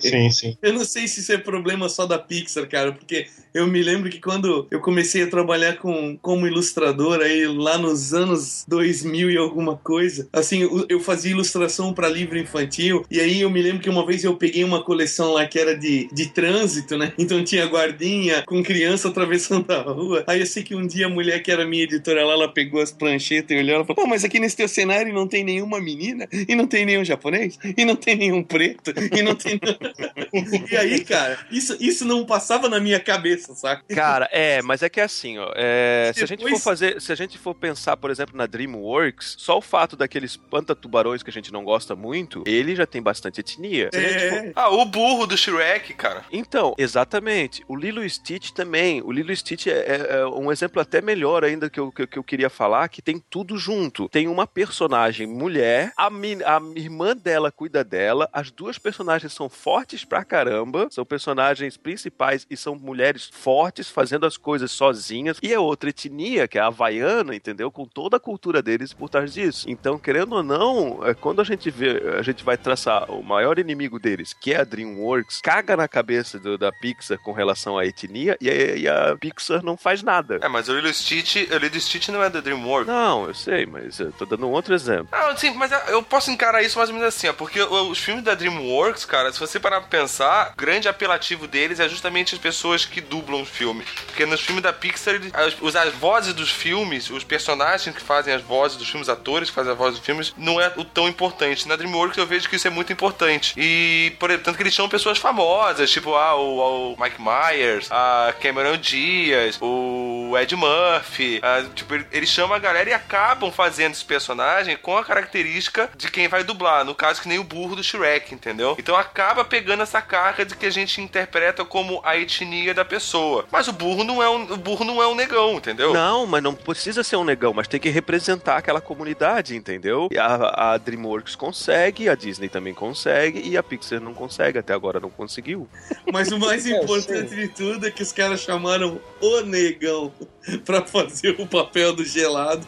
Sim, 0.00 0.30
sim. 0.30 0.56
Eu 0.62 0.72
não 0.72 0.84
sei 0.84 1.06
se 1.06 1.20
isso 1.20 1.32
é 1.32 1.38
problema 1.38 1.88
só 1.88 2.06
da 2.06 2.18
Pixar, 2.18 2.68
cara, 2.68 2.92
porque 2.92 3.26
eu 3.52 3.66
me 3.66 3.82
lembro 3.82 4.10
que 4.10 4.20
quando 4.20 4.66
eu 4.70 4.80
comecei 4.80 5.22
a 5.22 5.26
trabalhar 5.30 5.76
com, 5.76 6.16
como 6.20 6.46
ilustrador 6.46 7.20
aí 7.20 7.46
lá 7.46 7.78
nos 7.78 8.12
anos 8.14 8.64
2000 8.66 9.30
e 9.30 9.36
alguma 9.36 9.76
coisa, 9.76 10.28
assim, 10.32 10.68
eu- 10.88 11.00
fazia 11.00 11.30
ilustração 11.32 11.92
para 11.92 12.08
livro 12.08 12.38
infantil, 12.38 13.04
e 13.10 13.20
aí 13.20 13.42
eu 13.42 13.50
me 13.50 13.60
lembro 13.60 13.80
que 13.82 13.90
uma 13.90 14.04
vez 14.06 14.24
eu 14.24 14.36
peguei 14.36 14.64
uma 14.64 14.82
coleção 14.82 15.32
lá 15.32 15.46
que 15.46 15.58
era 15.58 15.76
de, 15.76 16.08
de 16.12 16.28
trânsito, 16.30 16.96
né? 16.96 17.12
Então 17.18 17.44
tinha 17.44 17.66
guardinha 17.66 18.42
com 18.46 18.62
criança 18.62 19.08
atravessando 19.08 19.70
a 19.70 19.82
rua. 19.82 20.24
Aí 20.26 20.40
eu 20.40 20.46
sei 20.46 20.62
que 20.62 20.74
um 20.74 20.86
dia 20.86 21.06
a 21.06 21.10
mulher 21.10 21.42
que 21.42 21.50
era 21.50 21.66
minha 21.66 21.84
editora 21.84 22.24
lá, 22.24 22.32
ela 22.32 22.48
pegou 22.48 22.80
as 22.80 22.90
pranchetas 22.90 23.56
e 23.56 23.60
olhou 23.60 23.82
e 23.82 23.86
falou: 23.86 23.94
Pô, 24.02 24.06
mas 24.06 24.24
aqui 24.24 24.40
nesse 24.40 24.56
teu 24.56 24.68
cenário 24.68 25.12
não 25.12 25.28
tem 25.28 25.44
nenhuma 25.44 25.78
menina, 25.80 26.26
e 26.48 26.54
não 26.54 26.66
tem 26.66 26.84
nenhum 26.86 27.04
japonês, 27.04 27.58
e 27.76 27.84
não 27.84 27.94
tem 27.96 28.16
nenhum 28.16 28.42
preto, 28.42 28.92
e 29.16 29.22
não 29.22 29.33
e 30.70 30.76
aí, 30.76 31.04
cara, 31.04 31.38
isso, 31.50 31.76
isso 31.80 32.04
não 32.04 32.24
passava 32.24 32.68
na 32.68 32.80
minha 32.80 33.00
cabeça, 33.00 33.54
saca? 33.54 33.82
Cara, 33.94 34.28
é, 34.32 34.60
mas 34.62 34.82
é 34.82 34.88
que 34.88 35.00
é 35.00 35.04
assim, 35.04 35.38
ó. 35.38 35.52
é, 35.54 36.12
se 36.14 36.22
a 36.22 36.26
gente 36.26 36.40
for 36.40 36.46
Depois- 36.46 36.64
fazer, 36.64 37.00
se 37.00 37.12
a 37.12 37.14
gente 37.14 37.38
for 37.38 37.54
pensar, 37.54 37.96
por 37.96 38.10
exemplo, 38.10 38.36
na 38.36 38.46
DreamWorks, 38.46 39.36
só 39.38 39.58
o 39.58 39.60
fato 39.62 39.96
daqueles 39.96 40.36
panta-tubarões 40.36 41.22
que 41.22 41.30
a 41.30 41.32
gente 41.32 41.52
não 41.52 41.64
gosta 41.64 41.94
muito, 41.94 42.42
ele 42.46 42.74
já 42.76 42.86
tem 42.86 43.02
bastante 43.02 43.40
etnia. 43.40 43.90
Gente 43.92 44.28
for- 44.30 44.34
É. 44.38 44.52
Ah, 44.54 44.70
o 44.70 44.84
burro 44.84 45.26
do 45.26 45.36
Shrek, 45.36 45.94
cara. 45.94 46.24
Então, 46.32 46.74
exatamente. 46.78 47.62
O 47.68 47.76
Lilo 47.76 48.04
e 48.04 48.10
Stitch 48.10 48.50
também. 48.50 49.00
O 49.02 49.12
Lilo 49.12 49.32
e 49.32 49.36
Stitch 49.36 49.66
é, 49.66 49.70
é- 49.70 50.06
é 50.20 50.26
um 50.26 50.50
exemplo 50.50 50.80
até 50.80 51.00
melhor 51.00 51.44
ainda 51.44 51.68
que 51.70 51.78
eu, 51.80 51.90
que, 51.92 52.02
eu- 52.02 52.08
que 52.08 52.18
eu 52.18 52.24
queria 52.24 52.50
falar, 52.50 52.88
que 52.88 53.00
tem 53.02 53.22
tudo 53.30 53.56
junto. 53.58 54.08
Tem 54.08 54.28
uma 54.28 54.46
personagem 54.46 55.26
mulher, 55.26 55.92
a, 55.96 56.10
mi- 56.10 56.42
a 56.44 56.60
irmã 56.76 57.16
dela 57.16 57.50
cuida 57.52 57.82
dela, 57.84 58.28
as 58.32 58.50
duas 58.50 58.78
personagens 58.78 59.23
personagens 59.24 59.32
são 59.32 59.48
fortes 59.48 60.04
pra 60.04 60.24
caramba, 60.24 60.88
são 60.90 61.04
personagens 61.04 61.76
principais 61.76 62.46
e 62.50 62.56
são 62.56 62.74
mulheres 62.76 63.30
fortes 63.32 63.88
fazendo 63.88 64.26
as 64.26 64.36
coisas 64.36 64.70
sozinhas. 64.70 65.38
E 65.42 65.52
é 65.52 65.58
outra 65.58 65.90
etnia, 65.90 66.46
que 66.46 66.58
é 66.58 66.60
a 66.60 66.66
havaiana, 66.66 67.34
entendeu? 67.34 67.70
Com 67.70 67.86
toda 67.86 68.16
a 68.16 68.20
cultura 68.20 68.62
deles 68.62 68.92
por 68.92 69.08
trás 69.08 69.32
disso. 69.32 69.66
Então, 69.68 69.98
querendo 69.98 70.34
ou 70.34 70.42
não, 70.42 71.00
é, 71.06 71.14
quando 71.14 71.40
a 71.40 71.44
gente 71.44 71.70
vê, 71.70 72.02
a 72.18 72.22
gente 72.22 72.44
vai 72.44 72.56
traçar 72.56 73.10
o 73.10 73.22
maior 73.22 73.58
inimigo 73.58 73.98
deles, 73.98 74.32
que 74.34 74.52
é 74.52 74.60
a 74.60 74.64
DreamWorks, 74.64 75.40
caga 75.40 75.76
na 75.76 75.88
cabeça 75.88 76.38
do- 76.38 76.58
da 76.58 76.70
Pixar 76.72 77.18
com 77.18 77.32
relação 77.32 77.78
à 77.78 77.86
etnia 77.86 78.36
e 78.40 78.48
a, 78.50 78.54
e 78.76 78.88
a 78.88 79.16
Pixar 79.18 79.62
não 79.64 79.76
faz 79.76 80.02
nada. 80.02 80.38
É, 80.42 80.48
mas 80.48 80.68
o 80.68 80.74
Lilo 80.74 80.92
Stitch, 80.92 81.36
o 81.50 81.56
Lilo 81.56 81.80
Stitch 81.80 82.08
não 82.08 82.22
é 82.22 82.28
da 82.30 82.40
DreamWorks. 82.40 82.86
Não, 82.86 83.26
eu 83.26 83.34
sei, 83.34 83.66
mas 83.66 83.98
eu 83.98 84.12
tô 84.12 84.24
dando 84.26 84.46
um 84.46 84.50
outro 84.52 84.74
exemplo. 84.74 85.08
Ah, 85.12 85.34
sim, 85.36 85.50
mas 85.54 85.70
eu 85.88 86.02
posso 86.02 86.30
encarar 86.30 86.62
isso 86.62 86.78
mais 86.78 86.90
ou 86.90 86.94
menos 86.96 87.08
assim, 87.14 87.28
ó, 87.28 87.32
porque 87.32 87.60
os 87.62 87.98
filmes 87.98 88.24
da 88.24 88.34
DreamWorks, 88.34 89.04
cara, 89.14 89.32
se 89.32 89.38
você 89.38 89.60
parar 89.60 89.80
pra 89.80 89.88
pensar, 90.00 90.52
o 90.52 90.56
grande 90.56 90.88
apelativo 90.88 91.46
deles 91.46 91.78
é 91.78 91.88
justamente 91.88 92.34
as 92.34 92.40
pessoas 92.40 92.84
que 92.84 93.00
dublam 93.00 93.42
o 93.42 93.46
filme. 93.46 93.84
Porque 94.06 94.26
nos 94.26 94.40
filmes 94.40 94.62
da 94.62 94.72
Pixar, 94.72 95.20
as, 95.32 95.54
os- 95.60 95.76
as 95.76 95.92
vozes 95.94 96.34
dos 96.34 96.50
filmes, 96.50 97.10
os 97.10 97.22
personagens 97.22 97.94
que 97.94 98.02
fazem 98.02 98.34
as 98.34 98.42
vozes 98.42 98.76
dos 98.76 98.88
filmes, 98.88 99.06
os 99.08 99.12
atores 99.14 99.50
que 99.50 99.54
fazem 99.54 99.70
as 99.72 99.78
vozes 99.78 99.98
dos 99.98 100.06
filmes, 100.06 100.34
não 100.36 100.60
é 100.60 100.72
o 100.76 100.84
tão 100.84 101.08
importante. 101.08 101.68
Na 101.68 101.76
DreamWorks 101.76 102.18
eu 102.18 102.26
vejo 102.26 102.48
que 102.48 102.56
isso 102.56 102.66
é 102.66 102.70
muito 102.70 102.92
importante. 102.92 103.54
E, 103.56 104.12
por 104.18 104.30
tanto 104.38 104.56
que 104.56 104.62
eles 104.64 104.74
chamam 104.74 104.88
pessoas 104.88 105.18
famosas, 105.18 105.90
tipo 105.90 106.14
ah, 106.16 106.34
o, 106.34 106.92
o 106.94 106.96
Mike 107.00 107.20
Myers, 107.22 107.86
a 107.92 108.34
Cameron 108.40 108.76
Diaz, 108.76 109.58
o 109.60 110.34
Ed 110.40 110.56
Murphy. 110.56 111.40
tipo, 111.76 111.94
ele- 111.94 112.06
eles 112.10 112.28
chamam 112.28 112.56
a 112.56 112.58
galera 112.58 112.90
e 112.90 112.92
acabam 112.92 113.52
fazendo 113.52 113.92
esse 113.92 114.04
personagem 114.04 114.76
com 114.76 114.96
a 114.96 115.04
característica 115.04 115.88
de 115.96 116.10
quem 116.10 116.26
vai 116.26 116.42
dublar. 116.42 116.84
No 116.84 116.94
caso, 116.96 117.22
que 117.22 117.28
nem 117.28 117.38
o 117.38 117.44
burro 117.44 117.76
do 117.76 117.82
Shrek, 117.84 118.34
entendeu? 118.34 118.74
Então 118.78 118.96
acaba 119.04 119.44
pegando 119.44 119.82
essa 119.82 120.00
carga 120.00 120.44
de 120.44 120.56
que 120.56 120.66
a 120.66 120.70
gente 120.70 121.00
interpreta 121.00 121.64
como 121.64 122.00
a 122.04 122.16
etnia 122.16 122.74
da 122.74 122.84
pessoa. 122.84 123.44
Mas 123.50 123.68
o 123.68 123.72
burro 123.72 124.02
não 124.04 124.22
é 124.22 124.28
um, 124.28 124.52
o 124.52 124.56
burro 124.56 124.84
não 124.84 125.02
é 125.02 125.06
um 125.06 125.14
negão, 125.14 125.54
entendeu? 125.54 125.92
Não, 125.92 126.26
mas 126.26 126.42
não 126.42 126.54
precisa 126.54 127.04
ser 127.04 127.16
um 127.16 127.24
negão, 127.24 127.52
mas 127.52 127.68
tem 127.68 127.78
que 127.78 127.88
representar 127.90 128.56
aquela 128.56 128.80
comunidade, 128.80 129.54
entendeu? 129.54 130.08
E 130.10 130.18
a, 130.18 130.72
a 130.72 130.78
DreamWorks 130.78 131.36
consegue, 131.36 132.08
a 132.08 132.14
Disney 132.14 132.48
também 132.48 132.74
consegue 132.74 133.40
e 133.40 133.56
a 133.56 133.62
Pixar 133.62 134.00
não 134.00 134.14
consegue, 134.14 134.58
até 134.58 134.72
agora 134.72 134.98
não 134.98 135.10
conseguiu. 135.10 135.68
Mas 136.12 136.30
o 136.32 136.38
mais 136.38 136.66
É, 136.66 136.82
importante 136.82 137.34
de 137.34 137.48
tudo 137.48 137.86
é 137.86 137.90
que 137.90 138.02
os 138.02 138.12
caras 138.12 138.40
chamaram 138.40 139.00
o 139.20 139.40
negão 139.42 140.12
pra 140.64 140.82
fazer 140.82 141.36
o 141.38 141.46
papel 141.46 141.94
do 141.94 142.04
gelado. 142.04 142.66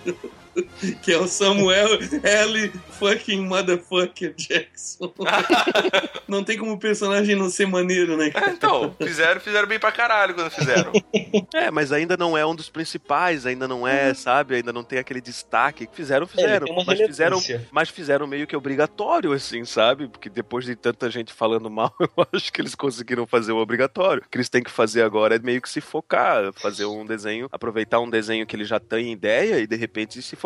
Que 1.03 1.13
é 1.13 1.19
o 1.19 1.27
Samuel 1.27 1.99
L. 2.23 2.73
fucking 2.99 3.47
motherfucker 3.47 4.35
Jackson. 4.37 5.13
Não 6.29 6.43
tem 6.43 6.59
como 6.59 6.73
o 6.73 6.79
personagem 6.79 7.37
não 7.37 7.49
ser 7.49 7.67
maneiro, 7.67 8.17
né? 8.17 8.31
cara? 8.31 8.51
Então, 8.51 8.95
fizeram, 9.01 9.41
fizeram 9.41 9.69
bem 9.69 9.79
pra 9.79 9.93
caralho 9.93 10.35
quando 10.35 10.51
fizeram. 10.51 10.93
É, 11.55 11.71
mas 11.71 11.93
ainda 11.93 12.17
não 12.17 12.37
é 12.37 12.45
um 12.45 12.55
dos 12.55 12.69
principais, 12.69 13.47
ainda 13.47 13.69
não 13.69 13.87
é, 13.87 14.13
sabe? 14.13 14.57
Ainda 14.57 14.73
não 14.73 14.83
tem 14.83 14.99
aquele 14.99 15.21
destaque. 15.21 15.89
Fizeram, 15.93 16.25
É, 16.25 16.29
fizeram. 16.29 16.67
uma 16.69 16.85
mas 16.85 16.99
fizeram, 17.01 17.41
mas 17.71 17.89
fizeram 17.89 18.27
meio 18.27 18.47
que 18.47 18.57
obrigatório, 18.57 19.33
assim, 19.33 19.65
sabe? 19.65 20.09
Porque 20.09 20.29
depois 20.29 20.65
de 20.65 20.75
tanta 20.75 21.09
gente 21.11 21.33
falando 21.33 21.71
mal, 21.71 21.95
eu 22.01 22.27
acho 22.33 22.53
que 22.53 22.61
eles 22.61 22.75
conseguiram 22.75 23.27
fazer 23.27 23.53
o 23.53 23.59
obrigatório. 23.59 24.23
O 24.27 24.29
que 24.29 24.37
eles 24.37 24.49
têm 24.49 24.63
que 24.63 24.71
fazer 24.71 25.03
agora 25.03 25.37
é 25.37 25.39
meio 25.39 25.63
que 25.63 25.69
se 25.69 25.81
focar, 25.81 26.53
fazer 26.55 26.87
um 26.87 27.07
desenho, 27.07 27.49
aproveitar 27.53 28.01
um 28.01 28.11
desenho 28.11 28.47
que 28.47 28.57
ele 28.57 28.65
já 28.65 28.81
tem 28.81 29.13
ideia 29.13 29.61
e 29.61 29.67
de 29.67 29.77
repente 29.77 30.21
se 30.21 30.35
focar. 30.35 30.46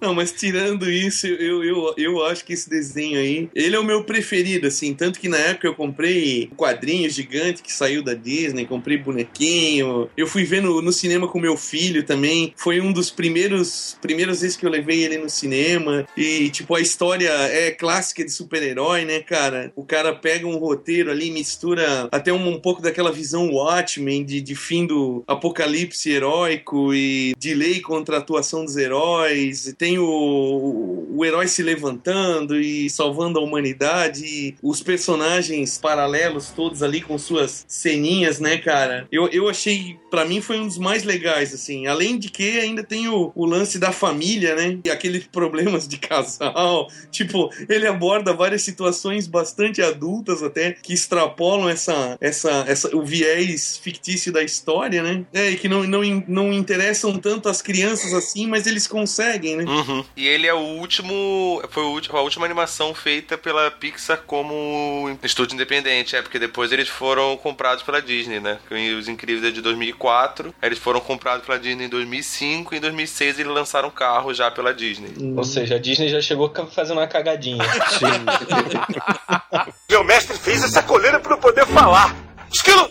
Não, 0.00 0.14
mas 0.14 0.32
tirando 0.32 0.90
isso, 0.90 1.26
eu, 1.26 1.64
eu, 1.64 1.94
eu 1.96 2.24
acho 2.24 2.44
que 2.44 2.52
esse 2.52 2.68
desenho 2.68 3.18
aí, 3.18 3.48
ele 3.54 3.76
é 3.76 3.78
o 3.78 3.84
meu 3.84 4.04
preferido, 4.04 4.66
assim. 4.66 4.94
Tanto 4.94 5.20
que 5.20 5.28
na 5.28 5.38
época 5.38 5.66
eu 5.66 5.74
comprei 5.74 6.48
um 6.52 6.56
quadrinho 6.56 7.08
gigante 7.08 7.62
que 7.62 7.72
saiu 7.72 8.02
da 8.02 8.14
Disney, 8.14 8.66
comprei 8.66 8.96
bonequinho. 8.96 10.08
Eu 10.16 10.26
fui 10.26 10.44
ver 10.44 10.62
no, 10.62 10.80
no 10.80 10.92
cinema 10.92 11.28
com 11.28 11.38
meu 11.38 11.56
filho 11.56 12.04
também. 12.04 12.52
Foi 12.56 12.80
um 12.80 12.92
dos 12.92 13.10
primeiros 13.10 13.96
primeiras 14.00 14.40
vezes 14.40 14.56
que 14.56 14.66
eu 14.66 14.70
levei 14.70 15.02
ele 15.04 15.18
no 15.18 15.28
cinema. 15.28 16.06
E, 16.16 16.50
tipo, 16.50 16.74
a 16.74 16.80
história 16.80 17.30
é 17.30 17.70
clássica 17.70 18.24
de 18.24 18.30
super-herói, 18.30 19.04
né, 19.04 19.20
cara? 19.20 19.72
O 19.74 19.84
cara 19.84 20.14
pega 20.14 20.46
um 20.46 20.56
roteiro 20.56 21.10
ali, 21.10 21.30
mistura 21.30 22.08
até 22.10 22.32
um, 22.32 22.48
um 22.48 22.60
pouco 22.60 22.82
daquela 22.82 23.12
visão 23.12 23.50
Watchmen 23.50 24.24
de, 24.24 24.40
de 24.40 24.54
fim 24.54 24.86
do 24.86 25.24
apocalipse 25.26 26.10
heróico 26.10 26.94
e 26.94 27.34
de 27.38 27.54
lei 27.54 27.80
contra 27.80 28.16
a 28.16 28.18
atuação 28.20 28.64
dos 28.64 28.76
heróis. 28.76 29.03
E 29.30 29.72
tem 29.72 29.98
o, 29.98 31.06
o 31.10 31.24
herói 31.24 31.46
se 31.48 31.62
levantando 31.62 32.60
e 32.60 32.88
salvando 32.90 33.38
a 33.38 33.42
humanidade. 33.42 34.24
E 34.24 34.54
os 34.62 34.82
personagens 34.82 35.78
paralelos 35.78 36.50
todos 36.50 36.82
ali 36.82 37.00
com 37.00 37.18
suas 37.18 37.64
ceninhas, 37.68 38.40
né, 38.40 38.58
cara? 38.58 39.06
Eu, 39.10 39.28
eu 39.28 39.48
achei, 39.48 39.98
pra 40.10 40.24
mim, 40.24 40.40
foi 40.40 40.58
um 40.58 40.66
dos 40.66 40.78
mais 40.78 41.04
legais, 41.04 41.52
assim. 41.52 41.86
Além 41.86 42.18
de 42.18 42.30
que 42.30 42.58
ainda 42.58 42.82
tem 42.82 43.08
o, 43.08 43.32
o 43.34 43.44
lance 43.44 43.78
da 43.78 43.92
família, 43.92 44.54
né? 44.54 44.78
E 44.84 44.90
aqueles 44.90 45.26
problemas 45.32 45.86
de 45.86 45.98
casal. 45.98 46.88
Tipo, 47.10 47.50
ele 47.68 47.86
aborda 47.86 48.32
várias 48.32 48.62
situações 48.62 49.26
bastante 49.26 49.82
adultas 49.82 50.42
até, 50.42 50.72
que 50.72 50.92
extrapolam 50.92 51.68
essa, 51.68 52.16
essa, 52.20 52.64
essa, 52.66 52.96
o 52.96 53.02
viés 53.02 53.78
fictício 53.78 54.32
da 54.32 54.42
história, 54.42 55.02
né? 55.02 55.24
É, 55.32 55.50
e 55.50 55.56
que 55.56 55.68
não, 55.68 55.84
não, 55.84 56.02
não 56.26 56.52
interessam 56.52 57.18
tanto 57.18 57.48
as 57.48 57.60
crianças 57.60 58.12
assim, 58.12 58.46
mas 58.46 58.66
eles 58.66 58.86
conseguem, 58.94 59.56
né? 59.56 59.64
Uhum. 59.64 60.04
E 60.16 60.28
ele 60.28 60.46
é 60.46 60.54
o 60.54 60.78
último. 60.78 61.60
Foi 61.70 61.82
o 61.82 62.16
a 62.16 62.20
última 62.20 62.44
animação 62.44 62.94
feita 62.94 63.36
pela 63.36 63.70
Pixar 63.72 64.22
como 64.24 65.18
estúdio 65.22 65.54
independente, 65.54 66.14
é, 66.14 66.22
porque 66.22 66.38
depois 66.38 66.70
eles 66.70 66.88
foram 66.88 67.36
comprados 67.36 67.82
pela 67.82 68.00
Disney, 68.00 68.38
né? 68.38 68.58
Que 68.68 68.94
Os 68.94 69.08
Incríveis 69.08 69.44
é 69.44 69.50
de 69.50 69.60
2004, 69.60 70.54
aí 70.62 70.68
eles 70.68 70.78
foram 70.78 71.00
comprados 71.00 71.44
pela 71.44 71.58
Disney 71.58 71.86
em 71.86 71.88
2005, 71.88 72.74
e 72.74 72.78
em 72.78 72.80
2006 72.80 73.40
eles 73.40 73.52
lançaram 73.52 73.90
carro 73.90 74.32
já 74.32 74.50
pela 74.50 74.72
Disney. 74.72 75.12
Ou 75.36 75.44
seja, 75.44 75.74
a 75.74 75.78
Disney 75.78 76.08
já 76.08 76.20
chegou 76.20 76.52
fazendo 76.70 76.98
uma 76.98 77.08
cagadinha. 77.08 77.64
Meu 79.90 80.04
mestre 80.04 80.38
fez 80.38 80.62
essa 80.62 80.82
coleira 80.82 81.18
pra 81.18 81.34
eu 81.34 81.38
poder 81.38 81.66
falar. 81.66 82.14
Esquilo! 82.52 82.88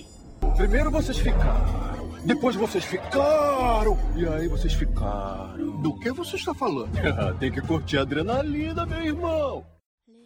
Primeiro 0.58 0.92
vocês 0.92 1.18
ficaram, 1.18 1.93
depois 2.26 2.56
vocês 2.56 2.86
ficaram, 2.86 3.98
e 4.16 4.26
aí 4.28 4.48
vocês 4.48 4.74
ficaram. 4.74 5.82
Do 5.82 5.98
que 6.00 6.12
você 6.12 6.36
está 6.36 6.54
falando? 6.54 6.90
Tem 7.40 7.52
que 7.52 7.62
curtir 7.62 7.98
a 7.98 8.02
adrenalina, 8.02 8.86
meu 8.86 9.04
irmão. 9.04 9.66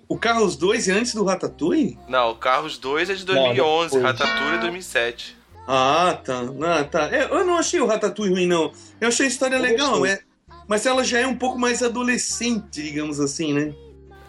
O 0.07 0.17
Carros 0.17 0.55
2 0.55 0.87
é 0.87 0.93
antes 0.93 1.13
do 1.13 1.25
Ratatouille? 1.25 1.99
Não, 2.07 2.31
o 2.31 2.35
Carros 2.35 2.77
2 2.77 3.09
é 3.09 3.13
de 3.13 3.25
Não, 3.25 3.33
2011, 3.33 3.95
depois. 3.95 4.03
Ratatouille 4.03 4.55
é 4.55 4.59
2007. 4.59 5.37
Ah, 5.67 6.17
tá. 6.23 6.43
Ah, 6.63 6.83
tá. 6.85 7.09
É, 7.13 7.25
eu 7.25 7.45
não 7.45 7.57
achei 7.57 7.81
o 7.81 7.85
Ratatouille 7.85 8.33
ruim, 8.33 8.47
não. 8.47 8.71
Eu 9.01 9.09
achei 9.09 9.25
a 9.25 9.29
história 9.29 9.57
Eu 9.57 9.61
legal, 9.61 10.05
é. 10.05 10.21
Mas 10.65 10.85
ela 10.85 11.03
já 11.03 11.19
é 11.19 11.27
um 11.27 11.35
pouco 11.35 11.59
mais 11.59 11.83
adolescente, 11.83 12.81
digamos 12.83 13.19
assim, 13.19 13.53
né? 13.53 13.73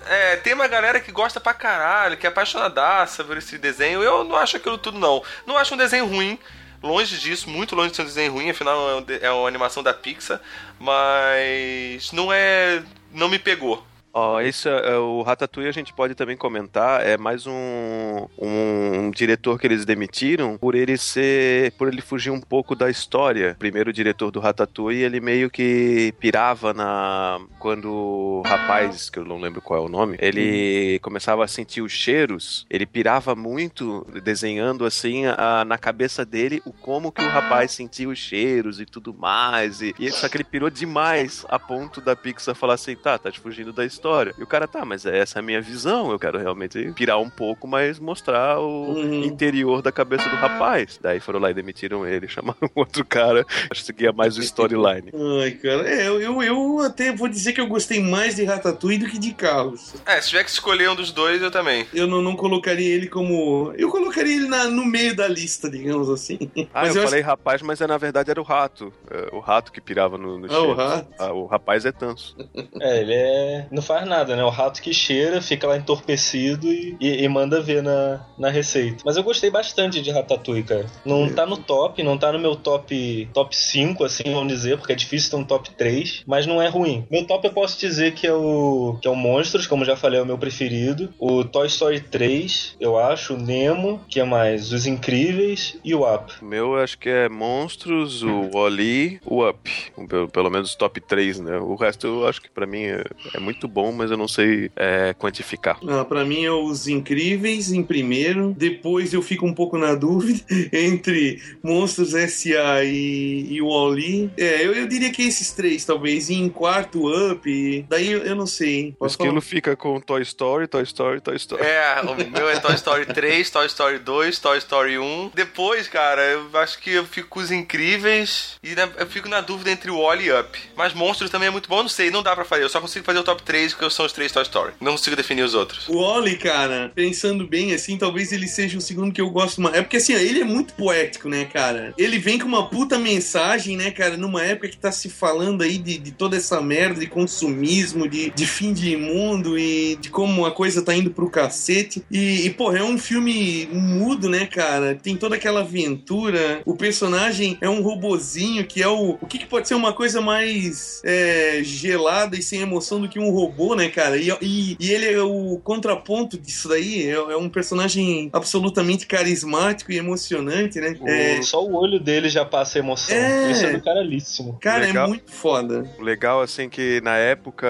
É, 0.08 0.36
tem 0.36 0.54
uma 0.54 0.66
galera 0.66 1.00
que 1.00 1.12
gosta 1.12 1.38
pra 1.38 1.52
caralho, 1.52 2.16
que 2.16 2.26
é 2.26 2.30
apaixonadaça 2.30 3.22
por 3.22 3.36
esse 3.36 3.58
desenho. 3.58 4.02
Eu 4.02 4.24
não 4.24 4.36
acho 4.36 4.56
aquilo 4.56 4.78
tudo, 4.78 4.98
não. 4.98 5.22
Não 5.46 5.56
acho 5.56 5.74
um 5.74 5.78
desenho 5.78 6.06
ruim. 6.06 6.38
Longe 6.82 7.18
disso, 7.18 7.50
muito 7.50 7.74
longe 7.74 7.90
de 7.90 7.96
ser 7.96 8.02
um 8.02 8.06
desenho 8.06 8.32
ruim, 8.32 8.50
afinal 8.50 9.04
é 9.08 9.26
é 9.26 9.30
uma 9.32 9.48
animação 9.48 9.82
da 9.82 9.92
Pixar, 9.92 10.40
mas 10.78 12.12
não 12.12 12.32
é. 12.32 12.82
não 13.12 13.28
me 13.28 13.38
pegou. 13.38 13.84
Ó, 14.12 14.40
esse 14.40 14.68
é, 14.68 14.92
é 14.94 14.96
o 14.96 15.22
Ratatouille 15.22 15.68
a 15.68 15.72
gente 15.72 15.92
pode 15.92 16.14
também 16.14 16.36
comentar, 16.36 17.06
é 17.06 17.16
mais 17.16 17.46
um, 17.46 18.26
um 18.38 19.10
diretor 19.14 19.60
que 19.60 19.66
eles 19.66 19.84
demitiram 19.84 20.56
por 20.58 20.74
ele 20.74 20.96
ser, 20.96 21.72
por 21.72 21.88
ele 21.88 22.00
fugir 22.00 22.30
um 22.30 22.40
pouco 22.40 22.74
da 22.74 22.90
história. 22.90 23.52
O 23.52 23.58
primeiro 23.58 23.92
diretor 23.92 24.30
do 24.30 24.40
Ratatouille, 24.40 25.02
ele 25.02 25.20
meio 25.20 25.50
que 25.50 26.12
pirava 26.18 26.72
na 26.72 27.38
quando 27.60 27.92
o 27.92 28.42
rapaz, 28.46 29.10
que 29.10 29.18
eu 29.18 29.24
não 29.24 29.38
lembro 29.38 29.60
qual 29.60 29.80
é 29.80 29.84
o 29.84 29.88
nome, 29.88 30.16
ele 30.20 30.98
começava 31.00 31.44
a 31.44 31.48
sentir 31.48 31.82
os 31.82 31.92
cheiros, 31.92 32.66
ele 32.70 32.86
pirava 32.86 33.36
muito 33.36 34.04
desenhando 34.24 34.84
assim 34.84 35.26
a- 35.26 35.64
na 35.64 35.76
cabeça 35.78 36.24
dele 36.24 36.62
o 36.64 36.72
como 36.72 37.12
que 37.12 37.22
o 37.22 37.28
rapaz 37.28 37.72
sentia 37.72 38.08
os 38.08 38.18
cheiros 38.18 38.80
e 38.80 38.86
tudo 38.86 39.12
mais, 39.14 39.80
e, 39.82 39.94
e 39.98 40.10
só 40.10 40.28
que 40.28 40.36
ele 40.38 40.44
pirou 40.44 40.70
demais 40.70 41.44
a 41.48 41.58
ponto 41.58 42.00
da 42.00 42.16
Pixar 42.16 42.54
falar 42.54 42.74
assim, 42.74 42.96
tá, 42.96 43.18
tá 43.18 43.30
te 43.30 43.38
fugindo 43.38 43.72
da 43.72 43.84
história. 43.84 43.97
E 44.38 44.42
o 44.42 44.46
cara, 44.46 44.66
tá, 44.68 44.84
mas 44.84 45.04
essa 45.06 45.38
é 45.38 45.40
a 45.40 45.42
minha 45.42 45.60
visão, 45.60 46.10
eu 46.10 46.18
quero 46.18 46.38
realmente 46.38 46.92
pirar 46.92 47.18
um 47.20 47.28
pouco, 47.30 47.66
mas 47.66 47.98
mostrar 47.98 48.60
o 48.60 48.96
interior 49.24 49.82
da 49.82 49.90
cabeça 49.92 50.28
do 50.28 50.36
rapaz. 50.36 50.98
Daí 51.02 51.20
foram 51.20 51.40
lá 51.40 51.50
e 51.50 51.54
demitiram 51.54 52.06
ele, 52.06 52.26
chamaram 52.28 52.70
outro 52.74 53.04
cara, 53.04 53.44
acho 53.70 53.80
que 53.80 53.86
seguia 53.86 54.12
mais 54.12 54.36
o 54.36 54.40
storyline. 54.40 55.12
Ai, 55.42 55.50
cara, 55.52 55.88
é, 55.88 56.06
eu, 56.08 56.20
eu, 56.20 56.42
eu 56.42 56.78
até 56.80 57.12
vou 57.12 57.28
dizer 57.28 57.52
que 57.52 57.60
eu 57.60 57.66
gostei 57.66 58.00
mais 58.02 58.36
de 58.36 58.44
Ratatouille 58.44 58.98
do 58.98 59.06
que 59.06 59.18
de 59.18 59.32
Carros. 59.34 59.94
É, 60.06 60.20
se 60.20 60.28
tiver 60.28 60.44
que 60.44 60.50
escolher 60.50 60.88
um 60.90 60.94
dos 60.96 61.12
dois, 61.12 61.42
eu 61.42 61.50
também. 61.50 61.86
Eu 61.92 62.06
não, 62.06 62.22
não 62.22 62.36
colocaria 62.36 62.94
ele 62.94 63.08
como. 63.08 63.72
Eu 63.76 63.90
colocaria 63.90 64.34
ele 64.36 64.48
na- 64.48 64.64
no 64.68 64.84
meio 64.84 65.14
da 65.14 65.26
lista, 65.28 65.68
digamos 65.70 66.08
assim. 66.08 66.38
Ah, 66.72 66.82
Mas 66.82 66.94
eu, 66.96 67.02
eu 67.02 67.08
falei 67.08 67.22
rapaz, 67.22 67.62
mas 67.62 67.80
é, 67.80 67.86
na 67.86 67.98
verdade 67.98 68.30
era 68.30 68.40
o 68.40 68.44
rato. 68.44 68.92
É, 69.10 69.34
o 69.34 69.40
rato 69.40 69.72
que 69.72 69.80
pirava 69.80 70.16
no, 70.18 70.38
no 70.38 70.52
Ah, 70.52 70.60
o 70.62 70.74
rato? 70.74 71.08
Ah, 71.18 71.32
o 71.32 71.46
rapaz 71.46 71.84
é 71.84 71.92
tanso. 71.92 72.36
É, 72.80 73.00
ele 73.00 73.14
é. 73.14 73.66
No 73.70 73.82
faz 73.88 74.06
nada, 74.06 74.36
né? 74.36 74.44
O 74.44 74.50
rato 74.50 74.82
que 74.82 74.92
cheira, 74.92 75.40
fica 75.40 75.66
lá 75.66 75.78
entorpecido 75.78 76.70
e, 76.70 76.94
e, 77.00 77.24
e 77.24 77.28
manda 77.28 77.60
ver 77.60 77.82
na, 77.82 78.20
na 78.38 78.50
receita. 78.50 79.02
Mas 79.04 79.16
eu 79.16 79.22
gostei 79.22 79.50
bastante 79.50 80.02
de 80.02 80.10
Ratatouille, 80.10 80.62
cara. 80.62 80.86
Não 81.04 81.28
tá 81.30 81.46
no 81.46 81.56
top, 81.56 82.02
não 82.02 82.18
tá 82.18 82.30
no 82.30 82.38
meu 82.38 82.54
top 82.54 83.28
top 83.32 83.56
5, 83.56 84.04
assim, 84.04 84.24
vamos 84.26 84.52
dizer, 84.52 84.76
porque 84.76 84.92
é 84.92 84.96
difícil 84.96 85.30
ter 85.30 85.36
um 85.36 85.44
top 85.44 85.70
3, 85.70 86.24
mas 86.26 86.46
não 86.46 86.60
é 86.60 86.68
ruim. 86.68 87.06
Meu 87.10 87.26
top 87.26 87.46
eu 87.46 87.52
posso 87.52 87.80
dizer 87.80 88.12
que 88.12 88.26
é 88.26 88.32
o 88.32 88.98
que 89.00 89.08
é 89.08 89.10
o 89.10 89.16
Monstros, 89.16 89.66
como 89.66 89.84
já 89.84 89.96
falei, 89.96 90.20
é 90.20 90.22
o 90.22 90.26
meu 90.26 90.36
preferido. 90.36 91.12
O 91.18 91.42
Toy 91.44 91.66
Story 91.66 92.00
3, 92.00 92.76
eu 92.78 92.98
acho, 92.98 93.34
o 93.34 93.38
Nemo, 93.38 94.00
que 94.08 94.20
é 94.20 94.24
mais 94.24 94.70
Os 94.72 94.86
Incríveis 94.86 95.78
e 95.82 95.94
o 95.94 96.02
Up. 96.02 96.34
O 96.42 96.44
meu 96.44 96.74
eu 96.74 96.82
acho 96.82 96.98
que 96.98 97.08
é 97.08 97.28
Monstros, 97.28 98.22
o 98.22 98.50
Wally, 98.52 99.20
o 99.24 99.48
Up. 99.48 99.70
Pelo, 100.08 100.28
pelo 100.28 100.50
menos 100.50 100.74
top 100.74 101.00
3, 101.00 101.40
né? 101.40 101.58
O 101.58 101.74
resto 101.74 102.06
eu 102.06 102.26
acho 102.26 102.42
que 102.42 102.50
pra 102.50 102.66
mim 102.66 102.82
é, 102.82 103.04
é 103.34 103.40
muito 103.40 103.66
bom, 103.66 103.77
mas 103.92 104.10
eu 104.10 104.16
não 104.16 104.28
sei 104.28 104.70
é, 104.76 105.14
quantificar. 105.14 105.78
Ah, 105.88 106.04
pra 106.04 106.24
mim 106.24 106.44
é 106.44 106.50
Os 106.50 106.86
Incríveis 106.88 107.72
em 107.72 107.82
primeiro. 107.82 108.54
Depois 108.56 109.12
eu 109.12 109.22
fico 109.22 109.46
um 109.46 109.54
pouco 109.54 109.76
na 109.78 109.94
dúvida 109.94 110.40
entre 110.72 111.40
Monstros 111.62 112.14
S.A. 112.14 112.84
e, 112.84 113.46
e 113.50 113.62
o 113.62 113.68
Wally. 113.68 114.30
É, 114.36 114.64
eu, 114.64 114.74
eu 114.74 114.86
diria 114.86 115.10
que 115.10 115.22
esses 115.22 115.52
três, 115.52 115.84
talvez. 115.84 116.28
E 116.30 116.34
em 116.34 116.48
quarto, 116.48 117.08
Up. 117.32 117.86
Daí 117.88 118.10
eu, 118.12 118.20
eu 118.24 118.34
não 118.34 118.46
sei, 118.46 118.74
hein? 118.80 118.96
O 118.98 119.06
esquilo 119.06 119.40
fica 119.40 119.76
com 119.76 120.00
Toy 120.00 120.22
Story, 120.22 120.66
Toy 120.66 120.82
Story, 120.82 121.20
Toy 121.20 121.36
Story. 121.36 121.62
É, 121.62 122.00
o 122.02 122.14
meu 122.30 122.48
é 122.48 122.58
Toy 122.58 122.74
Story 122.74 123.06
3, 123.06 123.50
Toy 123.50 123.66
Story 123.66 123.98
2, 123.98 124.38
Toy 124.38 124.58
Story 124.58 124.98
1. 124.98 125.30
Depois, 125.34 125.88
cara, 125.88 126.22
eu 126.22 126.48
acho 126.58 126.78
que 126.80 126.90
eu 126.90 127.04
fico 127.04 127.28
com 127.28 127.40
os 127.40 127.50
incríveis 127.50 128.56
e 128.62 128.74
na- 128.74 128.88
eu 128.98 129.06
fico 129.06 129.28
na 129.28 129.40
dúvida 129.40 129.70
entre 129.70 129.90
o 129.90 130.00
Wally 130.02 130.26
e 130.26 130.32
Up. 130.32 130.58
Mas 130.76 130.92
Monstros 130.94 131.30
também 131.30 131.48
é 131.48 131.50
muito 131.50 131.68
bom, 131.68 131.82
não 131.82 131.88
sei, 131.88 132.10
não 132.10 132.22
dá 132.22 132.34
pra 132.34 132.44
fazer. 132.44 132.64
Eu 132.64 132.68
só 132.68 132.80
consigo 132.80 133.04
fazer 133.04 133.18
o 133.18 133.22
top 133.24 133.42
3 133.42 133.67
porque 133.74 133.90
são 133.90 134.06
os 134.06 134.12
três 134.12 134.32
Toy 134.32 134.42
Story. 134.42 134.72
Não 134.80 134.92
consigo 134.92 135.16
definir 135.16 135.42
os 135.42 135.54
outros. 135.54 135.88
O 135.88 135.96
Oli, 135.96 136.36
cara, 136.36 136.90
pensando 136.94 137.46
bem 137.46 137.72
assim, 137.72 137.96
talvez 137.96 138.32
ele 138.32 138.46
seja 138.46 138.78
o 138.78 138.80
segundo 138.80 139.12
que 139.12 139.20
eu 139.20 139.30
gosto 139.30 139.60
mais. 139.60 139.76
É 139.76 139.82
porque 139.82 139.96
assim, 139.96 140.14
ele 140.14 140.40
é 140.40 140.44
muito 140.44 140.74
poético, 140.74 141.28
né, 141.28 141.44
cara? 141.44 141.94
Ele 141.96 142.18
vem 142.18 142.38
com 142.38 142.46
uma 142.46 142.68
puta 142.68 142.98
mensagem, 142.98 143.76
né, 143.76 143.90
cara, 143.90 144.16
numa 144.16 144.42
época 144.42 144.68
que 144.68 144.76
tá 144.76 144.92
se 144.92 145.08
falando 145.08 145.62
aí 145.62 145.78
de, 145.78 145.98
de 145.98 146.10
toda 146.12 146.36
essa 146.36 146.60
merda 146.60 147.00
de 147.00 147.06
consumismo, 147.06 148.08
de, 148.08 148.30
de 148.30 148.46
fim 148.46 148.72
de 148.72 148.96
mundo 148.96 149.58
e 149.58 149.96
de 149.96 150.10
como 150.10 150.46
a 150.46 150.50
coisa 150.50 150.82
tá 150.82 150.94
indo 150.94 151.10
pro 151.10 151.30
cacete. 151.30 152.02
E, 152.10 152.46
e 152.46 152.50
porra, 152.50 152.78
é 152.78 152.82
um 152.82 152.98
filme 152.98 153.68
mudo, 153.72 154.28
né, 154.28 154.46
cara? 154.46 154.94
Tem 154.94 155.16
toda 155.16 155.36
aquela 155.36 155.60
aventura. 155.60 156.62
O 156.64 156.76
personagem 156.76 157.58
é 157.60 157.68
um 157.68 157.82
robozinho 157.82 158.66
que 158.66 158.82
é 158.82 158.88
o. 158.88 159.18
O 159.20 159.26
que, 159.26 159.38
que 159.38 159.46
pode 159.46 159.68
ser 159.68 159.74
uma 159.74 159.92
coisa 159.92 160.20
mais 160.20 161.00
é, 161.04 161.60
gelada 161.62 162.36
e 162.36 162.42
sem 162.42 162.60
emoção 162.60 163.00
do 163.00 163.08
que 163.08 163.18
um 163.18 163.30
robô, 163.30 163.57
né, 163.76 163.88
cara? 163.88 164.16
E, 164.16 164.30
e, 164.40 164.76
e 164.78 164.90
ele 164.92 165.12
é 165.12 165.22
o 165.22 165.60
contraponto 165.62 166.38
disso 166.38 166.68
daí. 166.68 167.06
É, 167.08 167.12
é 167.12 167.36
um 167.36 167.48
personagem 167.48 168.30
absolutamente 168.32 169.06
carismático 169.06 169.92
e 169.92 169.96
emocionante, 169.98 170.80
né? 170.80 170.96
É, 171.06 171.42
Só 171.42 171.64
o 171.64 171.74
olho 171.74 171.98
dele 172.00 172.28
já 172.28 172.44
passa 172.44 172.78
emoção. 172.78 173.14
É. 173.16 173.50
Isso 173.50 173.66
é 173.66 173.72
do 173.72 173.82
caralhíssimo. 173.82 174.58
cara, 174.60 174.86
Legal. 174.86 175.06
é 175.06 175.08
muito 175.08 175.30
foda. 175.30 175.84
O 175.98 176.02
legal, 176.02 176.40
assim, 176.40 176.68
que 176.68 177.00
na 177.02 177.16
época, 177.16 177.66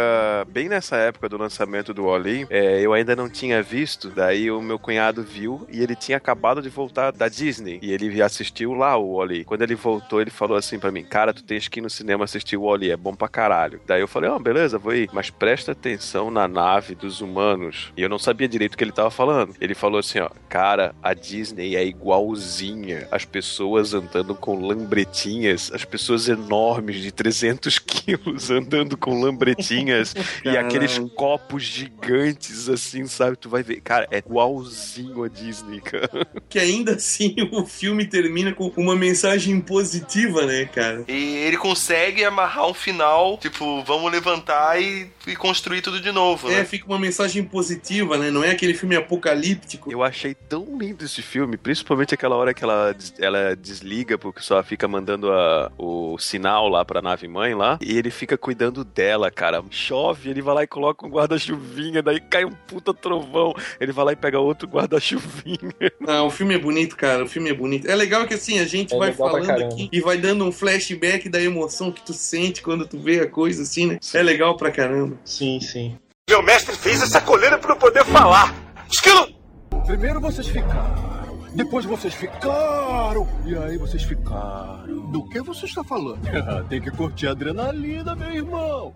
bem 0.48 0.68
nessa 0.68 0.96
época 0.96 1.28
do 1.28 1.36
lançamento 1.36 1.92
do 1.94 2.04
Wally, 2.06 2.46
é, 2.50 2.80
eu 2.80 2.92
ainda 2.92 3.14
não 3.14 3.28
tinha 3.28 3.62
visto, 3.62 4.08
daí 4.10 4.50
o 4.50 4.60
meu 4.60 4.78
cunhado 4.78 5.22
viu 5.22 5.66
e 5.70 5.82
ele 5.82 5.94
tinha 5.94 6.16
acabado 6.16 6.62
de 6.62 6.68
voltar 6.68 7.12
da 7.12 7.28
Disney. 7.28 7.78
E 7.82 7.92
ele 7.92 8.20
assistiu 8.22 8.74
lá 8.74 8.96
o 8.96 9.16
Wally. 9.16 9.44
Quando 9.44 9.62
ele 9.62 9.74
voltou, 9.74 10.20
ele 10.20 10.30
falou 10.30 10.56
assim 10.56 10.78
pra 10.78 10.90
mim: 10.90 11.04
Cara, 11.04 11.32
tu 11.32 11.42
tens 11.42 11.68
que 11.68 11.80
ir 11.80 11.82
no 11.82 11.90
cinema 11.90 12.24
assistir 12.24 12.56
o 12.56 12.64
Wally, 12.64 12.90
é 12.90 12.96
bom 12.96 13.14
pra 13.14 13.28
caralho. 13.28 13.80
Daí 13.86 14.00
eu 14.00 14.08
falei: 14.08 14.30
Ó, 14.30 14.38
beleza, 14.38 14.78
vou 14.78 14.94
ir. 14.94 15.08
Mas 15.12 15.30
presta 15.30 15.74
atenção 15.78 16.30
na 16.30 16.46
nave 16.46 16.94
dos 16.94 17.20
humanos. 17.20 17.92
E 17.96 18.02
eu 18.02 18.08
não 18.08 18.18
sabia 18.18 18.48
direito 18.48 18.74
o 18.74 18.76
que 18.76 18.84
ele 18.84 18.92
tava 18.92 19.10
falando. 19.10 19.54
Ele 19.60 19.74
falou 19.74 19.98
assim: 19.98 20.18
Ó, 20.20 20.28
cara, 20.48 20.94
a 21.02 21.14
Disney 21.14 21.76
é 21.76 21.84
igualzinha. 21.84 23.08
As 23.10 23.24
pessoas 23.24 23.94
andando 23.94 24.34
com 24.34 24.60
lambretinhas, 24.60 25.70
as 25.72 25.84
pessoas 25.84 26.28
enormes 26.28 26.96
de 26.96 27.12
300 27.12 27.78
quilos 27.80 28.50
andando 28.50 28.96
com 28.96 29.20
lambretinhas 29.20 30.14
e 30.44 30.56
aqueles 30.56 30.98
copos 31.14 31.62
gigantes 31.62 32.68
assim, 32.68 33.06
sabe? 33.06 33.36
Tu 33.36 33.48
vai 33.48 33.62
ver, 33.62 33.80
cara, 33.80 34.06
é 34.10 34.18
igualzinho 34.18 35.24
a 35.24 35.28
Disney, 35.28 35.80
cara. 35.82 36.26
Que 36.48 36.58
ainda 36.58 36.94
assim 36.94 37.36
o 37.52 37.64
filme 37.64 38.06
termina 38.06 38.52
com 38.52 38.72
uma 38.76 38.96
mensagem 38.96 39.60
positiva, 39.60 40.44
né, 40.44 40.64
cara? 40.66 41.04
E 41.06 41.36
ele 41.36 41.56
consegue 41.56 42.24
amarrar 42.24 42.68
um 42.68 42.74
final, 42.74 43.38
tipo, 43.38 43.82
vamos 43.84 44.10
levantar 44.10 44.80
e, 44.80 45.10
e 45.26 45.36
construir 45.36 45.67
tudo 45.82 46.00
de 46.00 46.10
novo, 46.10 46.50
É, 46.50 46.56
né? 46.58 46.64
fica 46.64 46.86
uma 46.86 46.98
mensagem 46.98 47.44
positiva, 47.44 48.16
né? 48.16 48.30
Não 48.30 48.42
é 48.42 48.50
aquele 48.50 48.74
filme 48.74 48.96
apocalíptico. 48.96 49.90
Eu 49.92 50.02
achei 50.02 50.34
tão 50.34 50.78
lindo 50.78 51.04
esse 51.04 51.22
filme, 51.22 51.56
principalmente 51.56 52.14
aquela 52.14 52.36
hora 52.36 52.52
que 52.54 52.64
ela, 52.64 52.94
ela 53.18 53.54
desliga, 53.56 54.16
porque 54.18 54.40
só 54.40 54.62
fica 54.62 54.88
mandando 54.88 55.30
a- 55.32 55.70
o 55.78 56.18
sinal 56.18 56.68
lá 56.68 56.84
pra 56.84 57.02
nave 57.02 57.28
mãe 57.28 57.54
lá, 57.54 57.78
e 57.80 57.96
ele 57.96 58.10
fica 58.10 58.36
cuidando 58.38 58.84
dela, 58.84 59.30
cara. 59.30 59.62
Chove, 59.70 60.30
ele 60.30 60.42
vai 60.42 60.54
lá 60.54 60.62
e 60.64 60.66
coloca 60.66 61.06
um 61.06 61.10
guarda-chuvinha, 61.10 62.02
daí 62.02 62.20
cai 62.20 62.44
um 62.44 62.50
puta 62.52 62.92
trovão, 62.94 63.54
ele 63.80 63.92
vai 63.92 64.04
lá 64.06 64.12
e 64.12 64.16
pega 64.16 64.38
outro 64.40 64.66
guarda-chuvinha. 64.68 65.58
Ah, 66.06 66.22
o 66.22 66.30
filme 66.30 66.54
é 66.54 66.58
bonito, 66.58 66.96
cara. 66.96 67.22
O 67.24 67.28
filme 67.28 67.50
é 67.50 67.54
bonito. 67.54 67.86
É 67.86 67.94
legal 67.94 68.26
que 68.26 68.32
assim, 68.32 68.58
a 68.60 68.64
gente 68.64 68.94
É 68.94 68.98
vai 68.98 69.12
falando 69.12 69.50
aqui 69.50 69.90
e 69.92 70.00
vai 70.00 70.16
dando 70.16 70.42
um 70.44 70.50
flashback 70.50 71.28
da 71.28 71.40
emoção 71.40 71.92
que 71.92 72.00
tu 72.02 72.14
sente 72.14 72.62
quando 72.62 72.86
tu 72.86 72.98
vê 72.98 73.20
a 73.20 73.26
coisa, 73.28 73.62
assim, 73.62 73.86
né? 73.86 73.98
É 74.14 74.22
legal 74.22 74.56
pra 74.56 74.70
caramba. 74.70 75.16
Sim, 75.24 75.57
sim. 75.60 75.96
Meu 76.28 76.42
mestre 76.42 76.76
fez 76.76 77.02
essa 77.02 77.20
coleira 77.20 77.58
para 77.58 77.72
eu 77.72 77.76
poder 77.76 78.04
falar. 78.04 78.54
Esquilo! 78.90 79.28
Primeiro 79.86 80.20
vocês 80.20 80.46
ficaram, 80.46 81.38
depois 81.54 81.86
vocês 81.86 82.12
ficaram, 82.12 83.26
e 83.46 83.56
aí 83.56 83.78
vocês 83.78 84.02
ficaram. 84.02 85.10
Do 85.10 85.26
que 85.30 85.40
você 85.40 85.64
está 85.64 85.82
falando? 85.82 86.20
Tem 86.68 86.80
que 86.80 86.90
curtir 86.90 87.28
a 87.28 87.30
adrenalina, 87.30 88.14
meu 88.14 88.30
irmão. 88.30 88.94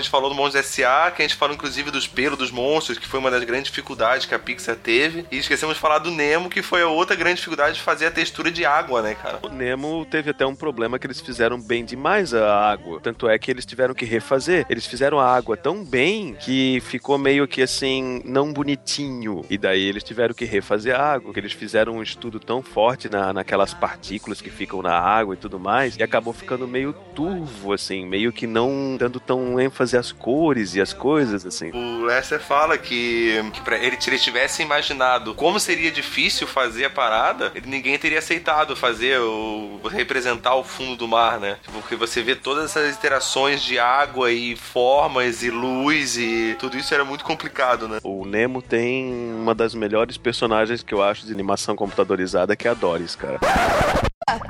Gente 0.00 0.10
falou 0.10 0.28
do 0.28 0.34
Monstros 0.34 0.66
S.A., 0.66 1.10
que 1.10 1.22
a 1.22 1.24
gente 1.26 1.36
falou 1.36 1.54
inclusive 1.54 1.90
dos 1.90 2.06
pelos 2.06 2.38
dos 2.38 2.50
monstros, 2.50 2.98
que 2.98 3.06
foi 3.06 3.20
uma 3.20 3.30
das 3.30 3.44
grandes 3.44 3.70
dificuldades 3.70 4.26
que 4.26 4.34
a 4.34 4.38
Pixar 4.38 4.76
teve. 4.76 5.26
E 5.30 5.38
esquecemos 5.38 5.74
de 5.74 5.80
falar 5.80 5.98
do 5.98 6.10
Nemo, 6.10 6.48
que 6.48 6.62
foi 6.62 6.82
a 6.82 6.88
outra 6.88 7.14
grande 7.14 7.36
dificuldade 7.36 7.76
de 7.76 7.82
fazer 7.82 8.06
a 8.06 8.10
textura 8.10 8.50
de 8.50 8.64
água, 8.64 9.02
né, 9.02 9.14
cara? 9.14 9.38
O 9.42 9.48
Nemo 9.48 10.04
teve 10.06 10.30
até 10.30 10.46
um 10.46 10.54
problema 10.54 10.98
que 10.98 11.06
eles 11.06 11.20
fizeram 11.20 11.60
bem 11.60 11.84
demais 11.84 12.34
a 12.34 12.70
água. 12.70 13.00
Tanto 13.00 13.28
é 13.28 13.38
que 13.38 13.50
eles 13.50 13.64
tiveram 13.64 13.94
que 13.94 14.04
refazer. 14.04 14.66
Eles 14.68 14.86
fizeram 14.86 15.18
a 15.18 15.26
água 15.26 15.56
tão 15.56 15.84
bem 15.84 16.34
que 16.34 16.80
ficou 16.80 17.18
meio 17.18 17.46
que 17.46 17.62
assim, 17.62 18.22
não 18.24 18.52
bonitinho. 18.52 19.44
E 19.48 19.56
daí 19.56 19.82
eles 19.82 20.02
tiveram 20.02 20.34
que 20.34 20.44
refazer 20.44 20.94
a 20.94 21.12
água. 21.12 21.32
Que 21.32 21.40
eles 21.40 21.52
fizeram 21.52 21.96
um 21.96 22.02
estudo 22.02 22.40
tão 22.40 22.62
forte 22.62 23.08
na, 23.08 23.32
naquelas 23.32 23.74
partículas 23.74 24.40
que 24.40 24.50
ficam 24.50 24.82
na 24.82 24.98
água 24.98 25.34
e 25.34 25.38
tudo 25.38 25.58
mais. 25.58 25.96
E 25.96 26.02
acabou 26.02 26.32
ficando 26.32 26.66
meio 26.66 26.92
turvo, 27.14 27.72
assim, 27.72 28.06
meio 28.06 28.32
que 28.32 28.46
não 28.46 28.96
dando 28.98 29.20
tão 29.20 29.60
ênfase 29.60 29.89
às 29.96 30.12
cores 30.12 30.74
e 30.74 30.80
às 30.80 30.92
coisas, 30.92 31.44
assim. 31.46 31.70
O 31.72 32.04
Lester 32.04 32.40
fala 32.40 32.76
que, 32.78 33.42
que 33.52 33.60
pra 33.62 33.76
ele, 33.78 33.96
se 34.00 34.08
ele 34.10 34.18
tivesse 34.18 34.62
imaginado 34.62 35.34
como 35.34 35.58
seria 35.60 35.90
difícil 35.90 36.46
fazer 36.46 36.84
a 36.86 36.90
parada, 36.90 37.52
ele- 37.54 37.68
ninguém 37.68 37.98
teria 37.98 38.18
aceitado 38.18 38.74
fazer 38.76 39.18
o 39.20 39.80
representar 39.90 40.54
o 40.54 40.64
fundo 40.64 40.96
do 40.96 41.08
mar, 41.08 41.38
né? 41.40 41.56
Porque 41.72 41.96
você 41.96 42.22
vê 42.22 42.34
todas 42.34 42.64
essas 42.76 42.96
interações 42.96 43.62
de 43.62 43.78
água 43.78 44.30
e 44.32 44.56
formas 44.56 45.42
e 45.42 45.50
luz 45.50 46.16
e 46.16 46.56
tudo 46.58 46.76
isso 46.76 46.92
era 46.94 47.04
muito 47.04 47.24
complicado, 47.24 47.88
né? 47.88 47.98
O 48.02 48.24
Nemo 48.24 48.60
tem 48.62 49.12
uma 49.34 49.54
das 49.54 49.74
melhores 49.74 50.16
personagens 50.16 50.82
que 50.82 50.92
eu 50.94 51.02
acho 51.02 51.26
de 51.26 51.32
animação 51.32 51.74
computadorizada, 51.76 52.54
que 52.56 52.66
é 52.66 52.70
a 52.70 52.74
Doris, 52.74 53.14
cara. 53.16 53.38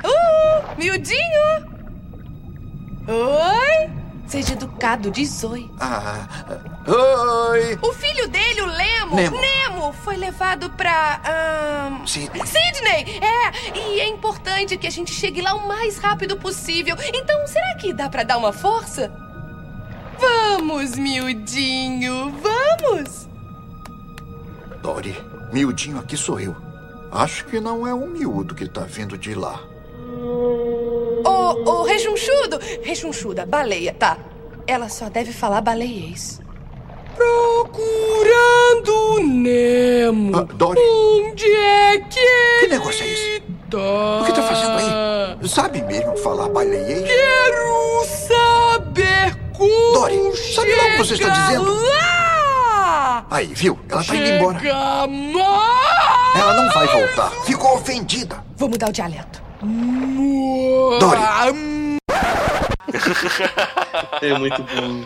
Uh, 0.03 0.77
miudinho! 0.77 1.81
Oi? 3.07 3.89
Seja 4.31 4.53
educado, 4.53 5.11
diz 5.11 5.43
oi. 5.43 5.69
Ah, 5.77 6.25
oi! 6.87 7.77
O 7.81 7.91
filho 7.91 8.29
dele, 8.29 8.61
o 8.61 8.65
Lemo, 8.65 9.17
Nemo. 9.17 9.91
foi 9.91 10.15
levado 10.15 10.69
pra. 10.69 11.19
ahn, 11.25 12.07
Sidney. 12.07 12.41
Sidney! 12.47 13.19
É, 13.19 13.77
e 13.77 13.99
é 13.99 14.07
importante 14.07 14.77
que 14.77 14.87
a 14.87 14.89
gente 14.89 15.11
chegue 15.11 15.41
lá 15.41 15.53
o 15.53 15.67
mais 15.67 15.97
rápido 15.97 16.37
possível. 16.37 16.95
Então, 17.13 17.45
será 17.45 17.75
que 17.75 17.91
dá 17.91 18.07
pra 18.07 18.23
dar 18.23 18.37
uma 18.37 18.53
força? 18.53 19.11
Vamos, 20.17 20.95
miudinho, 20.95 22.33
vamos! 22.41 23.27
Dory, 24.81 25.21
miudinho 25.51 25.99
aqui 25.99 26.15
sou 26.15 26.39
eu. 26.39 26.55
Acho 27.11 27.43
que 27.47 27.59
não 27.59 27.85
é 27.85 27.93
um 27.93 28.07
miúdo 28.07 28.55
que 28.55 28.65
tá 28.65 28.85
vindo 28.85 29.17
de 29.17 29.35
lá. 29.35 29.59
Ô, 31.23 31.69
ô, 31.69 31.83
rechonchudo! 31.83 32.59
Rechonchuda, 32.81 33.45
baleia, 33.45 33.93
tá. 33.93 34.17
Ela 34.67 34.89
só 34.89 35.09
deve 35.09 35.31
falar 35.31 35.61
baleiês. 35.61 36.39
Procurando 37.15 39.19
Nemo. 39.23 40.37
Ah, 40.37 40.43
Dory. 40.53 40.79
Onde 40.79 41.45
é 41.45 41.97
que 41.99 42.59
Que 42.61 42.67
negócio 42.67 43.03
é 43.03 43.07
esse? 43.07 43.43
O 43.73 44.25
que 44.25 44.33
tá 44.33 44.43
fazendo 44.43 44.77
aí? 44.77 45.47
Sabe 45.47 45.81
mesmo 45.83 46.15
falar 46.17 46.49
baleiês? 46.49 47.03
Quero 47.07 48.03
saber 48.27 49.33
como 49.57 49.93
Dory, 49.93 50.35
sabe 50.53 50.75
lá 50.75 50.83
o 50.83 50.87
que 50.91 50.97
você 50.97 51.13
está 51.13 51.29
dizendo? 51.29 51.73
Lá! 51.73 53.25
Aí, 53.29 53.45
viu? 53.47 53.79
Ela 53.89 54.03
tá 54.03 54.15
indo 54.15 54.27
embora. 54.29 54.59
Chega 54.59 55.07
mais! 55.07 56.35
Ela 56.35 56.53
não 56.53 56.69
vai 56.73 56.87
voltar. 56.87 57.29
Ficou 57.45 57.75
ofendida. 57.75 58.43
Vou 58.57 58.67
mudar 58.69 58.89
o 58.89 58.91
dialeto. 58.91 59.40
Dory. 59.61 61.21
É 64.21 64.37
muito 64.37 64.61
bom. 64.63 65.03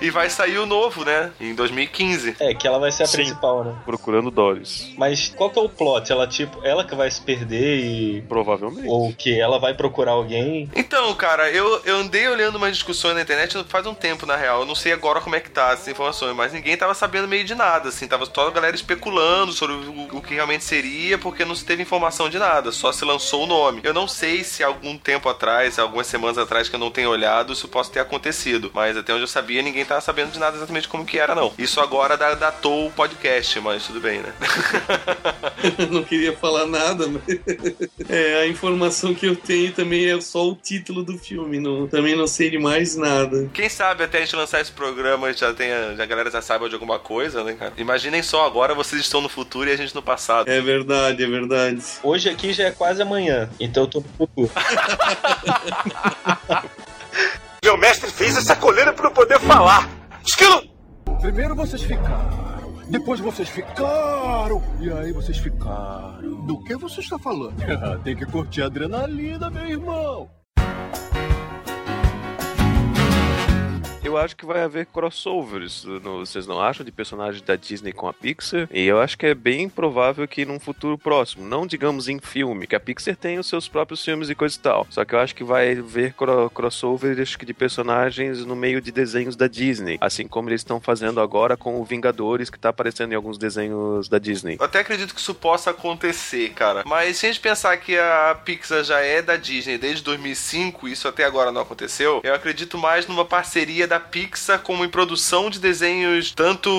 E 0.00 0.10
vai 0.10 0.28
sair 0.30 0.58
o 0.58 0.66
novo, 0.66 1.04
né? 1.04 1.30
Em 1.40 1.54
2015. 1.54 2.36
É, 2.40 2.54
que 2.54 2.66
ela 2.66 2.78
vai 2.78 2.90
ser 2.90 3.04
a 3.04 3.06
Sim. 3.06 3.18
principal, 3.18 3.64
né? 3.64 3.74
Procurando 3.84 4.30
Doris. 4.30 4.92
Mas 4.96 5.28
qual 5.28 5.50
que 5.50 5.58
é 5.58 5.62
o 5.62 5.68
plot? 5.68 6.10
Ela, 6.10 6.26
tipo, 6.26 6.64
ela 6.64 6.84
que 6.84 6.94
vai 6.94 7.10
se 7.10 7.20
perder 7.20 7.78
e. 7.78 8.22
Provavelmente. 8.22 8.88
Ou 8.88 9.12
que 9.12 9.38
ela 9.38 9.58
vai 9.58 9.74
procurar 9.74 10.12
alguém. 10.12 10.70
Então, 10.74 11.14
cara, 11.14 11.50
eu, 11.50 11.80
eu 11.84 11.96
andei 11.96 12.26
olhando 12.28 12.56
umas 12.56 12.72
discussões 12.72 13.14
na 13.14 13.22
internet 13.22 13.64
faz 13.68 13.86
um 13.86 13.94
tempo, 13.94 14.26
na 14.26 14.36
real. 14.36 14.60
Eu 14.60 14.66
não 14.66 14.74
sei 14.74 14.92
agora 14.92 15.20
como 15.20 15.36
é 15.36 15.40
que 15.40 15.50
tá 15.50 15.72
essas 15.72 15.88
informações, 15.88 16.34
mas 16.34 16.52
ninguém 16.52 16.76
tava 16.76 16.94
sabendo 16.94 17.28
meio 17.28 17.44
de 17.44 17.54
nada, 17.54 17.88
assim. 17.88 18.06
Tava 18.06 18.26
toda 18.26 18.48
a 18.48 18.52
galera 18.52 18.74
especulando 18.74 19.52
sobre 19.52 19.76
o, 19.76 20.16
o 20.16 20.22
que 20.22 20.34
realmente 20.34 20.64
seria, 20.64 21.18
porque 21.18 21.44
não 21.44 21.54
se 21.54 21.64
teve 21.64 21.82
informação 21.82 22.28
de 22.28 22.38
nada, 22.38 22.72
só 22.72 22.92
se 22.92 23.04
lançou 23.04 23.44
o 23.44 23.46
nome. 23.46 23.80
Eu 23.84 23.94
não 23.94 24.08
sei 24.08 24.42
se 24.42 24.62
algum 24.62 24.96
tempo 24.98 25.28
atrás, 25.28 25.78
algumas 25.78 26.06
semanas 26.06 26.38
atrás 26.38 26.68
que 26.68 26.74
eu 26.74 26.80
não 26.80 26.90
tenho 26.90 27.13
olhado, 27.14 27.52
isso 27.52 27.68
possa 27.68 27.90
ter 27.90 28.00
acontecido. 28.00 28.70
Mas 28.74 28.96
até 28.96 29.12
onde 29.12 29.22
eu 29.22 29.26
sabia, 29.28 29.62
ninguém 29.62 29.84
tava 29.84 30.00
sabendo 30.00 30.32
de 30.32 30.38
nada 30.38 30.56
exatamente 30.56 30.88
como 30.88 31.04
que 31.04 31.18
era, 31.18 31.34
não. 31.34 31.52
Isso 31.58 31.80
agora 31.80 32.16
da- 32.16 32.34
datou 32.34 32.88
o 32.88 32.90
podcast, 32.90 33.58
mas 33.60 33.86
tudo 33.86 34.00
bem, 34.00 34.20
né? 34.20 34.32
não 35.90 36.02
queria 36.04 36.36
falar 36.36 36.66
nada, 36.66 37.06
mas... 37.06 37.22
É, 38.08 38.42
a 38.42 38.46
informação 38.46 39.14
que 39.14 39.26
eu 39.26 39.36
tenho 39.36 39.72
também 39.72 40.10
é 40.10 40.20
só 40.20 40.48
o 40.48 40.54
título 40.54 41.02
do 41.02 41.18
filme. 41.18 41.58
Não, 41.58 41.86
também 41.86 42.16
não 42.16 42.26
sei 42.26 42.50
de 42.50 42.58
mais 42.58 42.96
nada. 42.96 43.48
Quem 43.52 43.68
sabe 43.68 44.04
até 44.04 44.18
a 44.18 44.20
gente 44.20 44.36
lançar 44.36 44.60
esse 44.60 44.72
programa 44.72 45.32
já 45.32 45.52
tenha, 45.54 45.94
já 45.96 46.02
a 46.02 46.06
galera 46.06 46.30
já 46.30 46.42
saiba 46.42 46.68
de 46.68 46.74
alguma 46.74 46.98
coisa, 46.98 47.42
né, 47.42 47.54
cara? 47.54 47.72
Imaginem 47.78 48.22
só, 48.22 48.46
agora 48.46 48.74
vocês 48.74 49.00
estão 49.00 49.20
no 49.20 49.28
futuro 49.28 49.68
e 49.68 49.72
a 49.72 49.76
gente 49.76 49.94
no 49.94 50.02
passado. 50.02 50.48
É 50.48 50.60
verdade, 50.60 51.22
é 51.22 51.26
verdade. 51.26 51.82
Hoje 52.02 52.28
aqui 52.28 52.52
já 52.52 52.64
é 52.64 52.70
quase 52.70 53.02
amanhã, 53.02 53.48
então 53.58 53.84
eu 53.84 53.88
tô 53.88 54.00
no 54.00 54.08
futuro. 54.16 54.50
Meu 57.64 57.76
mestre 57.76 58.10
fez 58.10 58.36
essa 58.36 58.54
coleira 58.54 58.92
para 58.92 59.06
eu 59.06 59.10
poder 59.10 59.40
falar. 59.40 59.88
Esquilo! 60.24 60.62
Primeiro 61.20 61.54
vocês 61.54 61.82
ficaram. 61.82 62.82
Depois 62.88 63.20
vocês 63.20 63.48
ficaram. 63.48 64.62
E 64.80 64.90
aí 64.92 65.12
vocês 65.12 65.38
ficaram. 65.38 66.44
Do 66.46 66.62
que 66.64 66.76
você 66.76 67.00
está 67.00 67.18
falando? 67.18 67.54
Tem 68.04 68.14
que 68.14 68.26
curtir 68.26 68.62
a 68.62 68.66
adrenalina, 68.66 69.48
meu 69.48 69.66
irmão. 69.66 70.30
Eu 74.04 74.18
acho 74.18 74.36
que 74.36 74.44
vai 74.44 74.60
haver 74.62 74.84
crossovers, 74.86 75.82
no- 75.84 76.18
vocês 76.26 76.46
não 76.46 76.60
acham, 76.60 76.84
de 76.84 76.92
personagens 76.92 77.40
da 77.42 77.56
Disney 77.56 77.90
com 77.90 78.06
a 78.06 78.12
Pixar? 78.12 78.68
E 78.70 78.84
eu 78.86 79.00
acho 79.00 79.16
que 79.16 79.24
é 79.24 79.34
bem 79.34 79.66
provável 79.66 80.28
que 80.28 80.44
num 80.44 80.60
futuro 80.60 80.98
próximo, 80.98 81.42
não 81.46 81.66
digamos 81.66 82.06
em 82.06 82.20
filme, 82.20 82.66
que 82.66 82.76
a 82.76 82.80
Pixar 82.80 83.16
tem 83.16 83.38
os 83.38 83.46
seus 83.48 83.66
próprios 83.66 84.04
filmes 84.04 84.28
e 84.28 84.34
coisa 84.34 84.56
e 84.56 84.58
tal. 84.60 84.86
Só 84.90 85.06
que 85.06 85.14
eu 85.14 85.18
acho 85.18 85.34
que 85.34 85.42
vai 85.42 85.72
haver 85.72 86.12
cro 86.12 86.50
crossovers 86.50 87.34
de 87.44 87.54
personagens 87.54 88.44
no 88.44 88.54
meio 88.54 88.78
de 88.82 88.92
desenhos 88.92 89.36
da 89.36 89.48
Disney, 89.48 89.96
assim 90.02 90.28
como 90.28 90.50
eles 90.50 90.60
estão 90.60 90.78
fazendo 90.80 91.18
agora 91.18 91.56
com 91.56 91.80
o 91.80 91.84
Vingadores, 91.84 92.50
que 92.50 92.58
tá 92.58 92.68
aparecendo 92.68 93.12
em 93.12 93.16
alguns 93.16 93.38
desenhos 93.38 94.06
da 94.06 94.18
Disney. 94.18 94.58
Eu 94.60 94.66
até 94.66 94.80
acredito 94.80 95.14
que 95.14 95.20
isso 95.20 95.34
possa 95.34 95.70
acontecer, 95.70 96.50
cara. 96.50 96.82
Mas 96.84 97.16
se 97.16 97.24
a 97.26 97.32
gente 97.32 97.40
pensar 97.40 97.74
que 97.78 97.96
a 97.98 98.38
Pixar 98.44 98.84
já 98.84 99.00
é 99.00 99.22
da 99.22 99.36
Disney 99.36 99.78
desde 99.78 100.04
2005, 100.04 100.86
isso 100.88 101.08
até 101.08 101.24
agora 101.24 101.50
não 101.50 101.62
aconteceu, 101.62 102.20
eu 102.22 102.34
acredito 102.34 102.76
mais 102.76 103.06
numa 103.08 103.24
parceria 103.24 103.88
da 103.88 103.93
Pixar 104.00 104.60
como 104.60 104.84
em 104.84 104.88
produção 104.88 105.50
de 105.50 105.58
desenhos 105.58 106.32
tanto 106.32 106.70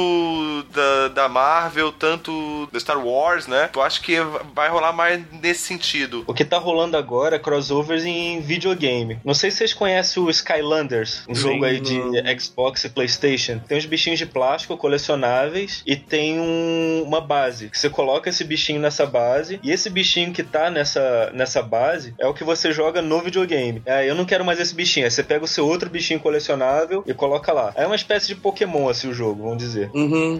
da, 0.73 1.07
da 1.09 1.29
Marvel, 1.29 1.91
tanto 1.91 2.67
da 2.71 2.79
Star 2.79 3.03
Wars, 3.05 3.47
né? 3.47 3.69
Eu 3.73 3.81
acho 3.81 4.01
que 4.01 4.15
vai 4.53 4.69
rolar 4.69 4.93
mais 4.93 5.21
nesse 5.41 5.61
sentido. 5.61 6.23
O 6.27 6.33
que 6.33 6.45
tá 6.45 6.57
rolando 6.57 6.97
agora 6.97 7.35
é 7.35 7.39
crossovers 7.39 8.05
em 8.05 8.39
videogame. 8.41 9.19
Não 9.23 9.33
sei 9.33 9.51
se 9.51 9.57
vocês 9.57 9.73
conhecem 9.73 10.21
o 10.21 10.29
Skylanders, 10.29 11.23
um 11.27 11.35
Sim, 11.35 11.41
jogo 11.41 11.65
aí 11.65 11.79
de 11.79 11.97
não. 11.97 12.39
Xbox 12.39 12.83
e 12.83 12.89
PlayStation. 12.89 13.59
Tem 13.59 13.77
uns 13.77 13.85
bichinhos 13.85 14.19
de 14.19 14.25
plástico 14.25 14.77
colecionáveis 14.77 15.81
e 15.85 15.95
tem 15.95 16.39
um- 16.39 17.03
uma 17.05 17.21
base. 17.21 17.69
Que 17.69 17.77
você 17.77 17.89
coloca 17.89 18.29
esse 18.29 18.43
bichinho 18.43 18.79
nessa 18.79 19.05
base 19.05 19.59
e 19.63 19.71
esse 19.71 19.89
bichinho 19.89 20.31
que 20.33 20.43
tá 20.43 20.69
nessa, 20.69 21.31
nessa 21.33 21.61
base 21.61 22.13
é 22.19 22.27
o 22.27 22.33
que 22.33 22.43
você 22.43 22.71
joga 22.71 23.01
no 23.01 23.21
videogame. 23.21 23.81
É, 23.85 24.09
eu 24.09 24.15
não 24.15 24.25
quero 24.25 24.43
mais 24.45 24.59
esse 24.59 24.73
bichinho. 24.73 25.05
Aí 25.05 25.11
você 25.11 25.23
pega 25.23 25.43
o 25.45 25.47
seu 25.47 25.67
outro 25.67 25.89
bichinho 25.89 26.19
colecionável 26.19 27.03
e 27.05 27.13
coloca 27.13 27.51
lá. 27.53 27.71
É 27.75 27.85
uma 27.85 27.95
espécie 27.95 28.27
de 28.27 28.35
Pokémon, 28.35 28.89
assim, 28.89 29.09
o 29.09 29.13
jogo, 29.13 29.43
vamos 29.43 29.57
dizer. 29.57 29.89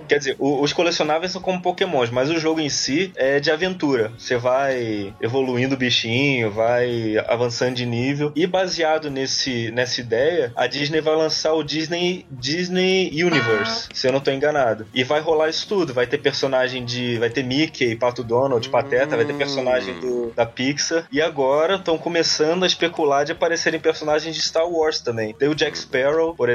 Quer 0.08 0.18
dizer, 0.20 0.36
o- 0.40 0.62
os 0.62 0.74
colecionáveis 0.74 1.32
são 1.32 1.42
como 1.42 1.62
Pokémons, 1.62 2.10
mas 2.10 2.30
o 2.30 2.40
jogo 2.40 2.60
em 2.60 2.70
si 2.70 3.12
é 3.16 3.40
de 3.40 3.52
aventura. 3.52 4.12
Você 4.18 4.38
vai 4.38 5.14
evoluindo 5.22 5.76
o 5.76 5.78
bichinho, 5.78 6.52
vai 6.52 7.16
avançando 7.28 7.76
de 7.76 7.86
nível. 7.86 8.32
E 8.36 8.46
baseado 8.48 9.10
nesse, 9.10 9.72
nessa 9.72 10.00
ideia, 10.02 10.52
a 10.56 10.68
Disney 10.68 11.02
vai 11.02 11.16
lançar 11.16 11.54
o 11.54 11.64
Disney, 11.64 12.26
Disney 12.32 13.10
Universe, 13.24 13.90
se 13.94 14.08
eu 14.08 14.12
não 14.14 14.20
tô 14.20 14.32
enganado. 14.32 14.88
E 14.94 15.04
vai 15.04 15.20
rolar 15.20 15.50
isso 15.50 15.68
tudo. 15.68 15.94
Vai 15.94 16.08
ter 16.08 16.18
personagem 16.20 16.86
de. 16.86 17.18
Vai 17.18 17.30
ter 17.30 17.44
Mickey, 17.44 17.96
Pato 17.96 18.24
Donald, 18.24 18.68
Pateta, 18.70 19.16
vai 19.16 19.26
ter 19.26 19.34
personagem 19.34 20.00
do, 20.00 20.32
da 20.36 20.46
Pixar. 20.46 21.06
E 21.12 21.22
agora 21.22 21.76
estão 21.76 21.98
começando 21.98 22.64
a 22.64 22.68
especular 22.68 23.26
de 23.26 23.32
aparecerem 23.32 23.80
personagens 23.80 24.36
de 24.36 24.42
Star 24.42 24.68
Wars 24.68 25.00
também. 25.02 25.34
Tem 25.34 25.50
o 25.50 25.56
Jack 25.56 25.78
Sparrow, 25.78 26.36
por 26.36 26.50
exemplo. 26.50 26.55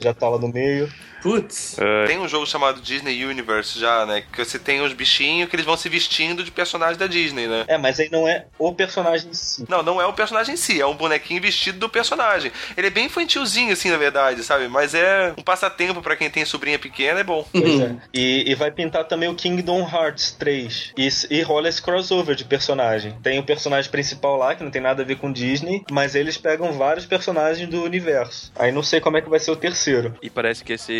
Já 0.00 0.14
tá 0.14 0.28
lá 0.28 0.38
no 0.38 0.48
meio. 0.48 0.88
Putz. 1.22 1.76
Tem 2.06 2.18
um 2.18 2.28
jogo 2.28 2.46
chamado 2.46 2.80
Disney 2.80 3.24
Universe 3.24 3.78
já, 3.78 4.06
né? 4.06 4.22
Que 4.32 4.44
você 4.44 4.58
tem 4.58 4.80
os 4.80 4.92
bichinhos 4.92 5.48
que 5.48 5.56
eles 5.56 5.66
vão 5.66 5.76
se 5.76 5.88
vestindo 5.88 6.42
de 6.42 6.50
personagem 6.50 6.98
da 6.98 7.06
Disney, 7.06 7.46
né? 7.46 7.64
É, 7.68 7.78
mas 7.78 8.00
aí 8.00 8.08
não 8.10 8.26
é 8.26 8.46
o 8.58 8.72
personagem 8.72 9.30
em 9.30 9.34
si. 9.34 9.64
Não, 9.68 9.82
não 9.82 10.00
é 10.00 10.06
o 10.06 10.12
personagem 10.12 10.54
em 10.54 10.56
si, 10.56 10.80
é 10.80 10.86
um 10.86 10.94
bonequinho 10.94 11.40
vestido 11.40 11.78
do 11.78 11.88
personagem. 11.88 12.52
Ele 12.76 12.86
é 12.86 12.90
bem 12.90 13.06
infantilzinho, 13.06 13.72
assim, 13.72 13.90
na 13.90 13.96
verdade, 13.96 14.42
sabe? 14.42 14.68
Mas 14.68 14.94
é 14.94 15.34
um 15.36 15.42
passatempo 15.42 16.02
pra 16.02 16.16
quem 16.16 16.30
tem 16.30 16.44
sobrinha 16.44 16.78
pequena, 16.78 17.20
é 17.20 17.24
bom. 17.24 17.46
Pois 17.52 17.80
é. 17.80 17.96
E, 18.12 18.50
e 18.50 18.54
vai 18.54 18.70
pintar 18.70 19.04
também 19.04 19.28
o 19.28 19.34
Kingdom 19.34 19.88
Hearts 19.88 20.32
3. 20.32 20.92
E, 20.96 21.08
e 21.30 21.42
rola 21.42 21.68
esse 21.68 21.82
crossover 21.82 22.34
de 22.34 22.44
personagem. 22.44 23.14
Tem 23.22 23.38
o 23.38 23.42
personagem 23.42 23.90
principal 23.90 24.36
lá, 24.36 24.54
que 24.54 24.62
não 24.62 24.70
tem 24.70 24.82
nada 24.82 25.02
a 25.02 25.06
ver 25.06 25.16
com 25.16 25.32
Disney, 25.32 25.82
mas 25.90 26.14
eles 26.14 26.36
pegam 26.36 26.72
vários 26.72 27.06
personagens 27.06 27.68
do 27.68 27.82
universo. 27.82 28.52
Aí 28.56 28.72
não 28.72 28.82
sei 28.82 29.00
como 29.00 29.16
é 29.16 29.22
que 29.22 29.28
vai 29.28 29.38
ser 29.38 29.50
o 29.50 29.56
terceiro. 29.56 30.14
E 30.22 30.30
parece 30.30 30.64
que 30.64 30.72
esse, 30.72 30.92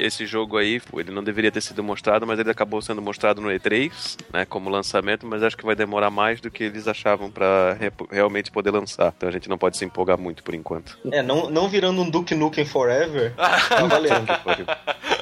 esse 0.00 0.26
jogo 0.26 0.56
aí, 0.56 0.80
pô, 0.80 1.00
ele 1.00 1.10
não 1.10 1.22
deveria 1.22 1.50
ter 1.52 1.60
sido 1.60 1.82
mostrado, 1.82 2.26
mas 2.26 2.38
ele 2.38 2.50
acabou 2.50 2.80
sendo 2.82 3.00
mostrado 3.02 3.40
no 3.40 3.48
E3, 3.48 4.18
né, 4.32 4.44
como 4.44 4.68
lançamento, 4.70 5.26
mas 5.26 5.42
acho 5.42 5.56
que 5.56 5.64
vai 5.64 5.74
demorar 5.74 6.10
mais 6.10 6.40
do 6.40 6.50
que 6.50 6.64
eles 6.64 6.86
achavam 6.88 7.30
pra 7.30 7.74
re- 7.74 7.92
realmente 8.10 8.50
poder 8.50 8.70
lançar. 8.70 9.12
Então 9.16 9.28
a 9.28 9.32
gente 9.32 9.48
não 9.48 9.58
pode 9.58 9.76
se 9.76 9.84
empolgar 9.84 10.18
muito 10.18 10.42
por 10.42 10.54
enquanto. 10.54 10.98
É, 11.10 11.22
não, 11.22 11.50
não 11.50 11.68
virando 11.68 12.02
um 12.02 12.08
Duke 12.10 12.34
Nukem 12.34 12.64
Forever, 12.64 13.34
tá 13.36 13.86
valendo. 13.86 14.26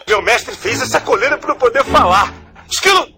Meu 0.08 0.22
mestre 0.22 0.54
fez 0.54 0.80
essa 0.82 1.00
coleira 1.00 1.38
para 1.38 1.52
eu 1.52 1.56
poder 1.56 1.84
falar. 1.84 2.34
Esquilo! 2.68 3.08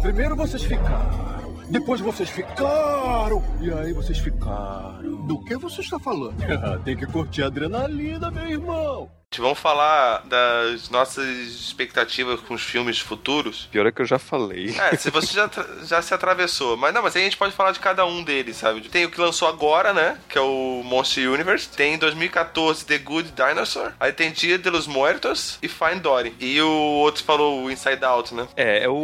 Primeiro 0.00 0.36
vocês 0.36 0.62
ficaram. 0.62 1.26
Depois 1.68 2.00
vocês 2.00 2.30
ficaram. 2.30 3.42
E 3.60 3.72
aí 3.72 3.92
vocês 3.92 4.18
ficaram. 4.18 5.26
Do 5.26 5.42
que 5.44 5.56
você 5.56 5.80
está 5.80 5.98
falando? 5.98 6.36
Tem 6.84 6.96
que 6.96 7.06
curtir 7.06 7.42
a 7.42 7.46
adrenalina, 7.46 8.30
meu 8.30 8.46
irmão. 8.48 9.10
Vamos 9.34 9.58
falar 9.58 10.22
das 10.26 10.88
nossas 10.88 11.26
expectativas 11.26 12.40
com 12.40 12.54
os 12.54 12.62
filmes 12.62 12.98
futuros. 12.98 13.68
Pior 13.70 13.84
é 13.84 13.92
que 13.92 14.00
eu 14.00 14.06
já 14.06 14.18
falei. 14.18 14.74
É, 14.78 14.96
se 14.96 15.10
você 15.10 15.34
já, 15.34 15.50
já 15.84 16.00
se 16.00 16.14
atravessou. 16.14 16.74
Mas 16.76 16.94
não, 16.94 17.02
mas 17.02 17.14
aí 17.16 17.22
a 17.22 17.24
gente 17.24 17.36
pode 17.36 17.52
falar 17.52 17.72
de 17.72 17.80
cada 17.80 18.06
um 18.06 18.22
deles, 18.22 18.56
sabe? 18.56 18.80
Tem 18.88 19.04
o 19.04 19.10
que 19.10 19.20
lançou 19.20 19.46
agora, 19.46 19.92
né? 19.92 20.16
Que 20.28 20.38
é 20.38 20.40
o 20.40 20.80
Monster 20.84 21.30
Universe. 21.30 21.68
Tem 21.68 21.94
em 21.94 21.98
2014 21.98 22.86
The 22.86 22.98
Good 22.98 23.32
Dinosaur. 23.32 23.92
Aí 24.00 24.10
tem 24.12 24.30
Dia 24.32 24.56
de 24.58 24.70
los 24.70 24.86
Muertos 24.86 25.58
e 25.60 25.68
Find 25.68 26.00
Dory. 26.00 26.34
E 26.40 26.58
o 26.62 26.70
outro 26.70 27.22
falou 27.22 27.64
o 27.64 27.70
Inside 27.70 28.04
Out, 28.04 28.32
né? 28.34 28.48
É, 28.56 28.84
é 28.84 28.88
o, 28.88 28.94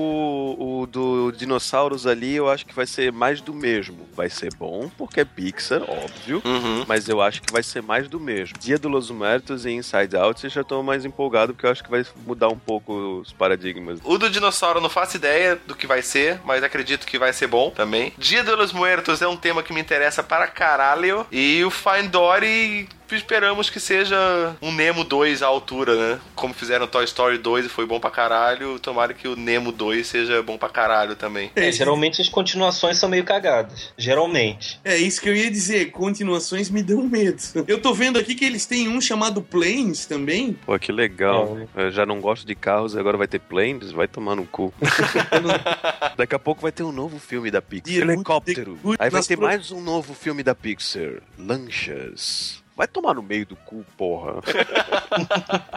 o 0.58 0.86
do 0.86 1.32
dinossauros 1.32 2.06
ali, 2.06 2.36
eu 2.36 2.48
acho 2.48 2.64
que 2.64 2.74
vai 2.74 2.86
ser 2.86 3.12
mais 3.12 3.40
do 3.42 3.52
mesmo. 3.52 4.08
Vai 4.14 4.30
ser 4.30 4.54
bom, 4.54 4.90
porque 4.96 5.20
é 5.20 5.24
Pixar, 5.26 5.82
óbvio, 5.82 6.40
Uhum. 6.44 6.84
mas 6.88 7.06
eu 7.08 7.20
acho 7.20 7.42
que 7.42 7.52
vai 7.52 7.62
ser 7.62 7.82
mais 7.82 8.08
do 8.08 8.18
mesmo. 8.18 8.56
Dia 8.58 8.78
do 8.78 8.88
Los 8.88 9.10
Muertos 9.10 9.66
e 9.66 9.70
Inside 9.72 10.11
Out 10.14 10.44
eu 10.44 10.50
já 10.50 10.64
tô 10.64 10.82
mais 10.82 11.04
empolgado, 11.04 11.52
porque 11.52 11.66
eu 11.66 11.70
acho 11.70 11.82
que 11.82 11.90
vai 11.90 12.04
mudar 12.26 12.48
um 12.48 12.58
pouco 12.58 13.20
os 13.20 13.32
paradigmas. 13.32 14.00
O 14.04 14.18
do 14.18 14.30
dinossauro 14.30 14.80
não 14.80 14.88
faço 14.88 15.16
ideia 15.16 15.58
do 15.66 15.74
que 15.74 15.86
vai 15.86 16.02
ser, 16.02 16.40
mas 16.44 16.62
acredito 16.62 17.06
que 17.06 17.18
vai 17.18 17.32
ser 17.32 17.46
bom 17.46 17.70
também. 17.70 18.12
Dia 18.18 18.42
de 18.42 18.54
los 18.54 18.72
Muertos 18.72 19.22
é 19.22 19.28
um 19.28 19.36
tema 19.36 19.62
que 19.62 19.72
me 19.72 19.80
interessa 19.80 20.22
para 20.22 20.46
caralho. 20.46 21.26
E 21.30 21.64
o 21.64 21.70
Find 21.70 22.08
Dory 22.10 22.88
esperamos 23.16 23.70
que 23.70 23.80
seja 23.80 24.56
um 24.60 24.72
Nemo 24.72 25.04
2 25.04 25.42
à 25.42 25.46
altura, 25.46 25.94
né? 25.96 26.20
Como 26.34 26.54
fizeram 26.54 26.86
Toy 26.86 27.04
Story 27.04 27.38
2 27.38 27.66
e 27.66 27.68
foi 27.68 27.86
bom 27.86 28.00
pra 28.00 28.10
caralho, 28.10 28.78
tomara 28.78 29.14
que 29.14 29.28
o 29.28 29.36
Nemo 29.36 29.72
2 29.72 30.06
seja 30.06 30.42
bom 30.42 30.56
pra 30.58 30.68
caralho 30.68 31.16
também. 31.16 31.50
É, 31.54 31.70
geralmente 31.70 32.20
as 32.20 32.28
continuações 32.28 32.98
são 32.98 33.08
meio 33.08 33.24
cagadas. 33.24 33.92
Geralmente. 33.96 34.80
É 34.84 34.96
isso 34.96 35.20
que 35.20 35.28
eu 35.28 35.36
ia 35.36 35.50
dizer, 35.50 35.90
continuações 35.90 36.70
me 36.70 36.82
dão 36.82 37.02
medo. 37.02 37.42
Eu 37.66 37.80
tô 37.80 37.94
vendo 37.94 38.18
aqui 38.18 38.34
que 38.34 38.44
eles 38.44 38.66
têm 38.66 38.88
um 38.88 39.00
chamado 39.00 39.42
Planes 39.42 40.06
também. 40.06 40.52
Pô, 40.64 40.78
que 40.78 40.92
legal. 40.92 41.58
Eu 41.74 41.90
já 41.90 42.04
não 42.06 42.20
gosto 42.20 42.46
de 42.46 42.54
carros, 42.54 42.96
agora 42.96 43.16
vai 43.16 43.26
ter 43.26 43.38
planes, 43.40 43.92
vai 43.92 44.08
tomar 44.08 44.34
no 44.36 44.46
cu. 44.46 44.72
Daqui 46.16 46.34
a 46.34 46.38
pouco 46.38 46.62
vai 46.62 46.72
ter 46.72 46.82
um 46.82 46.92
novo 46.92 47.18
filme 47.18 47.50
da 47.50 47.60
Pixar. 47.62 48.08
Helicóptero. 48.08 48.78
Aí 48.98 49.10
vai 49.10 49.22
ter 49.22 49.36
mais 49.36 49.70
um 49.70 49.80
novo 49.80 50.14
filme 50.14 50.42
da 50.42 50.54
Pixar. 50.54 51.22
Lanchas. 51.38 52.61
Vai 52.76 52.88
tomar 52.88 53.14
no 53.14 53.22
meio 53.22 53.44
do 53.46 53.56
cu, 53.56 53.84
porra. 53.96 54.40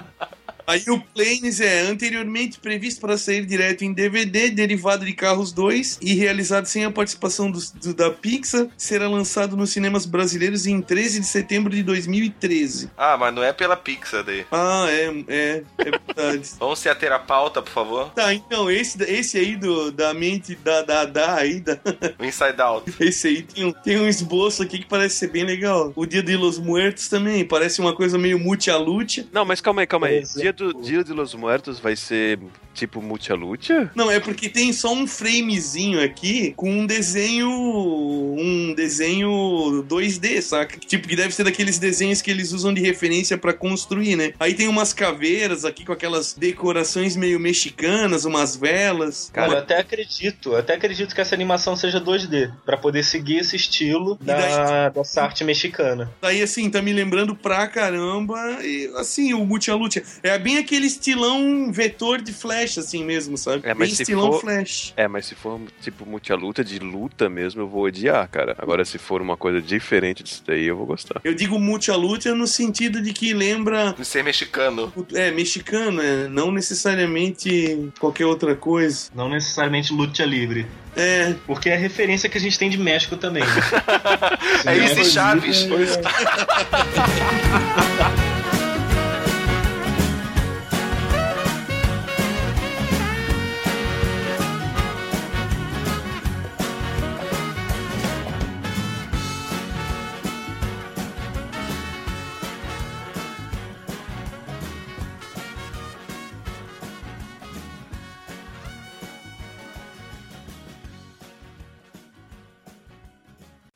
Aí 0.67 0.83
o 0.89 0.99
Planes 0.99 1.59
é 1.59 1.81
anteriormente 1.81 2.59
previsto 2.59 2.99
para 3.01 3.17
sair 3.17 3.45
direto 3.45 3.83
em 3.83 3.93
DVD, 3.93 4.49
derivado 4.49 5.05
de 5.05 5.13
Carros 5.13 5.51
2 5.51 5.99
e 6.01 6.13
realizado 6.13 6.65
sem 6.65 6.83
a 6.85 6.91
participação 6.91 7.51
dos- 7.51 7.71
do- 7.71 7.93
da 7.93 8.09
Pixar, 8.09 8.67
será 8.77 9.07
lançado 9.07 9.55
nos 9.55 9.69
cinemas 9.71 10.05
brasileiros 10.05 10.65
em 10.65 10.81
13 10.81 11.19
de 11.19 11.25
setembro 11.27 11.71
de 11.73 11.83
2013. 11.83 12.89
Ah, 12.97 13.17
mas 13.17 13.33
não 13.33 13.43
é 13.43 13.53
pela 13.53 13.75
Pixar 13.75 14.23
daí. 14.23 14.45
Ah, 14.51 14.87
é, 14.89 15.23
é, 15.27 15.63
é 15.77 15.83
verdade. 15.91 16.49
Vamos 16.59 16.79
se 16.79 16.89
ater 16.89 17.11
a 17.11 17.19
pauta, 17.19 17.61
por 17.61 17.71
favor? 17.71 18.09
Tá, 18.13 18.33
então, 18.33 18.69
esse, 18.69 19.01
esse 19.03 19.37
aí 19.37 19.55
do, 19.55 19.91
da 19.91 20.13
mente 20.13 20.55
da, 20.55 20.81
da, 20.81 21.05
da 21.05 21.35
aí, 21.35 21.59
da, 21.59 21.77
O 22.19 22.25
Inside 22.25 22.61
Out. 22.61 22.93
esse 22.99 23.27
aí 23.27 23.41
tem 23.43 23.65
um, 23.65 23.71
tem 23.71 23.99
um 23.99 24.07
esboço 24.07 24.63
aqui 24.63 24.79
que 24.79 24.85
parece 24.85 25.15
ser 25.17 25.27
bem 25.29 25.43
legal. 25.43 25.93
O 25.95 26.05
Dia 26.05 26.23
de 26.23 26.35
los 26.35 26.57
Muertos 26.57 27.07
também, 27.07 27.45
parece 27.45 27.79
uma 27.81 27.93
coisa 27.95 28.17
meio 28.17 28.39
multi-a-lucha. 28.39 29.25
Não, 29.31 29.45
mas 29.45 29.61
calma 29.61 29.81
aí, 29.81 29.87
calma 29.87 30.07
aí. 30.07 30.17
É. 30.17 30.21
Dia, 30.41 30.53
do, 30.55 30.73
Dia 30.81 31.03
de 31.03 31.13
los 31.13 31.35
Muertos 31.35 31.79
vai 31.79 31.95
ser 31.95 32.39
tipo 32.75 33.01
Mucha 33.01 33.33
Lucha? 33.33 33.89
Não, 33.95 34.11
é 34.11 34.19
porque 34.19 34.49
tem 34.49 34.71
só 34.73 34.93
um 34.93 35.07
framezinho 35.07 36.03
aqui 36.03 36.53
com 36.55 36.69
um 36.69 36.85
desenho. 36.85 37.49
Um 37.49 38.73
desenho 38.75 39.83
2D, 39.87 40.41
saca? 40.41 40.77
Tipo, 40.77 41.07
que 41.07 41.15
deve 41.15 41.33
ser 41.33 41.43
daqueles 41.43 41.79
desenhos 41.79 42.21
que 42.21 42.29
eles 42.29 42.51
usam 42.51 42.73
de 42.73 42.81
referência 42.81 43.37
pra 43.37 43.53
construir, 43.53 44.15
né? 44.15 44.33
Aí 44.39 44.53
tem 44.53 44.67
umas 44.67 44.93
caveiras 44.93 45.65
aqui 45.65 45.85
com 45.85 45.93
aquelas 45.93 46.33
decorações 46.33 47.15
meio 47.15 47.39
mexicanas, 47.39 48.25
umas 48.25 48.55
velas. 48.55 49.29
Cara, 49.33 49.47
eu 49.47 49.53
uma- 49.53 49.59
até 49.59 49.79
acredito, 49.79 50.51
eu 50.51 50.57
até 50.57 50.73
acredito 50.75 51.15
que 51.15 51.21
essa 51.21 51.33
animação 51.33 51.75
seja 51.75 51.99
2D, 51.99 52.51
pra 52.65 52.77
poder 52.77 53.03
seguir 53.03 53.37
esse 53.37 53.55
estilo 53.55 54.17
da, 54.21 54.89
dessa 54.89 55.21
arte 55.23 55.43
mexicana. 55.43 56.11
Daí, 56.21 56.41
assim, 56.41 56.69
tá 56.69 56.81
me 56.81 56.91
lembrando 56.93 57.35
pra 57.35 57.67
caramba. 57.67 58.35
E, 58.63 58.91
assim, 58.97 59.33
o 59.33 59.45
Multialucha. 59.45 60.03
É 60.21 60.37
bem 60.37 60.57
aquele 60.57 60.87
estilão 60.87 61.71
vetor 61.71 62.21
de 62.21 62.33
flash, 62.33 62.64
assim 62.65 63.03
mesmo, 63.03 63.37
sabe? 63.37 63.61
É, 63.63 63.69
bem 63.69 63.75
mas 63.79 63.93
se 63.93 64.03
estilão 64.03 64.33
for, 64.33 64.41
flash. 64.41 64.93
É, 64.95 65.07
mas 65.07 65.25
se 65.25 65.35
for 65.35 65.59
tipo 65.81 66.05
Mucha 66.05 66.35
Luta 66.35 66.63
de 66.63 66.79
luta 66.79 67.29
mesmo, 67.29 67.61
eu 67.61 67.67
vou 67.67 67.83
odiar, 67.83 68.27
cara. 68.29 68.55
Agora 68.57 68.83
se 68.83 68.97
for 68.97 69.21
uma 69.21 69.37
coisa 69.37 69.61
diferente 69.61 70.23
disso 70.23 70.43
daí, 70.45 70.65
eu 70.65 70.75
vou 70.75 70.85
gostar. 70.85 71.21
Eu 71.23 71.33
digo 71.33 71.59
Multialucha 71.59 72.33
no 72.35 72.47
sentido 72.47 73.01
de 73.01 73.13
que 73.13 73.33
lembra. 73.33 73.93
De 73.93 74.05
ser 74.05 74.23
mexicano. 74.23 74.91
É, 75.13 75.31
mexicano, 75.31 76.01
é, 76.01 76.27
não 76.27 76.51
necessariamente 76.51 77.91
qualquer 77.99 78.25
outra 78.25 78.55
coisa. 78.55 79.09
Não 79.13 79.29
necessariamente 79.29 79.93
luta 79.93 80.25
livre. 80.25 80.65
É. 80.95 81.35
Porque 81.45 81.69
é 81.69 81.75
a 81.75 81.77
referência 81.77 82.29
que 82.29 82.37
a 82.37 82.41
gente 82.41 82.57
tem 82.57 82.69
de 82.69 82.77
México 82.77 83.17
também. 83.17 83.43
né? 83.43 83.45
É 84.65 84.77
isso 84.77 85.01
e 85.01 85.05
Chaves. 85.05 85.67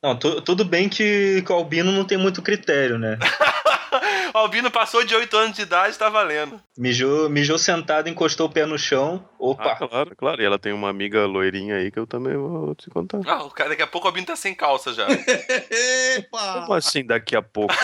Não, 0.01 0.17
tudo 0.17 0.63
bem 0.63 0.87
que 0.87 1.43
o 1.47 1.53
Albino 1.53 1.91
não 1.91 2.05
tem 2.05 2.17
muito 2.17 2.41
critério, 2.41 2.97
né? 2.97 3.19
o 4.33 4.37
Albino 4.37 4.71
passou 4.71 5.03
de 5.03 5.13
8 5.13 5.35
anos 5.35 5.57
de 5.57 5.63
idade, 5.63 5.97
tá 5.97 6.07
valendo. 6.07 6.57
Mijou, 6.77 7.29
mijou 7.29 7.57
sentado, 7.57 8.07
encostou 8.07 8.47
o 8.47 8.49
pé 8.49 8.65
no 8.65 8.79
chão. 8.79 9.27
Opa! 9.37 9.71
Ah, 9.71 9.75
claro, 9.75 10.15
claro. 10.15 10.41
E 10.41 10.45
ela 10.45 10.57
tem 10.57 10.71
uma 10.71 10.89
amiga 10.89 11.25
loirinha 11.25 11.75
aí 11.75 11.91
que 11.91 11.99
eu 11.99 12.07
também 12.07 12.37
vou 12.37 12.73
te 12.75 12.89
contar. 12.89 13.19
Ah, 13.27 13.43
o 13.43 13.49
cara, 13.49 13.71
daqui 13.71 13.81
a 13.81 13.87
pouco 13.87 14.07
o 14.07 14.09
Albino 14.09 14.27
tá 14.27 14.37
sem 14.37 14.55
calça 14.55 14.93
já. 14.93 15.05
Epa! 16.15 16.61
Como 16.61 16.73
assim 16.73 17.05
daqui 17.05 17.35
a 17.35 17.41
pouco? 17.41 17.75